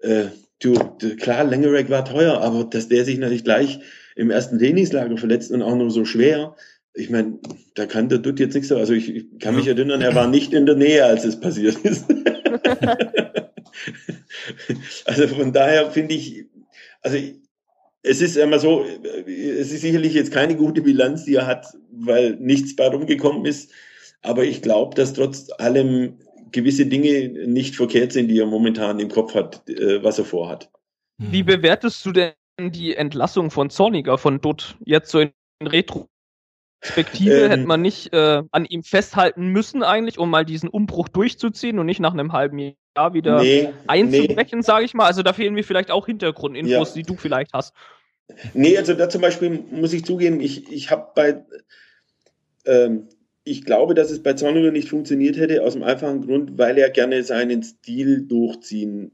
Äh, 0.00 0.26
du, 0.60 0.74
klar, 1.18 1.44
Langerek 1.44 1.90
war 1.90 2.04
teuer, 2.04 2.40
aber 2.40 2.64
dass 2.64 2.88
der 2.88 3.04
sich 3.04 3.18
natürlich 3.18 3.44
gleich 3.44 3.80
im 4.18 4.30
ersten 4.30 4.58
Trainingslager 4.58 5.16
verletzt 5.16 5.52
und 5.52 5.62
auch 5.62 5.76
nur 5.76 5.90
so 5.90 6.04
schwer, 6.04 6.56
ich 6.92 7.08
meine, 7.08 7.38
da 7.74 7.86
kann 7.86 8.08
der 8.08 8.18
Dutt 8.18 8.40
jetzt 8.40 8.54
nichts. 8.54 8.72
Also 8.72 8.92
ich, 8.92 9.14
ich 9.14 9.38
kann 9.38 9.54
mich 9.54 9.68
erinnern, 9.68 10.02
er 10.02 10.16
war 10.16 10.26
nicht 10.26 10.52
in 10.52 10.66
der 10.66 10.74
Nähe, 10.74 11.04
als 11.04 11.24
es 11.24 11.38
passiert 11.38 11.76
ist. 11.84 12.04
also 15.04 15.28
von 15.28 15.52
daher 15.52 15.92
finde 15.92 16.14
ich, 16.14 16.46
also 17.02 17.16
es 18.02 18.20
ist 18.20 18.36
immer 18.36 18.58
so, 18.58 18.84
es 19.26 19.70
ist 19.70 19.82
sicherlich 19.82 20.14
jetzt 20.14 20.32
keine 20.32 20.56
gute 20.56 20.82
Bilanz, 20.82 21.24
die 21.24 21.36
er 21.36 21.46
hat, 21.46 21.66
weil 21.92 22.34
nichts 22.40 22.74
bei 22.74 22.88
rumgekommen 22.88 23.44
ist. 23.44 23.70
Aber 24.22 24.42
ich 24.42 24.60
glaube, 24.62 24.96
dass 24.96 25.12
trotz 25.12 25.50
allem 25.58 26.18
gewisse 26.50 26.86
Dinge 26.86 27.46
nicht 27.46 27.76
verkehrt 27.76 28.10
sind, 28.12 28.26
die 28.26 28.40
er 28.40 28.46
momentan 28.46 28.98
im 28.98 29.10
Kopf 29.10 29.36
hat, 29.36 29.68
äh, 29.68 30.02
was 30.02 30.18
er 30.18 30.24
vorhat. 30.24 30.68
Wie 31.18 31.44
bewertest 31.44 32.04
du 32.04 32.10
denn 32.10 32.32
die 32.58 32.94
Entlassung 32.96 33.50
von 33.50 33.70
Zorniger 33.70 34.18
von 34.18 34.40
Dutt 34.40 34.76
jetzt 34.84 35.10
so 35.10 35.20
in 35.20 35.32
Retro? 35.62 36.08
Perspektive 36.80 37.40
ähm, 37.40 37.50
hätte 37.50 37.66
man 37.66 37.82
nicht 37.82 38.12
äh, 38.12 38.42
an 38.50 38.64
ihm 38.64 38.84
festhalten 38.84 39.48
müssen 39.48 39.82
eigentlich, 39.82 40.18
um 40.18 40.30
mal 40.30 40.44
diesen 40.44 40.68
Umbruch 40.68 41.08
durchzuziehen 41.08 41.78
und 41.78 41.86
nicht 41.86 42.00
nach 42.00 42.12
einem 42.12 42.32
halben 42.32 42.58
Jahr 42.58 43.14
wieder 43.14 43.42
nee, 43.42 43.70
einzubrechen, 43.88 44.60
nee. 44.60 44.64
sage 44.64 44.84
ich 44.84 44.94
mal. 44.94 45.06
Also 45.06 45.22
da 45.22 45.32
fehlen 45.32 45.54
mir 45.54 45.64
vielleicht 45.64 45.90
auch 45.90 46.06
Hintergrundinfos, 46.06 46.90
ja. 46.90 46.94
die 46.94 47.02
du 47.02 47.16
vielleicht 47.16 47.52
hast. 47.52 47.74
Nee, 48.54 48.78
also 48.78 48.94
da 48.94 49.08
zum 49.08 49.22
Beispiel 49.22 49.64
muss 49.70 49.92
ich 49.92 50.04
zugeben, 50.04 50.40
ich, 50.40 50.70
ich 50.70 50.90
habe 50.90 51.08
bei, 51.16 51.44
ähm, 52.64 53.08
ich 53.42 53.64
glaube, 53.64 53.94
dass 53.94 54.10
es 54.10 54.22
bei 54.22 54.34
Zorniger 54.34 54.70
nicht 54.70 54.88
funktioniert 54.88 55.36
hätte, 55.36 55.64
aus 55.64 55.72
dem 55.72 55.82
einfachen 55.82 56.26
Grund, 56.26 56.58
weil 56.58 56.78
er 56.78 56.90
gerne 56.90 57.24
seinen 57.24 57.62
Stil 57.62 58.26
durchziehen, 58.28 59.10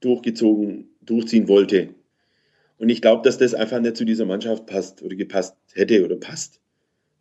durchgezogen, 0.00 0.88
durchziehen 1.02 1.46
wollte. 1.46 1.90
Und 2.78 2.88
ich 2.88 3.00
glaube, 3.00 3.22
dass 3.22 3.38
das 3.38 3.54
einfach 3.54 3.80
nicht 3.80 3.96
zu 3.96 4.04
dieser 4.04 4.26
Mannschaft 4.26 4.66
passt 4.66 5.02
oder 5.02 5.16
gepasst 5.16 5.56
hätte 5.74 6.04
oder 6.04 6.16
passt. 6.16 6.60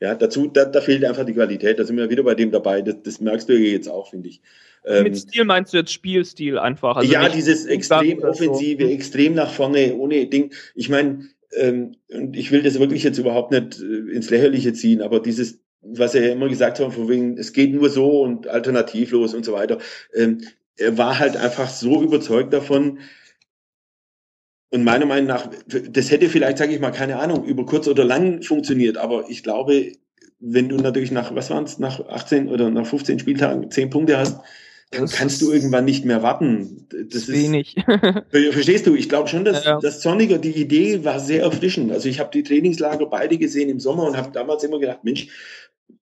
Ja, 0.01 0.14
dazu, 0.14 0.47
da, 0.47 0.66
da 0.66 0.82
fehlt 0.82 1.06
einfach 1.06 1.26
die 1.26 1.34
Qualität. 1.34 1.80
Da 1.80 1.86
sind 1.86 1.95
wir 1.97 2.10
wieder 2.10 2.24
bei 2.24 2.36
dem 2.36 2.51
dabei. 2.51 2.82
Das, 2.82 2.95
das 3.01 3.22
merkst 3.22 3.47
du 3.47 3.53
ja 3.53 3.72
jetzt 3.72 3.88
auch, 3.88 4.10
finde 4.10 4.30
ich. 4.30 4.41
Ähm, 4.86 5.03
Mit 5.03 5.18
Stil 5.18 5.45
meinst 5.45 5.74
du 5.74 5.78
jetzt 5.78 5.93
Spielstil 5.93 6.60
einfach? 6.60 6.97
Also 6.97 7.12
ja, 7.12 7.30
dieses 7.30 7.66
extrem 7.66 8.20
offensive, 8.20 8.84
so. 8.84 8.89
extrem 8.89 9.34
nach 9.34 9.49
vorne, 9.49 9.95
ohne 9.95 10.28
Ding. 10.28 10.51
Ich 10.76 10.89
meine, 10.89 11.30
ähm, 11.56 11.95
und 12.10 12.36
ich 12.36 12.51
will 12.51 12.62
das 12.62 12.80
wirklich 12.80 13.03
jetzt 13.03 13.18
überhaupt 13.18 13.51
nicht 13.51 13.80
äh, 13.80 14.14
ins 14.14 14.30
Lächerliche 14.30 14.74
ziehen, 14.74 15.01
aber 15.01 15.20
dieses, 15.20 15.60
was 15.82 16.14
er 16.14 16.26
ja 16.26 16.34
immer 16.34 16.49
gesagt 16.49 16.80
hat, 16.80 16.93
von 16.93 17.10
wegen, 17.10 17.38
es 17.38 17.53
geht 17.53 17.74
nur 17.74 17.89
so 17.89 18.22
und 18.22 18.47
alternativlos 18.47 19.34
und 19.34 19.45
so 19.45 19.53
weiter. 19.53 19.80
Ähm, 20.14 20.41
er 20.78 20.97
war 20.97 21.20
halt 21.20 21.38
einfach 21.38 21.70
so 21.70 22.03
überzeugt 22.03 22.53
davon, 22.53 22.99
und 24.76 24.84
meiner 24.84 25.05
Meinung 25.05 25.28
nach, 25.28 25.49
das 25.67 26.11
hätte 26.11 26.28
vielleicht, 26.28 26.57
sage 26.57 26.73
ich 26.73 26.82
mal, 26.82 26.91
keine 26.91 27.17
Ahnung, 27.17 27.45
über 27.45 27.65
kurz 27.65 27.88
oder 27.88 28.03
lang 28.03 28.43
funktioniert. 28.43 28.97
Aber 28.97 29.30
ich 29.30 29.41
glaube, 29.41 29.93
wenn 30.41 30.67
du 30.67 30.76
natürlich 30.76 31.11
nach, 31.11 31.34
was 31.34 31.49
waren 31.49 31.63
es, 31.63 31.80
nach 31.80 32.05
18 32.09 32.49
oder 32.49 32.69
nach 32.69 32.86
15 32.86 33.19
Spieltagen 33.19 33.71
10 33.71 33.89
Punkte 33.89 34.17
hast, 34.17 34.41
dann 34.91 35.03
das 35.03 35.13
kannst 35.13 35.41
du 35.41 35.51
irgendwann 35.53 35.86
nicht 35.86 36.03
mehr 36.03 36.23
warten. 36.23 36.88
Das 36.89 37.23
ist 37.23 37.32
wenig. 37.32 37.76
verstehst 38.51 38.86
du? 38.86 38.95
Ich 38.95 39.07
glaube 39.07 39.30
schon, 39.30 39.45
dass, 39.45 39.63
ja. 39.63 39.80
dass 39.80 40.01
Zorniger, 40.01 40.39
die 40.39 40.51
Idee 40.51 41.05
war 41.05 41.21
sehr 41.21 41.43
erfrischend. 41.43 41.93
Also 41.93 42.09
ich 42.09 42.19
habe 42.19 42.32
die 42.34 42.43
Trainingslager 42.43 43.05
beide 43.05 43.38
gesehen 43.38 43.69
im 43.69 43.80
Sommer 43.80 44.03
und 44.03 44.17
habe 44.17 44.32
damals 44.34 44.63
immer 44.65 44.80
gedacht, 44.80 45.03
Mensch, 45.03 45.30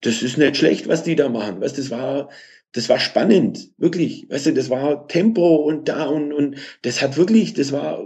das 0.02 0.24
ist 0.24 0.40
nicht 0.40 0.58
schlecht, 0.58 0.88
was 0.88 1.04
die 1.04 1.16
da 1.16 1.30
machen. 1.30 1.62
Weißt, 1.62 1.78
das 1.78 1.92
war, 1.92 2.30
das 2.74 2.90
war 2.90 3.00
spannend, 3.00 3.70
wirklich. 3.78 4.28
Weißt 4.30 4.48
du, 4.48 4.54
das 4.54 4.72
war 4.72 5.08
Tempo 5.08 5.58
und 5.58 5.88
da 5.88 6.06
und, 6.06 6.34
und 6.34 6.56
das 6.82 7.04
hat 7.04 7.18
wirklich, 7.18 7.54
das 7.54 7.72
war, 7.72 8.04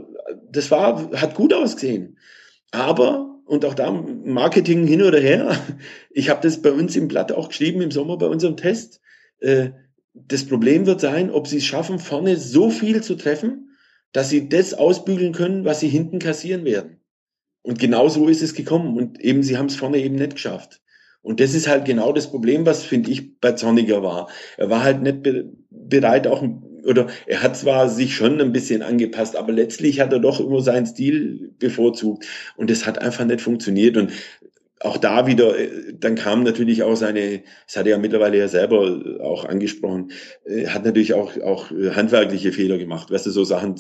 das 0.50 0.72
war, 0.72 1.12
hat 1.12 1.36
gut 1.36 1.54
ausgesehen. 1.54 2.18
Aber, 2.72 3.40
und 3.46 3.66
auch 3.66 3.74
da 3.74 3.92
Marketing 3.92 4.86
hin 4.86 5.02
oder 5.02 5.20
her, 5.20 5.58
ich 6.12 6.30
habe 6.30 6.42
das 6.42 6.62
bei 6.62 6.72
uns 6.72 6.96
im 6.96 7.08
Blatt 7.08 7.32
auch 7.32 7.50
geschrieben 7.50 7.82
im 7.82 7.92
Sommer 7.92 8.18
bei 8.18 8.28
unserem 8.28 8.58
Test. 8.58 9.02
Äh, 9.40 9.70
das 10.14 10.46
Problem 10.46 10.86
wird 10.86 11.00
sein, 11.00 11.30
ob 11.30 11.48
sie 11.48 11.58
es 11.58 11.66
schaffen, 11.66 12.00
vorne 12.00 12.38
so 12.38 12.70
viel 12.70 13.04
zu 13.04 13.16
treffen, 13.16 13.70
dass 14.12 14.30
sie 14.30 14.50
das 14.50 14.74
ausbügeln 14.74 15.34
können, 15.34 15.64
was 15.64 15.80
sie 15.80 15.90
hinten 15.90 16.20
kassieren 16.20 16.66
werden. 16.66 17.02
Und 17.62 17.80
genau 17.80 18.08
so 18.08 18.28
ist 18.28 18.42
es 18.42 18.54
gekommen. 18.54 18.98
Und 18.98 19.20
eben, 19.20 19.44
sie 19.44 19.58
haben 19.58 19.68
es 19.68 19.76
vorne 19.76 19.98
eben 19.98 20.16
nicht 20.16 20.36
geschafft. 20.36 20.82
Und 21.22 21.42
das 21.42 21.54
ist 21.54 21.68
halt 21.68 21.86
genau 21.86 22.14
das 22.14 22.30
Problem, 22.32 22.66
was, 22.66 22.84
finde 22.84 23.12
ich, 23.12 23.40
bei 23.40 23.52
Zorniger 23.52 24.02
war. 24.02 24.30
Er 24.56 24.70
war 24.70 24.84
halt 24.84 25.02
nicht 25.02 25.24
be 25.24 25.52
bereit, 25.70 26.28
auch, 26.28 26.42
oder 26.88 27.08
er 27.26 27.44
hat 27.44 27.58
zwar 27.58 27.90
sich 27.90 28.16
schon 28.16 28.40
ein 28.42 28.52
bisschen 28.52 28.82
angepasst, 28.82 29.36
aber 29.36 29.52
letztlich 29.52 30.00
hat 30.00 30.14
er 30.14 30.20
doch 30.20 30.40
immer 30.40 30.62
seinen 30.62 30.86
Stil 30.86 31.52
bevorzugt. 31.60 32.26
Und 32.56 32.70
das 32.70 32.86
hat 32.86 33.00
einfach 33.00 33.26
nicht 33.26 33.42
funktioniert. 33.42 33.98
Und 33.98 34.12
auch 34.80 34.98
da 34.98 35.28
wieder, 35.28 35.58
äh, 35.58 35.94
dann 36.00 36.16
kam 36.16 36.44
natürlich 36.44 36.84
auch 36.84 36.96
seine, 36.96 37.44
das 37.66 37.78
hat 37.78 37.86
er 37.86 37.92
ja 37.92 37.98
mittlerweile 37.98 38.38
ja 38.38 38.48
selber 38.48 39.20
auch 39.22 39.46
angesprochen, 39.46 40.12
äh, 40.46 40.68
hat 40.68 40.86
natürlich 40.86 41.14
auch, 41.14 41.38
auch 41.42 41.72
handwerkliche 41.72 42.52
Fehler 42.52 42.78
gemacht. 42.78 43.12
Weißt 43.12 43.26
du, 43.26 43.32
so 43.32 43.44
Sachen, 43.44 43.76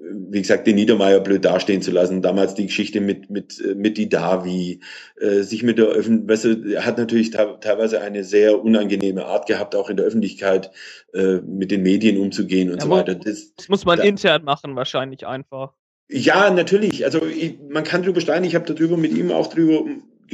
wie 0.00 0.40
gesagt, 0.40 0.66
den 0.66 0.76
Niedermeyer 0.76 1.20
blöd 1.20 1.44
dastehen 1.44 1.82
zu 1.82 1.90
lassen. 1.90 2.22
Damals 2.22 2.54
die 2.54 2.66
Geschichte 2.66 3.00
mit, 3.00 3.30
mit, 3.30 3.62
mit 3.76 3.96
die 3.96 4.08
Davi, 4.08 4.80
äh, 5.20 5.42
sich 5.42 5.62
mit 5.62 5.78
der 5.78 5.86
Öffentlichkeit, 5.86 6.28
weißt 6.28 6.44
du, 6.44 6.74
er 6.74 6.86
hat 6.86 6.98
natürlich 6.98 7.30
teilweise 7.30 8.00
eine 8.00 8.24
sehr 8.24 8.62
unangenehme 8.62 9.24
Art 9.24 9.46
gehabt, 9.46 9.74
auch 9.74 9.90
in 9.90 9.96
der 9.96 10.06
Öffentlichkeit 10.06 10.70
äh, 11.12 11.36
mit 11.46 11.70
den 11.70 11.82
Medien 11.82 12.20
umzugehen 12.20 12.70
und 12.70 12.78
ja, 12.78 12.84
so 12.84 12.90
weiter. 12.90 13.14
Das, 13.14 13.54
das 13.54 13.68
muss 13.68 13.84
man 13.84 13.98
da, 13.98 14.04
intern 14.04 14.44
machen, 14.44 14.76
wahrscheinlich 14.76 15.26
einfach. 15.26 15.72
Ja, 16.08 16.50
natürlich. 16.50 17.04
Also 17.04 17.24
ich, 17.24 17.58
man 17.68 17.84
kann 17.84 18.02
drüber 18.02 18.20
streiten. 18.20 18.44
Ich 18.44 18.54
habe 18.54 18.72
darüber 18.72 18.96
mit 18.96 19.12
ihm 19.16 19.30
auch 19.30 19.46
drüber 19.46 19.84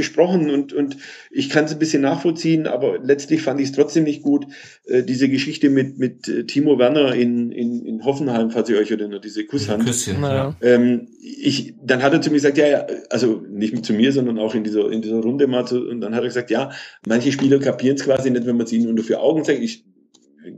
gesprochen 0.00 0.50
und, 0.50 0.72
und 0.72 0.96
ich 1.30 1.50
kann 1.50 1.66
es 1.66 1.72
ein 1.72 1.78
bisschen 1.78 2.02
nachvollziehen, 2.02 2.66
aber 2.66 2.98
letztlich 2.98 3.42
fand 3.42 3.60
ich 3.60 3.68
es 3.68 3.72
trotzdem 3.72 4.04
nicht 4.04 4.22
gut. 4.22 4.46
Äh, 4.86 5.02
diese 5.02 5.28
Geschichte 5.28 5.70
mit, 5.70 5.98
mit 5.98 6.26
äh, 6.28 6.44
Timo 6.44 6.78
Werner 6.78 7.14
in, 7.14 7.52
in, 7.52 7.84
in 7.84 8.04
Hoffenheim, 8.04 8.50
falls 8.50 8.68
ihr 8.70 8.78
euch 8.78 8.90
erinnert, 8.90 9.24
diese 9.24 9.44
Kusshand. 9.44 9.84
Küsschen, 9.84 10.22
ja. 10.22 10.56
ähm, 10.62 11.08
ich, 11.20 11.74
dann 11.82 12.02
hat 12.02 12.12
er 12.12 12.20
zu 12.20 12.30
mir 12.30 12.36
gesagt, 12.36 12.58
ja, 12.58 12.66
ja, 12.66 12.86
also 13.10 13.42
nicht 13.48 13.84
zu 13.84 13.92
mir, 13.92 14.12
sondern 14.12 14.38
auch 14.38 14.54
in 14.54 14.64
dieser, 14.64 14.90
in 14.90 15.02
dieser 15.02 15.20
Runde 15.20 15.46
mal 15.46 15.66
zu, 15.66 15.86
und 15.86 16.00
dann 16.00 16.14
hat 16.14 16.22
er 16.22 16.28
gesagt, 16.28 16.50
ja, 16.50 16.70
manche 17.06 17.32
Spieler 17.32 17.58
kapieren 17.58 17.96
es 17.96 18.04
quasi 18.04 18.30
nicht, 18.30 18.46
wenn 18.46 18.56
man 18.56 18.66
es 18.66 18.72
ihnen 18.72 18.88
unter 18.88 19.02
vier 19.02 19.20
Augen 19.20 19.44
sagt. 19.44 19.60
Ich 19.60 19.84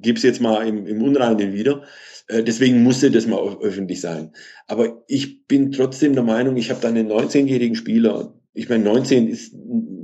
gebe 0.00 0.16
es 0.16 0.22
jetzt 0.22 0.40
mal 0.40 0.66
im, 0.66 0.86
im 0.86 1.02
Unreinen 1.02 1.52
wieder. 1.52 1.82
Äh, 2.28 2.42
deswegen 2.42 2.82
musste 2.82 3.10
das 3.10 3.26
mal 3.26 3.40
öffentlich 3.60 4.00
sein. 4.00 4.32
Aber 4.66 5.02
ich 5.06 5.46
bin 5.46 5.72
trotzdem 5.72 6.14
der 6.14 6.22
Meinung, 6.22 6.56
ich 6.56 6.70
habe 6.70 6.80
da 6.80 6.88
einen 6.88 7.10
19-jährigen 7.10 7.76
Spieler, 7.76 8.34
ich 8.54 8.68
meine, 8.68 8.84
19 8.84 9.28
ist, 9.28 9.54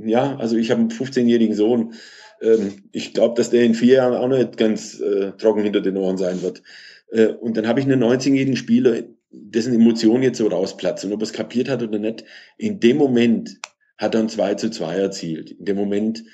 ja, 0.04 0.36
also 0.36 0.56
ich 0.56 0.70
habe 0.70 0.80
einen 0.80 0.90
15-jährigen 0.90 1.54
Sohn. 1.54 1.94
Ähm, 2.40 2.84
ich 2.92 3.14
glaube, 3.14 3.34
dass 3.36 3.50
der 3.50 3.64
in 3.64 3.74
vier 3.74 3.94
Jahren 3.94 4.14
auch 4.14 4.28
nicht 4.28 4.56
ganz 4.56 5.00
äh, 5.00 5.32
trocken 5.32 5.62
hinter 5.62 5.80
den 5.80 5.96
Ohren 5.96 6.16
sein 6.16 6.42
wird. 6.42 6.62
Äh, 7.10 7.26
und 7.26 7.56
dann 7.56 7.66
habe 7.66 7.80
ich 7.80 7.86
einen 7.86 8.02
19-jährigen 8.02 8.56
Spieler, 8.56 9.02
dessen 9.30 9.74
Emotionen 9.74 10.22
jetzt 10.22 10.38
so 10.38 10.46
rausplatzen. 10.46 11.12
Ob 11.12 11.20
er 11.20 11.24
es 11.24 11.32
kapiert 11.32 11.68
hat 11.68 11.82
oder 11.82 11.98
nicht, 11.98 12.24
in 12.56 12.80
dem 12.80 12.96
Moment 12.96 13.60
hat 13.98 14.14
er 14.14 14.22
ein 14.22 14.28
2 14.28 14.54
zu 14.54 14.70
2 14.70 14.94
erzielt. 14.96 15.50
In 15.50 15.64
dem 15.64 15.76
Moment 15.76 16.24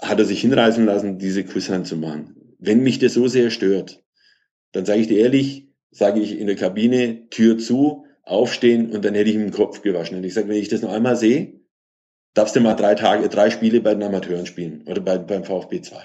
hat 0.00 0.18
er 0.18 0.24
sich 0.24 0.40
hinreißen 0.40 0.84
lassen, 0.84 1.18
diese 1.18 1.44
Kusshand 1.44 1.86
zu 1.86 1.96
machen. 1.96 2.34
Wenn 2.58 2.82
mich 2.82 2.98
das 2.98 3.14
so 3.14 3.28
sehr 3.28 3.50
stört, 3.50 4.02
dann 4.72 4.84
sage 4.84 5.00
ich 5.00 5.08
dir 5.08 5.18
ehrlich, 5.18 5.68
sage 5.90 6.20
ich 6.20 6.38
in 6.38 6.46
der 6.46 6.56
Kabine, 6.56 7.28
Tür 7.30 7.58
zu, 7.58 8.04
aufstehen 8.22 8.90
und 8.90 9.04
dann 9.04 9.14
hätte 9.14 9.30
ich 9.30 9.36
ihm 9.36 9.42
den 9.42 9.52
Kopf 9.52 9.82
gewaschen. 9.82 10.16
Und 10.16 10.24
ich 10.24 10.34
sage, 10.34 10.48
wenn 10.48 10.56
ich 10.56 10.68
das 10.68 10.82
noch 10.82 10.92
einmal 10.92 11.16
sehe, 11.16 11.60
darfst 12.34 12.56
du 12.56 12.60
mal 12.60 12.74
drei 12.74 12.94
Tage, 12.94 13.28
drei 13.28 13.50
Spiele 13.50 13.80
bei 13.80 13.94
den 13.94 14.02
Amateuren 14.02 14.46
spielen 14.46 14.82
oder 14.86 15.00
bei, 15.00 15.18
beim 15.18 15.44
VfB 15.44 15.80
2. 15.80 16.02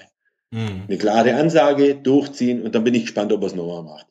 Mhm. 0.51 0.83
Eine 0.87 0.97
klare 0.97 1.35
Ansage, 1.35 1.95
durchziehen 1.95 2.61
und 2.63 2.75
dann 2.75 2.83
bin 2.83 2.93
ich 2.93 3.03
gespannt, 3.03 3.31
ob 3.31 3.41
er 3.41 3.47
es 3.47 3.55
nochmal 3.55 3.83
macht. 3.83 4.07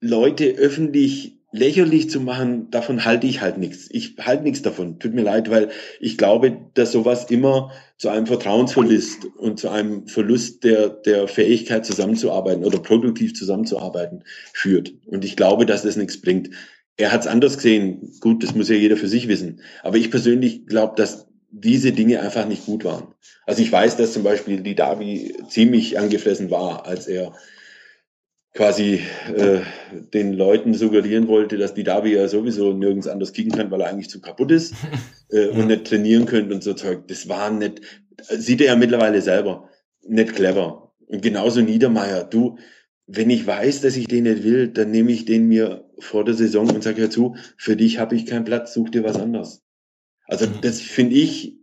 Leute 0.00 0.44
öffentlich 0.44 1.38
lächerlich 1.50 2.10
zu 2.10 2.20
machen, 2.20 2.70
davon 2.70 3.04
halte 3.04 3.26
ich 3.26 3.40
halt 3.40 3.56
nichts. 3.56 3.88
Ich 3.90 4.16
halte 4.20 4.42
nichts 4.42 4.62
davon. 4.62 4.98
Tut 4.98 5.14
mir 5.14 5.22
leid, 5.22 5.50
weil 5.50 5.70
ich 5.98 6.18
glaube, 6.18 6.58
dass 6.74 6.92
sowas 6.92 7.30
immer 7.30 7.72
zu 7.96 8.10
einem 8.10 8.26
Vertrauensverlust 8.26 9.24
und 9.38 9.58
zu 9.58 9.70
einem 9.70 10.06
Verlust 10.06 10.62
der, 10.64 10.90
der 10.90 11.26
Fähigkeit 11.26 11.86
zusammenzuarbeiten 11.86 12.64
oder 12.64 12.78
produktiv 12.78 13.34
zusammenzuarbeiten 13.34 14.24
führt. 14.52 14.92
Und 15.06 15.24
ich 15.24 15.36
glaube, 15.36 15.64
dass 15.64 15.82
das 15.82 15.96
nichts 15.96 16.20
bringt. 16.20 16.50
Er 16.98 17.12
hat 17.12 17.22
es 17.22 17.26
anders 17.28 17.56
gesehen. 17.56 18.12
Gut, 18.20 18.42
das 18.42 18.54
muss 18.54 18.68
ja 18.68 18.74
jeder 18.74 18.96
für 18.96 19.08
sich 19.08 19.28
wissen. 19.28 19.62
Aber 19.82 19.96
ich 19.96 20.10
persönlich 20.10 20.66
glaube, 20.66 20.94
dass 20.96 21.28
diese 21.50 21.92
Dinge 21.92 22.20
einfach 22.20 22.46
nicht 22.46 22.66
gut 22.66 22.84
waren. 22.84 23.14
Also 23.46 23.62
ich 23.62 23.72
weiß, 23.72 23.96
dass 23.96 24.12
zum 24.12 24.24
Beispiel 24.24 24.60
die 24.60 24.74
Davi 24.74 25.34
ziemlich 25.48 25.98
angefressen 25.98 26.50
war, 26.50 26.86
als 26.86 27.06
er 27.06 27.32
quasi 28.52 29.00
äh, 29.34 29.60
den 30.12 30.32
Leuten 30.32 30.74
suggerieren 30.74 31.28
wollte, 31.28 31.56
dass 31.56 31.74
die 31.74 31.84
Davi 31.84 32.14
ja 32.14 32.26
sowieso 32.28 32.72
nirgends 32.72 33.06
anders 33.06 33.32
kicken 33.32 33.52
kann, 33.52 33.70
weil 33.70 33.80
er 33.80 33.88
eigentlich 33.88 34.10
zu 34.10 34.20
kaputt 34.20 34.50
ist 34.50 34.74
äh, 35.30 35.46
ja. 35.46 35.50
und 35.52 35.68
nicht 35.68 35.86
trainieren 35.86 36.26
könnte 36.26 36.54
und 36.54 36.64
so 36.64 36.74
Zeug. 36.74 37.06
Das 37.06 37.28
war 37.28 37.50
nicht, 37.50 37.80
sieht 38.28 38.60
er 38.60 38.66
ja 38.66 38.76
mittlerweile 38.76 39.22
selber, 39.22 39.68
nicht 40.06 40.34
clever. 40.34 40.92
Und 41.06 41.22
genauso 41.22 41.60
Niedermeyer, 41.60 42.24
du, 42.24 42.58
wenn 43.06 43.30
ich 43.30 43.46
weiß, 43.46 43.80
dass 43.82 43.96
ich 43.96 44.08
den 44.08 44.24
nicht 44.24 44.42
will, 44.42 44.68
dann 44.68 44.90
nehme 44.90 45.12
ich 45.12 45.24
den 45.24 45.46
mir 45.46 45.87
vor 45.98 46.24
der 46.24 46.34
Saison 46.34 46.70
und 46.70 46.82
sage, 46.82 47.02
hör 47.02 47.10
zu, 47.10 47.36
für 47.56 47.76
dich 47.76 47.98
habe 47.98 48.14
ich 48.14 48.26
keinen 48.26 48.44
Platz, 48.44 48.74
such 48.74 48.90
dir 48.90 49.04
was 49.04 49.16
anderes. 49.16 49.62
Also 50.26 50.46
mhm. 50.46 50.60
das 50.62 50.80
finde 50.80 51.16
ich, 51.16 51.56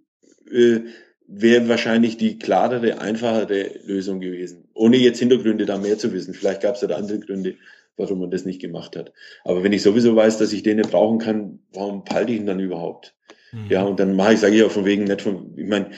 äh, 0.51 0.81
wäre 1.27 1.67
wahrscheinlich 1.67 2.17
die 2.17 2.37
klarere, 2.37 2.99
einfachere 2.99 3.79
Lösung 3.85 4.19
gewesen. 4.19 4.67
Ohne 4.73 4.97
jetzt 4.97 5.19
Hintergründe 5.19 5.65
da 5.65 5.77
mehr 5.77 5.97
zu 5.97 6.13
wissen. 6.13 6.33
Vielleicht 6.33 6.61
gab 6.61 6.75
es 6.75 6.81
ja 6.81 6.87
da 6.87 6.97
andere 6.97 7.19
Gründe, 7.19 7.55
warum 7.97 8.19
man 8.19 8.31
das 8.31 8.45
nicht 8.45 8.61
gemacht 8.61 8.95
hat. 8.95 9.13
Aber 9.43 9.63
wenn 9.63 9.73
ich 9.73 9.81
sowieso 9.81 10.15
weiß, 10.15 10.37
dass 10.37 10.53
ich 10.53 10.63
den 10.63 10.77
nicht 10.77 10.91
brauchen 10.91 11.19
kann, 11.19 11.59
warum 11.73 12.03
halte 12.11 12.31
ich 12.31 12.39
ihn 12.39 12.45
dann 12.45 12.59
überhaupt? 12.59 13.15
Mhm. 13.51 13.67
Ja, 13.69 13.83
und 13.83 13.99
dann 13.99 14.15
mache 14.15 14.33
ich, 14.33 14.39
sage 14.39 14.55
ich 14.55 14.63
auch 14.63 14.71
von 14.71 14.85
wegen 14.85 15.05
nicht 15.05 15.21
von, 15.21 15.53
ich 15.57 15.67
meine, 15.67 15.91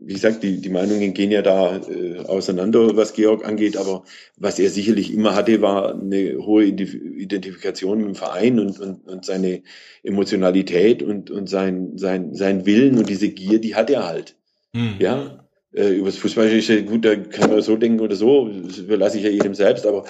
wie 0.00 0.14
gesagt, 0.14 0.42
die, 0.42 0.60
die 0.60 0.68
Meinungen 0.68 1.14
gehen 1.14 1.30
ja 1.30 1.42
da 1.42 1.76
äh, 1.76 2.18
auseinander, 2.20 2.96
was 2.96 3.12
Georg 3.12 3.44
angeht, 3.44 3.76
aber 3.76 4.04
was 4.36 4.58
er 4.58 4.70
sicherlich 4.70 5.12
immer 5.12 5.34
hatte, 5.34 5.62
war 5.62 5.94
eine 5.94 6.38
hohe 6.38 6.64
Identifikation 6.64 7.98
mit 7.98 8.06
dem 8.06 8.14
Verein 8.14 8.58
und, 8.58 8.80
und, 8.80 9.06
und 9.08 9.24
seine 9.24 9.62
Emotionalität 10.02 11.02
und, 11.02 11.30
und 11.30 11.48
sein, 11.48 11.98
sein, 11.98 12.34
sein 12.34 12.66
Willen 12.66 12.98
und 12.98 13.08
diese 13.08 13.28
Gier, 13.28 13.60
die 13.60 13.74
hat 13.74 13.90
er 13.90 14.06
halt. 14.06 14.36
Mhm. 14.72 14.96
Ja, 14.98 15.46
äh, 15.72 15.90
über 15.90 16.06
das 16.06 16.18
Fußballische, 16.18 16.84
gut, 16.84 17.04
da 17.04 17.16
kann 17.16 17.50
man 17.50 17.62
so 17.62 17.76
denken 17.76 18.00
oder 18.00 18.16
so, 18.16 18.48
das 18.48 18.78
überlasse 18.78 19.18
ich 19.18 19.24
ja 19.24 19.30
jedem 19.30 19.54
selbst, 19.54 19.86
aber 19.86 20.04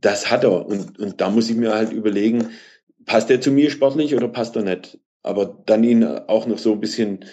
das 0.00 0.30
hat 0.30 0.44
er. 0.44 0.66
Und, 0.66 0.98
und 0.98 1.20
da 1.20 1.30
muss 1.30 1.50
ich 1.50 1.56
mir 1.56 1.74
halt 1.74 1.92
überlegen, 1.92 2.50
passt 3.04 3.30
er 3.30 3.40
zu 3.40 3.50
mir 3.50 3.70
sportlich 3.70 4.14
oder 4.14 4.28
passt 4.28 4.56
er 4.56 4.62
nicht? 4.62 4.98
Aber 5.22 5.62
dann 5.66 5.84
ihn 5.84 6.04
auch 6.04 6.46
noch 6.46 6.58
so 6.58 6.72
ein 6.72 6.80
bisschen 6.80 7.24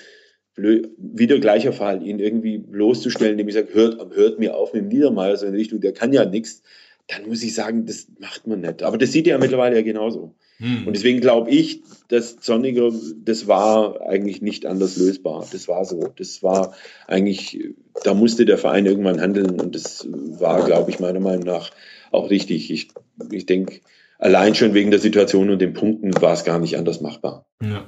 wieder 0.55 1.39
gleicher 1.39 1.73
Fall, 1.73 2.05
ihn 2.05 2.19
irgendwie 2.19 2.57
bloßzustellen, 2.57 3.33
indem 3.33 3.47
ich 3.47 3.53
sage, 3.53 3.73
hört, 3.73 4.15
hört 4.15 4.39
mir 4.39 4.55
auf 4.55 4.73
mit 4.73 4.83
dem 4.83 4.89
Niedermeyer, 4.89 5.37
so 5.37 5.45
in 5.45 5.53
Richtung, 5.53 5.79
der 5.79 5.93
kann 5.93 6.13
ja 6.13 6.25
nichts, 6.25 6.61
dann 7.07 7.27
muss 7.27 7.43
ich 7.43 7.53
sagen, 7.53 7.85
das 7.85 8.07
macht 8.19 8.47
man 8.47 8.61
nicht. 8.61 8.83
Aber 8.83 8.97
das 8.97 9.11
sieht 9.11 9.27
er 9.27 9.33
ja 9.33 9.37
mittlerweile 9.37 9.75
ja 9.75 9.81
genauso. 9.81 10.35
Hm. 10.57 10.87
Und 10.87 10.95
deswegen 10.95 11.19
glaube 11.19 11.49
ich, 11.49 11.81
dass 12.07 12.39
Zorniger, 12.39 12.91
das 13.17 13.47
war 13.47 14.01
eigentlich 14.01 14.41
nicht 14.41 14.65
anders 14.65 14.95
lösbar. 14.97 15.45
Das 15.51 15.67
war 15.67 15.83
so. 15.85 16.11
Das 16.15 16.43
war 16.43 16.73
eigentlich, 17.07 17.73
da 18.03 18.13
musste 18.13 18.45
der 18.45 18.57
Verein 18.57 18.85
irgendwann 18.85 19.19
handeln 19.19 19.59
und 19.59 19.75
das 19.75 20.07
war, 20.09 20.63
glaube 20.65 20.91
ich, 20.91 20.99
meiner 20.99 21.19
Meinung 21.19 21.45
nach 21.45 21.71
auch 22.11 22.29
richtig. 22.29 22.71
Ich, 22.71 22.89
ich 23.31 23.45
denke, 23.45 23.81
allein 24.19 24.55
schon 24.55 24.73
wegen 24.73 24.91
der 24.91 24.99
Situation 24.99 25.49
und 25.49 25.59
den 25.59 25.73
Punkten 25.73 26.13
war 26.21 26.33
es 26.33 26.43
gar 26.43 26.59
nicht 26.59 26.77
anders 26.77 27.01
machbar. 27.01 27.45
Ja. 27.61 27.85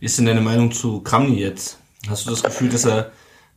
Wie 0.00 0.06
ist 0.06 0.18
denn 0.18 0.26
deine 0.26 0.40
Meinung 0.40 0.72
zu 0.72 1.00
Kramny 1.00 1.38
jetzt? 1.38 1.78
Hast 2.08 2.26
du 2.26 2.30
das 2.30 2.42
Gefühl, 2.42 2.68
dass 2.68 2.84
er 2.84 3.10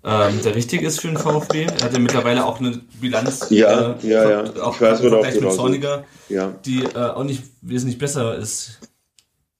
ähm, 0.03 0.41
der 0.43 0.55
richtig 0.55 0.81
ist 0.81 1.01
für 1.01 1.07
den 1.07 1.17
VfB. 1.17 1.63
Er 1.63 1.85
hat 1.85 1.93
ja 1.93 1.99
mittlerweile 1.99 2.45
auch 2.45 2.59
eine 2.59 2.81
Bilanz. 3.01 3.47
Ja, 3.49 3.97
äh, 4.01 4.07
ja, 4.07 4.29
ja. 4.29 4.43
Auch 4.61 4.75
ich 4.75 4.81
weiß, 4.81 5.01
auch 5.01 5.41
mit 5.41 5.51
Zorniger, 5.51 6.05
ja. 6.29 6.57
die 6.65 6.83
äh, 6.83 6.97
auch 6.97 7.25
nicht 7.25 7.43
wesentlich 7.61 7.97
besser 7.97 8.37
ist. 8.37 8.79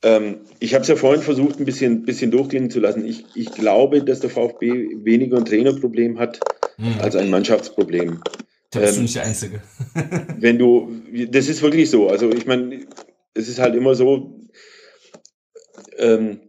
Ähm, 0.02 0.38
ich 0.60 0.74
habe 0.74 0.84
es 0.84 0.88
ja 0.88 0.96
vorhin 0.96 1.22
versucht, 1.22 1.60
ein 1.60 1.66
bisschen, 1.66 2.04
bisschen 2.04 2.32
durchgehen 2.32 2.72
zu 2.72 2.80
lassen. 2.80 3.06
Ich, 3.06 3.26
ich 3.36 3.52
glaube, 3.52 4.02
dass 4.02 4.22
der 4.22 4.30
VfB 4.30 5.04
weniger 5.04 5.38
ein 5.38 5.46
Trainerproblem 5.46 6.20
hat 6.20 6.40
hm. 6.78 7.02
als 7.02 7.18
ein 7.18 7.30
Mannschaftsproblem. 7.30 8.22
Da 8.72 8.80
bist 8.80 8.94
ähm, 8.94 8.96
du 8.96 9.02
nicht 9.02 9.16
der 9.16 9.24
Einzige. 9.24 9.62
wenn 10.38 10.58
du, 10.58 11.02
das 11.30 11.50
ist 11.50 11.62
wirklich 11.62 11.90
so. 11.90 12.08
Also 12.08 12.32
ich 12.32 12.46
meine, 12.46 12.80
es 13.34 13.50
ist 13.50 13.60
halt 13.60 13.76
immer 13.76 13.94
so, 13.94 14.40
ähm, 15.98 16.40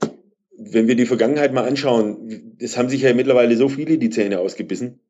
wenn 0.62 0.88
wir 0.88 0.94
die 0.94 1.06
Vergangenheit 1.06 1.54
mal 1.54 1.66
anschauen, 1.66 2.56
es 2.58 2.76
haben 2.76 2.90
sich 2.90 3.00
ja 3.00 3.14
mittlerweile 3.14 3.56
so 3.56 3.68
viele 3.68 3.96
die 3.96 4.10
Zähne 4.10 4.40
ausgebissen. 4.40 5.00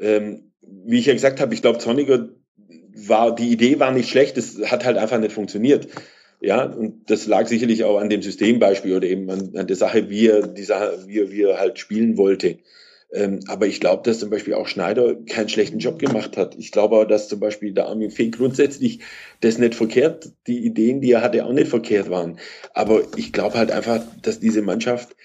Ähm, 0.00 0.52
wie 0.60 0.98
ich 0.98 1.06
ja 1.06 1.12
gesagt 1.12 1.40
habe, 1.40 1.54
ich 1.54 1.62
glaube, 1.62 1.78
Zorniger 1.78 2.30
war, 3.06 3.34
die 3.34 3.50
Idee 3.50 3.78
war 3.78 3.92
nicht 3.92 4.10
schlecht, 4.10 4.36
es 4.36 4.60
hat 4.70 4.84
halt 4.84 4.98
einfach 4.98 5.20
nicht 5.20 5.32
funktioniert. 5.32 5.86
Ja, 6.40 6.64
und 6.64 7.10
das 7.10 7.26
lag 7.26 7.46
sicherlich 7.46 7.84
auch 7.84 7.98
an 7.98 8.10
dem 8.10 8.22
Systembeispiel 8.22 8.96
oder 8.96 9.06
eben 9.06 9.30
an, 9.30 9.52
an 9.56 9.66
der 9.66 9.76
Sache, 9.76 10.10
wie 10.10 10.26
er, 10.26 10.46
die 10.46 10.62
Sache, 10.64 11.04
wie 11.06 11.20
er, 11.20 11.30
wie 11.30 11.42
er 11.42 11.58
halt 11.58 11.78
spielen 11.78 12.16
wollte. 12.16 12.58
Ähm, 13.12 13.40
aber 13.46 13.66
ich 13.66 13.80
glaube, 13.80 14.02
dass 14.02 14.18
zum 14.18 14.28
Beispiel 14.28 14.54
auch 14.54 14.66
Schneider 14.66 15.14
keinen 15.14 15.48
schlechten 15.48 15.78
Job 15.78 15.98
gemacht 15.98 16.36
hat. 16.36 16.56
Ich 16.58 16.72
glaube 16.72 16.96
auch, 16.96 17.04
dass 17.04 17.28
zum 17.28 17.40
Beispiel 17.40 17.72
der 17.72 17.86
Armin 17.86 18.10
Fee 18.10 18.30
grundsätzlich 18.30 19.00
das 19.40 19.58
nicht 19.58 19.74
verkehrt, 19.74 20.32
die 20.46 20.58
Ideen, 20.58 21.00
die 21.00 21.12
er 21.12 21.22
hatte, 21.22 21.44
auch 21.46 21.52
nicht 21.52 21.68
verkehrt 21.68 22.10
waren. 22.10 22.38
Aber 22.74 23.02
ich 23.16 23.32
glaube 23.32 23.56
halt 23.56 23.70
einfach, 23.70 24.02
dass 24.20 24.40
diese 24.40 24.60
Mannschaft, 24.60 25.16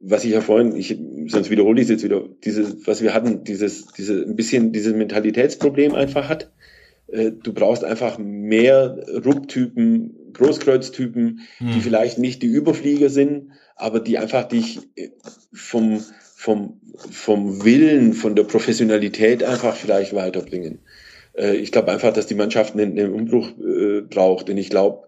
was 0.00 0.24
ich 0.24 0.32
ja 0.32 0.40
vorhin, 0.40 0.74
ich, 0.74 0.98
sonst 1.28 1.50
wiederhole 1.50 1.80
ich 1.80 1.84
es 1.84 1.90
jetzt 1.90 2.04
wieder, 2.04 2.28
dieses, 2.44 2.88
was 2.88 3.02
wir 3.02 3.14
hatten, 3.14 3.44
dieses, 3.44 3.86
diese, 3.92 4.20
ein 4.22 4.34
bisschen 4.34 4.72
dieses 4.72 4.92
Mentalitätsproblem 4.92 5.94
einfach 5.94 6.28
hat. 6.28 6.50
Äh, 7.06 7.30
du 7.30 7.52
brauchst 7.52 7.84
einfach 7.84 8.18
mehr 8.18 8.98
Rupptypen, 9.24 10.32
Großkreuztypen, 10.32 11.40
hm. 11.58 11.72
die 11.72 11.80
vielleicht 11.80 12.18
nicht 12.18 12.42
die 12.42 12.48
Überflieger 12.48 13.10
sind, 13.10 13.52
aber 13.76 14.00
die 14.00 14.18
einfach 14.18 14.48
dich 14.48 14.80
äh, 14.96 15.10
vom, 15.52 16.02
vom, 16.42 16.80
vom 16.96 17.64
Willen, 17.64 18.14
von 18.14 18.34
der 18.34 18.42
Professionalität 18.42 19.44
einfach 19.44 19.76
vielleicht 19.76 20.12
weiterbringen. 20.12 20.80
Äh, 21.34 21.54
ich 21.54 21.70
glaube 21.70 21.92
einfach, 21.92 22.12
dass 22.12 22.26
die 22.26 22.34
Mannschaft 22.34 22.74
einen, 22.74 22.98
einen 22.98 23.12
Umbruch 23.12 23.50
äh, 23.60 24.00
braucht. 24.00 24.50
Und 24.50 24.56
ich 24.56 24.68
glaube 24.68 25.06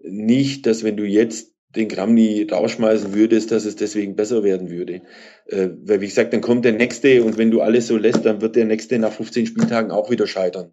nicht, 0.00 0.64
dass 0.64 0.84
wenn 0.84 0.96
du 0.96 1.02
jetzt 1.02 1.52
den 1.74 1.88
Gramni 1.88 2.46
rausschmeißen 2.48 3.14
würdest, 3.14 3.50
dass 3.50 3.64
es 3.64 3.74
deswegen 3.74 4.14
besser 4.14 4.44
werden 4.44 4.70
würde. 4.70 5.02
Äh, 5.46 5.70
weil, 5.82 6.00
wie 6.00 6.06
gesagt, 6.06 6.32
dann 6.32 6.40
kommt 6.40 6.64
der 6.64 6.72
Nächste 6.72 7.24
und 7.24 7.36
wenn 7.36 7.50
du 7.50 7.62
alles 7.62 7.88
so 7.88 7.96
lässt, 7.96 8.24
dann 8.24 8.40
wird 8.40 8.54
der 8.54 8.64
Nächste 8.64 9.00
nach 9.00 9.12
15 9.12 9.46
Spieltagen 9.46 9.90
auch 9.90 10.08
wieder 10.08 10.28
scheitern. 10.28 10.70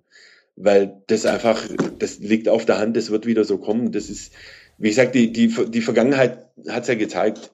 Weil 0.56 1.02
das 1.08 1.26
einfach, 1.26 1.60
das 1.98 2.20
liegt 2.20 2.48
auf 2.50 2.66
der 2.66 2.78
Hand, 2.78 2.96
das 2.96 3.10
wird 3.10 3.26
wieder 3.26 3.46
so 3.46 3.58
kommen. 3.58 3.92
Das 3.92 4.12
ist, 4.12 4.32
wie 4.78 4.90
gesagt, 4.90 5.16
die, 5.16 5.32
die, 5.32 5.52
die 5.70 5.82
Vergangenheit 5.82 6.38
hat 6.70 6.84
es 6.84 6.88
ja 6.88 6.94
gezeigt. 6.94 7.52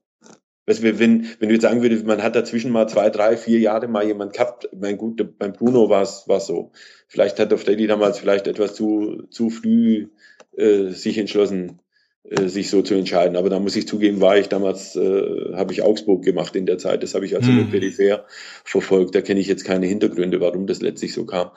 Weißt 0.69 0.83
du, 0.83 0.99
wenn, 0.99 1.25
wenn 1.39 1.49
du 1.49 1.55
jetzt 1.55 1.63
sagen 1.63 1.81
würdest, 1.81 2.05
man 2.05 2.21
hat 2.21 2.35
dazwischen 2.35 2.71
mal 2.71 2.87
zwei, 2.87 3.09
drei, 3.09 3.37
vier 3.37 3.57
Jahre 3.57 3.87
mal 3.87 4.05
jemand 4.05 4.33
gehabt, 4.33 4.69
mein 4.79 4.97
gut, 4.97 5.39
beim 5.39 5.51
Bruno 5.51 5.89
war 5.89 6.03
es 6.03 6.25
so. 6.45 6.71
Vielleicht 7.07 7.39
hat 7.39 7.49
der 7.49 7.57
Freddy 7.57 7.87
damals 7.87 8.19
vielleicht 8.19 8.45
etwas 8.45 8.75
zu, 8.75 9.23
zu 9.31 9.49
früh 9.49 10.09
äh, 10.55 10.89
sich 10.89 11.17
entschlossen, 11.17 11.79
äh, 12.23 12.47
sich 12.47 12.69
so 12.69 12.83
zu 12.83 12.93
entscheiden. 12.93 13.35
Aber 13.35 13.49
da 13.49 13.59
muss 13.59 13.75
ich 13.75 13.87
zugeben, 13.87 14.21
war 14.21 14.37
ich 14.37 14.47
damals, 14.47 14.95
äh, 14.95 15.55
habe 15.55 15.73
ich 15.73 15.81
Augsburg 15.81 16.23
gemacht 16.23 16.55
in 16.55 16.67
der 16.67 16.77
Zeit. 16.77 17.01
Das 17.01 17.15
habe 17.15 17.25
ich 17.25 17.35
also 17.35 17.49
mhm. 17.49 17.57
nur 17.57 17.71
peripher 17.71 18.27
verfolgt. 18.63 19.15
Da 19.15 19.21
kenne 19.21 19.39
ich 19.39 19.47
jetzt 19.47 19.65
keine 19.65 19.87
Hintergründe, 19.87 20.39
warum 20.39 20.67
das 20.67 20.81
letztlich 20.81 21.13
so 21.13 21.25
kam. 21.25 21.49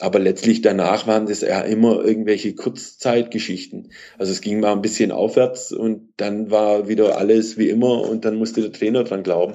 Aber 0.00 0.18
letztlich 0.18 0.60
danach 0.60 1.06
waren 1.06 1.26
das 1.26 1.42
ja 1.42 1.60
immer 1.60 2.04
irgendwelche 2.04 2.54
Kurzzeitgeschichten. 2.54 3.92
Also 4.18 4.32
es 4.32 4.40
ging 4.40 4.60
mal 4.60 4.72
ein 4.72 4.82
bisschen 4.82 5.12
aufwärts 5.12 5.72
und 5.72 6.12
dann 6.16 6.50
war 6.50 6.88
wieder 6.88 7.16
alles 7.16 7.58
wie 7.58 7.68
immer 7.68 8.02
und 8.02 8.24
dann 8.24 8.36
musste 8.36 8.60
der 8.60 8.72
Trainer 8.72 9.04
dran 9.04 9.22
glauben. 9.22 9.54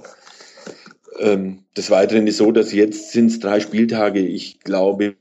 Ähm, 1.19 1.65
des 1.75 1.91
Weiteren 1.91 2.25
ist 2.27 2.37
so, 2.37 2.51
dass 2.53 2.71
jetzt 2.71 3.11
sind 3.11 3.27
es 3.27 3.39
drei 3.39 3.59
Spieltage. 3.59 4.21
Ich 4.21 4.61
glaube 4.61 5.17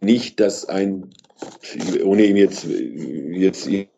nicht, 0.00 0.40
dass 0.40 0.68
ein, 0.68 1.10
ohne 2.02 2.24
ihm 2.24 2.36
jetzt, 2.36 2.66
jetzt, 2.66 3.68
ich 3.68 3.88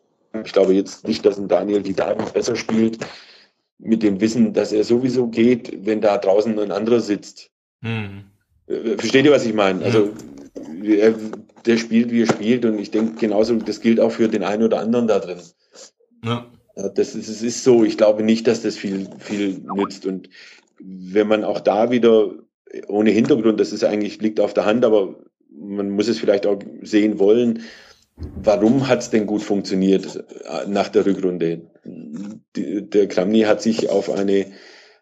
glaube 0.53 0.73
jetzt 0.73 1.07
nicht, 1.07 1.25
dass 1.25 1.39
ein 1.39 1.47
Daniel 1.47 1.81
die 1.81 1.95
Daten 1.95 2.31
besser 2.31 2.55
spielt. 2.55 2.99
mit 3.79 4.03
dem 4.03 4.19
Wissen, 4.21 4.53
dass 4.53 4.73
er 4.73 4.83
sowieso 4.83 5.27
geht, 5.27 5.85
wenn 5.85 6.01
da 6.01 6.17
draußen 6.17 6.59
ein 6.59 6.71
anderer 6.71 6.99
sitzt. 6.99 7.49
Hm. 7.81 8.28
Äh, 8.69 8.97
versteht 8.97 9.25
ihr, 9.25 9.31
was 9.31 9.45
ich 9.45 9.53
meine? 9.53 9.83
Also 9.83 10.11
er, 10.83 11.15
der 11.65 11.77
spielt, 11.77 12.11
wie 12.11 12.21
er 12.21 12.27
spielt 12.27 12.65
und 12.65 12.79
ich 12.79 12.91
denke 12.91 13.19
genauso, 13.19 13.55
das 13.55 13.81
gilt 13.81 13.99
auch 13.99 14.11
für 14.11 14.29
den 14.29 14.43
einen 14.43 14.63
oder 14.63 14.79
anderen 14.79 15.07
da 15.07 15.19
drin. 15.19 15.39
Ja. 16.23 16.45
Das 16.95 17.13
ist, 17.13 17.27
es 17.27 17.41
ist 17.41 17.63
so, 17.65 17.83
ich 17.83 17.97
glaube 17.97 18.23
nicht, 18.23 18.47
dass 18.47 18.61
das 18.61 18.77
viel, 18.77 19.09
viel 19.19 19.61
nützt 19.75 20.05
und 20.05 20.29
wenn 20.79 21.27
man 21.27 21.43
auch 21.43 21.59
da 21.59 21.91
wieder 21.91 22.31
ohne 22.87 23.09
Hintergrund, 23.09 23.59
das 23.59 23.73
ist 23.73 23.83
eigentlich, 23.83 24.21
liegt 24.21 24.39
auf 24.39 24.53
der 24.53 24.65
Hand, 24.65 24.85
aber 24.85 25.15
man 25.51 25.89
muss 25.89 26.07
es 26.07 26.19
vielleicht 26.19 26.45
auch 26.45 26.59
sehen 26.81 27.19
wollen, 27.19 27.63
warum 28.41 28.87
hat 28.87 28.99
es 28.99 29.09
denn 29.09 29.25
gut 29.25 29.41
funktioniert 29.41 30.23
äh, 30.45 30.67
nach 30.67 30.89
der 30.89 31.05
Rückrunde? 31.05 31.61
der 32.55 33.07
Kramny 33.07 33.41
hat 33.41 33.61
sich 33.61 33.89
auf 33.89 34.09
eine 34.11 34.47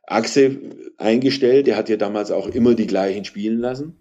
Achse 0.07 0.57
eingestellt, 0.97 1.67
er 1.67 1.77
hat 1.77 1.89
ja 1.89 1.97
damals 1.97 2.31
auch 2.31 2.47
immer 2.47 2.73
die 2.73 2.87
gleichen 2.87 3.25
spielen 3.25 3.59
lassen 3.59 3.95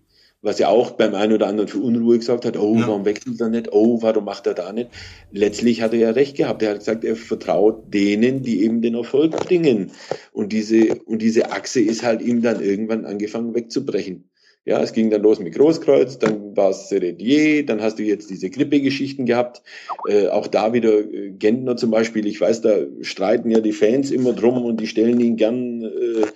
was 0.46 0.60
ja 0.60 0.68
auch 0.68 0.92
beim 0.92 1.14
einen 1.14 1.32
oder 1.32 1.48
anderen 1.48 1.68
für 1.68 1.80
Unruhe 1.80 2.18
gesagt 2.18 2.44
hat, 2.44 2.56
oh, 2.56 2.76
ja. 2.76 2.86
warum 2.86 3.04
wechselt 3.04 3.40
er 3.40 3.48
nicht, 3.48 3.72
oh, 3.72 4.00
warum 4.02 4.24
macht 4.24 4.46
er 4.46 4.54
da 4.54 4.72
nicht. 4.72 4.90
Letztlich 5.32 5.82
hat 5.82 5.92
er 5.92 5.98
ja 5.98 6.10
recht 6.10 6.36
gehabt. 6.36 6.62
Er 6.62 6.70
hat 6.70 6.78
gesagt, 6.78 7.04
er 7.04 7.16
vertraut 7.16 7.92
denen, 7.92 8.42
die 8.42 8.62
eben 8.62 8.80
den 8.80 8.94
Erfolg 8.94 9.32
bringen. 9.32 9.90
Und 10.32 10.52
diese, 10.52 10.94
und 11.06 11.20
diese 11.20 11.50
Achse 11.50 11.80
ist 11.80 12.04
halt 12.04 12.22
ihm 12.22 12.42
dann 12.42 12.62
irgendwann 12.62 13.04
angefangen 13.06 13.54
wegzubrechen. 13.54 14.30
Ja, 14.66 14.82
es 14.82 14.92
ging 14.92 15.10
dann 15.10 15.22
los 15.22 15.38
mit 15.38 15.54
Großkreuz, 15.54 16.18
dann 16.18 16.56
war 16.56 16.70
es 16.70 16.88
Seredier, 16.88 17.64
dann 17.64 17.80
hast 17.80 18.00
du 18.00 18.02
jetzt 18.02 18.30
diese 18.30 18.50
Grippe-Geschichten 18.50 19.24
gehabt. 19.24 19.62
Äh, 20.08 20.26
auch 20.26 20.48
da 20.48 20.72
wieder 20.72 20.98
äh, 20.98 21.30
Gentner 21.30 21.76
zum 21.76 21.92
Beispiel. 21.92 22.26
Ich 22.26 22.40
weiß, 22.40 22.62
da 22.62 22.78
streiten 23.00 23.48
ja 23.48 23.60
die 23.60 23.72
Fans 23.72 24.10
immer 24.10 24.32
drum 24.32 24.64
und 24.64 24.80
die 24.80 24.88
stellen 24.88 25.20
ihn 25.20 25.36
gern 25.36 25.84
äh, 25.84 26.26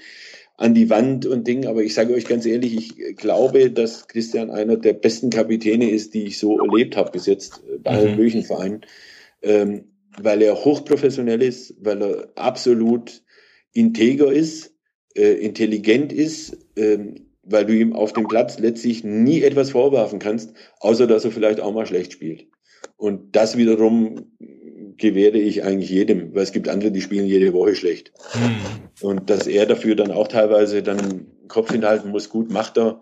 an 0.56 0.74
die 0.74 0.88
Wand 0.90 1.26
und 1.26 1.48
Ding. 1.48 1.66
Aber 1.66 1.82
ich 1.82 1.92
sage 1.92 2.14
euch 2.14 2.24
ganz 2.24 2.46
ehrlich, 2.46 2.76
ich 2.76 3.16
glaube, 3.16 3.72
dass 3.72 4.06
Christian 4.06 4.52
einer 4.52 4.76
der 4.76 4.92
besten 4.92 5.30
Kapitäne 5.30 5.90
ist, 5.90 6.14
die 6.14 6.22
ich 6.22 6.38
so 6.38 6.56
erlebt 6.60 6.96
habe 6.96 7.10
bis 7.10 7.26
jetzt 7.26 7.60
bei 7.82 7.90
allen 7.90 8.12
mhm. 8.12 8.16
möglichen 8.16 8.44
Vereinen, 8.44 8.82
ähm, 9.42 9.86
weil 10.22 10.40
er 10.40 10.54
hochprofessionell 10.54 11.42
ist, 11.42 11.74
weil 11.80 12.00
er 12.00 12.28
absolut 12.36 13.24
integer 13.72 14.30
ist, 14.30 14.72
äh, 15.16 15.32
intelligent 15.32 16.12
ist, 16.12 16.56
ähm, 16.76 17.26
weil 17.42 17.66
du 17.66 17.74
ihm 17.74 17.94
auf 17.94 18.12
dem 18.12 18.28
Platz 18.28 18.58
letztlich 18.58 19.04
nie 19.04 19.42
etwas 19.42 19.70
vorwerfen 19.70 20.18
kannst, 20.18 20.52
außer 20.80 21.06
dass 21.06 21.24
er 21.24 21.30
vielleicht 21.30 21.60
auch 21.60 21.72
mal 21.72 21.86
schlecht 21.86 22.12
spielt. 22.12 22.46
Und 22.96 23.34
das 23.34 23.56
wiederum 23.56 24.26
gewähre 24.96 25.38
ich 25.38 25.64
eigentlich 25.64 25.90
jedem, 25.90 26.34
weil 26.34 26.42
es 26.42 26.52
gibt 26.52 26.68
andere, 26.68 26.92
die 26.92 27.00
spielen 27.00 27.26
jede 27.26 27.52
Woche 27.52 27.74
schlecht. 27.74 28.12
Mhm. 28.34 29.06
Und 29.08 29.30
dass 29.30 29.46
er 29.46 29.66
dafür 29.66 29.96
dann 29.96 30.10
auch 30.10 30.28
teilweise 30.28 30.82
dann 30.82 31.26
Kopf 31.48 31.72
hinhalten 31.72 32.10
muss, 32.10 32.28
gut, 32.28 32.50
macht 32.50 32.76
er. 32.78 33.00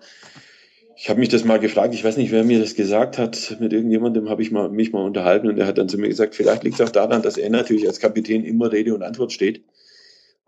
Ich 0.97 1.09
habe 1.09 1.21
mich 1.21 1.29
das 1.29 1.45
mal 1.45 1.59
gefragt, 1.59 1.95
ich 1.95 2.03
weiß 2.03 2.17
nicht, 2.17 2.33
wer 2.33 2.43
mir 2.43 2.59
das 2.59 2.75
gesagt 2.75 3.19
hat, 3.19 3.57
mit 3.61 3.73
irgendjemandem 3.73 4.29
habe 4.29 4.43
ich 4.43 4.51
mal, 4.51 4.69
mich 4.69 4.93
mal 4.93 5.05
unterhalten 5.05 5.49
und 5.49 5.59
er 5.59 5.67
hat 5.67 5.79
dann 5.79 5.89
zu 5.89 5.99
mir 5.99 6.09
gesagt, 6.09 6.35
vielleicht 6.35 6.65
liegt 6.65 6.81
es 6.81 6.87
auch 6.87 6.93
daran, 6.93 7.23
dass 7.23 7.37
er 7.37 7.51
natürlich 7.51 7.87
als 7.87 8.01
Kapitän 8.01 8.45
immer 8.45 8.73
Rede 8.73 8.95
und 8.95 9.03
Antwort 9.03 9.33
steht 9.33 9.63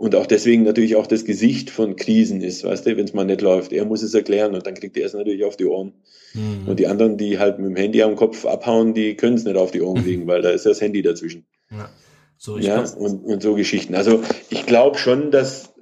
und 0.00 0.14
auch 0.14 0.24
deswegen 0.24 0.62
natürlich 0.62 0.96
auch 0.96 1.06
das 1.06 1.26
Gesicht 1.26 1.68
von 1.68 1.94
Krisen 1.94 2.40
ist, 2.40 2.64
weißt 2.64 2.86
du, 2.86 2.96
wenn 2.96 3.04
es 3.04 3.12
mal 3.12 3.26
nicht 3.26 3.42
läuft. 3.42 3.70
Er 3.70 3.84
muss 3.84 4.02
es 4.02 4.14
erklären 4.14 4.54
und 4.54 4.66
dann 4.66 4.72
kriegt 4.72 4.96
er 4.96 5.04
es 5.04 5.12
natürlich 5.12 5.44
auf 5.44 5.58
die 5.58 5.66
Ohren. 5.66 5.92
Mhm. 6.32 6.68
Und 6.68 6.80
die 6.80 6.86
anderen, 6.86 7.18
die 7.18 7.38
halt 7.38 7.58
mit 7.58 7.68
dem 7.68 7.76
Handy 7.76 8.02
am 8.02 8.16
Kopf 8.16 8.46
abhauen, 8.46 8.94
die 8.94 9.14
können 9.14 9.36
es 9.36 9.44
nicht 9.44 9.58
auf 9.58 9.72
die 9.72 9.82
Ohren 9.82 10.02
kriegen, 10.02 10.26
weil 10.26 10.40
da 10.40 10.48
ist 10.48 10.64
das 10.64 10.80
Handy 10.80 11.02
dazwischen. 11.02 11.44
Ja, 11.70 11.90
so, 12.38 12.56
ja 12.56 12.80
und, 12.80 13.26
und 13.26 13.42
so 13.42 13.54
Geschichten. 13.54 13.94
Also 13.94 14.22
ich 14.48 14.64
glaube 14.64 14.96
schon, 14.96 15.30
dass 15.30 15.74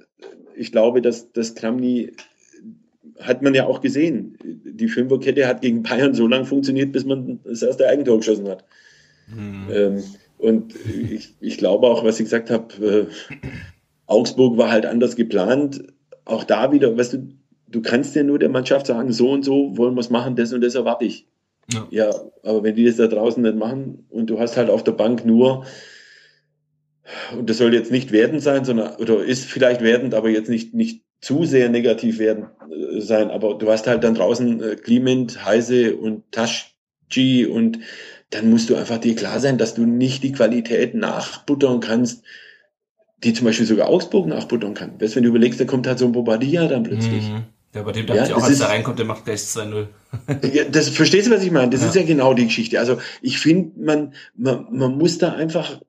ich 0.53 0.73
glaube, 0.73 1.01
dass 1.01 1.31
das 1.31 1.55
Kramny 1.55 2.11
hat 3.21 3.41
man 3.41 3.53
ja 3.53 3.67
auch 3.67 3.79
gesehen. 3.79 4.37
Die 4.43 4.89
Fünferkette 4.89 5.47
hat 5.47 5.61
gegen 5.61 5.81
Bayern 5.81 6.13
so 6.13 6.27
lange 6.27 6.43
funktioniert, 6.43 6.91
bis 6.91 7.05
man 7.05 7.39
das 7.45 7.61
erste 7.61 7.87
Eigentor 7.87 8.17
geschossen 8.17 8.49
hat. 8.49 8.65
Mhm. 9.33 9.67
Ähm, 9.71 10.03
und 10.37 10.73
ich, 11.09 11.35
ich 11.39 11.57
glaube 11.57 11.87
auch, 11.87 12.03
was 12.03 12.19
ich 12.19 12.25
gesagt 12.25 12.49
habe, 12.49 13.07
äh, 13.09 13.37
Augsburg 14.09 14.57
war 14.57 14.71
halt 14.71 14.85
anders 14.85 15.15
geplant. 15.15 15.83
Auch 16.25 16.43
da 16.43 16.71
wieder, 16.71 16.97
weißt 16.97 17.13
du, 17.13 17.29
du 17.67 17.81
kannst 17.81 18.15
ja 18.15 18.23
nur 18.23 18.39
der 18.39 18.49
Mannschaft 18.49 18.87
sagen, 18.87 19.11
so 19.11 19.31
und 19.31 19.43
so 19.43 19.77
wollen 19.77 19.95
wir 19.95 20.01
es 20.01 20.09
machen, 20.09 20.35
das 20.35 20.53
und 20.53 20.61
das 20.61 20.75
erwarte 20.75 21.05
ich. 21.05 21.27
Ja. 21.71 21.87
ja, 21.91 22.09
aber 22.43 22.63
wenn 22.63 22.75
die 22.75 22.85
das 22.85 22.95
da 22.95 23.07
draußen 23.07 23.43
nicht 23.43 23.55
machen 23.55 24.07
und 24.09 24.29
du 24.29 24.39
hast 24.39 24.57
halt 24.57 24.71
auf 24.71 24.83
der 24.83 24.93
Bank 24.93 25.23
nur, 25.23 25.65
und 27.37 27.49
das 27.49 27.57
soll 27.57 27.73
jetzt 27.73 27.91
nicht 27.91 28.11
wertend 28.11 28.41
sein, 28.41 28.65
sondern, 28.65 28.95
oder 28.95 29.23
ist 29.23 29.45
vielleicht 29.45 29.81
wertend, 29.81 30.15
aber 30.15 30.29
jetzt 30.29 30.49
nicht, 30.49 30.73
nicht 30.73 31.03
zu 31.21 31.45
sehr 31.45 31.69
negativ 31.69 32.17
werden 32.17 32.47
äh, 32.71 33.01
sein, 33.01 33.29
aber 33.29 33.55
du 33.55 33.69
hast 33.69 33.87
halt 33.87 34.03
dann 34.03 34.15
draußen 34.15 34.63
äh, 34.63 34.75
Clement, 34.77 35.45
Heise 35.45 35.95
und 35.95 36.31
Taschji 36.31 37.45
und 37.45 37.79
dann 38.31 38.49
musst 38.49 38.69
du 38.69 38.75
einfach 38.75 38.99
dir 38.99 39.15
klar 39.15 39.39
sein, 39.39 39.57
dass 39.57 39.73
du 39.73 39.85
nicht 39.85 40.23
die 40.23 40.31
Qualität 40.31 40.95
nachbuttern 40.95 41.79
kannst, 41.79 42.23
die 43.23 43.33
zum 43.33 43.45
Beispiel 43.45 43.65
sogar 43.65 43.89
Augsburg 43.89 44.27
nachbuttern 44.27 44.73
kann. 44.73 44.99
Weißt, 44.99 45.15
wenn 45.15 45.23
du 45.23 45.29
überlegst, 45.29 45.59
da 45.59 45.65
kommt 45.65 45.87
halt 45.87 45.99
so 45.99 46.05
ein 46.05 46.11
Bobadilla 46.11 46.67
dann 46.67 46.83
plötzlich. 46.83 47.29
Mhm. 47.29 47.43
Ja, 47.75 47.83
bei 47.83 47.91
dem 47.91 48.07
dachte 48.07 48.19
ja, 48.19 48.25
ich 48.25 48.33
auch, 48.33 48.41
als 48.41 48.51
ist, 48.51 48.61
der 48.61 48.69
reinkommt, 48.69 48.97
der 48.97 49.05
macht 49.05 49.25
gleich 49.25 49.41
2-0. 49.41 49.87
ja, 50.53 50.63
das, 50.63 50.89
verstehst 50.89 51.27
du, 51.27 51.31
was 51.31 51.43
ich 51.43 51.51
meine? 51.51 51.69
Das 51.69 51.81
ja. 51.81 51.87
ist 51.87 51.95
ja 51.95 52.03
genau 52.03 52.33
die 52.33 52.45
Geschichte. 52.45 52.79
Also 52.79 52.97
ich 53.21 53.39
finde, 53.39 53.79
man, 53.79 54.13
man, 54.35 54.67
man 54.71 54.97
muss 54.97 55.19
da 55.19 55.33
einfach 55.33 55.79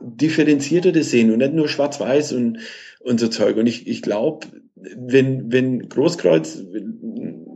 differenzierter 0.00 0.92
das 0.92 1.10
sehen 1.10 1.30
und 1.30 1.38
nicht 1.38 1.52
nur 1.52 1.68
schwarz-weiß 1.68 2.32
und, 2.32 2.58
und 3.00 3.20
so 3.20 3.28
Zeug. 3.28 3.56
Und 3.56 3.66
ich, 3.66 3.86
ich 3.86 4.02
glaube, 4.02 4.46
wenn, 4.74 5.52
wenn 5.52 5.88
Großkreuz, 5.88 6.64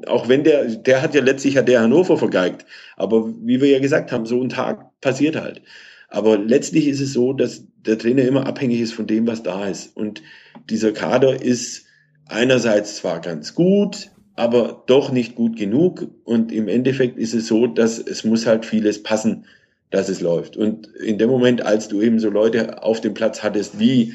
auch 0.07 0.29
wenn 0.29 0.45
der, 0.45 0.67
der 0.67 1.03
hat 1.03 1.15
ja 1.15 1.21
letztlich 1.21 1.57
hat 1.57 1.69
der 1.69 1.81
Hannover 1.81 2.17
vergeigt, 2.17 2.65
aber 2.97 3.29
wie 3.43 3.61
wir 3.61 3.69
ja 3.69 3.79
gesagt 3.81 4.13
haben, 4.13 4.27
so 4.27 4.41
ein 4.41 4.49
Tag 4.49 5.01
passiert 5.01 5.37
halt. 5.37 5.63
Aber 6.09 6.39
letztlich 6.39 6.87
ist 6.89 7.01
es 7.01 7.13
so, 7.13 7.33
dass 7.33 7.65
der 7.87 7.99
Trainer 7.99 8.23
immer 8.23 8.47
abhängig 8.47 8.81
ist 8.81 8.93
von 8.93 9.07
dem, 9.07 9.27
was 9.27 9.43
da 9.43 9.67
ist. 9.67 9.97
Und 9.97 10.23
dieser 10.69 10.93
Kader 10.93 11.43
ist 11.43 11.87
einerseits 12.27 12.97
zwar 12.97 13.21
ganz 13.21 13.55
gut, 13.55 14.11
aber 14.37 14.85
doch 14.87 15.11
nicht 15.11 15.35
gut 15.35 15.57
genug. 15.57 16.09
Und 16.25 16.53
im 16.53 16.69
Endeffekt 16.69 17.19
ist 17.19 17.35
es 17.35 17.47
so, 17.47 17.67
dass 17.67 17.99
es 17.99 18.25
muss 18.25 18.47
halt 18.47 18.65
vieles 18.65 19.03
passen, 19.03 19.47
dass 19.91 20.09
es 20.09 20.21
läuft. 20.21 20.57
Und 20.57 20.87
in 20.97 21.19
dem 21.19 21.29
Moment, 21.29 21.63
als 21.63 21.89
du 21.89 22.01
eben 22.01 22.21
so 22.21 22.31
Leute 22.31 22.83
auf 22.83 23.01
dem 23.01 23.15
Platz 23.15 23.43
hattest 23.43 23.79
wie 23.79 24.15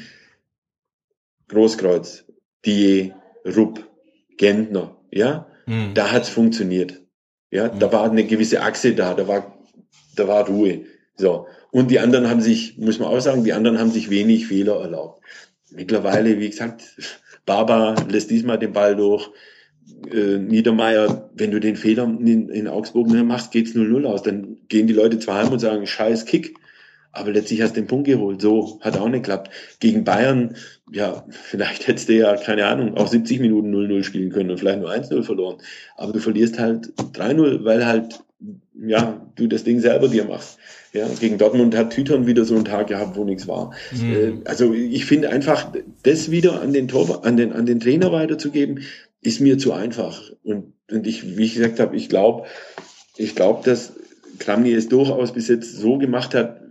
Großkreuz, 1.48 2.24
Die, 2.64 3.12
Rupp, 3.44 3.88
Gentner, 4.36 4.96
ja, 5.12 5.46
mhm. 5.66 5.94
da 5.94 6.10
hat's 6.10 6.28
funktioniert. 6.28 7.00
Ja, 7.50 7.72
mhm. 7.72 7.78
da 7.78 7.92
war 7.92 8.10
eine 8.10 8.24
gewisse 8.24 8.62
Achse 8.62 8.94
da, 8.94 9.14
da 9.14 9.28
war, 9.28 9.56
da 10.16 10.26
war 10.26 10.48
Ruhe. 10.48 10.86
So. 11.16 11.46
Und 11.76 11.90
die 11.90 12.00
anderen 12.00 12.30
haben 12.30 12.40
sich, 12.40 12.78
muss 12.78 12.98
man 12.98 13.08
auch 13.08 13.20
sagen, 13.20 13.44
die 13.44 13.52
anderen 13.52 13.78
haben 13.78 13.90
sich 13.90 14.08
wenig 14.08 14.46
Fehler 14.46 14.80
erlaubt. 14.80 15.22
Mittlerweile, 15.70 16.40
wie 16.40 16.48
gesagt, 16.48 16.82
Baba 17.44 17.94
lässt 18.08 18.30
diesmal 18.30 18.58
den 18.58 18.72
Ball 18.72 18.96
durch. 18.96 19.28
Äh, 20.10 20.38
Niedermeyer, 20.38 21.28
wenn 21.34 21.50
du 21.50 21.60
den 21.60 21.76
Fehler 21.76 22.04
in, 22.04 22.48
in 22.48 22.66
Augsburg 22.66 23.08
machst, 23.08 23.52
geht's 23.52 23.74
0-0 23.74 24.06
aus. 24.06 24.22
Dann 24.22 24.56
gehen 24.68 24.86
die 24.86 24.94
Leute 24.94 25.18
zwar 25.18 25.44
heim 25.44 25.52
und 25.52 25.58
sagen, 25.58 25.86
scheiß 25.86 26.24
Kick, 26.24 26.54
aber 27.12 27.30
letztlich 27.30 27.60
hast 27.60 27.76
du 27.76 27.82
den 27.82 27.88
Punkt 27.88 28.06
geholt. 28.06 28.40
So 28.40 28.80
hat 28.80 28.96
auch 28.96 29.10
nicht 29.10 29.24
geklappt. 29.24 29.50
Gegen 29.78 30.02
Bayern, 30.02 30.56
ja, 30.90 31.26
vielleicht 31.30 31.88
hättest 31.88 32.08
du 32.08 32.14
ja, 32.14 32.36
keine 32.36 32.64
Ahnung, 32.64 32.96
auch 32.96 33.08
70 33.08 33.38
Minuten 33.40 33.74
0-0 33.74 34.02
spielen 34.02 34.30
können 34.30 34.48
und 34.48 34.56
vielleicht 34.56 34.80
nur 34.80 34.90
1-0 34.90 35.22
verloren. 35.24 35.58
Aber 35.98 36.14
du 36.14 36.20
verlierst 36.20 36.58
halt 36.58 36.94
3-0, 36.96 37.64
weil 37.66 37.84
halt, 37.84 38.24
ja, 38.74 39.20
du 39.34 39.46
das 39.46 39.64
Ding 39.64 39.80
selber 39.80 40.08
dir 40.08 40.24
machst. 40.24 40.58
Ja, 40.96 41.08
gegen 41.20 41.36
Dortmund 41.36 41.76
hat 41.76 41.92
Tütern 41.92 42.26
wieder 42.26 42.46
so 42.46 42.54
einen 42.54 42.64
Tag 42.64 42.86
gehabt, 42.86 43.16
wo 43.16 43.24
nichts 43.24 43.46
war. 43.46 43.74
Mhm. 43.92 44.42
Also 44.46 44.72
ich 44.72 45.04
finde 45.04 45.28
einfach, 45.28 45.70
das 46.02 46.30
wieder 46.30 46.62
an 46.62 46.72
den, 46.72 46.88
Tor, 46.88 47.24
an 47.26 47.36
den, 47.36 47.52
an 47.52 47.66
den 47.66 47.80
Trainer 47.80 48.12
weiterzugeben, 48.12 48.82
ist 49.20 49.40
mir 49.40 49.58
zu 49.58 49.72
einfach. 49.72 50.30
Und, 50.42 50.72
und 50.90 51.06
ich, 51.06 51.36
wie 51.36 51.44
ich 51.44 51.54
gesagt 51.54 51.80
habe, 51.80 51.96
ich 51.96 52.08
glaube, 52.08 52.46
ich 53.16 53.34
glaube, 53.34 53.62
dass 53.64 53.92
Kramny 54.38 54.72
es 54.72 54.88
durchaus 54.88 55.32
bis 55.32 55.48
jetzt 55.48 55.76
so 55.76 55.98
gemacht 55.98 56.34
hat, 56.34 56.62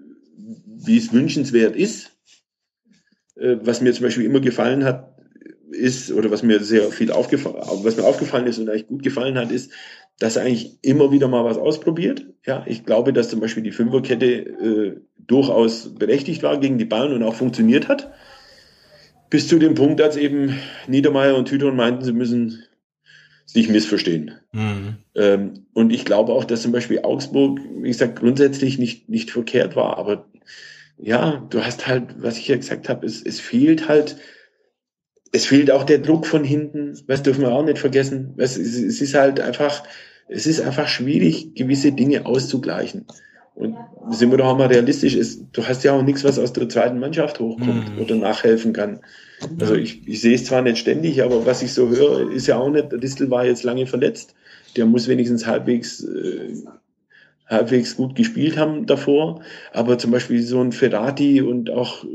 wie 0.65 0.97
es 0.97 1.13
wünschenswert 1.13 1.75
ist. 1.75 2.11
Äh, 3.35 3.57
was 3.61 3.81
mir 3.81 3.93
zum 3.93 4.05
Beispiel 4.05 4.25
immer 4.25 4.39
gefallen 4.39 4.85
hat, 4.85 5.15
ist, 5.69 6.11
oder 6.11 6.31
was 6.31 6.41
mir 6.41 6.63
sehr 6.63 6.89
viel 6.91 7.11
aufgefallen, 7.11 7.57
was 7.83 7.97
mir 7.97 8.05
aufgefallen 8.05 8.47
ist 8.47 8.57
und 8.57 8.69
eigentlich 8.69 8.87
gut 8.87 9.03
gefallen 9.03 9.37
hat, 9.37 9.51
ist, 9.51 9.71
dass 10.19 10.35
er 10.35 10.43
eigentlich 10.43 10.77
immer 10.81 11.11
wieder 11.11 11.27
mal 11.27 11.43
was 11.43 11.57
ausprobiert. 11.57 12.25
Ja, 12.45 12.63
ich 12.67 12.85
glaube, 12.85 13.13
dass 13.13 13.29
zum 13.29 13.39
Beispiel 13.39 13.63
die 13.63 13.71
Fünferkette 13.71 14.25
äh, 14.25 15.01
durchaus 15.27 15.95
berechtigt 15.95 16.43
war 16.43 16.59
gegen 16.59 16.77
die 16.77 16.85
Bayern 16.85 17.13
und 17.13 17.23
auch 17.23 17.35
funktioniert 17.35 17.87
hat. 17.87 18.11
Bis 19.29 19.47
zu 19.47 19.57
dem 19.59 19.75
Punkt, 19.75 20.01
als 20.01 20.17
eben 20.17 20.57
Niedermeyer 20.87 21.35
und 21.35 21.47
Tüton 21.47 21.75
meinten, 21.75 22.03
sie 22.03 22.13
müssen 22.13 22.63
sich 23.45 23.69
missverstehen. 23.69 24.31
Mhm. 24.51 24.97
Ähm, 25.15 25.65
und 25.73 25.91
ich 25.91 26.05
glaube 26.05 26.33
auch, 26.33 26.45
dass 26.45 26.61
zum 26.61 26.71
Beispiel 26.71 26.99
Augsburg, 26.99 27.59
wie 27.81 27.87
gesagt, 27.87 28.19
grundsätzlich 28.19 28.77
nicht, 28.77 29.09
nicht 29.09 29.31
verkehrt 29.31 29.75
war, 29.75 29.97
aber 29.97 30.27
ja, 30.97 31.45
du 31.49 31.63
hast 31.63 31.87
halt, 31.87 32.21
was 32.21 32.37
ich 32.37 32.47
ja 32.47 32.55
gesagt 32.55 32.89
habe, 32.89 33.05
es, 33.05 33.21
es 33.21 33.39
fehlt 33.39 33.87
halt, 33.87 34.17
es 35.31 35.45
fehlt 35.45 35.69
auch 35.69 35.83
der 35.83 35.99
Druck 35.99 36.25
von 36.25 36.43
hinten, 36.43 36.97
was 37.07 37.23
dürfen 37.23 37.41
wir 37.41 37.51
auch 37.51 37.65
nicht 37.65 37.79
vergessen. 37.79 38.33
Es, 38.37 38.57
es, 38.57 38.75
es 38.77 39.01
ist 39.01 39.13
halt 39.13 39.39
einfach, 39.39 39.83
es 40.27 40.47
ist 40.47 40.61
einfach 40.61 40.87
schwierig, 40.87 41.53
gewisse 41.55 41.91
Dinge 41.91 42.25
auszugleichen. 42.25 43.05
Und 43.55 43.77
sind 44.09 44.31
wir 44.31 44.37
doch 44.37 44.47
auch 44.47 44.57
mal 44.57 44.67
realistisch, 44.67 45.15
ist, 45.15 45.43
du 45.53 45.65
hast 45.65 45.83
ja 45.83 45.93
auch 45.93 46.01
nichts, 46.01 46.25
was 46.25 46.37
aus 46.37 46.51
der 46.51 46.67
zweiten 46.67 46.99
Mannschaft 46.99 47.39
hochkommt 47.39 47.95
mhm. 47.95 48.01
oder 48.01 48.15
nachhelfen 48.15 48.73
kann. 48.73 48.99
Also 49.59 49.75
ich, 49.75 50.05
ich 50.07 50.21
sehe 50.21 50.35
es 50.35 50.45
zwar 50.45 50.61
nicht 50.61 50.77
ständig, 50.77 51.23
aber 51.23 51.45
was 51.45 51.61
ich 51.61 51.73
so 51.73 51.89
höre, 51.89 52.31
ist 52.31 52.47
ja 52.47 52.57
auch 52.57 52.69
nicht, 52.69 52.91
der 52.91 52.99
Distel 52.99 53.29
war 53.29 53.45
jetzt 53.45 53.63
lange 53.63 53.87
verletzt. 53.87 54.35
Der 54.75 54.85
muss 54.85 55.07
wenigstens 55.07 55.45
halbwegs, 55.45 56.03
äh, 56.03 56.53
halbwegs 57.47 57.95
gut 57.95 58.15
gespielt 58.15 58.57
haben 58.57 58.85
davor. 58.85 59.41
Aber 59.73 59.97
zum 59.97 60.11
Beispiel 60.11 60.41
so 60.41 60.61
ein 60.61 60.71
Ferrati 60.71 61.41
und 61.41 61.69
auch 61.69 62.05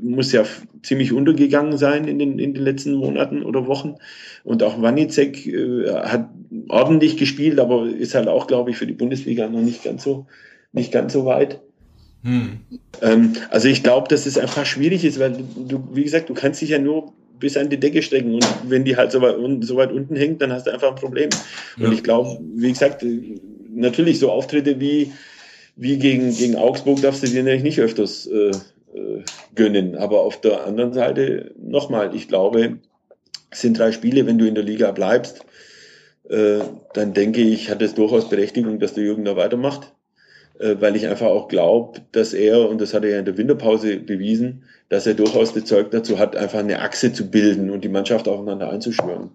muss 0.00 0.32
ja 0.32 0.44
ziemlich 0.82 1.12
untergegangen 1.12 1.76
sein 1.76 2.06
in 2.06 2.18
den, 2.18 2.38
in 2.38 2.54
den 2.54 2.62
letzten 2.62 2.94
Monaten 2.94 3.42
oder 3.42 3.66
Wochen. 3.66 3.96
Und 4.44 4.62
auch 4.62 4.80
Wanicek 4.80 5.46
äh, 5.46 5.90
hat 5.90 6.28
ordentlich 6.68 7.16
gespielt, 7.16 7.58
aber 7.58 7.86
ist 7.86 8.14
halt 8.14 8.28
auch, 8.28 8.46
glaube 8.46 8.70
ich, 8.70 8.76
für 8.76 8.86
die 8.86 8.94
Bundesliga 8.94 9.48
noch 9.48 9.60
nicht 9.60 9.84
ganz 9.84 10.04
so 10.04 10.26
nicht 10.72 10.92
ganz 10.92 11.12
so 11.12 11.24
weit. 11.24 11.60
Hm. 12.22 12.58
Ähm, 13.00 13.32
also 13.50 13.68
ich 13.68 13.82
glaube, 13.82 14.08
dass 14.08 14.26
es 14.26 14.38
einfach 14.38 14.66
schwierig 14.66 15.04
ist, 15.04 15.18
weil 15.18 15.32
du, 15.32 15.88
wie 15.92 16.04
gesagt, 16.04 16.28
du 16.28 16.34
kannst 16.34 16.60
dich 16.60 16.70
ja 16.70 16.78
nur 16.78 17.12
bis 17.38 17.56
an 17.56 17.70
die 17.70 17.78
Decke 17.78 18.02
stecken 18.02 18.34
und 18.34 18.46
wenn 18.64 18.84
die 18.84 18.96
halt 18.96 19.12
so 19.12 19.20
weit, 19.22 19.36
so 19.60 19.76
weit 19.76 19.92
unten 19.92 20.16
hängt, 20.16 20.42
dann 20.42 20.52
hast 20.52 20.66
du 20.66 20.72
einfach 20.72 20.88
ein 20.88 20.96
Problem. 20.96 21.30
Ja. 21.76 21.86
Und 21.86 21.92
ich 21.92 22.02
glaube, 22.02 22.40
wie 22.56 22.68
gesagt, 22.68 23.04
natürlich 23.78 24.18
so 24.18 24.30
Auftritte 24.30 24.80
wie, 24.80 25.12
wie 25.76 25.98
gegen, 25.98 26.34
gegen 26.34 26.56
Augsburg 26.56 27.00
darfst 27.02 27.22
du 27.22 27.26
dir 27.26 27.42
natürlich 27.42 27.62
nicht 27.62 27.80
öfters 27.80 28.26
äh, 28.26 28.50
äh, 28.94 29.22
gönnen. 29.54 29.96
Aber 29.96 30.20
auf 30.20 30.40
der 30.40 30.66
anderen 30.66 30.92
Seite 30.92 31.52
nochmal, 31.58 32.14
ich 32.14 32.28
glaube, 32.28 32.78
es 33.50 33.60
sind 33.60 33.78
drei 33.78 33.92
Spiele, 33.92 34.26
wenn 34.26 34.38
du 34.38 34.46
in 34.46 34.54
der 34.54 34.64
Liga 34.64 34.90
bleibst, 34.92 35.44
äh, 36.28 36.58
dann 36.94 37.14
denke 37.14 37.40
ich, 37.40 37.70
hat 37.70 37.80
es 37.82 37.94
durchaus 37.94 38.28
Berechtigung, 38.28 38.78
dass 38.78 38.94
der 38.94 39.04
Jürgen 39.04 39.24
da 39.24 39.36
weitermacht. 39.36 39.92
Äh, 40.58 40.76
weil 40.80 40.96
ich 40.96 41.06
einfach 41.06 41.28
auch 41.28 41.48
glaube, 41.48 42.00
dass 42.12 42.34
er, 42.34 42.68
und 42.68 42.80
das 42.80 42.92
hat 42.92 43.04
er 43.04 43.10
ja 43.10 43.18
in 43.20 43.24
der 43.24 43.38
Winterpause 43.38 43.98
bewiesen, 43.98 44.64
dass 44.88 45.06
er 45.06 45.14
durchaus 45.14 45.54
das 45.54 45.64
Zeug 45.64 45.90
dazu 45.90 46.18
hat, 46.18 46.34
einfach 46.34 46.58
eine 46.58 46.80
Achse 46.80 47.12
zu 47.12 47.30
bilden 47.30 47.70
und 47.70 47.84
die 47.84 47.88
Mannschaft 47.88 48.26
aufeinander 48.26 48.70
einzuschwören. 48.70 49.30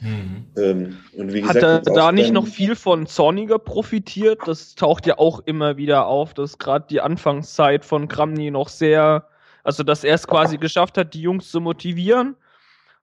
Mhm. 0.00 0.46
Ähm, 0.56 0.96
und 1.16 1.32
wie 1.32 1.40
gesagt, 1.40 1.62
hat 1.62 1.86
er 1.86 1.94
da 1.94 2.12
nicht 2.12 2.32
noch 2.32 2.46
viel 2.46 2.76
von 2.76 3.06
Zorniger 3.06 3.58
profitiert? 3.58 4.40
Das 4.46 4.74
taucht 4.74 5.06
ja 5.06 5.18
auch 5.18 5.40
immer 5.46 5.76
wieder 5.76 6.06
auf, 6.06 6.34
dass 6.34 6.58
gerade 6.58 6.86
die 6.88 7.00
Anfangszeit 7.00 7.84
von 7.84 8.08
Kramny 8.08 8.50
noch 8.50 8.68
sehr, 8.68 9.26
also 9.64 9.82
dass 9.82 10.04
er 10.04 10.14
es 10.14 10.26
quasi 10.26 10.58
geschafft 10.58 10.98
hat, 10.98 11.14
die 11.14 11.22
Jungs 11.22 11.50
zu 11.50 11.60
motivieren 11.60 12.36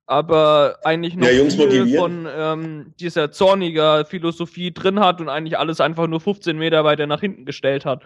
aber 0.06 0.80
eigentlich 0.84 1.16
noch 1.16 1.28
ja, 1.28 1.46
viel 1.50 1.98
von 1.98 2.28
ähm, 2.30 2.94
dieser 3.00 3.32
zorniger 3.32 4.06
Philosophie 4.06 4.74
drin 4.74 5.00
hat 5.00 5.22
und 5.22 5.30
eigentlich 5.30 5.58
alles 5.58 5.80
einfach 5.80 6.08
nur 6.08 6.20
15 6.20 6.58
Meter 6.58 6.84
weiter 6.84 7.08
nach 7.08 7.22
hinten 7.22 7.46
gestellt 7.46 7.86
hat. 7.86 8.04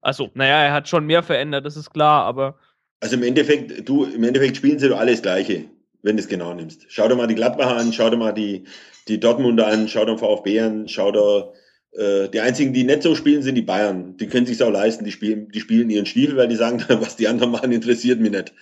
Also, 0.00 0.30
naja, 0.34 0.62
er 0.62 0.72
hat 0.72 0.88
schon 0.88 1.06
mehr 1.06 1.22
verändert, 1.22 1.64
das 1.64 1.76
ist 1.76 1.92
klar, 1.92 2.24
aber. 2.24 2.56
Also 3.00 3.16
im 3.16 3.22
Endeffekt, 3.22 3.88
du, 3.88 4.04
im 4.04 4.22
Endeffekt 4.22 4.56
spielen 4.56 4.78
sie 4.78 4.88
doch 4.88 4.98
alles 4.98 5.22
Gleiche, 5.22 5.64
wenn 6.04 6.16
du 6.16 6.22
es 6.22 6.28
genau 6.28 6.54
nimmst. 6.54 6.84
Schau 6.88 7.08
dir 7.08 7.16
mal 7.16 7.26
die 7.26 7.34
Gladbacher 7.34 7.76
an, 7.76 7.92
schau 7.92 8.10
dir 8.10 8.16
mal 8.16 8.32
die, 8.32 8.64
die 9.08 9.18
Dortmunder 9.18 9.66
an, 9.66 9.88
schau 9.88 10.04
dir 10.04 10.18
VfB 10.18 10.60
an, 10.60 10.86
schau 10.86 11.10
dir 11.10 11.52
äh, 11.92 12.28
die 12.28 12.40
einzigen, 12.40 12.72
die 12.72 12.84
nicht 12.84 13.02
so 13.02 13.14
spielen, 13.14 13.42
sind 13.42 13.54
die 13.54 13.62
Bayern. 13.62 14.16
Die 14.18 14.26
können 14.26 14.46
sich 14.46 14.62
auch 14.62 14.70
leisten, 14.70 15.04
die 15.04 15.12
spielen, 15.12 15.48
die 15.50 15.60
spielen 15.60 15.90
ihren 15.90 16.06
Stiefel, 16.06 16.36
weil 16.36 16.48
die 16.48 16.56
sagen, 16.56 16.84
was 16.88 17.16
die 17.16 17.26
anderen 17.26 17.50
machen, 17.50 17.72
interessiert 17.72 18.20
mich 18.20 18.30
nicht. 18.30 18.52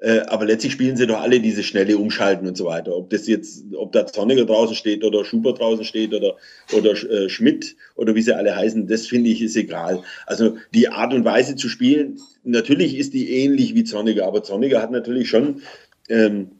Äh, 0.00 0.20
aber 0.26 0.44
letztlich 0.44 0.72
spielen 0.72 0.96
sie 0.96 1.06
doch 1.06 1.20
alle 1.20 1.40
diese 1.40 1.62
schnelle 1.62 1.98
Umschalten 1.98 2.46
und 2.48 2.56
so 2.56 2.66
weiter. 2.66 2.96
Ob 2.96 3.10
das 3.10 3.28
jetzt, 3.28 3.64
ob 3.74 3.92
da 3.92 4.06
Zorniger 4.06 4.44
draußen 4.44 4.76
steht 4.76 5.04
oder 5.04 5.24
Schubert 5.24 5.60
draußen 5.60 5.84
steht 5.84 6.14
oder, 6.14 6.36
oder 6.72 6.92
äh, 6.92 7.28
Schmidt 7.28 7.76
oder 7.94 8.14
wie 8.16 8.22
sie 8.22 8.36
alle 8.36 8.54
heißen, 8.54 8.88
das 8.88 9.06
finde 9.06 9.30
ich 9.30 9.40
ist 9.40 9.56
egal. 9.56 10.02
Also 10.26 10.56
die 10.74 10.88
Art 10.88 11.14
und 11.14 11.24
Weise 11.24 11.54
zu 11.54 11.68
spielen, 11.68 12.20
natürlich 12.44 12.96
ist 12.96 13.14
die 13.14 13.30
ähnlich 13.42 13.74
wie 13.74 13.84
Zorniger, 13.84 14.26
aber 14.26 14.42
Zorniger 14.42 14.82
hat 14.82 14.92
natürlich 14.92 15.28
schon, 15.28 15.62
ähm, 16.08 16.57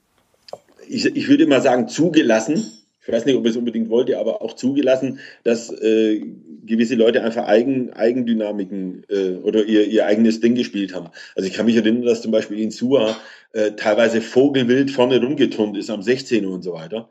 ich, 0.91 1.05
ich 1.07 1.29
würde 1.29 1.47
mal 1.47 1.63
sagen, 1.63 1.89
zugelassen, 1.89 2.67
ich 3.07 3.13
weiß 3.13 3.25
nicht, 3.25 3.37
ob 3.37 3.45
er 3.45 3.51
es 3.51 3.57
unbedingt 3.57 3.89
wollte, 3.89 4.19
aber 4.19 4.43
auch 4.43 4.55
zugelassen, 4.55 5.19
dass 5.43 5.71
äh, 5.71 6.21
gewisse 6.65 6.95
Leute 6.95 7.23
einfach 7.23 7.47
Eigen, 7.47 7.91
Eigendynamiken 7.95 9.05
äh, 9.09 9.37
oder 9.37 9.65
ihr, 9.65 9.87
ihr 9.87 10.07
eigenes 10.07 10.41
Ding 10.41 10.55
gespielt 10.55 10.95
haben. 10.95 11.09
Also 11.35 11.49
ich 11.49 11.55
kann 11.55 11.65
mich 11.67 11.77
erinnern, 11.77 12.03
dass 12.03 12.21
zum 12.21 12.33
Beispiel 12.33 12.59
in 12.59 12.71
Sua 12.71 13.17
äh, 13.53 13.73
teilweise 13.73 14.21
vogelwild 14.21 14.91
vorne 14.91 15.21
rumgeturnt 15.23 15.77
ist 15.79 15.89
am 15.89 16.03
16. 16.03 16.45
und 16.45 16.63
so 16.63 16.75
weiter. 16.75 17.09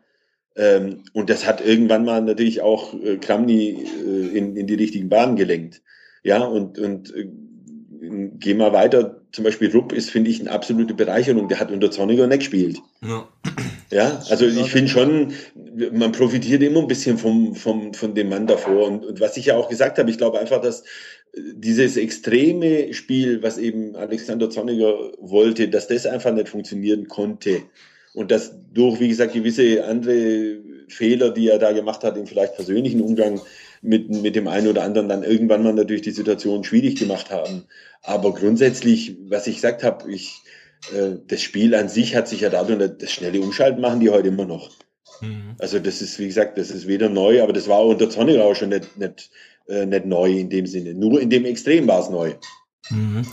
Ähm, 0.56 1.04
und 1.14 1.30
das 1.30 1.48
hat 1.48 1.66
irgendwann 1.66 2.06
mal 2.06 2.22
natürlich 2.22 2.62
auch 2.62 2.94
äh, 2.94 3.18
Kramny 3.18 3.86
äh, 4.06 4.38
in, 4.38 4.56
in 4.56 4.68
die 4.68 4.76
richtigen 4.76 5.10
Bahnen 5.10 5.36
gelenkt. 5.36 5.82
Ja, 6.24 6.44
und, 6.44 6.78
und 6.78 7.16
äh, 7.16 7.28
geh 8.40 8.54
mal 8.54 8.74
weiter, 8.74 9.22
zum 9.32 9.44
Beispiel 9.44 9.72
Rupp 9.72 9.94
ist, 9.94 10.10
finde 10.10 10.30
ich, 10.30 10.40
eine 10.40 10.52
absolute 10.52 10.94
Bereicherung. 10.94 11.48
Der 11.48 11.60
hat 11.60 11.72
unter 11.72 11.92
Zorniger 11.92 12.28
nicht 12.28 12.40
gespielt. 12.40 12.80
Ja, 13.02 13.28
ja 13.92 14.22
also 14.30 14.46
ich 14.46 14.72
finde 14.72 14.90
schon, 14.90 15.34
man 15.92 16.12
profitiert 16.12 16.64
immer 16.64 16.82
ein 16.82 16.88
bisschen 16.88 17.18
vom, 17.18 17.56
vom, 17.56 17.94
von 17.94 18.16
dem 18.16 18.30
Mann 18.30 18.48
davor. 18.48 18.88
Und, 18.88 19.06
und 19.06 19.20
was 19.20 19.38
ich 19.38 19.48
ja 19.48 19.58
auch 19.58 19.70
gesagt 19.70 19.98
habe, 19.98 20.10
ich 20.10 20.18
glaube 20.18 20.40
einfach, 20.40 20.62
dass 20.62 20.84
dieses 21.36 21.98
extreme 21.98 22.94
Spiel, 22.94 23.42
was 23.44 23.58
eben 23.58 23.96
Alexander 23.96 24.50
Zorniger 24.50 25.12
wollte, 25.20 25.70
dass 25.70 25.88
das 25.88 26.06
einfach 26.06 26.34
nicht 26.34 26.50
funktionieren 26.50 27.08
konnte. 27.08 27.62
Und 28.14 28.32
dass 28.32 28.54
durch, 28.74 29.00
wie 29.00 29.10
gesagt, 29.10 29.34
gewisse 29.34 29.86
andere 29.86 30.58
Fehler, 30.88 31.30
die 31.30 31.50
er 31.50 31.60
da 31.60 31.72
gemacht 31.72 32.04
hat, 32.04 32.18
im 32.18 32.26
vielleicht 32.26 32.56
persönlichen 32.56 33.02
Umgang 33.02 33.40
mit, 33.82 34.10
mit 34.10 34.36
dem 34.36 34.48
einen 34.48 34.68
oder 34.68 34.84
anderen 34.84 35.10
dann 35.10 35.24
irgendwann 35.24 35.64
mal 35.64 35.74
natürlich 35.74 36.02
die 36.02 36.12
Situation 36.12 36.64
schwierig 36.64 36.98
gemacht 36.98 37.30
haben. 37.30 37.66
Aber 38.02 38.34
grundsätzlich, 38.34 39.18
was 39.28 39.48
ich 39.48 39.56
gesagt 39.56 39.84
habe, 39.84 40.12
ich, 40.12 40.42
äh, 40.42 40.67
das 41.28 41.42
Spiel 41.42 41.76
an 41.76 41.90
sich 41.90 42.16
hat 42.16 42.28
sich 42.28 42.42
ja 42.42 42.50
dadurch, 42.50 42.92
das 43.00 43.12
schnelle 43.12 43.42
Umschalten 43.42 43.82
machen 43.82 44.00
die 44.00 44.10
heute 44.10 44.30
immer 44.30 44.46
noch. 44.46 44.70
Mhm. 45.22 45.56
Also 45.60 45.80
das 45.80 46.02
ist, 46.02 46.20
wie 46.20 46.28
gesagt, 46.28 46.58
das 46.58 46.72
ist 46.72 46.88
weder 46.88 47.10
neu, 47.10 47.42
aber 47.42 47.54
das 47.54 47.68
war 47.68 47.84
unter 47.86 48.10
Zorniger 48.10 48.46
auch 48.46 48.56
schon 48.56 48.70
nicht, 48.70 48.98
nicht, 48.98 49.30
äh, 49.68 49.86
nicht 49.86 50.06
neu 50.06 50.32
in 50.32 50.50
dem 50.50 50.68
Sinne. 50.68 50.94
Nur 50.94 51.22
in 51.22 51.30
dem 51.30 51.46
Extrem 51.46 51.88
war 51.88 52.02
es 52.02 52.10
neu. 52.10 52.34
Mhm. 52.90 53.26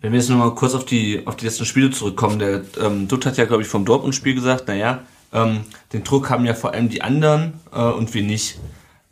Wenn 0.00 0.12
wir 0.12 0.18
jetzt 0.18 0.30
nochmal 0.30 0.54
kurz 0.54 0.74
auf 0.74 0.84
die, 0.84 1.22
auf 1.26 1.36
die 1.36 1.44
letzten 1.44 1.64
Spiele 1.64 1.90
zurückkommen, 1.90 2.38
der 2.38 2.62
ähm, 2.80 3.06
Dutt 3.06 3.24
hat 3.24 3.36
ja, 3.36 3.44
glaube 3.44 3.62
ich, 3.62 3.68
vom 3.68 3.84
Dortmund-Spiel 3.84 4.34
gesagt, 4.34 4.66
naja, 4.66 5.04
ähm, 5.32 5.60
den 5.92 6.02
Druck 6.02 6.28
haben 6.28 6.44
ja 6.44 6.54
vor 6.54 6.72
allem 6.72 6.88
die 6.88 7.02
anderen 7.02 7.54
äh, 7.72 7.80
und 7.80 8.12
wir 8.12 8.22
nicht. 8.22 8.58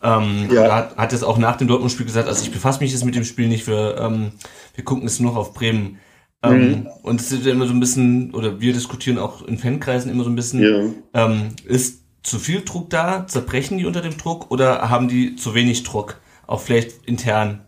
Ähm, 0.02 0.48
ja. 0.50 0.74
hat, 0.74 0.96
hat 0.96 1.12
es 1.12 1.22
auch 1.22 1.38
nach 1.38 1.56
dem 1.56 1.68
Dortmund-Spiel 1.68 2.06
gesagt, 2.06 2.26
also 2.26 2.42
ich 2.42 2.50
befasse 2.50 2.80
mich 2.80 2.90
jetzt 2.90 3.04
mit 3.04 3.14
dem 3.14 3.24
Spiel 3.24 3.48
nicht, 3.48 3.66
wir, 3.66 3.98
ähm, 3.98 4.32
wir 4.74 4.82
gucken 4.84 5.06
es 5.06 5.20
nur 5.20 5.36
auf 5.36 5.54
Bremen. 5.54 5.98
Ähm, 6.42 6.70
mhm. 6.70 6.86
Und 7.02 7.20
es 7.20 7.32
ist 7.32 7.44
ja 7.44 7.52
immer 7.52 7.66
so 7.66 7.74
ein 7.74 7.80
bisschen, 7.80 8.34
oder 8.34 8.60
wir 8.60 8.72
diskutieren 8.72 9.18
auch 9.18 9.46
in 9.46 9.58
Fankreisen 9.58 10.10
immer 10.10 10.24
so 10.24 10.30
ein 10.30 10.36
bisschen, 10.36 10.62
ja. 10.62 11.26
ähm, 11.26 11.48
ist 11.64 12.00
zu 12.22 12.38
viel 12.38 12.62
Druck 12.62 12.90
da? 12.90 13.26
Zerbrechen 13.26 13.78
die 13.78 13.86
unter 13.86 14.00
dem 14.00 14.16
Druck 14.16 14.50
oder 14.50 14.88
haben 14.88 15.08
die 15.08 15.36
zu 15.36 15.54
wenig 15.54 15.82
Druck? 15.82 16.20
Auch 16.46 16.60
vielleicht 16.60 17.06
intern, 17.06 17.60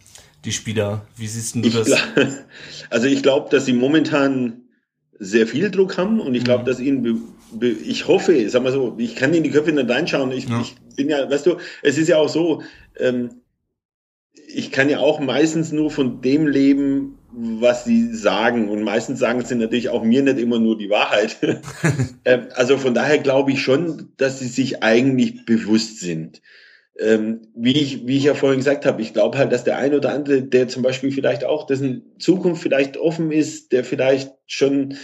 die 0.45 0.53
Spieler. 0.53 1.07
Wie 1.17 1.27
siehst 1.27 1.55
du 1.55 1.61
ich 1.61 1.75
das? 1.75 1.93
also 2.91 3.07
ich 3.07 3.23
glaube, 3.23 3.51
dass 3.51 3.67
sie 3.67 3.73
momentan 3.73 4.63
sehr 5.19 5.47
viel 5.47 5.71
Druck 5.71 5.99
haben 5.99 6.21
und 6.21 6.35
ich 6.35 6.45
glaube, 6.45 6.63
mhm. 6.63 6.67
dass 6.67 6.81
ihnen 6.81 7.29
ich 7.61 8.09
hoffe, 8.09 8.49
sag 8.49 8.63
mal 8.63 8.73
so, 8.73 8.95
ich 8.99 9.15
kann 9.15 9.35
in 9.35 9.43
die 9.43 9.51
Köpfe 9.51 9.73
nicht 9.73 9.89
reinschauen. 9.89 10.33
Ich, 10.33 10.49
ja. 10.49 10.61
ich 10.61 10.75
bin 10.97 11.11
ja, 11.11 11.31
weißt 11.31 11.47
du, 11.47 11.57
es 11.83 11.99
ist 11.99 12.09
ja 12.09 12.17
auch 12.17 12.31
so, 12.31 12.63
ähm, 12.99 13.43
ich 14.49 14.71
kann 14.71 14.89
ja 14.89 15.01
auch 15.01 15.21
meistens 15.21 15.71
nur 15.71 15.91
von 15.91 16.23
dem 16.23 16.47
leben, 16.47 17.19
was 17.33 17.85
sie 17.85 18.15
sagen. 18.15 18.69
Und 18.69 18.83
meistens 18.83 19.19
sagen 19.19 19.45
sie 19.45 19.55
natürlich 19.55 19.89
auch 19.89 20.03
mir 20.03 20.23
nicht 20.23 20.39
immer 20.39 20.59
nur 20.59 20.77
die 20.77 20.91
Wahrheit. 20.91 21.37
ähm, 22.25 22.49
also 22.55 22.77
von 22.77 22.95
daher 22.95 23.19
glaube 23.19 23.53
ich 23.53 23.63
schon, 23.63 24.13
dass 24.17 24.39
sie 24.39 24.49
sich 24.49 24.83
eigentlich 24.83 25.45
bewusst 25.45 26.01
sind. 26.01 26.43
Ähm, 27.01 27.49
wie, 27.55 27.73
ich, 27.73 28.07
wie 28.07 28.19
ich 28.19 28.25
ja 28.25 28.35
vorhin 28.35 28.59
gesagt 28.59 28.85
habe, 28.85 29.01
ich 29.01 29.15
glaube 29.15 29.39
halt, 29.39 29.51
dass 29.51 29.65
der 29.65 29.79
ein 29.79 29.95
oder 29.95 30.13
andere, 30.13 30.43
der 30.43 30.69
zum 30.69 30.83
Beispiel 30.83 31.11
vielleicht 31.11 31.45
auch, 31.45 31.67
dessen 31.67 32.03
Zukunft 32.19 32.63
vielleicht 32.63 32.99
offen 32.99 33.33
ist, 33.33 33.73
der 33.73 33.83
vielleicht 33.83 34.33
schon 34.47 34.97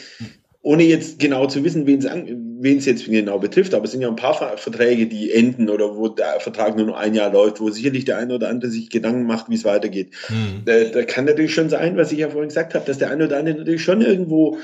ohne 0.68 0.82
jetzt 0.82 1.18
genau 1.18 1.46
zu 1.46 1.64
wissen, 1.64 1.86
wen 1.86 2.76
es 2.76 2.84
jetzt 2.84 3.06
genau 3.06 3.38
betrifft, 3.38 3.72
aber 3.72 3.86
es 3.86 3.92
sind 3.92 4.02
ja 4.02 4.08
ein 4.10 4.16
paar 4.16 4.58
Verträge, 4.58 5.06
die 5.06 5.32
enden 5.32 5.70
oder 5.70 5.96
wo 5.96 6.08
der 6.08 6.40
Vertrag 6.40 6.76
nur 6.76 6.84
noch 6.84 6.96
ein 6.98 7.14
Jahr 7.14 7.32
läuft, 7.32 7.58
wo 7.58 7.70
sicherlich 7.70 8.04
der 8.04 8.18
eine 8.18 8.34
oder 8.34 8.50
andere 8.50 8.70
sich 8.70 8.90
Gedanken 8.90 9.24
macht, 9.24 9.48
wie 9.48 9.54
es 9.54 9.64
weitergeht. 9.64 10.10
Hm. 10.26 10.64
Da, 10.66 10.84
da, 10.84 11.04
kann 11.04 11.24
natürlich 11.24 11.54
schon 11.54 11.70
sein, 11.70 11.96
was 11.96 12.12
ich 12.12 12.18
ja 12.18 12.28
vorhin 12.28 12.50
gesagt 12.50 12.74
habe, 12.74 12.84
dass 12.84 12.98
der 12.98 13.10
eine 13.10 13.24
oder 13.24 13.38
andere 13.38 13.56
natürlich 13.56 13.82
schon 13.82 14.02
irgendwo 14.02 14.58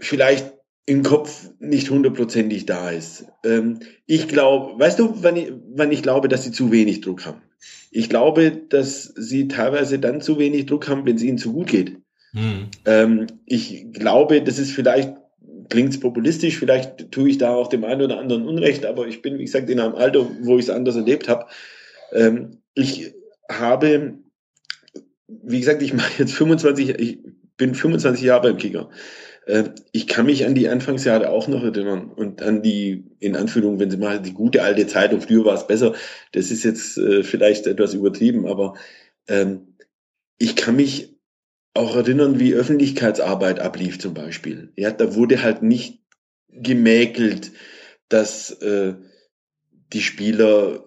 vielleicht 0.00 0.54
im 0.86 1.04
Kopf 1.04 1.50
nicht 1.60 1.88
hundertprozentig 1.88 2.66
da 2.66 2.90
ist. 2.90 3.26
Ähm, 3.44 3.78
ich 4.06 4.26
glaube, 4.26 4.76
weißt 4.80 4.98
du, 4.98 5.22
wann 5.22 5.36
ich, 5.36 5.52
wann 5.72 5.92
ich 5.92 6.02
glaube, 6.02 6.26
dass 6.26 6.42
sie 6.42 6.50
zu 6.50 6.72
wenig 6.72 7.00
Druck 7.00 7.26
haben? 7.26 7.42
Ich 7.92 8.08
glaube, 8.08 8.50
dass 8.50 9.04
sie 9.04 9.46
teilweise 9.46 10.00
dann 10.00 10.20
zu 10.20 10.40
wenig 10.40 10.66
Druck 10.66 10.88
haben, 10.88 11.06
wenn 11.06 11.14
es 11.14 11.22
ihnen 11.22 11.38
zu 11.38 11.52
gut 11.52 11.68
geht. 11.68 11.98
Mhm. 12.32 12.68
Ähm, 12.86 13.26
ich 13.46 13.92
glaube, 13.92 14.42
das 14.42 14.58
ist 14.58 14.72
vielleicht, 14.72 15.14
klingt 15.68 15.98
populistisch, 16.00 16.58
vielleicht 16.58 17.10
tue 17.10 17.30
ich 17.30 17.38
da 17.38 17.54
auch 17.54 17.68
dem 17.68 17.84
einen 17.84 18.02
oder 18.02 18.18
anderen 18.18 18.46
Unrecht, 18.46 18.86
aber 18.86 19.06
ich 19.06 19.22
bin, 19.22 19.38
wie 19.38 19.44
gesagt, 19.44 19.70
in 19.70 19.80
einem 19.80 19.94
Alter, 19.94 20.26
wo 20.42 20.56
ich 20.58 20.64
es 20.64 20.70
anders 20.70 20.96
erlebt 20.96 21.28
habe. 21.28 21.46
Ähm, 22.12 22.58
ich 22.74 23.14
habe, 23.50 24.18
wie 25.28 25.60
gesagt, 25.60 25.82
ich 25.82 25.92
mache 25.92 26.12
jetzt 26.18 26.34
25, 26.34 26.98
ich 26.98 27.18
bin 27.56 27.74
25 27.74 28.24
Jahre 28.24 28.48
beim 28.48 28.56
Kicker. 28.56 28.88
Äh, 29.46 29.64
ich 29.92 30.06
kann 30.06 30.26
mich 30.26 30.46
an 30.46 30.54
die 30.54 30.68
Anfangsjahre 30.68 31.30
auch 31.30 31.48
noch 31.48 31.62
erinnern 31.62 32.10
und 32.10 32.42
an 32.42 32.62
die, 32.62 33.04
in 33.18 33.36
Anführung, 33.36 33.78
wenn 33.78 33.90
Sie 33.90 33.96
mal 33.96 34.20
die 34.20 34.32
gute 34.32 34.62
alte 34.62 34.86
Zeit 34.86 35.12
und 35.12 35.24
früher 35.24 35.44
war 35.44 35.54
es 35.54 35.66
besser, 35.66 35.94
das 36.32 36.50
ist 36.50 36.64
jetzt 36.64 36.96
äh, 36.98 37.22
vielleicht 37.22 37.66
etwas 37.66 37.94
übertrieben, 37.94 38.46
aber 38.46 38.74
ähm, 39.28 39.76
ich 40.38 40.56
kann 40.56 40.76
mich 40.76 41.11
auch 41.74 41.96
erinnern, 41.96 42.38
wie 42.38 42.54
Öffentlichkeitsarbeit 42.54 43.60
ablief 43.60 43.98
zum 43.98 44.14
Beispiel. 44.14 44.72
Ja, 44.76 44.90
da 44.90 45.14
wurde 45.14 45.42
halt 45.42 45.62
nicht 45.62 46.00
gemäkelt, 46.48 47.52
dass 48.08 48.50
äh, 48.62 48.94
die 49.92 50.02
Spieler 50.02 50.84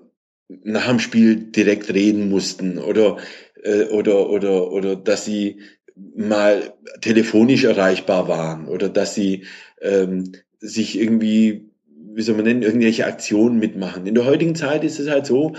nach 0.47 0.87
dem 0.87 0.99
Spiel 0.99 1.35
direkt 1.37 1.91
reden 1.93 2.29
mussten 2.29 2.77
oder 2.77 3.17
äh, 3.63 3.85
oder 3.85 4.29
oder 4.29 4.71
oder 4.71 4.95
dass 4.95 5.25
sie 5.25 5.61
mal 5.95 6.73
telefonisch 7.01 7.63
erreichbar 7.63 8.27
waren 8.27 8.67
oder 8.67 8.89
dass 8.89 9.15
sie 9.15 9.45
ähm, 9.81 10.33
sich 10.59 10.99
irgendwie, 10.99 11.71
wie 11.87 12.21
soll 12.21 12.35
man 12.35 12.45
nennen, 12.45 12.63
irgendwelche 12.63 13.05
Aktionen 13.05 13.59
mitmachen. 13.59 14.05
In 14.05 14.15
der 14.15 14.25
heutigen 14.25 14.55
Zeit 14.55 14.83
ist 14.83 14.99
es 14.99 15.09
halt 15.09 15.25
so, 15.25 15.55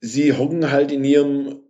sie 0.00 0.32
hocken 0.32 0.70
halt 0.70 0.92
in 0.92 1.04
ihrem, 1.04 1.60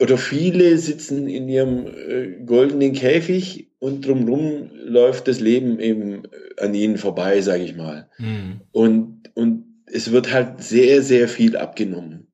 oder 0.00 0.18
viele 0.18 0.76
sitzen 0.78 1.28
in 1.28 1.48
ihrem 1.48 1.86
äh, 1.86 2.44
goldenen 2.44 2.92
Käfig 2.92 3.70
und 3.78 4.06
drumherum 4.06 4.70
läuft 4.72 5.28
das 5.28 5.40
Leben 5.40 5.78
eben 5.78 6.22
an 6.56 6.74
ihnen 6.74 6.98
vorbei, 6.98 7.40
sage 7.40 7.62
ich 7.62 7.76
mal. 7.76 8.08
Mhm. 8.18 8.60
Und, 8.72 9.30
und 9.34 9.64
es 9.86 10.10
wird 10.10 10.32
halt 10.32 10.62
sehr, 10.62 11.02
sehr 11.02 11.28
viel 11.28 11.56
abgenommen. 11.56 12.28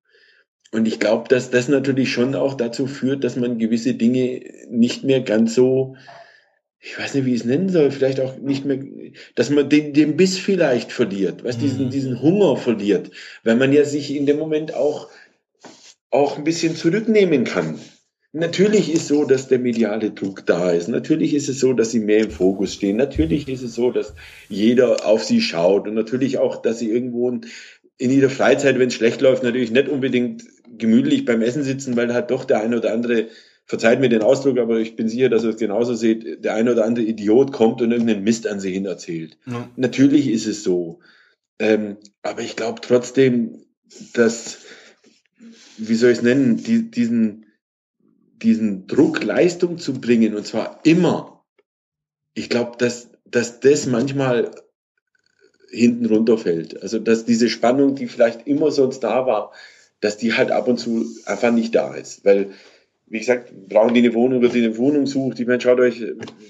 Und 0.73 0.87
ich 0.87 1.01
glaube, 1.01 1.29
dass 1.29 1.51
das 1.51 1.69
natürlich 1.69 2.13
schon 2.13 2.35
auch 2.35 2.55
dazu 2.55 2.87
führt, 2.87 3.25
dass 3.25 3.37
man 3.37 3.59
gewisse 3.59 3.95
Dinge 3.95 4.43
nicht 4.69 5.03
mehr 5.03 5.21
ganz 5.21 5.55
so, 5.55 5.97
ich 6.79 6.99
weiß 6.99 7.15
nicht, 7.15 7.27
wie 7.27 7.35
ich 7.35 7.41
es 7.41 7.47
nennen 7.47 7.69
soll, 7.69 7.91
vielleicht 7.91 8.21
auch 8.21 8.39
nicht 8.39 8.65
mehr, 8.65 8.79
dass 9.35 9.51
man 9.51 9.69
den, 9.69 9.93
den 9.93 10.17
Biss 10.17 10.39
vielleicht 10.39 10.93
verliert, 10.93 11.43
was 11.43 11.57
mhm. 11.57 11.61
diesen, 11.61 11.91
diesen 11.91 12.23
Hunger 12.23 12.57
verliert, 12.57 13.11
weil 13.43 13.57
man 13.57 13.73
ja 13.73 13.85
sich 13.85 14.15
in 14.15 14.27
dem 14.27 14.39
Moment 14.39 14.73
auch, 14.73 15.09
auch 16.11 16.39
ein 16.39 16.45
bisschen 16.45 16.77
zurücknehmen 16.77 17.45
kann. 17.45 17.79
Natürlich 18.33 18.93
ist 18.93 19.09
so, 19.09 19.25
dass 19.25 19.49
der 19.49 19.59
mediale 19.59 20.13
Druck 20.13 20.47
da 20.47 20.71
ist. 20.71 20.89
Natürlich 20.89 21.35
ist 21.35 21.49
es 21.49 21.59
so, 21.59 21.73
dass 21.73 21.91
sie 21.91 21.99
mehr 21.99 22.25
im 22.25 22.31
Fokus 22.31 22.75
stehen. 22.75 22.97
Natürlich 22.97 23.49
ist 23.49 23.63
es 23.63 23.75
so, 23.75 23.91
dass 23.91 24.15
jeder 24.49 25.05
auf 25.05 25.25
sie 25.25 25.41
schaut 25.41 25.89
und 25.89 25.95
natürlich 25.95 26.39
auch, 26.39 26.63
dass 26.63 26.79
sie 26.79 26.91
irgendwo 26.91 27.29
in 27.29 28.11
ihrer 28.11 28.31
Freizeit, 28.31 28.79
wenn 28.79 28.89
es 28.89 28.95
schlecht 28.95 29.21
läuft, 29.21 29.43
natürlich 29.43 29.73
nicht 29.73 29.89
unbedingt 29.89 30.45
gemütlich 30.79 31.25
beim 31.25 31.43
Essen 31.43 31.65
sitzen, 31.65 31.97
weil 31.97 32.15
halt 32.15 32.31
doch 32.31 32.45
der 32.45 32.61
eine 32.61 32.79
oder 32.79 32.93
andere, 32.93 33.27
verzeiht 33.71 34.01
mir 34.01 34.09
den 34.09 34.23
Ausdruck, 34.23 34.59
aber 34.59 34.79
ich 34.81 34.97
bin 34.97 35.09
sicher, 35.09 35.29
dass 35.29 35.45
ihr 35.45 35.51
es 35.51 35.57
genauso 35.57 35.95
seht, 35.95 36.45
der 36.45 36.55
eine 36.55 36.73
oder 36.73 36.85
andere 36.85 37.05
Idiot 37.05 37.53
kommt 37.53 37.81
und 37.81 37.93
irgendeinen 37.93 38.25
Mist 38.25 38.49
an 38.49 38.59
sie 38.59 38.73
hin 38.73 38.85
erzählt. 38.85 39.39
Ja. 39.47 39.69
Natürlich 39.77 40.29
ist 40.29 40.47
es 40.47 40.65
so. 40.65 40.99
Ähm, 41.61 41.99
aber 42.23 42.41
ich 42.41 42.57
glaube 42.57 42.81
trotzdem, 42.81 43.65
dass, 44.13 44.59
wie 45.81 45.95
soll 45.95 46.11
ich 46.11 46.19
es 46.19 46.25
nennen, 46.25 46.57
die, 46.57 46.91
diesen, 46.91 47.47
diesen 48.43 48.87
Druck, 48.87 49.23
Leistung 49.23 49.79
zu 49.79 49.95
bringen, 49.95 50.35
und 50.35 50.47
zwar 50.47 50.81
immer, 50.85 51.45
ich 52.35 52.49
glaube, 52.49 52.77
dass, 52.79 53.11
dass 53.25 53.61
das 53.61 53.87
manchmal 53.87 54.51
hinten 55.71 56.07
runterfällt. 56.07 56.83
Also 56.83 56.99
dass 56.99 57.25
diese 57.25 57.49
Spannung, 57.49 57.95
die 57.95 58.09
vielleicht 58.09 58.47
immer 58.47 58.71
sonst 58.71 59.01
da 59.01 59.27
war, 59.27 59.53
dass 60.01 60.17
die 60.17 60.35
halt 60.35 60.51
ab 60.51 60.69
und 60.69 60.79
zu 60.79 61.07
einfach 61.27 61.53
nicht 61.53 61.75
da 61.75 61.95
ist. 61.95 62.25
Weil, 62.25 62.51
wie 63.07 63.19
gesagt, 63.19 63.53
brauchen 63.69 63.95
die 63.95 64.01
eine 64.01 64.15
Wohnung 64.15 64.39
oder 64.39 64.49
die 64.49 64.65
eine 64.65 64.77
Wohnung 64.79 65.07
sucht. 65.07 65.39
Ich 65.41 65.47
meine, 65.47 65.61
schaut 65.61 65.79
euch, 65.79 66.05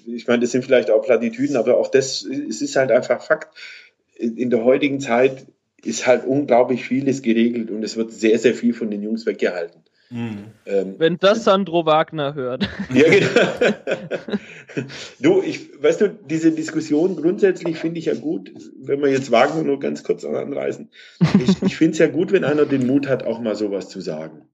ich 0.07 0.27
meine, 0.27 0.41
das 0.41 0.53
sind 0.53 0.65
vielleicht 0.65 0.91
auch 0.91 1.03
Plattitüden, 1.03 1.57
aber 1.57 1.77
auch 1.77 1.89
das, 1.89 2.23
es 2.23 2.63
ist 2.63 2.77
halt 2.77 2.91
einfach 2.91 3.23
Fakt. 3.23 3.57
In 4.17 4.51
der 4.51 4.65
heutigen 4.65 5.01
Zeit 5.01 5.47
ist 5.85 6.07
halt 6.07 6.25
unglaublich 6.25 6.85
vieles 6.85 7.23
geregelt 7.23 7.71
und 7.71 7.83
es 7.83 7.97
wird 7.97 8.13
sehr, 8.13 8.39
sehr 8.39 8.55
viel 8.55 8.75
von 8.75 8.91
den 8.91 9.03
Jungs 9.03 9.27
weggehalten. 9.27 9.83
Mhm. 10.11 10.47
Ähm, 10.67 10.95
Wenn 10.99 11.19
das 11.19 11.45
Sandro 11.45 11.87
Wagner 11.87 12.35
hört. 12.35 12.69
Ja, 12.93 13.09
genau. 13.09 14.89
du, 15.21 15.43
ich, 15.43 15.71
weißt 15.81 16.01
du, 16.01 16.09
diese 16.09 16.51
Diskussion 16.51 17.15
grundsätzlich 17.15 17.79
finde 17.79 18.01
ich 18.01 18.07
ja 18.07 18.15
gut, 18.15 18.53
wenn 18.81 19.01
wir 19.01 19.09
jetzt 19.09 19.31
Wagner 19.31 19.63
nur 19.63 19.79
ganz 19.79 20.03
kurz 20.03 20.25
anreißen. 20.25 20.91
Ich, 21.39 21.63
ich 21.63 21.77
finde 21.77 21.93
es 21.93 21.99
ja 21.99 22.09
gut, 22.09 22.33
wenn 22.33 22.45
einer 22.45 22.67
den 22.67 22.89
Mut 22.89 23.09
hat, 23.09 23.23
auch 23.23 23.41
mal 23.41 23.55
sowas 23.55 23.89
zu 23.89 24.01
sagen. 24.01 24.49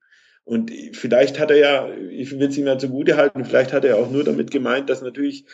Und 0.44 0.70
vielleicht 0.92 1.40
hat 1.40 1.50
er 1.50 1.56
ja, 1.56 1.88
ich 2.10 2.38
will 2.38 2.46
es 2.46 2.58
ihm 2.58 2.66
ja 2.66 2.78
zugute 2.78 3.16
halten, 3.16 3.44
vielleicht 3.44 3.72
hat 3.72 3.84
er 3.84 3.96
auch 3.96 4.10
nur 4.10 4.24
damit 4.24 4.50
gemeint, 4.50 4.90
dass 4.90 5.02
natürlich 5.02 5.46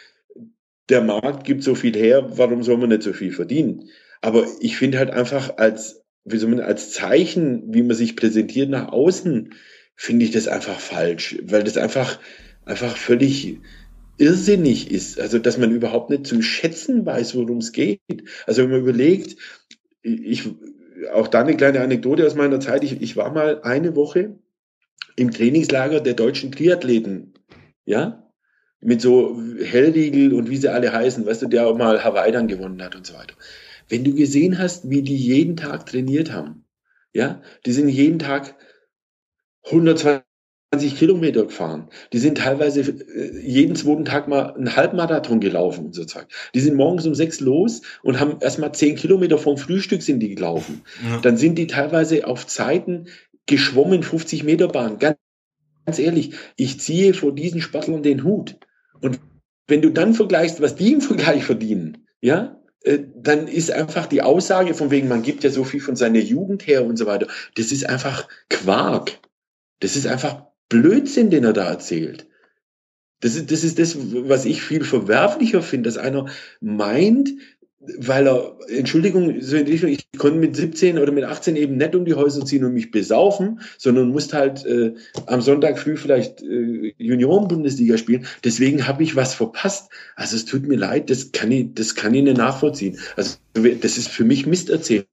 der 0.88 1.00
Markt 1.00 1.44
gibt 1.44 1.62
so 1.62 1.74
viel 1.74 1.94
her, 1.94 2.36
warum 2.36 2.62
soll 2.62 2.76
man 2.76 2.88
nicht 2.88 3.02
so 3.02 3.12
viel 3.12 3.32
verdienen? 3.32 3.88
Aber 4.22 4.46
ich 4.60 4.78
finde 4.78 4.98
halt 4.98 5.10
einfach 5.10 5.58
als, 5.58 6.02
wie 6.24 6.38
soll 6.38 6.50
man, 6.50 6.60
als 6.60 6.92
Zeichen, 6.92 7.74
wie 7.74 7.82
man 7.82 7.96
sich 7.96 8.16
präsentiert 8.16 8.70
nach 8.70 8.88
außen, 8.88 9.54
finde 9.94 10.24
ich 10.24 10.30
das 10.30 10.48
einfach 10.48 10.80
falsch, 10.80 11.38
weil 11.42 11.64
das 11.64 11.76
einfach, 11.76 12.18
einfach 12.64 12.96
völlig 12.96 13.58
irrsinnig 14.16 14.90
ist. 14.90 15.20
Also, 15.20 15.38
dass 15.38 15.58
man 15.58 15.72
überhaupt 15.72 16.08
nicht 16.08 16.26
zu 16.26 16.40
schätzen 16.40 17.04
weiß, 17.04 17.34
worum 17.34 17.58
es 17.58 17.72
geht. 17.72 18.00
Also, 18.46 18.62
wenn 18.62 18.70
man 18.70 18.80
überlegt, 18.80 19.36
ich, 20.02 20.48
auch 21.12 21.28
da 21.28 21.40
eine 21.40 21.56
kleine 21.56 21.80
Anekdote 21.80 22.26
aus 22.26 22.34
meiner 22.34 22.60
Zeit. 22.60 22.84
Ich, 22.84 23.00
ich 23.00 23.16
war 23.16 23.32
mal 23.32 23.62
eine 23.62 23.96
Woche 23.96 24.36
im 25.16 25.30
Trainingslager 25.30 26.00
der 26.00 26.14
deutschen 26.14 26.52
Triathleten. 26.52 27.34
Ja? 27.84 28.30
Mit 28.80 29.00
so 29.00 29.40
Hellriegel 29.60 30.32
und 30.32 30.50
wie 30.50 30.56
sie 30.56 30.72
alle 30.72 30.92
heißen, 30.92 31.24
weißt 31.26 31.42
du, 31.42 31.46
der 31.46 31.66
auch 31.66 31.76
mal 31.76 32.02
Hawaii 32.02 32.32
dann 32.32 32.48
gewonnen 32.48 32.82
hat 32.82 32.96
und 32.96 33.06
so 33.06 33.14
weiter. 33.14 33.34
Wenn 33.93 34.05
du 34.05 34.14
gesehen 34.14 34.56
hast, 34.56 34.89
wie 34.89 35.02
die 35.02 35.19
jeden 35.19 35.55
Tag 35.55 35.85
trainiert 35.85 36.32
haben, 36.32 36.64
ja, 37.12 37.43
die 37.66 37.73
sind 37.73 37.90
jeden 37.90 38.19
Tag 38.19 38.56
120 39.66 40.24
Kilometer 40.97 41.43
gefahren. 41.43 41.90
Die 42.14 42.19
sind 42.19 42.39
teilweise 42.39 42.81
äh, 42.81 43.39
jeden 43.47 43.77
zweiten 43.77 44.06
Tag 44.06 44.28
mal 44.28 44.55
einen 44.55 44.77
Halbmarathon 44.77 45.40
gelaufen, 45.40 45.93
sozusagen. 45.93 46.28
Die 46.55 46.60
sind 46.60 46.74
morgens 46.74 47.06
um 47.06 47.14
sechs 47.14 47.40
los 47.40 47.82
und 48.02 48.19
haben 48.19 48.39
erstmal 48.40 48.73
zehn 48.73 48.97
Kilometer 48.97 49.36
vom 49.36 49.59
Frühstück 49.59 50.01
sind 50.01 50.20
die 50.20 50.35
gelaufen. 50.35 50.81
Ja. 51.06 51.19
Dann 51.19 51.36
sind 51.36 51.59
die 51.59 51.66
teilweise 51.66 52.27
auf 52.27 52.47
Zeiten 52.47 53.09
geschwommen, 53.44 54.02
50 54.02 54.43
Meter 54.43 54.69
Bahn. 54.69 55.01
Ganz, 55.01 55.19
ganz 55.85 55.98
ehrlich, 55.98 56.32
ich 56.56 56.81
ziehe 56.81 57.12
vor 57.12 57.35
diesen 57.35 57.60
Sportlern 57.60 58.02
den 58.02 58.24
Hut. 58.24 58.56
Und 59.02 59.20
wenn 59.66 59.82
du 59.82 59.90
dann 59.90 60.14
vergleichst, 60.14 60.62
was 60.62 60.77
die 60.77 60.94
im 60.94 61.02
Vergleich 61.02 61.44
verdienen, 61.44 62.06
ja, 62.23 62.61
dann 63.14 63.48
ist 63.48 63.70
einfach 63.70 64.06
die 64.06 64.22
Aussage 64.22 64.74
von 64.74 64.90
wegen, 64.90 65.09
man 65.09 65.22
gibt 65.22 65.44
ja 65.44 65.50
so 65.50 65.64
viel 65.64 65.80
von 65.80 65.96
seiner 65.96 66.18
Jugend 66.18 66.66
her 66.66 66.84
und 66.84 66.96
so 66.96 67.06
weiter, 67.06 67.28
das 67.54 67.72
ist 67.72 67.88
einfach 67.88 68.28
Quark. 68.48 69.18
Das 69.80 69.96
ist 69.96 70.06
einfach 70.06 70.46
Blödsinn, 70.68 71.30
den 71.30 71.44
er 71.44 71.52
da 71.52 71.68
erzählt. 71.68 72.26
Das 73.20 73.36
ist, 73.36 73.52
das 73.52 73.62
ist 73.62 73.78
das, 73.78 73.96
was 73.96 74.44
ich 74.44 74.62
viel 74.62 74.84
verwerflicher 74.84 75.62
finde, 75.62 75.88
dass 75.88 75.96
einer 75.96 76.26
meint, 76.60 77.30
weil 77.98 78.28
er, 78.28 78.56
Entschuldigung, 78.68 79.40
so 79.40 79.56
in 79.56 79.66
Richtung, 79.66 79.90
ich 79.90 80.06
konnte 80.16 80.38
mit 80.38 80.54
17 80.54 80.98
oder 80.98 81.10
mit 81.10 81.24
18 81.24 81.56
eben 81.56 81.76
nicht 81.76 81.94
um 81.94 82.04
die 82.04 82.14
Häuser 82.14 82.44
ziehen 82.44 82.64
und 82.64 82.74
mich 82.74 82.90
besaufen, 82.90 83.60
sondern 83.76 84.10
musste 84.10 84.36
halt 84.36 84.64
äh, 84.64 84.94
am 85.26 85.40
Sonntag 85.40 85.78
früh 85.78 85.96
vielleicht 85.96 86.42
äh, 86.42 86.94
Junioren-Bundesliga 86.98 87.98
spielen. 87.98 88.26
Deswegen 88.44 88.86
habe 88.86 89.02
ich 89.02 89.16
was 89.16 89.34
verpasst. 89.34 89.90
Also 90.14 90.36
es 90.36 90.44
tut 90.44 90.66
mir 90.66 90.76
leid, 90.76 91.10
das 91.10 91.32
kann 91.32 91.50
ich, 91.50 91.74
das 91.74 91.94
kann 91.94 92.14
ich 92.14 92.22
nicht 92.22 92.36
nachvollziehen. 92.36 92.98
Also 93.16 93.36
das 93.54 93.98
ist 93.98 94.09
für 94.09 94.24
mich 94.24 94.46
Mist 94.46 94.70
erzählen. 94.70 95.04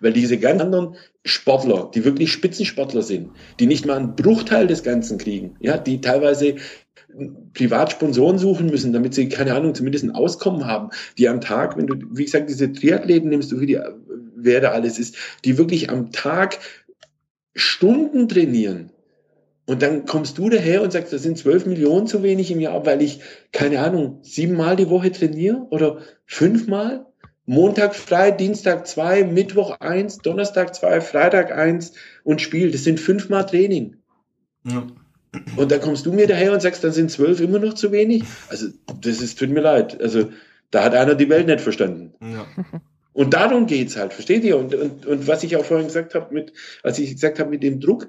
Weil 0.00 0.12
diese 0.12 0.38
ganz 0.38 0.60
anderen 0.60 0.96
Sportler, 1.24 1.90
die 1.94 2.04
wirklich 2.04 2.32
Spitzensportler 2.32 3.02
sind, 3.02 3.30
die 3.60 3.66
nicht 3.66 3.86
mal 3.86 3.96
einen 3.96 4.16
Bruchteil 4.16 4.66
des 4.66 4.82
Ganzen 4.82 5.18
kriegen, 5.18 5.56
ja, 5.60 5.78
die 5.78 6.00
teilweise 6.00 6.56
Privatsponsoren 7.54 8.38
suchen 8.38 8.66
müssen, 8.66 8.92
damit 8.92 9.14
sie, 9.14 9.28
keine 9.28 9.54
Ahnung, 9.54 9.74
zumindest 9.74 10.04
ein 10.04 10.12
Auskommen 10.12 10.66
haben, 10.66 10.90
die 11.18 11.28
am 11.28 11.40
Tag, 11.40 11.76
wenn 11.76 11.86
du, 11.86 11.96
wie 12.10 12.24
gesagt, 12.24 12.48
diese 12.48 12.72
Triathleten 12.72 13.28
nimmst, 13.28 13.52
du 13.52 13.60
wie 13.60 13.66
die, 13.66 13.80
wer 14.36 14.60
da 14.60 14.70
alles 14.70 14.98
ist, 14.98 15.16
die 15.44 15.58
wirklich 15.58 15.90
am 15.90 16.12
Tag 16.12 16.58
Stunden 17.54 18.28
trainieren. 18.28 18.90
Und 19.66 19.82
dann 19.82 20.06
kommst 20.06 20.38
du 20.38 20.48
daher 20.48 20.82
und 20.82 20.92
sagst, 20.92 21.12
das 21.12 21.22
sind 21.22 21.38
zwölf 21.38 21.66
Millionen 21.66 22.06
zu 22.06 22.22
wenig 22.22 22.50
im 22.50 22.60
Jahr, 22.60 22.84
weil 22.84 23.00
ich, 23.00 23.20
keine 23.52 23.80
Ahnung, 23.80 24.18
siebenmal 24.22 24.76
die 24.76 24.90
Woche 24.90 25.12
trainiere 25.12 25.66
oder 25.70 25.98
fünfmal. 26.26 27.06
Montag 27.44 27.94
frei, 27.94 28.30
Dienstag 28.30 28.86
zwei, 28.86 29.24
Mittwoch 29.24 29.78
eins, 29.80 30.18
Donnerstag 30.18 30.74
zwei, 30.74 31.00
Freitag 31.00 31.52
eins 31.52 31.92
und 32.24 32.40
Spiel. 32.40 32.70
Das 32.70 32.84
sind 32.84 32.98
fünfmal 32.98 33.46
Training. 33.46 33.96
Ja. 34.64 34.86
Und 35.56 35.72
dann 35.72 35.80
kommst 35.80 36.04
du 36.04 36.12
mir 36.12 36.26
daher 36.26 36.52
und 36.52 36.60
sagst, 36.60 36.84
dann 36.84 36.92
sind 36.92 37.10
zwölf 37.10 37.40
immer 37.40 37.58
noch 37.58 37.74
zu 37.74 37.90
wenig. 37.90 38.24
Also, 38.48 38.68
das 39.00 39.22
ist, 39.22 39.38
tut 39.38 39.50
mir 39.50 39.62
leid. 39.62 40.00
Also, 40.00 40.30
da 40.70 40.84
hat 40.84 40.94
einer 40.94 41.14
die 41.14 41.28
Welt 41.28 41.46
nicht 41.46 41.60
verstanden. 41.60 42.14
Ja. 42.20 42.46
Und 43.14 43.34
darum 43.34 43.66
geht's 43.66 43.96
halt, 43.96 44.14
versteht 44.14 44.42
ihr? 44.42 44.56
Und, 44.56 44.74
und, 44.74 45.04
und 45.04 45.28
was 45.28 45.42
ich 45.42 45.56
auch 45.56 45.66
vorhin 45.66 45.86
gesagt 45.86 46.14
habe, 46.14 46.32
mit, 46.32 46.54
als 46.82 46.98
ich 46.98 47.10
gesagt 47.10 47.38
habe 47.38 47.50
mit 47.50 47.62
dem 47.62 47.78
Druck, 47.78 48.08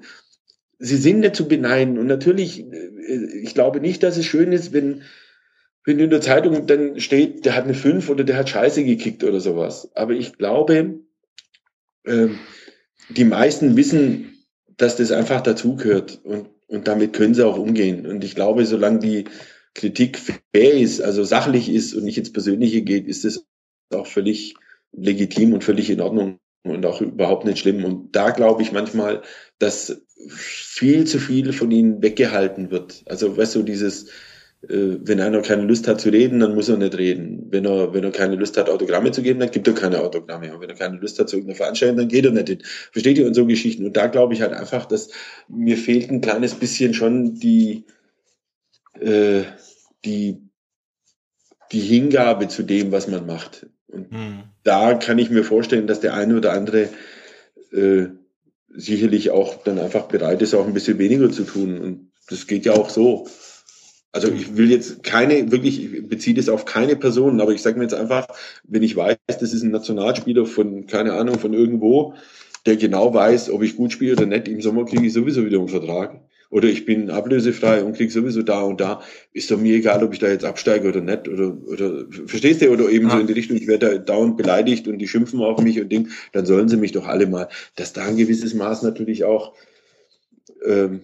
sie 0.78 0.96
sind 0.96 1.20
nicht 1.20 1.36
zu 1.36 1.46
beneiden. 1.46 1.98
Und 1.98 2.06
natürlich, 2.06 2.60
äh, 2.60 3.40
ich 3.42 3.52
glaube 3.52 3.80
nicht, 3.80 4.02
dass 4.02 4.16
es 4.16 4.24
schön 4.24 4.52
ist, 4.52 4.72
wenn, 4.72 5.02
wenn 5.84 5.98
in 5.98 6.08
der 6.08 6.22
Zeitung 6.22 6.66
dann 6.66 6.98
steht, 7.00 7.44
der 7.44 7.54
hat 7.54 7.64
eine 7.64 7.74
5 7.74 8.08
oder 8.08 8.24
der 8.24 8.38
hat 8.38 8.48
Scheiße 8.48 8.82
gekickt 8.82 9.24
oder 9.24 9.40
sowas. 9.40 9.90
Aber 9.94 10.14
ich 10.14 10.38
glaube, 10.38 11.00
äh, 12.04 12.28
die 13.10 13.24
meisten 13.24 13.76
wissen, 13.76 14.46
dass 14.78 14.96
das 14.96 15.12
einfach 15.12 15.42
dazugehört 15.42 16.20
und, 16.24 16.48
und 16.66 16.88
damit 16.88 17.12
können 17.12 17.34
sie 17.34 17.46
auch 17.46 17.58
umgehen. 17.58 18.06
Und 18.06 18.24
ich 18.24 18.34
glaube, 18.34 18.64
solange 18.66 18.98
die 18.98 19.24
Kritik 19.74 20.18
fair 20.18 20.74
ist, 20.74 21.00
also 21.00 21.24
sachlich 21.24 21.68
ist 21.68 21.94
und 21.94 22.04
nicht 22.04 22.18
ins 22.18 22.32
Persönliche 22.32 22.82
geht, 22.82 23.06
ist 23.06 23.24
es 23.24 23.46
auch 23.92 24.06
völlig 24.06 24.54
legitim 24.92 25.52
und 25.52 25.64
völlig 25.64 25.90
in 25.90 26.00
Ordnung 26.00 26.38
und 26.64 26.86
auch 26.86 27.00
überhaupt 27.00 27.44
nicht 27.44 27.58
schlimm. 27.58 27.84
Und 27.84 28.14
da 28.16 28.30
glaube 28.30 28.62
ich 28.62 28.72
manchmal, 28.72 29.22
dass 29.58 30.02
viel 30.28 31.06
zu 31.06 31.18
viel 31.18 31.52
von 31.52 31.70
ihnen 31.70 32.02
weggehalten 32.02 32.70
wird. 32.70 33.02
Also 33.06 33.36
weißt 33.36 33.56
du, 33.56 33.62
dieses, 33.62 34.10
wenn 34.68 35.20
einer 35.20 35.42
keine 35.42 35.62
Lust 35.62 35.88
hat 35.88 36.00
zu 36.00 36.10
reden, 36.10 36.40
dann 36.40 36.54
muss 36.54 36.68
er 36.68 36.76
nicht 36.76 36.96
reden. 36.96 37.46
Wenn 37.50 37.64
er, 37.64 37.92
wenn 37.92 38.04
er 38.04 38.10
keine 38.10 38.36
Lust 38.36 38.56
hat, 38.56 38.70
Autogramme 38.70 39.10
zu 39.10 39.22
geben, 39.22 39.40
dann 39.40 39.50
gibt 39.50 39.66
er 39.66 39.74
keine 39.74 40.00
Autogramme. 40.00 40.54
Und 40.54 40.60
wenn 40.60 40.70
er 40.70 40.76
keine 40.76 40.98
Lust 40.98 41.18
hat 41.18 41.28
zu 41.28 41.36
irgendeiner 41.36 41.56
Veranstaltung, 41.56 41.96
dann 41.96 42.08
geht 42.08 42.24
er 42.24 42.30
nicht 42.30 42.48
hin. 42.48 42.62
Versteht 42.92 43.18
ihr? 43.18 43.26
Und 43.26 43.34
so 43.34 43.46
Geschichten. 43.46 43.86
Und 43.86 43.96
da 43.96 44.06
glaube 44.06 44.34
ich 44.34 44.42
halt 44.42 44.52
einfach, 44.52 44.86
dass 44.86 45.10
mir 45.48 45.76
fehlt 45.76 46.10
ein 46.10 46.20
kleines 46.20 46.54
bisschen 46.54 46.94
schon 46.94 47.34
die, 47.34 47.84
äh, 49.00 49.42
die, 50.04 50.38
die 51.72 51.80
Hingabe 51.80 52.48
zu 52.48 52.62
dem, 52.62 52.92
was 52.92 53.08
man 53.08 53.26
macht. 53.26 53.66
Und 53.88 54.10
hm. 54.10 54.42
da 54.62 54.94
kann 54.94 55.18
ich 55.18 55.30
mir 55.30 55.44
vorstellen, 55.44 55.86
dass 55.86 56.00
der 56.00 56.14
eine 56.14 56.36
oder 56.36 56.52
andere 56.52 56.88
äh, 57.72 58.06
sicherlich 58.68 59.30
auch 59.30 59.62
dann 59.62 59.78
einfach 59.78 60.06
bereit 60.06 60.42
ist, 60.42 60.54
auch 60.54 60.66
ein 60.66 60.74
bisschen 60.74 60.98
weniger 60.98 61.30
zu 61.30 61.44
tun. 61.44 61.80
Und 61.80 62.12
das 62.28 62.46
geht 62.46 62.64
ja 62.64 62.72
auch 62.72 62.90
so. 62.90 63.26
Also 64.14 64.28
ich 64.28 64.56
will 64.56 64.70
jetzt 64.70 65.02
keine, 65.02 65.50
wirklich, 65.50 65.92
ich 65.92 66.08
beziehe 66.08 66.36
das 66.36 66.48
auf 66.48 66.64
keine 66.64 66.94
Person, 66.94 67.40
aber 67.40 67.52
ich 67.52 67.62
sage 67.62 67.76
mir 67.76 67.82
jetzt 67.82 67.94
einfach, 67.94 68.28
wenn 68.62 68.84
ich 68.84 68.94
weiß, 68.94 69.16
das 69.26 69.52
ist 69.52 69.62
ein 69.62 69.72
Nationalspieler 69.72 70.46
von, 70.46 70.86
keine 70.86 71.14
Ahnung, 71.14 71.38
von 71.38 71.52
irgendwo, 71.52 72.14
der 72.64 72.76
genau 72.76 73.12
weiß, 73.12 73.50
ob 73.50 73.62
ich 73.64 73.76
gut 73.76 73.90
spiele 73.90 74.12
oder 74.12 74.26
nicht, 74.26 74.46
im 74.46 74.62
Sommer 74.62 74.84
kriege 74.84 75.04
ich 75.04 75.12
sowieso 75.12 75.44
wieder 75.44 75.58
einen 75.58 75.68
Vertrag 75.68 76.20
oder 76.54 76.68
ich 76.68 76.84
bin 76.84 77.10
ablösefrei 77.10 77.82
und 77.82 77.96
krieg 77.96 78.12
sowieso 78.12 78.42
da 78.42 78.62
und 78.62 78.80
da, 78.80 79.02
ist 79.32 79.50
doch 79.50 79.58
mir 79.58 79.74
egal, 79.74 80.04
ob 80.04 80.12
ich 80.12 80.20
da 80.20 80.28
jetzt 80.28 80.44
absteige 80.44 80.88
oder 80.88 81.00
nicht. 81.00 81.26
Oder, 81.26 81.56
oder 81.66 82.06
verstehst 82.26 82.62
du? 82.62 82.68
Oder 82.68 82.88
eben 82.90 83.08
ja. 83.08 83.14
so 83.14 83.18
in 83.18 83.26
die 83.26 83.32
Richtung, 83.32 83.56
ich 83.56 83.66
werde 83.66 83.90
da 83.90 83.98
dauernd 83.98 84.36
beleidigt 84.36 84.86
und 84.86 84.98
die 84.98 85.08
schimpfen 85.08 85.40
auf 85.40 85.60
mich 85.60 85.80
und 85.80 85.90
Ding, 85.90 86.10
dann 86.30 86.46
sollen 86.46 86.68
sie 86.68 86.76
mich 86.76 86.92
doch 86.92 87.08
alle 87.08 87.26
mal. 87.26 87.48
Dass 87.74 87.92
da 87.92 88.04
ein 88.04 88.16
gewisses 88.16 88.54
Maß 88.54 88.84
natürlich 88.84 89.24
auch 89.24 89.54
ähm, 90.64 91.00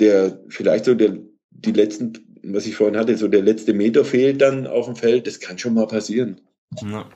der, 0.00 0.40
vielleicht 0.48 0.86
so 0.86 0.94
der, 0.94 1.18
die 1.50 1.72
letzten, 1.72 2.14
was 2.42 2.66
ich 2.66 2.76
vorhin 2.76 2.96
hatte, 2.96 3.16
so 3.16 3.28
der 3.28 3.42
letzte 3.42 3.72
Meter 3.72 4.04
fehlt 4.04 4.40
dann 4.40 4.66
auf 4.66 4.86
dem 4.86 4.96
Feld, 4.96 5.26
das 5.26 5.40
kann 5.40 5.58
schon 5.58 5.74
mal 5.74 5.86
passieren. 5.86 6.40
Ja, 6.82 7.06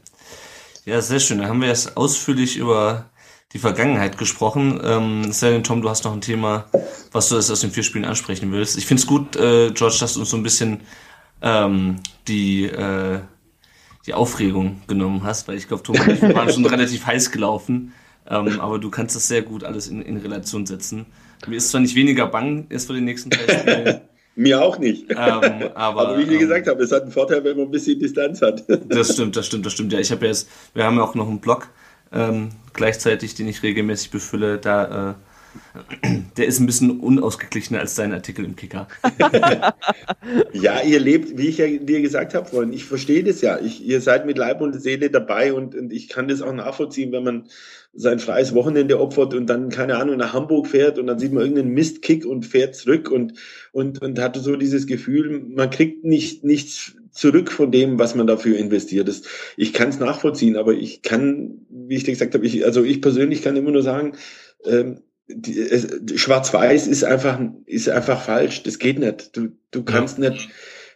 ja 0.85 1.01
sehr 1.01 1.20
schön. 1.20 1.39
Da 1.39 1.49
haben 1.49 1.61
wir 1.61 1.69
jetzt 1.69 1.97
ausführlich 1.97 2.57
über 2.57 3.11
die 3.53 3.59
Vergangenheit 3.59 4.19
gesprochen. 4.19 4.81
Ähm, 4.82 5.32
denn, 5.40 5.62
Tom, 5.62 5.82
du 5.82 5.90
hast 5.90 6.05
noch 6.05 6.12
ein 6.12 6.20
Thema, 6.20 6.66
was 7.12 7.28
du 7.28 7.36
aus 7.36 7.61
den 7.61 7.70
vier 7.70 7.82
Spielen 7.82 8.05
ansprechen 8.05 8.51
willst. 8.53 8.78
Ich 8.78 8.86
finde 8.86 9.01
es 9.01 9.07
gut, 9.07 9.36
äh, 9.36 9.70
George, 9.73 9.97
dass 10.01 10.15
du 10.15 10.20
uns 10.20 10.31
so 10.31 10.36
ein 10.36 10.43
bisschen 10.43 10.81
ähm, 11.43 11.97
die, 12.28 12.65
äh, 12.65 13.20
die 14.07 14.15
Aufregung 14.15 14.81
genommen 14.86 15.23
hast, 15.24 15.49
weil 15.49 15.57
ich 15.57 15.69
glaube, 15.69 15.82
Tom 15.82 15.97
und 15.97 16.09
ich 16.09 16.23
waren 16.23 16.51
schon 16.51 16.66
relativ 16.66 17.07
heiß 17.07 17.31
gelaufen. 17.31 17.93
Ähm, 18.28 18.61
aber 18.61 18.78
du 18.78 18.89
kannst 18.90 19.16
das 19.16 19.28
sehr 19.28 19.43
gut 19.43 19.65
alles 19.65 19.89
in, 19.89 20.01
in 20.01 20.16
Relation 20.16 20.65
setzen. 20.65 21.07
Mir 21.47 21.57
ist 21.57 21.70
zwar 21.70 21.81
nicht 21.81 21.97
weniger 21.97 22.27
bang 22.28 22.66
jetzt 22.70 22.86
für 22.86 22.94
den 22.94 23.05
nächsten 23.05 23.31
drei 23.31 23.59
Spielen. 23.59 24.01
Mir 24.34 24.62
auch 24.62 24.78
nicht. 24.78 25.10
Ähm, 25.10 25.16
aber, 25.16 25.70
aber, 25.76 26.18
wie 26.18 26.22
ich 26.22 26.30
ähm, 26.30 26.38
gesagt 26.38 26.66
habe, 26.66 26.82
es 26.82 26.92
hat 26.92 27.02
einen 27.02 27.12
Vorteil, 27.12 27.44
wenn 27.44 27.56
man 27.56 27.66
ein 27.66 27.70
bisschen 27.70 27.98
Distanz 27.98 28.40
hat. 28.40 28.64
das 28.88 29.12
stimmt, 29.12 29.36
das 29.36 29.46
stimmt, 29.46 29.66
das 29.66 29.72
stimmt. 29.74 29.92
Ja, 29.92 29.98
ich 29.98 30.10
habe 30.10 30.26
jetzt, 30.26 30.48
wir 30.74 30.84
haben 30.84 30.96
ja 30.96 31.02
auch 31.02 31.14
noch 31.14 31.28
einen 31.28 31.40
Blog, 31.40 31.68
ähm, 32.12 32.50
gleichzeitig, 32.72 33.34
den 33.34 33.48
ich 33.48 33.62
regelmäßig 33.62 34.10
befülle, 34.10 34.59
da 34.59 35.10
äh, 35.10 35.14
der 36.36 36.46
ist 36.46 36.60
ein 36.60 36.66
bisschen 36.66 37.00
unausgeglichener 37.00 37.80
als 37.80 37.94
dein 37.94 38.12
Artikel 38.12 38.44
im 38.44 38.56
Kicker. 38.56 38.88
ja, 40.52 40.82
ihr 40.82 41.00
lebt, 41.00 41.38
wie 41.38 41.48
ich 41.48 41.58
ja 41.58 41.66
dir 41.66 42.00
gesagt 42.00 42.34
habe, 42.34 42.48
Freunde, 42.48 42.74
ich 42.74 42.84
verstehe 42.84 43.22
das 43.24 43.40
ja. 43.40 43.58
Ich, 43.58 43.84
ihr 43.84 44.00
seid 44.00 44.26
mit 44.26 44.38
Leib 44.38 44.60
und 44.60 44.80
Seele 44.80 45.10
dabei 45.10 45.52
und, 45.52 45.74
und 45.74 45.92
ich 45.92 46.08
kann 46.08 46.28
das 46.28 46.42
auch 46.42 46.52
nachvollziehen, 46.52 47.12
wenn 47.12 47.24
man 47.24 47.48
sein 47.94 48.18
freies 48.18 48.54
Wochenende 48.54 48.98
opfert 49.00 49.34
und 49.34 49.46
dann, 49.46 49.68
keine 49.68 49.96
Ahnung, 49.98 50.16
nach 50.16 50.32
Hamburg 50.32 50.66
fährt 50.66 50.98
und 50.98 51.06
dann 51.06 51.18
sieht 51.18 51.32
man 51.32 51.42
irgendeinen 51.42 51.74
Mistkick 51.74 52.24
und 52.24 52.46
fährt 52.46 52.74
zurück 52.74 53.10
und, 53.10 53.34
und, 53.72 54.00
und 54.00 54.18
hat 54.18 54.36
so 54.36 54.56
dieses 54.56 54.86
Gefühl, 54.86 55.44
man 55.46 55.68
kriegt 55.68 56.04
nicht, 56.04 56.42
nichts 56.42 56.94
zurück 57.10 57.52
von 57.52 57.70
dem, 57.70 57.98
was 57.98 58.14
man 58.14 58.26
dafür 58.26 58.56
investiert. 58.56 59.08
Das, 59.08 59.22
ich 59.56 59.74
kann 59.74 59.90
es 59.90 60.00
nachvollziehen, 60.00 60.56
aber 60.56 60.72
ich 60.72 61.02
kann, 61.02 61.66
wie 61.68 61.96
ich 61.96 62.04
dir 62.04 62.12
gesagt 62.12 62.34
habe, 62.34 62.46
ich, 62.46 62.64
also 62.64 62.82
ich 62.82 63.02
persönlich 63.02 63.42
kann 63.42 63.56
immer 63.56 63.70
nur 63.70 63.82
sagen, 63.82 64.12
ähm, 64.64 65.00
Schwarz-Weiß 66.14 66.86
ist 66.86 67.04
einfach, 67.04 67.40
ist 67.66 67.88
einfach 67.88 68.22
falsch. 68.22 68.62
Das 68.62 68.78
geht 68.78 68.98
nicht. 68.98 69.36
Du, 69.36 69.48
du 69.70 69.82
kannst 69.84 70.18
ja. 70.18 70.30
nicht. 70.30 70.48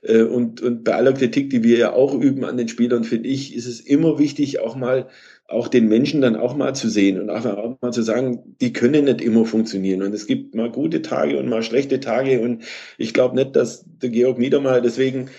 Äh, 0.02 0.22
und, 0.22 0.60
und 0.60 0.84
bei 0.84 0.94
aller 0.94 1.12
Kritik, 1.12 1.50
die 1.50 1.62
wir 1.62 1.78
ja 1.78 1.92
auch 1.92 2.14
üben 2.14 2.44
an 2.44 2.56
den 2.56 2.68
Spielern, 2.68 3.04
finde 3.04 3.28
ich, 3.28 3.54
ist 3.54 3.66
es 3.66 3.80
immer 3.80 4.18
wichtig, 4.18 4.60
auch 4.60 4.76
mal 4.76 5.08
auch 5.48 5.68
den 5.68 5.88
Menschen 5.88 6.20
dann 6.20 6.36
auch 6.36 6.56
mal 6.56 6.74
zu 6.74 6.88
sehen 6.88 7.20
und 7.20 7.30
auch 7.30 7.76
mal 7.80 7.92
zu 7.92 8.02
sagen, 8.02 8.56
die 8.60 8.72
können 8.72 9.04
nicht 9.04 9.20
immer 9.20 9.44
funktionieren. 9.44 10.02
Und 10.02 10.12
es 10.12 10.26
gibt 10.26 10.54
mal 10.54 10.70
gute 10.70 11.02
Tage 11.02 11.38
und 11.38 11.48
mal 11.48 11.62
schlechte 11.62 12.00
Tage. 12.00 12.40
Und 12.40 12.64
ich 12.98 13.14
glaube 13.14 13.36
nicht, 13.36 13.54
dass 13.54 13.84
der 13.86 14.10
Georg 14.10 14.38
Niedermeyer 14.38 14.80
deswegen 14.80 15.30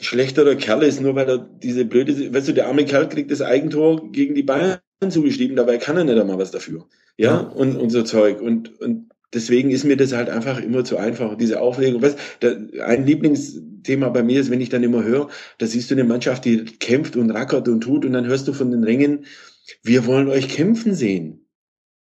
schlechterer 0.00 0.56
Kerl 0.56 0.82
ist, 0.82 1.00
nur 1.00 1.14
weil 1.14 1.28
er 1.28 1.38
diese 1.38 1.84
blöde, 1.84 2.34
weißt 2.34 2.48
du, 2.48 2.52
der 2.52 2.66
arme 2.66 2.84
Kerl 2.84 3.08
kriegt 3.08 3.30
das 3.30 3.40
Eigentor 3.40 4.10
gegen 4.10 4.34
die 4.34 4.42
Bayern 4.42 4.80
zugeschrieben, 5.08 5.54
dabei 5.54 5.78
kann 5.78 5.96
er 5.96 6.04
nicht 6.04 6.18
einmal 6.18 6.38
was 6.38 6.50
dafür. 6.50 6.86
Ja, 7.16 7.38
und, 7.38 7.76
und 7.76 7.90
so 7.90 8.02
Zeug. 8.02 8.40
Und, 8.40 8.80
und 8.80 9.10
deswegen 9.32 9.70
ist 9.70 9.84
mir 9.84 9.96
das 9.96 10.12
halt 10.12 10.28
einfach 10.28 10.60
immer 10.60 10.84
zu 10.84 10.96
einfach, 10.96 11.36
diese 11.36 11.60
Aufregung. 11.60 12.02
Was, 12.02 12.16
da, 12.40 12.54
ein 12.84 13.06
Lieblingsthema 13.06 14.08
bei 14.08 14.22
mir 14.22 14.40
ist, 14.40 14.50
wenn 14.50 14.60
ich 14.60 14.68
dann 14.68 14.82
immer 14.82 15.04
höre, 15.04 15.28
da 15.58 15.66
siehst 15.66 15.90
du 15.90 15.94
eine 15.94 16.04
Mannschaft, 16.04 16.44
die 16.44 16.64
kämpft 16.64 17.16
und 17.16 17.30
rackert 17.30 17.68
und 17.68 17.82
tut 17.82 18.04
und 18.04 18.12
dann 18.12 18.26
hörst 18.26 18.48
du 18.48 18.52
von 18.52 18.70
den 18.70 18.84
Rängen, 18.84 19.26
wir 19.82 20.06
wollen 20.06 20.28
euch 20.28 20.48
kämpfen 20.48 20.94
sehen. 20.94 21.40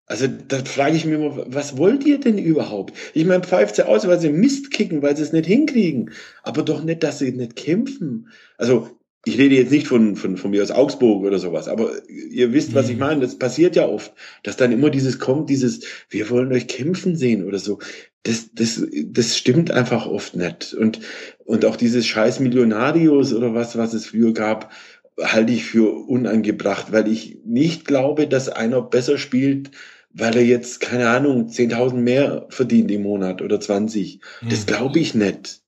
Also 0.06 0.26
da 0.26 0.58
frage 0.64 0.96
ich 0.96 1.04
mich 1.04 1.14
immer, 1.14 1.44
was 1.46 1.78
wollt 1.78 2.04
ihr 2.04 2.18
denn 2.18 2.36
überhaupt? 2.36 2.92
Ich 3.14 3.24
meine, 3.24 3.44
pfeift 3.44 3.76
sie 3.76 3.86
aus, 3.86 4.06
weil 4.06 4.20
sie 4.20 4.30
Mist 4.30 4.70
kicken, 4.70 5.00
weil 5.00 5.16
sie 5.16 5.22
es 5.22 5.32
nicht 5.32 5.46
hinkriegen. 5.46 6.10
Aber 6.42 6.62
doch 6.62 6.82
nicht, 6.82 7.02
dass 7.02 7.18
sie 7.18 7.32
nicht 7.32 7.56
kämpfen. 7.56 8.28
Also 8.58 8.90
ich 9.24 9.38
rede 9.38 9.54
jetzt 9.54 9.70
nicht 9.70 9.86
von, 9.86 10.16
von, 10.16 10.36
von 10.36 10.50
mir 10.50 10.62
aus 10.62 10.72
Augsburg 10.72 11.24
oder 11.24 11.38
sowas, 11.38 11.68
aber 11.68 11.92
ihr 12.08 12.52
wisst, 12.52 12.74
was 12.74 12.88
ich 12.88 12.94
mhm. 12.94 13.00
meine. 13.00 13.20
Das 13.20 13.38
passiert 13.38 13.76
ja 13.76 13.86
oft, 13.86 14.12
dass 14.42 14.56
dann 14.56 14.72
immer 14.72 14.90
dieses 14.90 15.20
kommt, 15.20 15.48
dieses, 15.48 15.84
wir 16.10 16.28
wollen 16.28 16.52
euch 16.52 16.66
kämpfen 16.66 17.14
sehen 17.14 17.44
oder 17.44 17.58
so. 17.58 17.78
Das, 18.24 18.50
das, 18.52 18.82
das 19.06 19.36
stimmt 19.36 19.70
einfach 19.70 20.06
oft 20.06 20.34
nicht. 20.34 20.74
Und, 20.74 21.00
und 21.44 21.64
auch 21.64 21.76
dieses 21.76 22.06
scheiß 22.06 22.40
Millionarios 22.40 23.32
oder 23.32 23.54
was, 23.54 23.76
was 23.76 23.94
es 23.94 24.06
früher 24.06 24.32
gab, 24.32 24.72
halte 25.20 25.52
ich 25.52 25.64
für 25.64 25.92
unangebracht, 25.92 26.90
weil 26.90 27.06
ich 27.06 27.38
nicht 27.44 27.84
glaube, 27.84 28.26
dass 28.26 28.48
einer 28.48 28.82
besser 28.82 29.18
spielt, 29.18 29.70
weil 30.12 30.36
er 30.36 30.44
jetzt, 30.44 30.80
keine 30.80 31.08
Ahnung, 31.08 31.46
10.000 31.48 31.94
mehr 31.94 32.46
verdient 32.50 32.90
im 32.90 33.02
Monat 33.02 33.40
oder 33.40 33.60
20. 33.60 34.20
Das 34.48 34.62
mhm. 34.62 34.66
glaube 34.66 34.98
ich 34.98 35.14
nicht. 35.14 35.60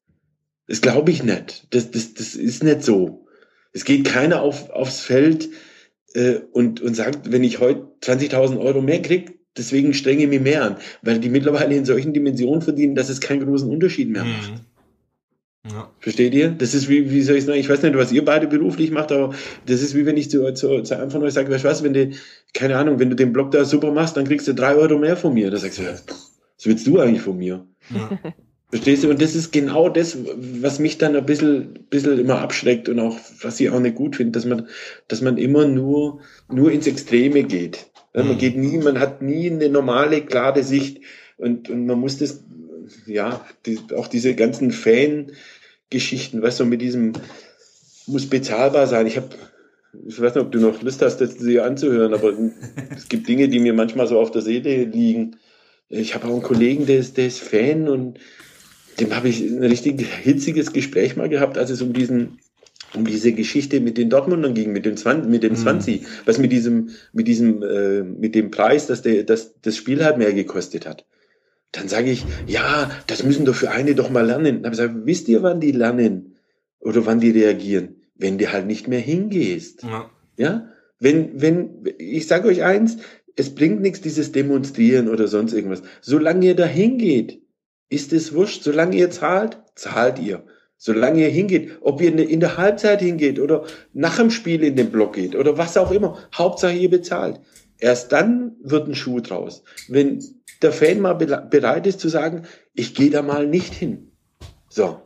Das 0.66 0.80
glaube 0.80 1.12
ich 1.12 1.22
nicht. 1.22 1.68
Das, 1.70 1.90
das, 1.90 2.14
das 2.14 2.34
ist 2.34 2.64
nicht 2.64 2.82
so. 2.82 3.23
Es 3.74 3.84
geht 3.84 4.06
keiner 4.06 4.40
auf, 4.40 4.70
aufs 4.70 5.00
Feld 5.00 5.50
äh, 6.14 6.36
und, 6.52 6.80
und 6.80 6.94
sagt, 6.94 7.30
wenn 7.30 7.44
ich 7.44 7.60
heute 7.60 7.88
20.000 8.02 8.58
Euro 8.58 8.80
mehr 8.80 9.02
krieg, 9.02 9.38
deswegen 9.56 9.92
strenge 9.92 10.22
ich 10.22 10.28
mich 10.28 10.40
mehr 10.40 10.64
an, 10.64 10.76
weil 11.02 11.18
die 11.18 11.28
mittlerweile 11.28 11.74
in 11.74 11.84
solchen 11.84 12.14
Dimensionen 12.14 12.62
verdienen, 12.62 12.94
dass 12.94 13.10
es 13.10 13.20
keinen 13.20 13.44
großen 13.44 13.68
Unterschied 13.68 14.08
mehr 14.08 14.24
macht. 14.24 14.52
Mhm. 14.52 14.60
Ja. 15.70 15.90
Versteht 15.98 16.34
ihr? 16.34 16.50
Das 16.50 16.74
ist 16.74 16.88
wie, 16.88 17.10
wie 17.10 17.22
soll 17.22 17.36
ich 17.36 17.44
sagen, 17.44 17.58
ich 17.58 17.68
weiß 17.68 17.82
nicht, 17.82 17.96
was 17.96 18.12
ihr 18.12 18.24
beide 18.24 18.46
beruflich 18.46 18.90
macht, 18.90 19.10
aber 19.10 19.34
das 19.66 19.80
ist 19.80 19.94
wie 19.94 20.04
wenn 20.04 20.16
ich 20.16 20.30
zu, 20.30 20.52
zu, 20.52 20.82
zu 20.82 20.96
einem 20.96 21.10
von 21.10 21.22
euch 21.22 21.32
sage, 21.32 21.50
weißt 21.50 21.64
du 21.64 21.68
was, 21.68 21.82
wenn 21.82 21.94
du, 21.94 22.10
keine 22.52 22.76
Ahnung, 22.76 22.98
wenn 22.98 23.10
du 23.10 23.16
den 23.16 23.32
Blog 23.32 23.50
da 23.50 23.64
super 23.64 23.90
machst, 23.90 24.16
dann 24.16 24.26
kriegst 24.26 24.46
du 24.46 24.54
drei 24.54 24.74
Euro 24.74 24.98
mehr 24.98 25.16
von 25.16 25.32
mir. 25.32 25.50
Da 25.50 25.56
sagst 25.56 25.78
du, 25.78 25.84
was 25.84 26.66
willst 26.66 26.86
du 26.86 27.00
eigentlich 27.00 27.22
von 27.22 27.38
mir? 27.38 27.66
Ja. 27.90 28.18
Verstehst 28.70 29.04
du? 29.04 29.10
Und 29.10 29.22
das 29.22 29.34
ist 29.34 29.52
genau 29.52 29.88
das, 29.88 30.16
was 30.60 30.78
mich 30.78 30.98
dann 30.98 31.14
ein 31.14 31.26
bisschen, 31.26 31.78
bisschen 31.90 32.18
immer 32.18 32.40
abschreckt 32.40 32.88
und 32.88 32.98
auch, 32.98 33.18
was 33.40 33.60
ich 33.60 33.70
auch 33.70 33.78
nicht 33.78 33.94
gut 33.94 34.16
finde, 34.16 34.32
dass 34.32 34.46
man, 34.46 34.68
dass 35.06 35.20
man 35.20 35.38
immer 35.38 35.66
nur, 35.66 36.20
nur 36.50 36.72
ins 36.72 36.86
Extreme 36.86 37.44
geht. 37.44 37.86
Mhm. 38.14 38.28
Man 38.28 38.38
geht 38.38 38.56
nie, 38.56 38.78
man 38.78 38.98
hat 38.98 39.22
nie 39.22 39.50
eine 39.50 39.68
normale, 39.68 40.22
klare 40.22 40.62
Sicht 40.62 41.00
und, 41.36 41.70
und 41.70 41.86
man 41.86 42.00
muss 42.00 42.18
das, 42.18 42.42
ja, 43.06 43.44
die, 43.66 43.78
auch 43.96 44.08
diese 44.08 44.34
ganzen 44.34 44.70
Fan-Geschichten, 44.70 46.42
weißt 46.42 46.60
du, 46.60 46.64
mit 46.64 46.82
diesem 46.82 47.12
muss 48.06 48.28
bezahlbar 48.28 48.86
sein. 48.86 49.06
Ich 49.06 49.16
habe, 49.16 49.28
ich 50.06 50.20
weiß 50.20 50.34
nicht, 50.34 50.44
ob 50.44 50.52
du 50.52 50.58
noch 50.58 50.82
Lust 50.82 51.00
hast, 51.02 51.18
das 51.18 51.36
dir 51.36 51.64
anzuhören, 51.64 52.14
aber 52.14 52.32
es 52.96 53.08
gibt 53.08 53.28
Dinge, 53.28 53.48
die 53.48 53.60
mir 53.60 53.72
manchmal 53.72 54.06
so 54.06 54.18
auf 54.18 54.30
der 54.30 54.42
Seele 54.42 54.84
liegen. 54.84 55.36
Ich 55.88 56.14
habe 56.14 56.26
auch 56.26 56.32
einen 56.32 56.42
Kollegen, 56.42 56.86
der 56.86 56.98
ist, 56.98 57.16
der 57.16 57.26
ist 57.26 57.40
Fan 57.40 57.88
und 57.88 58.18
dem 59.00 59.14
habe 59.14 59.28
ich 59.28 59.40
ein 59.40 59.62
richtig 59.62 60.04
hitziges 60.22 60.72
Gespräch 60.72 61.16
mal 61.16 61.28
gehabt, 61.28 61.58
als 61.58 61.70
es 61.70 61.82
um 61.82 61.92
diesen 61.92 62.38
um 62.94 63.04
diese 63.04 63.32
Geschichte 63.32 63.80
mit 63.80 63.98
den 63.98 64.08
Dortmundern 64.08 64.54
ging, 64.54 64.72
mit 64.72 64.86
dem 64.86 64.96
20, 64.96 65.28
mit 65.28 65.42
dem 65.42 65.56
20, 65.56 66.00
mhm. 66.02 66.06
was 66.26 66.38
mit 66.38 66.52
diesem, 66.52 66.90
mit 67.12 67.26
diesem, 67.26 67.62
äh, 67.62 68.02
mit 68.02 68.34
dem 68.34 68.50
Preis, 68.50 68.86
dass 68.86 69.02
der, 69.02 69.24
dass 69.24 69.60
das 69.60 69.76
Spiel 69.76 70.04
halt 70.04 70.18
mehr 70.18 70.32
gekostet 70.32 70.86
hat. 70.86 71.04
Dann 71.72 71.88
sage 71.88 72.10
ich, 72.10 72.24
ja, 72.46 72.90
das 73.08 73.24
müssen 73.24 73.44
doch 73.44 73.54
für 73.56 73.70
eine 73.70 73.96
doch 73.96 74.10
mal 74.10 74.24
lernen. 74.24 74.62
Dann 74.62 74.72
habe 74.72 74.74
ich 74.74 74.80
gesagt, 74.80 75.06
wisst 75.06 75.28
ihr, 75.28 75.42
wann 75.42 75.60
die 75.60 75.72
lernen? 75.72 76.36
Oder 76.78 77.04
wann 77.04 77.18
die 77.18 77.30
reagieren? 77.30 77.96
Wenn 78.14 78.38
du 78.38 78.52
halt 78.52 78.66
nicht 78.66 78.86
mehr 78.86 79.00
hingehst. 79.00 79.82
Ja. 79.82 80.08
ja? 80.36 80.68
Wenn, 81.00 81.40
wenn, 81.40 81.84
ich 81.98 82.28
sage 82.28 82.46
euch 82.46 82.62
eins, 82.62 82.98
es 83.34 83.56
bringt 83.56 83.80
nichts, 83.80 84.00
dieses 84.00 84.30
Demonstrieren 84.30 85.08
oder 85.08 85.26
sonst 85.26 85.52
irgendwas. 85.52 85.82
Solange 86.00 86.46
ihr 86.46 86.54
da 86.54 86.66
hingeht, 86.66 87.40
ist 87.88 88.12
es 88.12 88.34
wurscht. 88.34 88.62
Solange 88.62 88.96
ihr 88.96 89.10
zahlt, 89.10 89.58
zahlt 89.74 90.18
ihr. 90.18 90.42
Solange 90.76 91.22
ihr 91.22 91.28
hingeht, 91.28 91.78
ob 91.80 92.00
ihr 92.00 92.18
in 92.18 92.40
der 92.40 92.56
Halbzeit 92.56 93.00
hingeht 93.00 93.38
oder 93.38 93.64
nach 93.92 94.16
dem 94.16 94.30
Spiel 94.30 94.62
in 94.62 94.76
den 94.76 94.90
Block 94.90 95.14
geht 95.14 95.34
oder 95.34 95.56
was 95.56 95.76
auch 95.76 95.90
immer, 95.90 96.18
Hauptsache 96.34 96.74
ihr 96.74 96.90
bezahlt. 96.90 97.40
Erst 97.78 98.12
dann 98.12 98.56
wird 98.62 98.88
ein 98.88 98.94
Schuh 98.94 99.20
draus. 99.20 99.62
Wenn 99.88 100.22
der 100.62 100.72
Fan 100.72 101.00
mal 101.00 101.14
bereit 101.14 101.86
ist 101.86 102.00
zu 102.00 102.08
sagen, 102.08 102.42
ich 102.74 102.94
gehe 102.94 103.10
da 103.10 103.22
mal 103.22 103.46
nicht 103.46 103.74
hin. 103.74 104.12
So. 104.68 105.00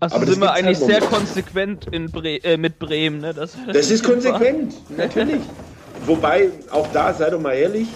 Also 0.00 0.16
Aber 0.16 0.26
sind 0.26 0.40
wir 0.40 0.52
eigentlich 0.52 0.80
halt 0.80 0.90
sehr 0.90 1.00
konsequent 1.00 1.86
Bre 2.12 2.42
äh, 2.42 2.56
mit 2.56 2.78
Bremen. 2.78 3.20
Ne? 3.20 3.32
Das, 3.32 3.56
das, 3.66 3.76
das 3.76 3.90
ist 3.90 4.04
konsequent, 4.12 4.74
natürlich. 4.96 5.40
Wobei, 6.06 6.50
auch 6.70 6.88
da, 6.92 7.14
sei 7.14 7.30
doch 7.30 7.40
mal 7.40 7.52
ehrlich, 7.52 7.86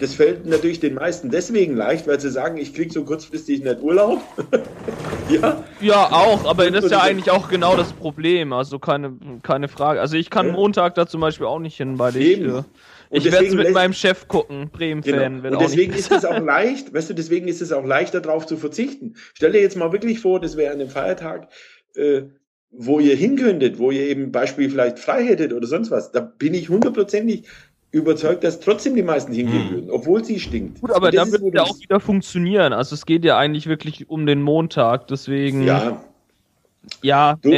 das 0.00 0.14
fällt 0.14 0.46
natürlich 0.46 0.80
den 0.80 0.94
meisten 0.94 1.30
deswegen 1.30 1.76
leicht, 1.76 2.06
weil 2.06 2.20
sie 2.20 2.30
sagen, 2.30 2.56
ich 2.58 2.74
kriege 2.74 2.92
so 2.92 3.04
kurzfristig 3.04 3.62
nicht 3.62 3.80
Urlaub. 3.80 4.20
ja. 5.28 5.64
Ja, 5.80 6.12
auch, 6.12 6.44
aber 6.44 6.70
das 6.70 6.84
ist 6.84 6.90
ja 6.90 7.00
eigentlich 7.00 7.30
auch 7.30 7.48
genau 7.48 7.76
das 7.76 7.92
Problem. 7.92 8.52
Also 8.52 8.78
keine, 8.78 9.16
keine 9.42 9.68
Frage. 9.68 10.00
Also 10.00 10.16
ich 10.16 10.30
kann 10.30 10.48
ja. 10.48 10.52
Montag 10.52 10.94
da 10.94 11.06
zum 11.06 11.20
Beispiel 11.20 11.46
auch 11.46 11.58
nicht 11.58 11.76
hin, 11.76 11.98
weil 11.98 12.16
ich. 12.16 12.40
Äh, 12.40 12.62
ich 13.10 13.24
werde 13.30 13.46
es 13.46 13.54
mit 13.54 13.72
meinem 13.72 13.92
Chef 13.92 14.26
gucken, 14.26 14.68
Bremen-Fan. 14.70 15.42
Genau. 15.42 15.58
Und 15.58 15.62
deswegen 15.62 15.92
ist 15.92 16.10
es 16.10 16.24
auch 16.24 16.38
leicht, 16.44 16.92
weißt 16.92 17.10
du, 17.10 17.14
deswegen 17.14 17.46
ist 17.46 17.62
es 17.62 17.72
auch 17.72 17.84
leichter 17.84 18.20
darauf 18.20 18.46
zu 18.46 18.56
verzichten. 18.56 19.14
Stell 19.34 19.52
dir 19.52 19.60
jetzt 19.60 19.76
mal 19.76 19.92
wirklich 19.92 20.20
vor, 20.20 20.40
das 20.40 20.56
wäre 20.56 20.72
an 20.72 20.80
einem 20.80 20.90
Feiertag, 20.90 21.48
äh, 21.94 22.22
wo 22.70 22.98
ihr 22.98 23.14
hin 23.14 23.36
könntet, 23.36 23.78
wo 23.78 23.90
ihr 23.90 24.02
eben 24.02 24.32
Beispiel 24.32 24.68
vielleicht 24.68 24.98
frei 24.98 25.24
hättet 25.24 25.52
oder 25.52 25.66
sonst 25.66 25.90
was. 25.90 26.10
Da 26.10 26.20
bin 26.20 26.52
ich 26.52 26.68
hundertprozentig 26.68 27.46
überzeugt, 27.96 28.44
dass 28.44 28.60
trotzdem 28.60 28.94
die 28.94 29.02
meisten 29.02 29.32
hingehen 29.32 29.68
hm. 29.68 29.74
würden, 29.74 29.90
obwohl 29.90 30.24
sie 30.24 30.38
stinkt. 30.38 30.80
Gut, 30.80 30.92
aber 30.92 31.10
dann 31.10 31.32
wird 31.32 31.42
ja 31.54 31.62
auch 31.62 31.78
wieder 31.80 32.00
funktionieren. 32.00 32.72
Also 32.72 32.94
es 32.94 33.06
geht 33.06 33.24
ja 33.24 33.38
eigentlich 33.38 33.66
wirklich 33.66 34.08
um 34.08 34.26
den 34.26 34.42
Montag, 34.42 35.08
deswegen. 35.08 35.64
Ja. 35.64 36.04
Ja, 37.02 37.36
du, 37.42 37.50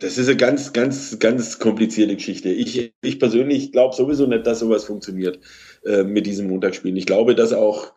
das 0.00 0.18
ist 0.18 0.28
eine 0.28 0.36
ganz, 0.36 0.72
ganz, 0.72 1.18
ganz 1.18 1.58
komplizierte 1.58 2.14
Geschichte. 2.14 2.50
Ich, 2.50 2.92
ich 3.00 3.18
persönlich 3.18 3.72
glaube 3.72 3.96
sowieso 3.96 4.26
nicht, 4.26 4.46
dass 4.46 4.60
sowas 4.60 4.84
funktioniert 4.84 5.40
äh, 5.84 6.04
mit 6.04 6.26
diesem 6.26 6.48
Montagsspielen. 6.48 6.96
Ich 6.96 7.06
glaube, 7.06 7.34
dass 7.34 7.52
auch 7.52 7.92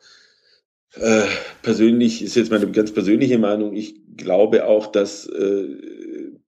äh, 0.96 1.24
persönlich, 1.62 2.24
ist 2.24 2.36
jetzt 2.36 2.52
meine 2.52 2.70
ganz 2.72 2.92
persönliche 2.92 3.38
Meinung, 3.38 3.74
ich 3.74 3.96
glaube 4.18 4.66
auch, 4.66 4.88
dass 4.88 5.28
äh, 5.28 5.66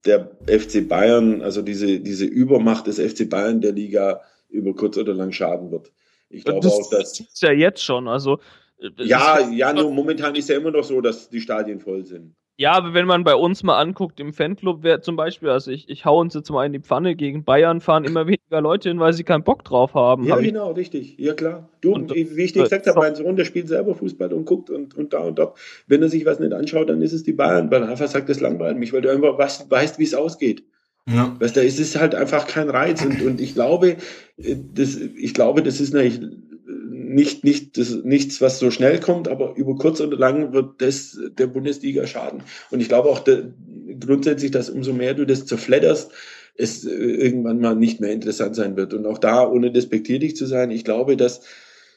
der 0.04 0.32
FC 0.46 0.88
Bayern, 0.88 1.40
also 1.40 1.62
diese, 1.62 2.00
diese 2.00 2.24
Übermacht 2.24 2.86
des 2.86 2.98
FC 2.98 3.28
Bayern 3.28 3.60
der 3.60 3.72
Liga 3.72 4.22
über 4.54 4.74
kurz 4.74 4.96
oder 4.96 5.14
lang 5.14 5.32
schaden 5.32 5.70
wird. 5.70 5.92
Ich 6.30 6.44
glaube 6.44 6.60
das 6.60 6.72
auch, 6.72 6.90
dass. 6.90 7.20
ist 7.20 7.42
ja 7.42 7.52
jetzt 7.52 7.82
schon. 7.82 8.08
Also, 8.08 8.38
äh, 8.80 8.90
ja, 9.04 9.40
ja, 9.50 9.72
nur 9.72 9.90
momentan 9.92 10.34
ist 10.34 10.48
ja 10.48 10.56
immer 10.56 10.70
noch 10.70 10.84
so, 10.84 11.00
dass 11.00 11.28
die 11.28 11.40
Stadien 11.40 11.80
voll 11.80 12.04
sind. 12.04 12.34
Ja, 12.56 12.72
aber 12.72 12.94
wenn 12.94 13.06
man 13.06 13.24
bei 13.24 13.34
uns 13.34 13.64
mal 13.64 13.80
anguckt, 13.80 14.20
im 14.20 14.32
Fanclub 14.32 14.84
wäre 14.84 15.00
zum 15.00 15.16
Beispiel, 15.16 15.48
also 15.48 15.72
ich, 15.72 15.88
ich 15.88 16.04
hau 16.04 16.20
uns 16.20 16.34
jetzt 16.34 16.50
mal 16.50 16.64
in 16.64 16.72
die 16.72 16.78
Pfanne, 16.78 17.16
gegen 17.16 17.42
Bayern 17.42 17.80
fahren 17.80 18.04
immer 18.04 18.28
weniger 18.28 18.60
Leute 18.60 18.90
hin, 18.90 19.00
weil 19.00 19.12
sie 19.12 19.24
keinen 19.24 19.42
Bock 19.42 19.64
drauf 19.64 19.94
haben. 19.94 20.24
Ja, 20.24 20.36
hab 20.36 20.42
genau, 20.42 20.70
ich... 20.70 20.76
richtig. 20.76 21.18
Ja, 21.18 21.34
klar. 21.34 21.68
Du, 21.80 21.92
und, 21.92 22.14
wie 22.14 22.20
ich 22.20 22.52
dir 22.52 22.62
gesagt 22.62 22.86
habe, 22.86 23.00
mein 23.00 23.16
Sohn, 23.16 23.34
der 23.34 23.44
spielt 23.44 23.66
selber 23.66 23.96
Fußball 23.96 24.32
und 24.32 24.44
guckt 24.44 24.70
und, 24.70 24.96
und 24.96 25.12
da 25.12 25.18
und 25.18 25.36
dort. 25.36 25.58
Wenn 25.88 26.00
er 26.02 26.08
sich 26.08 26.24
was 26.26 26.38
nicht 26.38 26.52
anschaut, 26.52 26.88
dann 26.88 27.02
ist 27.02 27.12
es 27.12 27.24
die 27.24 27.32
Bayern, 27.32 27.72
weil 27.72 27.82
einfach 27.82 28.06
sagt, 28.06 28.28
das 28.28 28.40
langweilt 28.40 28.78
mich, 28.78 28.92
weil 28.92 29.00
du 29.00 29.10
einfach 29.10 29.36
was, 29.36 29.68
weißt, 29.68 29.98
wie 29.98 30.04
es 30.04 30.14
ausgeht. 30.14 30.62
Ja. 31.06 31.36
Weißt 31.38 31.56
du, 31.56 31.62
es 31.62 31.78
ist 31.78 31.96
halt 31.96 32.14
einfach 32.14 32.46
kein 32.46 32.70
Reiz 32.70 33.04
und, 33.04 33.20
und 33.22 33.40
ich 33.40 33.54
glaube, 33.54 33.96
äh, 34.38 34.56
das, 34.74 34.96
ich 34.96 35.34
glaube, 35.34 35.62
das 35.62 35.80
ist 35.80 35.92
nicht, 35.92 36.22
nicht, 36.66 37.44
nicht, 37.44 37.76
das, 37.76 38.02
nichts, 38.04 38.40
was 38.40 38.58
so 38.58 38.70
schnell 38.70 39.00
kommt, 39.00 39.28
aber 39.28 39.54
über 39.56 39.76
kurz 39.76 40.00
oder 40.00 40.16
lang 40.16 40.52
wird 40.52 40.80
das 40.80 41.18
der 41.38 41.46
Bundesliga 41.46 42.06
schaden. 42.06 42.42
Und 42.70 42.80
ich 42.80 42.88
glaube 42.88 43.10
auch 43.10 43.20
der, 43.20 43.52
grundsätzlich, 44.00 44.50
dass 44.50 44.70
umso 44.70 44.92
mehr 44.92 45.14
du 45.14 45.26
das 45.26 45.46
zerfledderst, 45.46 46.10
es 46.56 46.84
äh, 46.84 46.90
irgendwann 46.90 47.60
mal 47.60 47.76
nicht 47.76 48.00
mehr 48.00 48.12
interessant 48.12 48.56
sein 48.56 48.76
wird. 48.76 48.94
Und 48.94 49.06
auch 49.06 49.18
da, 49.18 49.46
ohne 49.48 49.70
despektierlich 49.72 50.36
zu 50.36 50.46
sein, 50.46 50.70
ich 50.70 50.84
glaube, 50.84 51.16
dass 51.16 51.42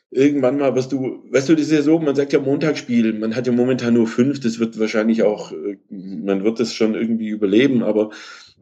irgendwann 0.10 0.58
mal, 0.58 0.76
was 0.76 0.90
du, 0.90 1.24
weißt 1.32 1.50
du, 1.50 1.56
das 1.56 1.66
ist 1.66 1.72
ja 1.72 1.82
so, 1.82 2.00
man 2.00 2.16
sagt 2.16 2.34
ja 2.34 2.40
Montagsspiel, 2.40 3.14
man 3.14 3.36
hat 3.36 3.48
ja 3.48 3.54
momentan 3.54 3.94
nur 3.94 4.08
fünf, 4.08 4.40
das 4.40 4.60
wird 4.60 4.80
wahrscheinlich 4.80 5.24
auch, 5.24 5.52
äh, 5.52 5.78
man 5.90 6.44
wird 6.44 6.60
das 6.60 6.74
schon 6.74 6.96
irgendwie 6.96 7.30
überleben, 7.30 7.84
aber 7.84 8.12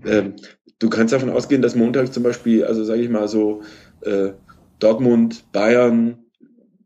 ähm, 0.04 0.36
du 0.80 0.90
kannst 0.90 1.14
davon 1.14 1.30
ausgehen, 1.30 1.62
dass 1.62 1.76
montags 1.76 2.12
zum 2.12 2.24
Beispiel, 2.24 2.66
also 2.66 2.84
sage 2.84 3.02
ich 3.02 3.10
mal 3.10 3.28
so, 3.28 3.62
äh, 4.02 4.32
Dortmund, 4.80 5.52
Bayern 5.52 6.26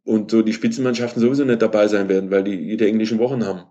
und 0.03 0.31
so 0.31 0.41
die 0.41 0.53
Spitzenmannschaften 0.53 1.21
sowieso 1.21 1.43
nicht 1.45 1.61
dabei 1.61 1.87
sein 1.87 2.09
werden, 2.09 2.31
weil 2.31 2.43
die 2.43 2.55
jede 2.55 2.87
englischen 2.87 3.19
Wochen 3.19 3.45
haben. 3.45 3.63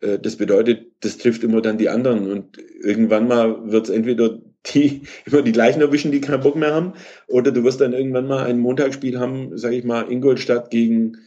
Äh, 0.00 0.18
das 0.18 0.36
bedeutet, 0.36 0.86
das 1.00 1.18
trifft 1.18 1.42
immer 1.44 1.62
dann 1.62 1.78
die 1.78 1.88
anderen 1.88 2.30
und 2.30 2.58
irgendwann 2.82 3.28
mal 3.28 3.70
wird 3.70 3.88
es 3.88 3.94
entweder 3.94 4.40
die 4.66 5.02
immer 5.24 5.42
die 5.42 5.52
gleichen 5.52 5.80
erwischen, 5.80 6.12
die 6.12 6.20
keinen 6.20 6.42
Bock 6.42 6.56
mehr 6.56 6.74
haben, 6.74 6.92
oder 7.28 7.50
du 7.50 7.64
wirst 7.64 7.80
dann 7.80 7.92
irgendwann 7.92 8.26
mal 8.26 8.44
ein 8.44 8.58
Montagsspiel 8.58 9.18
haben, 9.18 9.56
sage 9.56 9.76
ich 9.76 9.84
mal, 9.84 10.10
Ingolstadt 10.10 10.70
gegen 10.70 11.18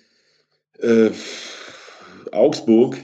äh, 0.79 1.09
Augsburg 2.31 2.97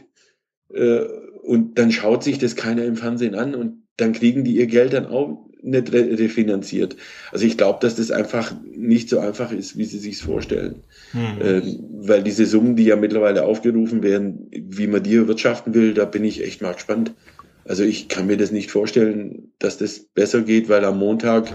äh, 0.69 1.05
und 1.43 1.77
dann 1.77 1.91
schaut 1.91 2.23
sich 2.23 2.37
das 2.37 2.55
keiner 2.55 2.85
im 2.85 2.95
Fernsehen 2.95 3.35
an 3.35 3.55
und 3.55 3.80
dann 3.97 4.13
kriegen 4.13 4.43
die 4.43 4.57
ihr 4.57 4.67
Geld 4.67 4.93
dann 4.93 5.05
auch 5.05 5.45
nicht 5.63 5.93
refinanziert. 5.93 6.95
Also 7.31 7.45
ich 7.45 7.57
glaube, 7.57 7.79
dass 7.81 7.95
das 7.95 8.11
einfach 8.11 8.53
nicht 8.65 9.09
so 9.09 9.19
einfach 9.19 9.51
ist, 9.51 9.77
wie 9.77 9.85
sie 9.85 9.99
sich 9.99 10.17
vorstellen. 10.17 10.83
Hm. 11.11 11.37
Ähm, 11.43 11.79
weil 12.03 12.23
diese 12.23 12.45
Summen, 12.45 12.75
die 12.75 12.85
ja 12.85 12.95
mittlerweile 12.95 13.43
aufgerufen 13.43 14.01
werden, 14.01 14.49
wie 14.51 14.87
man 14.87 15.03
die 15.03 15.27
wirtschaften 15.27 15.73
will, 15.73 15.93
da 15.93 16.05
bin 16.05 16.23
ich 16.23 16.43
echt 16.43 16.61
mal 16.61 16.73
gespannt. 16.73 17.13
Also 17.65 17.83
ich 17.83 18.07
kann 18.07 18.25
mir 18.27 18.37
das 18.37 18.51
nicht 18.51 18.71
vorstellen, 18.71 19.51
dass 19.59 19.77
das 19.77 19.99
besser 19.99 20.41
geht, 20.41 20.67
weil 20.67 20.83
am 20.83 20.97
Montag 20.97 21.53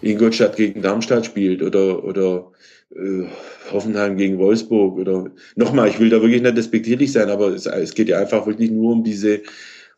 Ingolstadt 0.00 0.56
gegen 0.56 0.82
Darmstadt 0.82 1.26
spielt 1.26 1.62
oder, 1.62 2.04
oder 2.04 2.52
äh, 2.90 3.26
Hoffenheim 3.70 4.16
gegen 4.16 4.38
Wolfsburg 4.38 4.98
oder 4.98 5.30
nochmal, 5.54 5.88
ich 5.88 6.00
will 6.00 6.10
da 6.10 6.22
wirklich 6.22 6.42
nicht 6.42 6.56
despektierlich 6.56 7.12
sein, 7.12 7.28
aber 7.28 7.48
es, 7.48 7.66
es 7.66 7.94
geht 7.94 8.08
ja 8.08 8.18
einfach 8.18 8.46
wirklich 8.46 8.70
nur 8.70 8.92
um 8.92 9.04
diese 9.04 9.42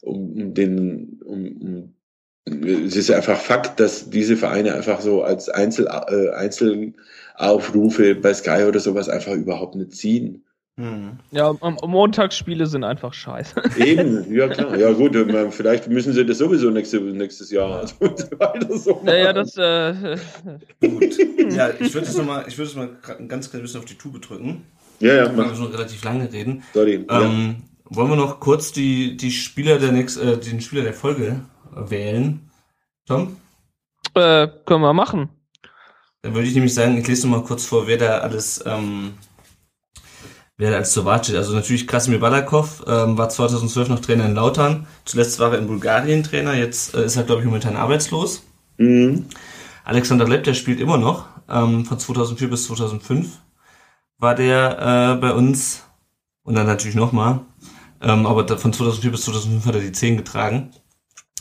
um 0.04 0.54
den, 0.54 1.20
um, 1.24 1.46
um, 1.56 1.94
es 2.46 2.96
ist 2.96 3.10
einfach 3.10 3.38
Fakt, 3.38 3.80
dass 3.80 4.10
diese 4.10 4.36
Vereine 4.36 4.74
einfach 4.74 5.00
so 5.00 5.22
als 5.22 5.48
Einzel, 5.48 5.86
äh, 5.86 6.30
Einzelaufrufe 6.30 8.14
bei 8.16 8.34
Sky 8.34 8.64
oder 8.68 8.80
sowas 8.80 9.08
einfach 9.08 9.32
überhaupt 9.32 9.76
nicht 9.76 9.92
ziehen. 9.92 10.44
Hm. 10.76 11.18
Ja, 11.30 11.52
Montagsspiele 11.52 12.66
sind 12.66 12.82
einfach 12.82 13.14
scheiße. 13.14 13.62
Eben, 13.78 14.34
ja 14.34 14.48
klar. 14.48 14.76
Ja 14.76 14.90
gut, 14.92 15.16
vielleicht 15.52 15.88
müssen 15.88 16.12
sie 16.12 16.26
das 16.26 16.38
sowieso 16.38 16.68
nächste, 16.70 17.00
nächstes 17.00 17.52
Jahr 17.52 17.80
also 17.80 17.94
weiter 18.00 18.76
so 18.76 18.94
machen. 18.94 19.04
Naja, 19.04 19.32
das 19.32 19.56
äh, 19.56 20.16
gut. 20.80 21.16
Ja, 21.54 21.70
ich 21.78 21.94
würde 21.94 22.08
es 22.08 22.16
nochmal, 22.16 22.44
ich 22.48 22.58
würde 22.58 22.70
es 22.70 22.76
mal 22.76 22.88
ein 23.18 23.28
ganz 23.28 23.50
klein 23.50 23.62
bisschen 23.62 23.78
auf 23.78 23.84
die 23.84 23.94
Tube 23.94 24.20
drücken. 24.20 24.64
Ja, 24.98 25.14
ja. 25.14 25.36
Wir 25.36 25.54
schon 25.54 25.70
relativ 25.70 26.02
lange 26.04 26.32
reden. 26.32 26.64
Sorry. 26.72 26.94
Ähm, 26.94 27.06
ja. 27.08 27.54
Wollen 27.84 28.10
wir 28.10 28.16
noch 28.16 28.40
kurz 28.40 28.72
die, 28.72 29.16
die 29.16 29.30
Spieler 29.30 29.78
der 29.78 29.92
nächst, 29.92 30.18
äh, 30.18 30.38
den 30.38 30.60
Spieler 30.60 30.82
der 30.82 30.94
Folge 30.94 31.42
wählen? 31.74 32.50
Tom? 33.06 33.36
Äh, 34.14 34.48
können 34.64 34.80
wir 34.82 34.94
machen. 34.94 35.28
Dann 36.22 36.34
würde 36.34 36.48
ich 36.48 36.54
nämlich 36.54 36.72
sagen, 36.72 36.96
ich 36.96 37.06
lese 37.06 37.28
noch 37.28 37.38
mal 37.38 37.44
kurz 37.44 37.66
vor, 37.66 37.86
wer 37.86 37.98
da 37.98 38.18
alles, 38.18 38.64
ähm, 38.64 39.14
wer 40.56 40.70
da 40.70 40.78
als 40.78 40.92
zur 40.92 41.04
Wahl 41.04 41.22
steht. 41.22 41.36
Also 41.36 41.52
natürlich 41.52 41.86
Krasimir 41.86 42.20
Balakov, 42.20 42.82
ähm, 42.86 43.18
war 43.18 43.28
2012 43.28 43.90
noch 43.90 44.00
Trainer 44.00 44.24
in 44.24 44.34
Lautern. 44.34 44.86
Zuletzt 45.04 45.38
war 45.38 45.52
er 45.52 45.58
in 45.58 45.66
Bulgarien 45.66 46.22
Trainer, 46.22 46.54
jetzt 46.54 46.94
äh, 46.94 47.04
ist 47.04 47.16
er, 47.16 47.24
glaube 47.24 47.42
ich, 47.42 47.46
momentan 47.46 47.76
arbeitslos. 47.76 48.44
Mhm. 48.78 49.26
Alexander 49.84 50.26
Lepp, 50.26 50.44
der 50.44 50.54
spielt 50.54 50.80
immer 50.80 50.96
noch, 50.96 51.26
ähm, 51.50 51.84
von 51.84 51.98
2004 51.98 52.48
bis 52.48 52.64
2005 52.64 53.38
war 54.16 54.34
der 54.34 55.16
äh, 55.16 55.20
bei 55.20 55.32
uns. 55.34 55.82
Und 56.42 56.54
dann 56.54 56.66
natürlich 56.66 56.94
nochmal 56.94 57.40
Ähm, 58.04 58.26
aber 58.26 58.46
von 58.58 58.72
2004 58.72 59.10
bis 59.10 59.22
2005 59.22 59.66
hat 59.66 59.74
er 59.74 59.80
die 59.80 59.92
10 59.92 60.18
getragen. 60.18 60.70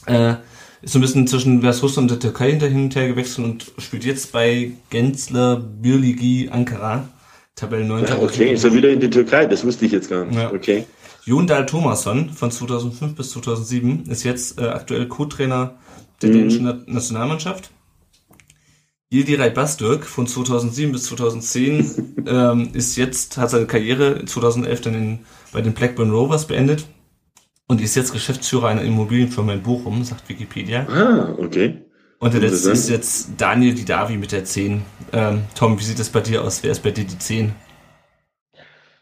Äh, 0.05 0.35
ist 0.81 0.93
so 0.93 0.99
ein 0.99 1.01
bisschen 1.01 1.27
zwischen 1.27 1.65
Russland 1.65 1.97
und 1.97 2.11
der 2.11 2.19
Türkei 2.19 2.51
hinter 2.51 2.67
hin 2.67 2.85
und 2.85 2.95
her 2.95 3.07
gewechselt 3.07 3.45
und 3.45 3.71
spielt 3.77 4.03
jetzt 4.03 4.31
bei 4.31 4.71
Gensler 4.89 5.57
Birligi 5.57 6.49
Ankara. 6.51 7.07
Tabelle 7.55 7.85
9. 7.85 8.05
Ja, 8.05 8.19
okay, 8.19 8.53
ist 8.53 8.63
er 8.63 8.73
wieder 8.73 8.89
in 8.89 8.99
die 8.99 9.09
Türkei, 9.09 9.45
das 9.45 9.63
wusste 9.63 9.85
ich 9.85 9.91
jetzt 9.91 10.09
gar 10.09 10.25
nicht. 10.25 10.35
Ja. 10.35 10.51
Okay. 10.51 10.85
Jundal 11.23 11.65
Thomasson 11.65 12.29
von 12.31 12.51
2005 12.51 13.15
bis 13.15 13.31
2007 13.31 14.05
ist 14.07 14.23
jetzt 14.23 14.59
äh, 14.59 14.65
aktuell 14.65 15.07
Co-Trainer 15.07 15.75
der 16.21 16.29
mhm. 16.29 16.33
dänischen 16.33 16.83
Nationalmannschaft. 16.87 17.69
Yildiray 19.11 19.51
Bastürk 19.51 20.05
von 20.05 20.25
2007 20.25 20.91
bis 20.91 21.03
2010 21.03 22.25
ähm, 22.27 22.69
ist 22.73 22.95
jetzt, 22.95 23.37
hat 23.37 23.51
seine 23.51 23.67
Karriere 23.67 24.25
2011 24.25 24.81
dann 24.81 24.95
in, 24.95 25.19
bei 25.53 25.61
den 25.61 25.73
Blackburn 25.73 26.11
Rovers 26.11 26.47
beendet 26.47 26.85
und 27.67 27.81
ist 27.81 27.95
jetzt 27.95 28.11
Geschäftsführer 28.11 28.67
einer 28.67 28.81
Immobilienfirma 28.81 29.53
in 29.53 29.63
Bochum, 29.63 30.03
sagt 30.03 30.27
Wikipedia. 30.27 30.85
Ah, 30.89 31.35
okay. 31.37 31.85
Und 32.19 32.33
der 32.33 32.41
letzte 32.41 32.71
ist 32.71 32.89
jetzt 32.89 33.31
Daniel 33.37 33.73
Didavi 33.73 34.17
mit 34.17 34.31
der 34.31 34.45
10. 34.45 34.81
Ähm, 35.11 35.43
Tom, 35.55 35.79
wie 35.79 35.83
sieht 35.83 35.99
das 35.99 36.09
bei 36.09 36.21
dir 36.21 36.43
aus? 36.43 36.63
Wer 36.63 36.71
ist 36.71 36.81
bei 36.81 36.91
dir 36.91 37.03
die 37.03 37.17
10? 37.17 37.53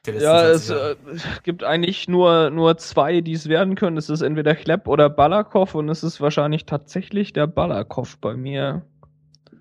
Ja, 0.07 0.49
es 0.49 0.71
äh, 0.71 0.95
gibt 1.43 1.63
eigentlich 1.63 2.07
nur, 2.07 2.49
nur 2.49 2.77
zwei, 2.77 3.21
die 3.21 3.33
es 3.33 3.47
werden 3.47 3.75
können. 3.75 3.97
Es 3.97 4.09
ist 4.09 4.21
entweder 4.21 4.55
Klepp 4.55 4.87
oder 4.87 5.09
Balakov 5.09 5.75
und 5.75 5.89
es 5.89 6.03
ist 6.03 6.19
wahrscheinlich 6.19 6.65
tatsächlich 6.65 7.33
der 7.33 7.45
Balakov 7.45 8.17
bei 8.17 8.35
mir. 8.35 8.81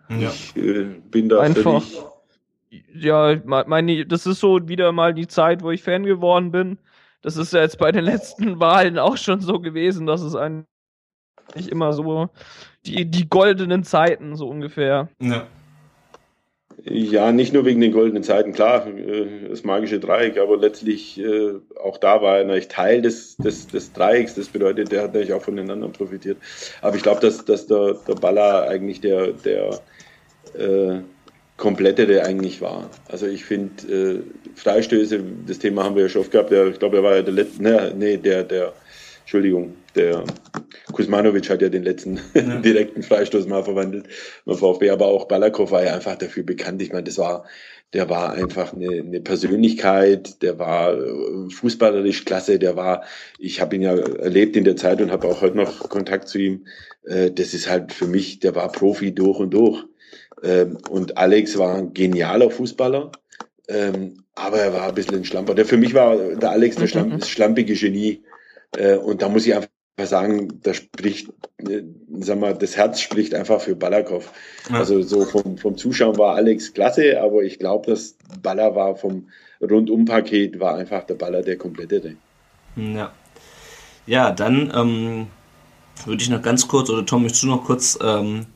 Ja. 0.09 0.31
Ich 0.31 0.57
äh, 0.57 0.85
bin 1.11 1.29
da 1.29 1.41
einfach. 1.41 1.83
Ja, 2.95 3.37
meine, 3.45 4.07
das 4.07 4.27
ist 4.27 4.41
so 4.41 4.69
wieder 4.69 4.93
mal 4.93 5.13
die 5.13 5.27
Zeit, 5.27 5.63
wo 5.63 5.71
ich 5.71 5.83
Fan 5.83 6.05
geworden 6.05 6.53
bin. 6.53 6.79
Das 7.23 7.37
ist 7.37 7.53
ja 7.53 7.61
jetzt 7.61 7.79
bei 7.79 7.93
den 7.93 8.05
letzten 8.05 8.61
Wahlen 8.61 8.99
auch 8.99 9.17
schon 9.17 9.41
so 9.41 9.61
gewesen, 9.61 10.07
dass 10.07 10.23
es 10.23 10.35
eigentlich 10.35 10.67
immer 11.69 11.93
so 11.93 12.31
die, 12.87 13.05
die 13.05 13.29
goldenen 13.29 13.83
Zeiten 13.83 14.37
so 14.37 14.49
ungefähr. 14.49 15.09
Ja. 15.21 15.47
Ja, 16.85 17.31
nicht 17.31 17.53
nur 17.53 17.67
wegen 17.67 17.81
den 17.81 17.93
goldenen 17.93 18.23
Zeiten, 18.23 18.53
klar, 18.53 18.87
äh, 18.87 19.49
das 19.51 19.65
magische 19.65 20.01
Dreieck, 20.01 20.39
aber 20.39 20.57
letztlich 20.57 21.21
äh, 21.21 21.53
auch 21.79 21.99
da 21.99 22.23
war 22.23 22.39
er 22.39 22.45
natürlich 22.45 22.69
Teil 22.69 23.03
des, 23.03 23.37
des, 23.37 23.67
des 23.67 23.93
Dreiecks. 23.93 24.35
Das 24.35 24.49
bedeutet, 24.49 24.91
der 24.91 25.03
hat 25.03 25.13
natürlich 25.13 25.35
auch 25.35 25.43
voneinander 25.43 25.89
profitiert. 25.89 26.39
Aber 26.81 26.97
ich 26.97 27.03
glaube, 27.03 27.21
dass, 27.21 27.45
dass 27.45 27.67
der, 27.67 27.95
der 28.09 28.15
Baller 28.15 28.67
eigentlich 28.69 29.01
der, 29.03 29.33
der 29.33 29.81
äh, 30.57 31.01
komplettere 31.61 32.25
eigentlich 32.25 32.61
war. 32.61 32.91
Also 33.09 33.27
ich 33.27 33.45
finde 33.45 33.93
äh, 33.93 34.21
Freistöße, 34.57 35.23
das 35.47 35.61
Thema 35.61 35.85
haben 35.85 35.95
wir 35.95 36.03
ja 36.03 36.09
schon 36.09 36.23
oft 36.23 36.33
gehabt. 36.33 36.51
Der, 36.51 36.67
ich 36.67 36.79
glaube, 36.81 36.97
er 36.97 37.03
war 37.05 37.17
ja 37.17 37.23
der 37.23 37.35
letzte, 37.35 37.63
ne, 37.63 37.95
nee, 37.97 38.17
der, 38.17 38.43
der, 38.43 38.73
Entschuldigung, 39.21 39.75
der 39.95 40.25
Kuzmanovic 40.91 41.49
hat 41.51 41.63
ja 41.63 41.69
den 41.69 41.85
letzten 41.85 42.19
ja. 42.35 42.57
direkten 42.57 43.05
Freistoß 43.05 43.47
mal 43.47 43.63
verwandelt 43.63 44.07
beim 44.45 44.57
VfB, 44.57 44.91
aber 44.91 45.07
auch 45.07 45.29
Balakov 45.29 45.71
war 45.71 45.85
ja 45.85 45.95
einfach 45.95 46.17
dafür 46.17 46.43
bekannt. 46.43 46.83
Ich 46.83 46.93
meine, 46.93 47.05
das 47.05 47.19
war, 47.19 47.45
der 47.93 48.09
war 48.09 48.33
einfach 48.33 48.73
eine, 48.73 48.89
eine 48.89 49.21
Persönlichkeit, 49.21 50.43
der 50.43 50.59
war 50.59 50.95
äh, 50.95 51.51
fußballerisch 51.51 52.25
klasse, 52.25 52.59
der 52.59 52.75
war, 52.75 53.05
ich 53.39 53.61
habe 53.61 53.77
ihn 53.77 53.83
ja 53.83 53.95
erlebt 53.95 54.57
in 54.57 54.65
der 54.65 54.77
Zeit 54.77 55.01
und 55.01 55.13
habe 55.13 55.29
auch 55.29 55.43
heute 55.43 55.59
noch 55.59 55.89
Kontakt 55.89 56.27
zu 56.29 56.39
ihm. 56.39 56.67
Äh, 57.05 57.31
das 57.31 57.55
ist 57.55 57.69
halt 57.69 57.93
für 57.93 58.07
mich, 58.07 58.41
der 58.41 58.55
war 58.55 58.73
Profi 58.73 59.15
durch 59.15 59.39
und 59.39 59.51
durch. 59.51 59.85
Ähm, 60.43 60.79
und 60.89 61.17
Alex 61.17 61.59
war 61.59 61.77
ein 61.77 61.95
genialer 61.95 62.51
Fußballer, 62.51 63.13
ähm, 63.69 64.25
aber 64.35 64.59
er 64.59 64.73
war 64.73 64.89
ein 64.89 64.95
bisschen 64.95 65.17
ein 65.17 65.25
Schlamper. 65.25 65.55
Der 65.55 65.67
für 65.67 65.77
mich 65.77 65.95
war 65.95 66.17
der 66.17 66.51
Alex 66.51 66.77
der 66.77 66.87
Schlamp 66.87 67.19
das 67.19 67.29
schlampige 67.29 67.75
Genie. 67.75 68.23
Äh, 68.77 68.97
und 68.97 69.23
da 69.23 69.29
muss 69.29 69.47
ich 69.47 69.55
einfach 69.55 69.69
sagen, 70.03 70.61
da 70.63 70.73
spricht, 70.73 71.29
äh, 71.59 71.83
sag 72.21 72.41
mal, 72.41 72.55
das 72.55 72.77
Herz 72.77 73.01
spricht 73.01 73.35
einfach 73.35 73.61
für 73.61 73.77
Balakov. 73.77 74.33
Ja. 74.71 74.79
Also 74.79 75.03
so 75.03 75.25
vom, 75.25 75.59
vom 75.59 75.77
Zuschauen 75.77 76.17
war 76.17 76.37
Alex 76.37 76.73
klasse, 76.73 77.21
aber 77.21 77.43
ich 77.43 77.59
glaube, 77.59 77.91
dass 77.91 78.17
Baller 78.43 78.75
war 78.75 78.97
vom 78.97 79.29
Rundum-Paket 79.61 80.59
war 80.59 80.77
einfach 80.77 81.05
der 81.05 81.15
Baller 81.15 81.43
der 81.43 81.59
komplette. 81.59 82.17
Ja. 82.77 83.13
Ja, 84.07 84.33
dann 84.33 84.73
ähm, 84.75 85.27
würde 86.07 86.23
ich 86.23 86.31
noch 86.31 86.43
ganz 86.43 86.67
kurz, 86.67 86.89
oder 86.89 87.05
Tom, 87.05 87.23
möchtest 87.23 87.45
du 87.45 87.49
noch 87.49 87.65
kurz 87.65 87.99
ähm, 88.03 88.47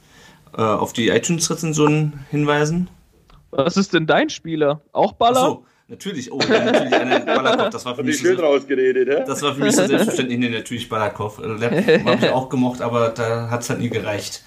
äh, 0.56 0.60
auf 0.60 0.93
die 0.93 1.09
iTunes-Rezensionen 1.09 2.24
hinweisen? 2.31 2.89
Was 3.51 3.76
ist 3.76 3.94
denn 3.94 4.06
dein 4.06 4.31
Spieler? 4.31 4.81
Auch 4.93 5.12
Baller? 5.12 5.40
Ach 5.40 5.47
so, 5.47 5.66
natürlich. 5.89 6.32
Oh, 6.32 6.40
ja, 6.40 6.64
natürlich 6.64 6.93
eine 6.93 7.20
Balakov. 7.20 7.70
Das 7.70 7.85
war 7.85 7.94
für 7.94 8.02
mich 8.02 8.18
schön 8.18 8.36
so, 8.36 8.43
rausgeredet, 8.43 9.09
ja? 9.09 9.20
Das 9.20 9.43
war 9.43 9.55
für 9.55 9.62
mich 9.62 9.76
so 9.76 9.86
selbstverständlich. 9.86 10.39
Nee, 10.39 10.48
natürlich 10.48 10.89
Balakov. 10.89 11.39
Also, 11.39 11.55
Lab 11.55 11.72
habe 11.72 12.26
ich 12.26 12.31
auch 12.31 12.48
gemocht, 12.48 12.81
aber 12.81 13.10
da 13.10 13.51
hat 13.51 13.62
es 13.62 13.70
halt 13.70 13.81
nie 13.81 13.90
gereicht, 13.90 14.43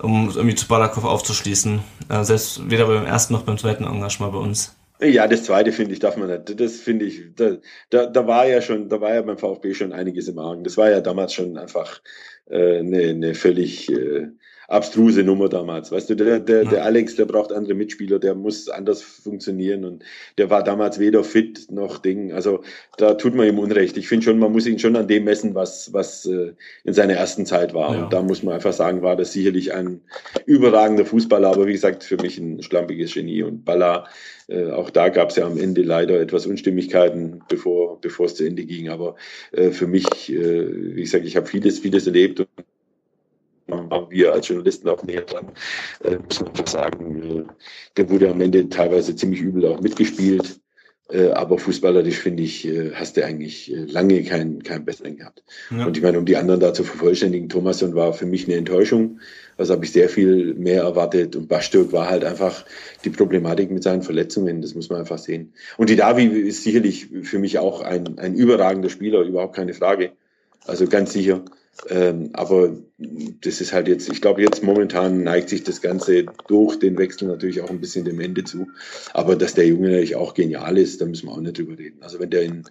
um 0.00 0.30
irgendwie 0.34 0.54
zu 0.54 0.66
Balakov 0.66 1.04
aufzuschließen. 1.04 1.80
Äh, 2.08 2.24
selbst 2.24 2.70
weder 2.70 2.86
beim 2.86 3.04
ersten 3.04 3.34
noch 3.34 3.42
beim 3.42 3.58
zweiten 3.58 3.84
Engagement 3.84 4.32
bei 4.32 4.38
uns. 4.38 4.74
Ja, 5.02 5.26
das 5.26 5.44
zweite 5.44 5.72
finde 5.72 5.94
ich, 5.94 5.98
darf 5.98 6.16
man 6.16 6.28
nicht. 6.28 6.60
Das 6.60 6.76
finde 6.76 7.06
ich, 7.06 7.34
da, 7.34 7.56
da, 7.90 8.06
da 8.06 8.26
war 8.26 8.46
ja 8.46 8.62
schon, 8.62 8.88
da 8.88 9.00
war 9.00 9.12
ja 9.12 9.22
beim 9.22 9.36
VfB 9.36 9.74
schon 9.74 9.92
einiges 9.92 10.28
im 10.28 10.38
Argen. 10.38 10.62
Das 10.62 10.76
war 10.76 10.90
ja 10.90 11.00
damals 11.00 11.34
schon 11.34 11.58
einfach 11.58 12.00
äh, 12.48 12.78
eine, 12.78 13.08
eine 13.08 13.34
völlig 13.34 13.90
äh, 13.90 14.28
abstruse 14.68 15.22
Nummer 15.22 15.48
damals. 15.48 15.90
Weißt 15.92 16.10
du, 16.10 16.14
der, 16.14 16.40
der, 16.40 16.64
der 16.64 16.84
Alex, 16.84 17.16
der 17.16 17.26
braucht 17.26 17.52
andere 17.52 17.74
Mitspieler, 17.74 18.18
der 18.18 18.34
muss 18.34 18.68
anders 18.68 19.02
funktionieren 19.02 19.84
und 19.84 20.04
der 20.38 20.50
war 20.50 20.62
damals 20.62 20.98
weder 20.98 21.24
fit 21.24 21.66
noch 21.70 21.98
Ding. 21.98 22.32
Also 22.32 22.62
da 22.96 23.14
tut 23.14 23.34
man 23.34 23.46
ihm 23.46 23.58
Unrecht. 23.58 23.96
Ich 23.96 24.08
finde 24.08 24.24
schon, 24.24 24.38
man 24.38 24.52
muss 24.52 24.66
ihn 24.66 24.78
schon 24.78 24.96
an 24.96 25.08
dem 25.08 25.24
messen, 25.24 25.54
was, 25.54 25.92
was 25.92 26.26
äh, 26.26 26.52
in 26.84 26.94
seiner 26.94 27.14
ersten 27.14 27.46
Zeit 27.46 27.74
war. 27.74 27.94
Ja. 27.94 28.04
Und 28.04 28.12
da 28.12 28.22
muss 28.22 28.42
man 28.42 28.54
einfach 28.54 28.72
sagen, 28.72 29.02
war 29.02 29.16
das 29.16 29.32
sicherlich 29.32 29.72
ein 29.74 30.00
überragender 30.46 31.04
Fußballer, 31.04 31.48
aber 31.48 31.66
wie 31.66 31.72
gesagt, 31.72 32.04
für 32.04 32.16
mich 32.16 32.38
ein 32.38 32.62
schlampiges 32.62 33.14
Genie. 33.14 33.42
Und 33.42 33.64
Baller, 33.64 34.06
äh, 34.48 34.70
auch 34.70 34.90
da 34.90 35.08
gab 35.08 35.30
es 35.30 35.36
ja 35.36 35.46
am 35.46 35.58
Ende 35.58 35.82
leider 35.82 36.20
etwas 36.20 36.46
Unstimmigkeiten, 36.46 37.42
bevor, 37.48 38.00
bevor 38.00 38.26
es 38.26 38.36
zu 38.36 38.44
Ende 38.44 38.64
ging. 38.64 38.88
Aber 38.88 39.16
äh, 39.52 39.70
für 39.70 39.86
mich, 39.86 40.32
äh, 40.32 40.96
wie 40.96 41.02
gesagt, 41.02 41.26
ich 41.26 41.36
habe 41.36 41.46
vieles, 41.46 41.78
vieles 41.80 42.06
erlebt 42.06 42.40
und 42.40 42.48
waren 43.72 44.10
wir 44.10 44.32
als 44.32 44.48
Journalisten 44.48 44.88
auch 44.88 45.02
näher 45.02 45.22
dran, 45.22 45.46
äh, 46.04 46.16
muss 46.16 46.40
man 46.40 46.48
einfach 46.50 46.66
sagen. 46.66 47.22
Äh, 47.22 47.44
der 47.96 48.10
wurde 48.10 48.30
am 48.30 48.40
Ende 48.40 48.68
teilweise 48.68 49.16
ziemlich 49.16 49.40
übel 49.40 49.66
auch 49.66 49.80
mitgespielt. 49.80 50.60
Äh, 51.12 51.30
aber 51.32 51.58
fußballerisch 51.58 52.18
finde 52.18 52.42
ich, 52.42 52.66
äh, 52.66 52.92
hast 52.94 53.16
du 53.16 53.24
eigentlich 53.24 53.70
äh, 53.70 53.84
lange 53.84 54.22
keinen 54.22 54.62
keinen 54.62 54.84
besseren 54.84 55.16
gehabt. 55.16 55.42
Ja. 55.70 55.86
Und 55.86 55.96
ich 55.96 56.02
meine, 56.02 56.18
um 56.18 56.24
die 56.24 56.36
anderen 56.36 56.60
da 56.60 56.72
zu 56.72 56.84
vervollständigen, 56.84 57.50
Thomasson 57.50 57.94
war 57.94 58.14
für 58.14 58.24
mich 58.24 58.46
eine 58.46 58.56
Enttäuschung. 58.56 59.20
Also 59.58 59.74
habe 59.74 59.84
ich 59.84 59.92
sehr 59.92 60.08
viel 60.08 60.54
mehr 60.54 60.82
erwartet. 60.82 61.36
Und 61.36 61.48
Bastürk 61.48 61.92
war 61.92 62.08
halt 62.08 62.24
einfach 62.24 62.64
die 63.04 63.10
Problematik 63.10 63.70
mit 63.70 63.82
seinen 63.82 64.02
Verletzungen. 64.02 64.62
Das 64.62 64.74
muss 64.74 64.88
man 64.88 65.00
einfach 65.00 65.18
sehen. 65.18 65.52
Und 65.76 65.90
die 65.90 65.96
Davi 65.96 66.24
ist 66.24 66.62
sicherlich 66.62 67.08
für 67.22 67.38
mich 67.38 67.58
auch 67.58 67.82
ein, 67.82 68.18
ein 68.18 68.34
überragender 68.34 68.88
Spieler, 68.88 69.20
überhaupt 69.20 69.54
keine 69.54 69.74
Frage. 69.74 70.12
Also 70.64 70.86
ganz 70.86 71.12
sicher. 71.12 71.44
Ähm, 71.88 72.30
aber 72.34 72.76
das 72.98 73.60
ist 73.60 73.72
halt 73.72 73.88
jetzt, 73.88 74.08
ich 74.08 74.20
glaube, 74.20 74.42
jetzt 74.42 74.62
momentan 74.62 75.24
neigt 75.24 75.48
sich 75.48 75.64
das 75.64 75.80
Ganze 75.80 76.26
durch 76.46 76.78
den 76.78 76.96
Wechsel 76.98 77.26
natürlich 77.26 77.60
auch 77.60 77.70
ein 77.70 77.80
bisschen 77.80 78.04
dem 78.04 78.20
Ende 78.20 78.44
zu. 78.44 78.68
Aber 79.14 79.36
dass 79.36 79.54
der 79.54 79.66
Junge 79.66 79.88
natürlich 79.88 80.16
auch 80.16 80.34
genial 80.34 80.78
ist, 80.78 81.00
da 81.00 81.06
müssen 81.06 81.26
wir 81.26 81.32
auch 81.32 81.40
nicht 81.40 81.58
drüber 81.58 81.76
reden. 81.78 82.02
Also 82.02 82.20
wenn 82.20 82.30
der 82.30 82.42
in 82.42 82.64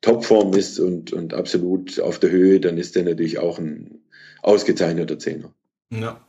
Topform 0.00 0.52
ist 0.54 0.78
und, 0.80 1.12
und 1.12 1.34
absolut 1.34 2.00
auf 2.00 2.18
der 2.18 2.30
Höhe, 2.30 2.60
dann 2.60 2.78
ist 2.78 2.96
der 2.96 3.04
natürlich 3.04 3.38
auch 3.38 3.58
ein 3.58 4.02
ausgezeichneter 4.42 5.18
Zehner. 5.18 5.52
Ja, 5.90 6.20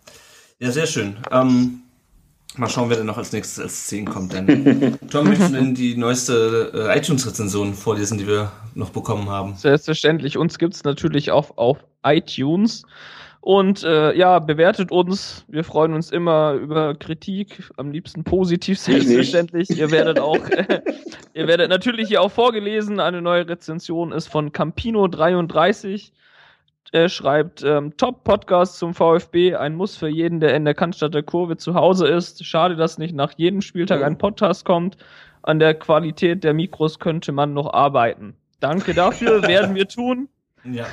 ja 0.60 0.72
sehr 0.72 0.88
schön. 0.88 1.18
Ähm, 1.32 1.82
mal 2.56 2.70
schauen, 2.70 2.90
wer 2.90 2.98
denn 2.98 3.06
noch 3.08 3.18
als 3.18 3.34
nächstes 3.34 3.62
als 3.62 3.88
10 3.88 4.06
kommt. 4.06 4.34
Denn 4.34 4.98
Tom, 5.12 5.28
möchtest 5.28 5.52
du 5.52 5.56
denn 5.56 5.76
die 5.76 5.98
neueste 5.98 6.72
äh, 6.74 6.98
iTunes-Rezension 6.98 7.74
vorlesen, 7.74 8.18
die 8.18 8.28
wir 8.28 8.52
noch 8.76 8.92
bekommen 8.92 9.30
haben? 9.30 9.56
Selbstverständlich. 9.56 10.38
Uns 10.38 10.58
gibt 10.58 10.76
es 10.76 10.84
natürlich 10.84 11.32
auch 11.32 11.58
auf 11.58 11.89
iTunes. 12.04 12.84
Und 13.42 13.84
äh, 13.84 14.14
ja, 14.18 14.40
bewertet 14.40 14.92
uns. 14.92 15.46
Wir 15.48 15.64
freuen 15.64 15.94
uns 15.94 16.12
immer 16.12 16.54
über 16.54 16.94
Kritik, 16.96 17.72
am 17.78 17.92
liebsten 17.92 18.24
positiv, 18.24 18.78
selbstverständlich. 18.78 19.70
ihr 19.70 19.92
werdet 19.92 20.20
auch, 20.20 20.50
äh, 20.50 20.82
ihr 21.34 21.48
werdet 21.48 21.70
natürlich 21.70 22.10
hier 22.10 22.22
auch 22.22 22.32
vorgelesen. 22.32 23.00
Eine 23.00 23.22
neue 23.22 23.48
Rezension 23.48 24.12
ist 24.12 24.28
von 24.28 24.52
Campino33. 24.52 26.12
Er 26.92 27.08
schreibt, 27.08 27.64
ähm, 27.64 27.96
Top-Podcast 27.98 28.78
zum 28.78 28.94
VfB, 28.94 29.56
ein 29.56 29.76
Muss 29.76 29.96
für 29.96 30.08
jeden, 30.10 30.40
der 30.40 30.56
in 30.56 30.66
der 30.66 30.74
Cannstatter 30.74 31.22
Kurve 31.22 31.56
zu 31.56 31.76
Hause 31.76 32.08
ist. 32.08 32.44
Schade, 32.44 32.76
dass 32.76 32.98
nicht 32.98 33.16
nach 33.16 33.34
jedem 33.38 33.62
Spieltag 33.62 34.04
ein 34.04 34.18
Podcast 34.18 34.66
kommt. 34.66 34.98
An 35.44 35.60
der 35.60 35.76
Qualität 35.76 36.44
der 36.44 36.54
Mikros 36.54 37.00
könnte 37.00 37.32
man 37.32 37.54
noch 37.54 37.72
arbeiten. 37.72 38.36
Danke 38.60 38.94
dafür, 38.94 39.44
werden 39.48 39.76
wir 39.76 39.88
tun. 39.88 40.28
Ja. 40.66 40.86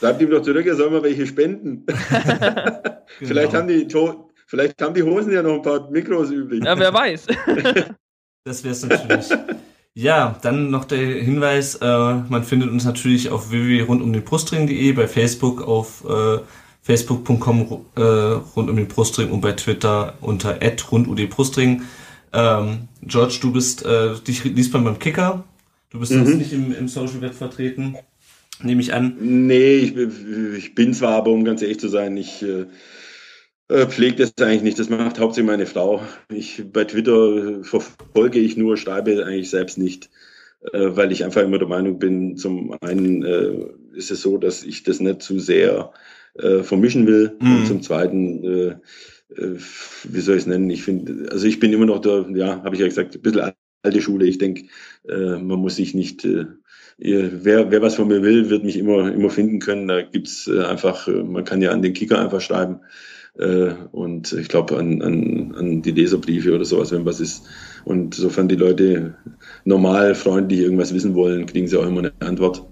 Sagt 0.00 0.20
ihm 0.20 0.30
doch 0.30 0.42
zurück, 0.42 0.66
er 0.66 0.76
soll 0.76 0.90
mal 0.90 1.02
welche 1.02 1.26
spenden. 1.26 1.84
genau. 2.08 3.00
vielleicht, 3.20 3.54
haben 3.54 3.68
die, 3.68 3.86
vielleicht 4.46 4.80
haben 4.82 4.94
die 4.94 5.02
Hosen 5.02 5.32
ja 5.32 5.42
noch 5.42 5.54
ein 5.54 5.62
paar 5.62 5.90
Mikros 5.90 6.30
übrig. 6.30 6.64
Ja, 6.64 6.78
wer 6.78 6.92
weiß. 6.92 7.26
das 8.44 8.64
wäre 8.64 8.72
es 8.72 8.84
natürlich. 8.84 9.28
Ja, 9.94 10.38
dann 10.42 10.70
noch 10.70 10.84
der 10.84 10.98
Hinweis, 10.98 11.76
äh, 11.76 11.86
man 11.86 12.44
findet 12.44 12.70
uns 12.70 12.84
natürlich 12.84 13.30
auf 13.30 13.50
www.rundumdenbrustring.de, 13.50 14.92
bei 14.92 15.08
Facebook 15.08 15.62
auf 15.62 16.04
äh, 16.06 16.40
facebook.com 16.82 17.86
äh, 17.96 18.00
rund 18.02 18.70
um 18.70 18.76
den 18.76 18.88
Brustring 18.88 19.30
und 19.30 19.40
bei 19.40 19.52
Twitter 19.52 20.14
unter 20.20 20.58
rundudbrustring. 20.92 21.82
Ähm, 22.32 22.88
George, 23.02 23.38
du 23.40 23.52
bist, 23.52 23.86
äh, 23.86 24.14
dich 24.20 24.44
liest 24.44 24.72
man 24.74 24.84
beim 24.84 24.98
Kicker. 24.98 25.44
Du 25.90 26.00
bist 26.00 26.12
mhm. 26.12 26.36
nicht 26.36 26.52
im, 26.52 26.74
im 26.74 26.88
Social 26.88 27.22
Web 27.22 27.34
vertreten, 27.34 27.96
nehme 28.62 28.80
ich 28.80 28.92
an. 28.92 29.16
Nee, 29.20 29.76
ich, 29.76 29.96
ich, 29.96 30.74
bin 30.74 30.94
zwar, 30.94 31.14
aber 31.14 31.30
um 31.30 31.44
ganz 31.44 31.62
ehrlich 31.62 31.80
zu 31.80 31.88
sein, 31.88 32.16
ich 32.16 32.42
äh, 32.42 32.66
äh, 33.68 33.86
pflegt 33.86 34.20
das 34.20 34.32
eigentlich 34.40 34.62
nicht. 34.62 34.78
Das 34.78 34.90
macht 34.90 35.18
hauptsächlich 35.18 35.50
meine 35.50 35.66
Frau. 35.66 36.00
Ich, 36.32 36.62
bei 36.72 36.84
Twitter 36.84 37.64
verfolge 37.64 38.38
ich 38.38 38.56
nur, 38.56 38.76
schreibe 38.76 39.24
eigentlich 39.24 39.50
selbst 39.50 39.78
nicht, 39.78 40.10
äh, 40.72 40.90
weil 40.90 41.12
ich 41.12 41.24
einfach 41.24 41.42
immer 41.42 41.58
der 41.58 41.68
Meinung 41.68 41.98
bin, 41.98 42.36
zum 42.36 42.76
einen 42.80 43.24
äh, 43.24 43.66
ist 43.94 44.10
es 44.10 44.22
so, 44.22 44.38
dass 44.38 44.62
ich 44.62 44.84
das 44.84 45.00
nicht 45.00 45.22
zu 45.22 45.38
sehr 45.38 45.92
äh, 46.34 46.62
vermischen 46.62 47.06
will. 47.06 47.36
Mhm. 47.40 47.56
Und 47.56 47.66
zum 47.66 47.82
zweiten, 47.82 48.44
äh, 48.44 48.76
äh, 49.34 49.58
wie 50.04 50.20
soll 50.20 50.36
ich 50.36 50.42
es 50.42 50.46
nennen? 50.46 50.70
Ich 50.70 50.82
finde, 50.82 51.30
also 51.32 51.46
ich 51.46 51.58
bin 51.58 51.72
immer 51.72 51.86
noch 51.86 52.00
der, 52.00 52.26
ja, 52.34 52.62
habe 52.62 52.74
ich 52.74 52.80
ja 52.80 52.86
gesagt, 52.86 53.16
ein 53.16 53.22
bisschen 53.22 53.52
alte 53.82 54.02
Schule. 54.02 54.26
Ich 54.26 54.38
denke, 54.38 54.66
äh, 55.08 55.38
man 55.38 55.58
muss 55.58 55.76
sich 55.76 55.94
nicht, 55.94 56.26
wer, 56.98 57.70
wer 57.70 57.82
was 57.82 57.96
von 57.96 58.08
mir 58.08 58.22
will, 58.22 58.50
wird 58.50 58.64
mich 58.64 58.76
immer, 58.76 59.12
immer 59.12 59.30
finden 59.30 59.58
können. 59.58 59.88
Da 59.88 60.02
gibt's 60.02 60.46
äh, 60.46 60.62
einfach, 60.64 61.08
äh, 61.08 61.22
man 61.22 61.44
kann 61.44 61.62
ja 61.62 61.70
an 61.70 61.82
den 61.82 61.92
Kicker 61.92 62.18
einfach 62.18 62.40
schreiben. 62.40 62.80
Äh, 63.38 63.72
und 63.92 64.32
ich 64.32 64.48
glaube 64.48 64.76
an, 64.78 65.02
an, 65.02 65.54
an 65.56 65.82
die 65.82 65.90
Leserbriefe 65.90 66.54
oder 66.54 66.64
sowas, 66.64 66.92
wenn 66.92 67.04
was 67.04 67.20
ist. 67.20 67.44
Und 67.84 68.14
sofern 68.14 68.48
die 68.48 68.56
Leute 68.56 69.14
normal, 69.64 70.14
freundlich 70.14 70.60
irgendwas 70.60 70.94
wissen 70.94 71.14
wollen, 71.14 71.46
kriegen 71.46 71.68
sie 71.68 71.78
auch 71.78 71.86
immer 71.86 72.00
eine 72.00 72.12
Antwort. 72.20 72.64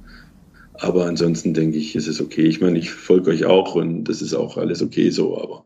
Aber 0.74 1.06
ansonsten 1.06 1.54
denke 1.54 1.78
ich, 1.78 1.94
ist 1.94 2.08
es 2.08 2.20
okay. 2.20 2.42
Ich 2.42 2.60
meine, 2.60 2.78
ich 2.78 2.90
folge 2.90 3.30
euch 3.30 3.44
auch 3.44 3.76
und 3.76 4.04
das 4.04 4.20
ist 4.22 4.34
auch 4.34 4.56
alles 4.56 4.82
okay 4.82 5.10
so, 5.10 5.40
aber 5.40 5.64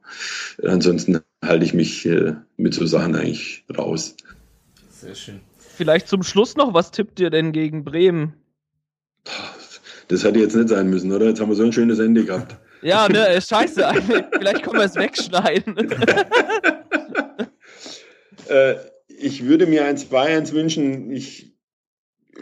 ansonsten 0.62 1.20
halte 1.42 1.64
ich 1.64 1.72
mich 1.72 2.06
mit 2.58 2.74
so 2.74 2.84
Sachen 2.84 3.16
eigentlich 3.16 3.64
raus. 3.74 4.16
Sehr 4.90 5.14
schön. 5.14 5.40
Vielleicht 5.56 6.08
zum 6.08 6.22
Schluss 6.22 6.56
noch, 6.56 6.74
was 6.74 6.90
tippt 6.90 7.20
ihr 7.20 7.30
denn 7.30 7.52
gegen 7.52 7.84
Bremen? 7.84 8.34
Das 10.08 10.24
hätte 10.24 10.38
jetzt 10.38 10.56
nicht 10.56 10.70
sein 10.70 10.88
müssen, 10.88 11.12
oder? 11.12 11.26
Jetzt 11.26 11.40
haben 11.40 11.50
wir 11.50 11.56
so 11.56 11.64
ein 11.64 11.72
schönes 11.72 11.98
Ende 11.98 12.24
gehabt. 12.24 12.56
Ja, 12.82 13.08
ne, 13.12 13.34
ist 13.34 13.48
scheiße. 13.50 13.84
Vielleicht 14.32 14.62
können 14.62 14.78
wir 14.78 14.86
es 14.86 14.94
wegschneiden. 14.96 15.76
äh, 18.48 18.74
ich 19.08 19.44
würde 19.44 19.66
mir 19.66 19.84
ein 19.84 19.96
2-1 19.96 20.52
wünschen. 20.52 21.10
Ich 21.10 21.52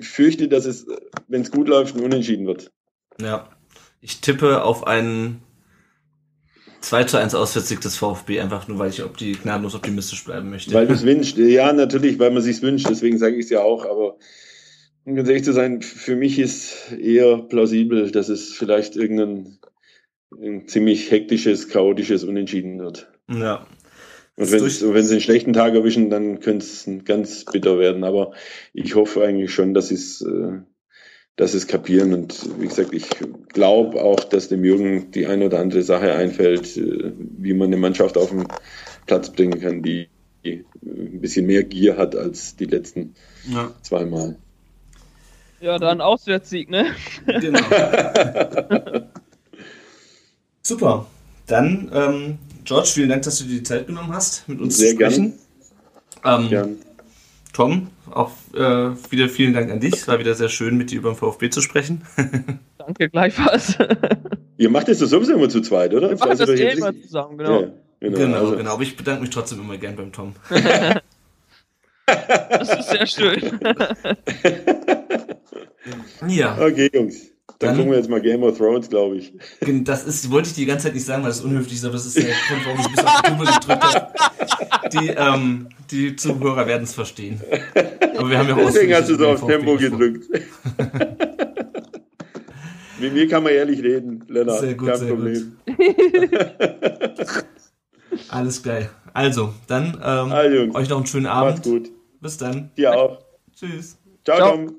fürchte, 0.00 0.48
dass 0.48 0.66
es, 0.66 0.86
wenn 1.26 1.42
es 1.42 1.50
gut 1.50 1.68
läuft, 1.68 1.96
ein 1.96 2.04
Unentschieden 2.04 2.46
wird. 2.46 2.70
Ja. 3.20 3.48
Ich 4.00 4.20
tippe 4.20 4.62
auf 4.62 4.86
einen 4.86 5.42
2 6.80 7.04
zu 7.04 7.16
1 7.16 7.34
Auswärtssieg 7.34 7.80
des 7.80 7.96
VfB, 7.96 8.40
einfach 8.40 8.68
nur, 8.68 8.78
weil 8.78 8.90
ich 8.90 9.02
opti 9.02 9.32
gnadenlos 9.32 9.74
optimistisch 9.74 10.24
bleiben 10.24 10.50
möchte. 10.50 10.72
Weil 10.72 10.86
du 10.86 10.94
es 10.94 11.02
wünscht. 11.02 11.38
Ja, 11.38 11.72
natürlich, 11.72 12.18
weil 12.18 12.30
man 12.30 12.42
sich 12.42 12.62
wünscht, 12.62 12.86
deswegen 12.88 13.18
sage 13.18 13.36
ich 13.36 13.46
es 13.46 13.50
ja 13.50 13.62
auch, 13.62 13.84
aber 13.84 14.18
um 15.06 15.14
ganz 15.14 15.28
ehrlich 15.28 15.44
zu 15.44 15.52
sein, 15.52 15.82
für 15.82 16.16
mich 16.16 16.38
ist 16.38 16.92
eher 16.92 17.38
plausibel, 17.38 18.10
dass 18.10 18.28
es 18.28 18.52
vielleicht 18.52 18.96
irgendein 18.96 19.58
ein 20.32 20.66
ziemlich 20.66 21.10
hektisches, 21.10 21.68
chaotisches 21.68 22.24
Unentschieden 22.24 22.78
wird. 22.80 23.10
Ja. 23.28 23.66
Und 24.36 24.52
wenn, 24.52 24.62
wenn 24.62 25.04
sie 25.04 25.12
einen 25.12 25.20
schlechten 25.20 25.52
Tag 25.52 25.74
erwischen, 25.74 26.10
dann 26.10 26.40
könnte 26.40 26.66
es 26.66 26.88
ganz 27.04 27.44
bitter 27.44 27.78
werden. 27.78 28.04
Aber 28.04 28.32
ich 28.74 28.96
hoffe 28.96 29.24
eigentlich 29.24 29.54
schon, 29.54 29.72
dass 29.72 29.88
sie 29.88 29.94
es, 29.94 30.20
äh, 30.22 30.58
dass 31.36 31.54
es 31.54 31.68
kapieren. 31.68 32.12
Und 32.12 32.60
wie 32.60 32.66
gesagt, 32.66 32.92
ich 32.92 33.08
glaube 33.48 34.02
auch, 34.02 34.20
dass 34.20 34.48
dem 34.48 34.64
Jürgen 34.64 35.12
die 35.12 35.26
eine 35.26 35.46
oder 35.46 35.60
andere 35.60 35.82
Sache 35.82 36.12
einfällt, 36.12 36.76
äh, 36.76 37.12
wie 37.16 37.54
man 37.54 37.68
eine 37.68 37.78
Mannschaft 37.78 38.18
auf 38.18 38.30
den 38.30 38.44
Platz 39.06 39.30
bringen 39.30 39.60
kann, 39.60 39.82
die 39.82 40.08
ein 40.44 41.20
bisschen 41.20 41.46
mehr 41.46 41.64
Gier 41.64 41.96
hat 41.96 42.14
als 42.14 42.56
die 42.56 42.66
letzten 42.66 43.14
ja. 43.48 43.72
zweimal. 43.82 44.36
Ja, 45.66 45.80
dann 45.80 46.00
Auswärtssieg, 46.00 46.70
ne? 46.70 46.94
Genau. 47.26 47.58
Super. 50.62 51.06
Dann, 51.48 51.90
ähm, 51.92 52.38
George, 52.64 52.90
vielen 52.94 53.08
Dank, 53.08 53.22
dass 53.22 53.38
du 53.38 53.44
dir 53.46 53.56
die 53.56 53.62
Zeit 53.64 53.88
genommen 53.88 54.12
hast, 54.12 54.48
mit 54.48 54.60
uns 54.60 54.76
Sehr 54.76 54.90
zu 54.90 54.94
sprechen. 54.94 55.34
Gern. 56.22 56.42
Ähm, 56.42 56.48
gern. 56.48 56.76
Tom, 57.52 57.88
auch 58.12 58.30
äh, 58.54 58.92
wieder 59.10 59.28
vielen 59.28 59.54
Dank 59.54 59.72
an 59.72 59.80
dich. 59.80 59.94
Es 59.94 60.06
war 60.06 60.20
wieder 60.20 60.36
sehr 60.36 60.50
schön, 60.50 60.76
mit 60.76 60.92
dir 60.92 61.00
über 61.00 61.10
den 61.10 61.16
VfB 61.16 61.50
zu 61.50 61.60
sprechen. 61.60 62.02
Danke, 62.78 63.10
gleichfalls. 63.10 63.76
Ihr 64.58 64.70
macht 64.70 64.86
das 64.86 65.00
sowieso 65.00 65.34
immer 65.34 65.48
zu 65.48 65.62
zweit, 65.62 65.92
oder? 65.94 66.10
Wir 66.10 66.16
machen 66.16 66.38
das 66.38 66.48
eh 66.48 66.74
immer 66.74 66.92
zusammen, 67.02 67.38
genau. 67.38 67.60
Ja, 67.60 67.68
genau, 67.98 68.18
genau, 68.18 68.38
also. 68.38 68.56
genau, 68.56 68.70
Aber 68.70 68.82
ich 68.84 68.96
bedanke 68.96 69.22
mich 69.22 69.30
trotzdem 69.30 69.58
immer 69.58 69.78
gern 69.78 69.96
beim 69.96 70.12
Tom. 70.12 70.36
Das 72.06 72.78
ist 72.78 72.90
sehr 72.90 73.06
schön. 73.06 73.60
ja. 76.28 76.58
Okay, 76.58 76.90
Jungs. 76.92 77.32
Dann, 77.58 77.70
dann, 77.70 77.76
gucken 77.76 77.92
wir 77.92 77.98
jetzt 77.98 78.10
mal 78.10 78.20
Game 78.20 78.42
of 78.42 78.58
Thrones, 78.58 78.90
glaube 78.90 79.16
ich. 79.16 79.32
Das 79.60 80.04
ist, 80.04 80.30
wollte 80.30 80.48
ich 80.48 80.54
die 80.54 80.66
ganze 80.66 80.86
Zeit 80.86 80.94
nicht 80.94 81.06
sagen, 81.06 81.22
weil 81.22 81.30
das 81.30 81.40
unhöflich 81.40 81.74
ist, 81.74 81.84
aber 81.84 81.94
das 81.94 82.04
ist 82.04 82.18
der 82.18 82.24
Grund, 82.24 82.66
warum 82.66 82.80
ich 82.80 82.86
ein 82.86 82.92
bisschen 82.92 83.08
auf 83.08 83.22
die 83.22 83.30
Tube 83.30 83.38
gedrückt 83.46 83.82
habe. 83.82 84.90
Die, 84.92 85.08
ähm, 85.08 85.68
die 85.90 86.16
Zuhörer 86.16 86.66
werden 86.66 86.82
es 86.82 86.92
verstehen. 86.92 87.40
Aber 88.18 88.28
wir 88.28 88.38
haben 88.38 88.48
ja 88.48 88.56
auch 88.56 88.66
Deswegen 88.66 88.94
hast 88.94 89.08
du 89.08 89.16
so 89.16 89.28
auf 89.28 89.46
Tempo 89.46 89.76
gedrückt. 89.76 90.26
Mit 92.98 93.14
mir 93.14 93.28
kann 93.28 93.42
man 93.42 93.52
ehrlich 93.52 93.82
reden, 93.82 94.24
Lennart. 94.28 94.60
Sehr 94.60 94.74
gut, 94.74 94.88
Kein 94.88 94.98
sehr 94.98 95.08
Problem. 95.08 95.56
Gut. 95.66 95.76
Alles 98.28 98.62
geil. 98.62 98.90
Also, 99.14 99.54
dann 99.66 99.98
ähm, 100.02 100.32
also, 100.32 100.74
euch 100.74 100.88
noch 100.88 100.98
einen 100.98 101.06
schönen 101.06 101.26
Abend. 101.26 101.56
Macht's 101.56 101.68
gut. 101.68 101.90
Bis 102.26 102.38
dann. 102.38 102.72
Dir 102.76 102.92
auch. 102.92 103.18
Tschüss. 103.54 103.96
Ciao, 104.24 104.36
Ciao. 104.36 104.56
Tom. 104.56 104.74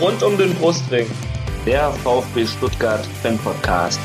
Rund 0.00 0.22
um 0.22 0.38
den 0.38 0.54
Brustring. 0.54 1.06
Der 1.66 1.92
VfB 1.92 2.46
Stuttgart 2.46 3.04
Fan 3.22 3.36
Podcast. 3.36 4.00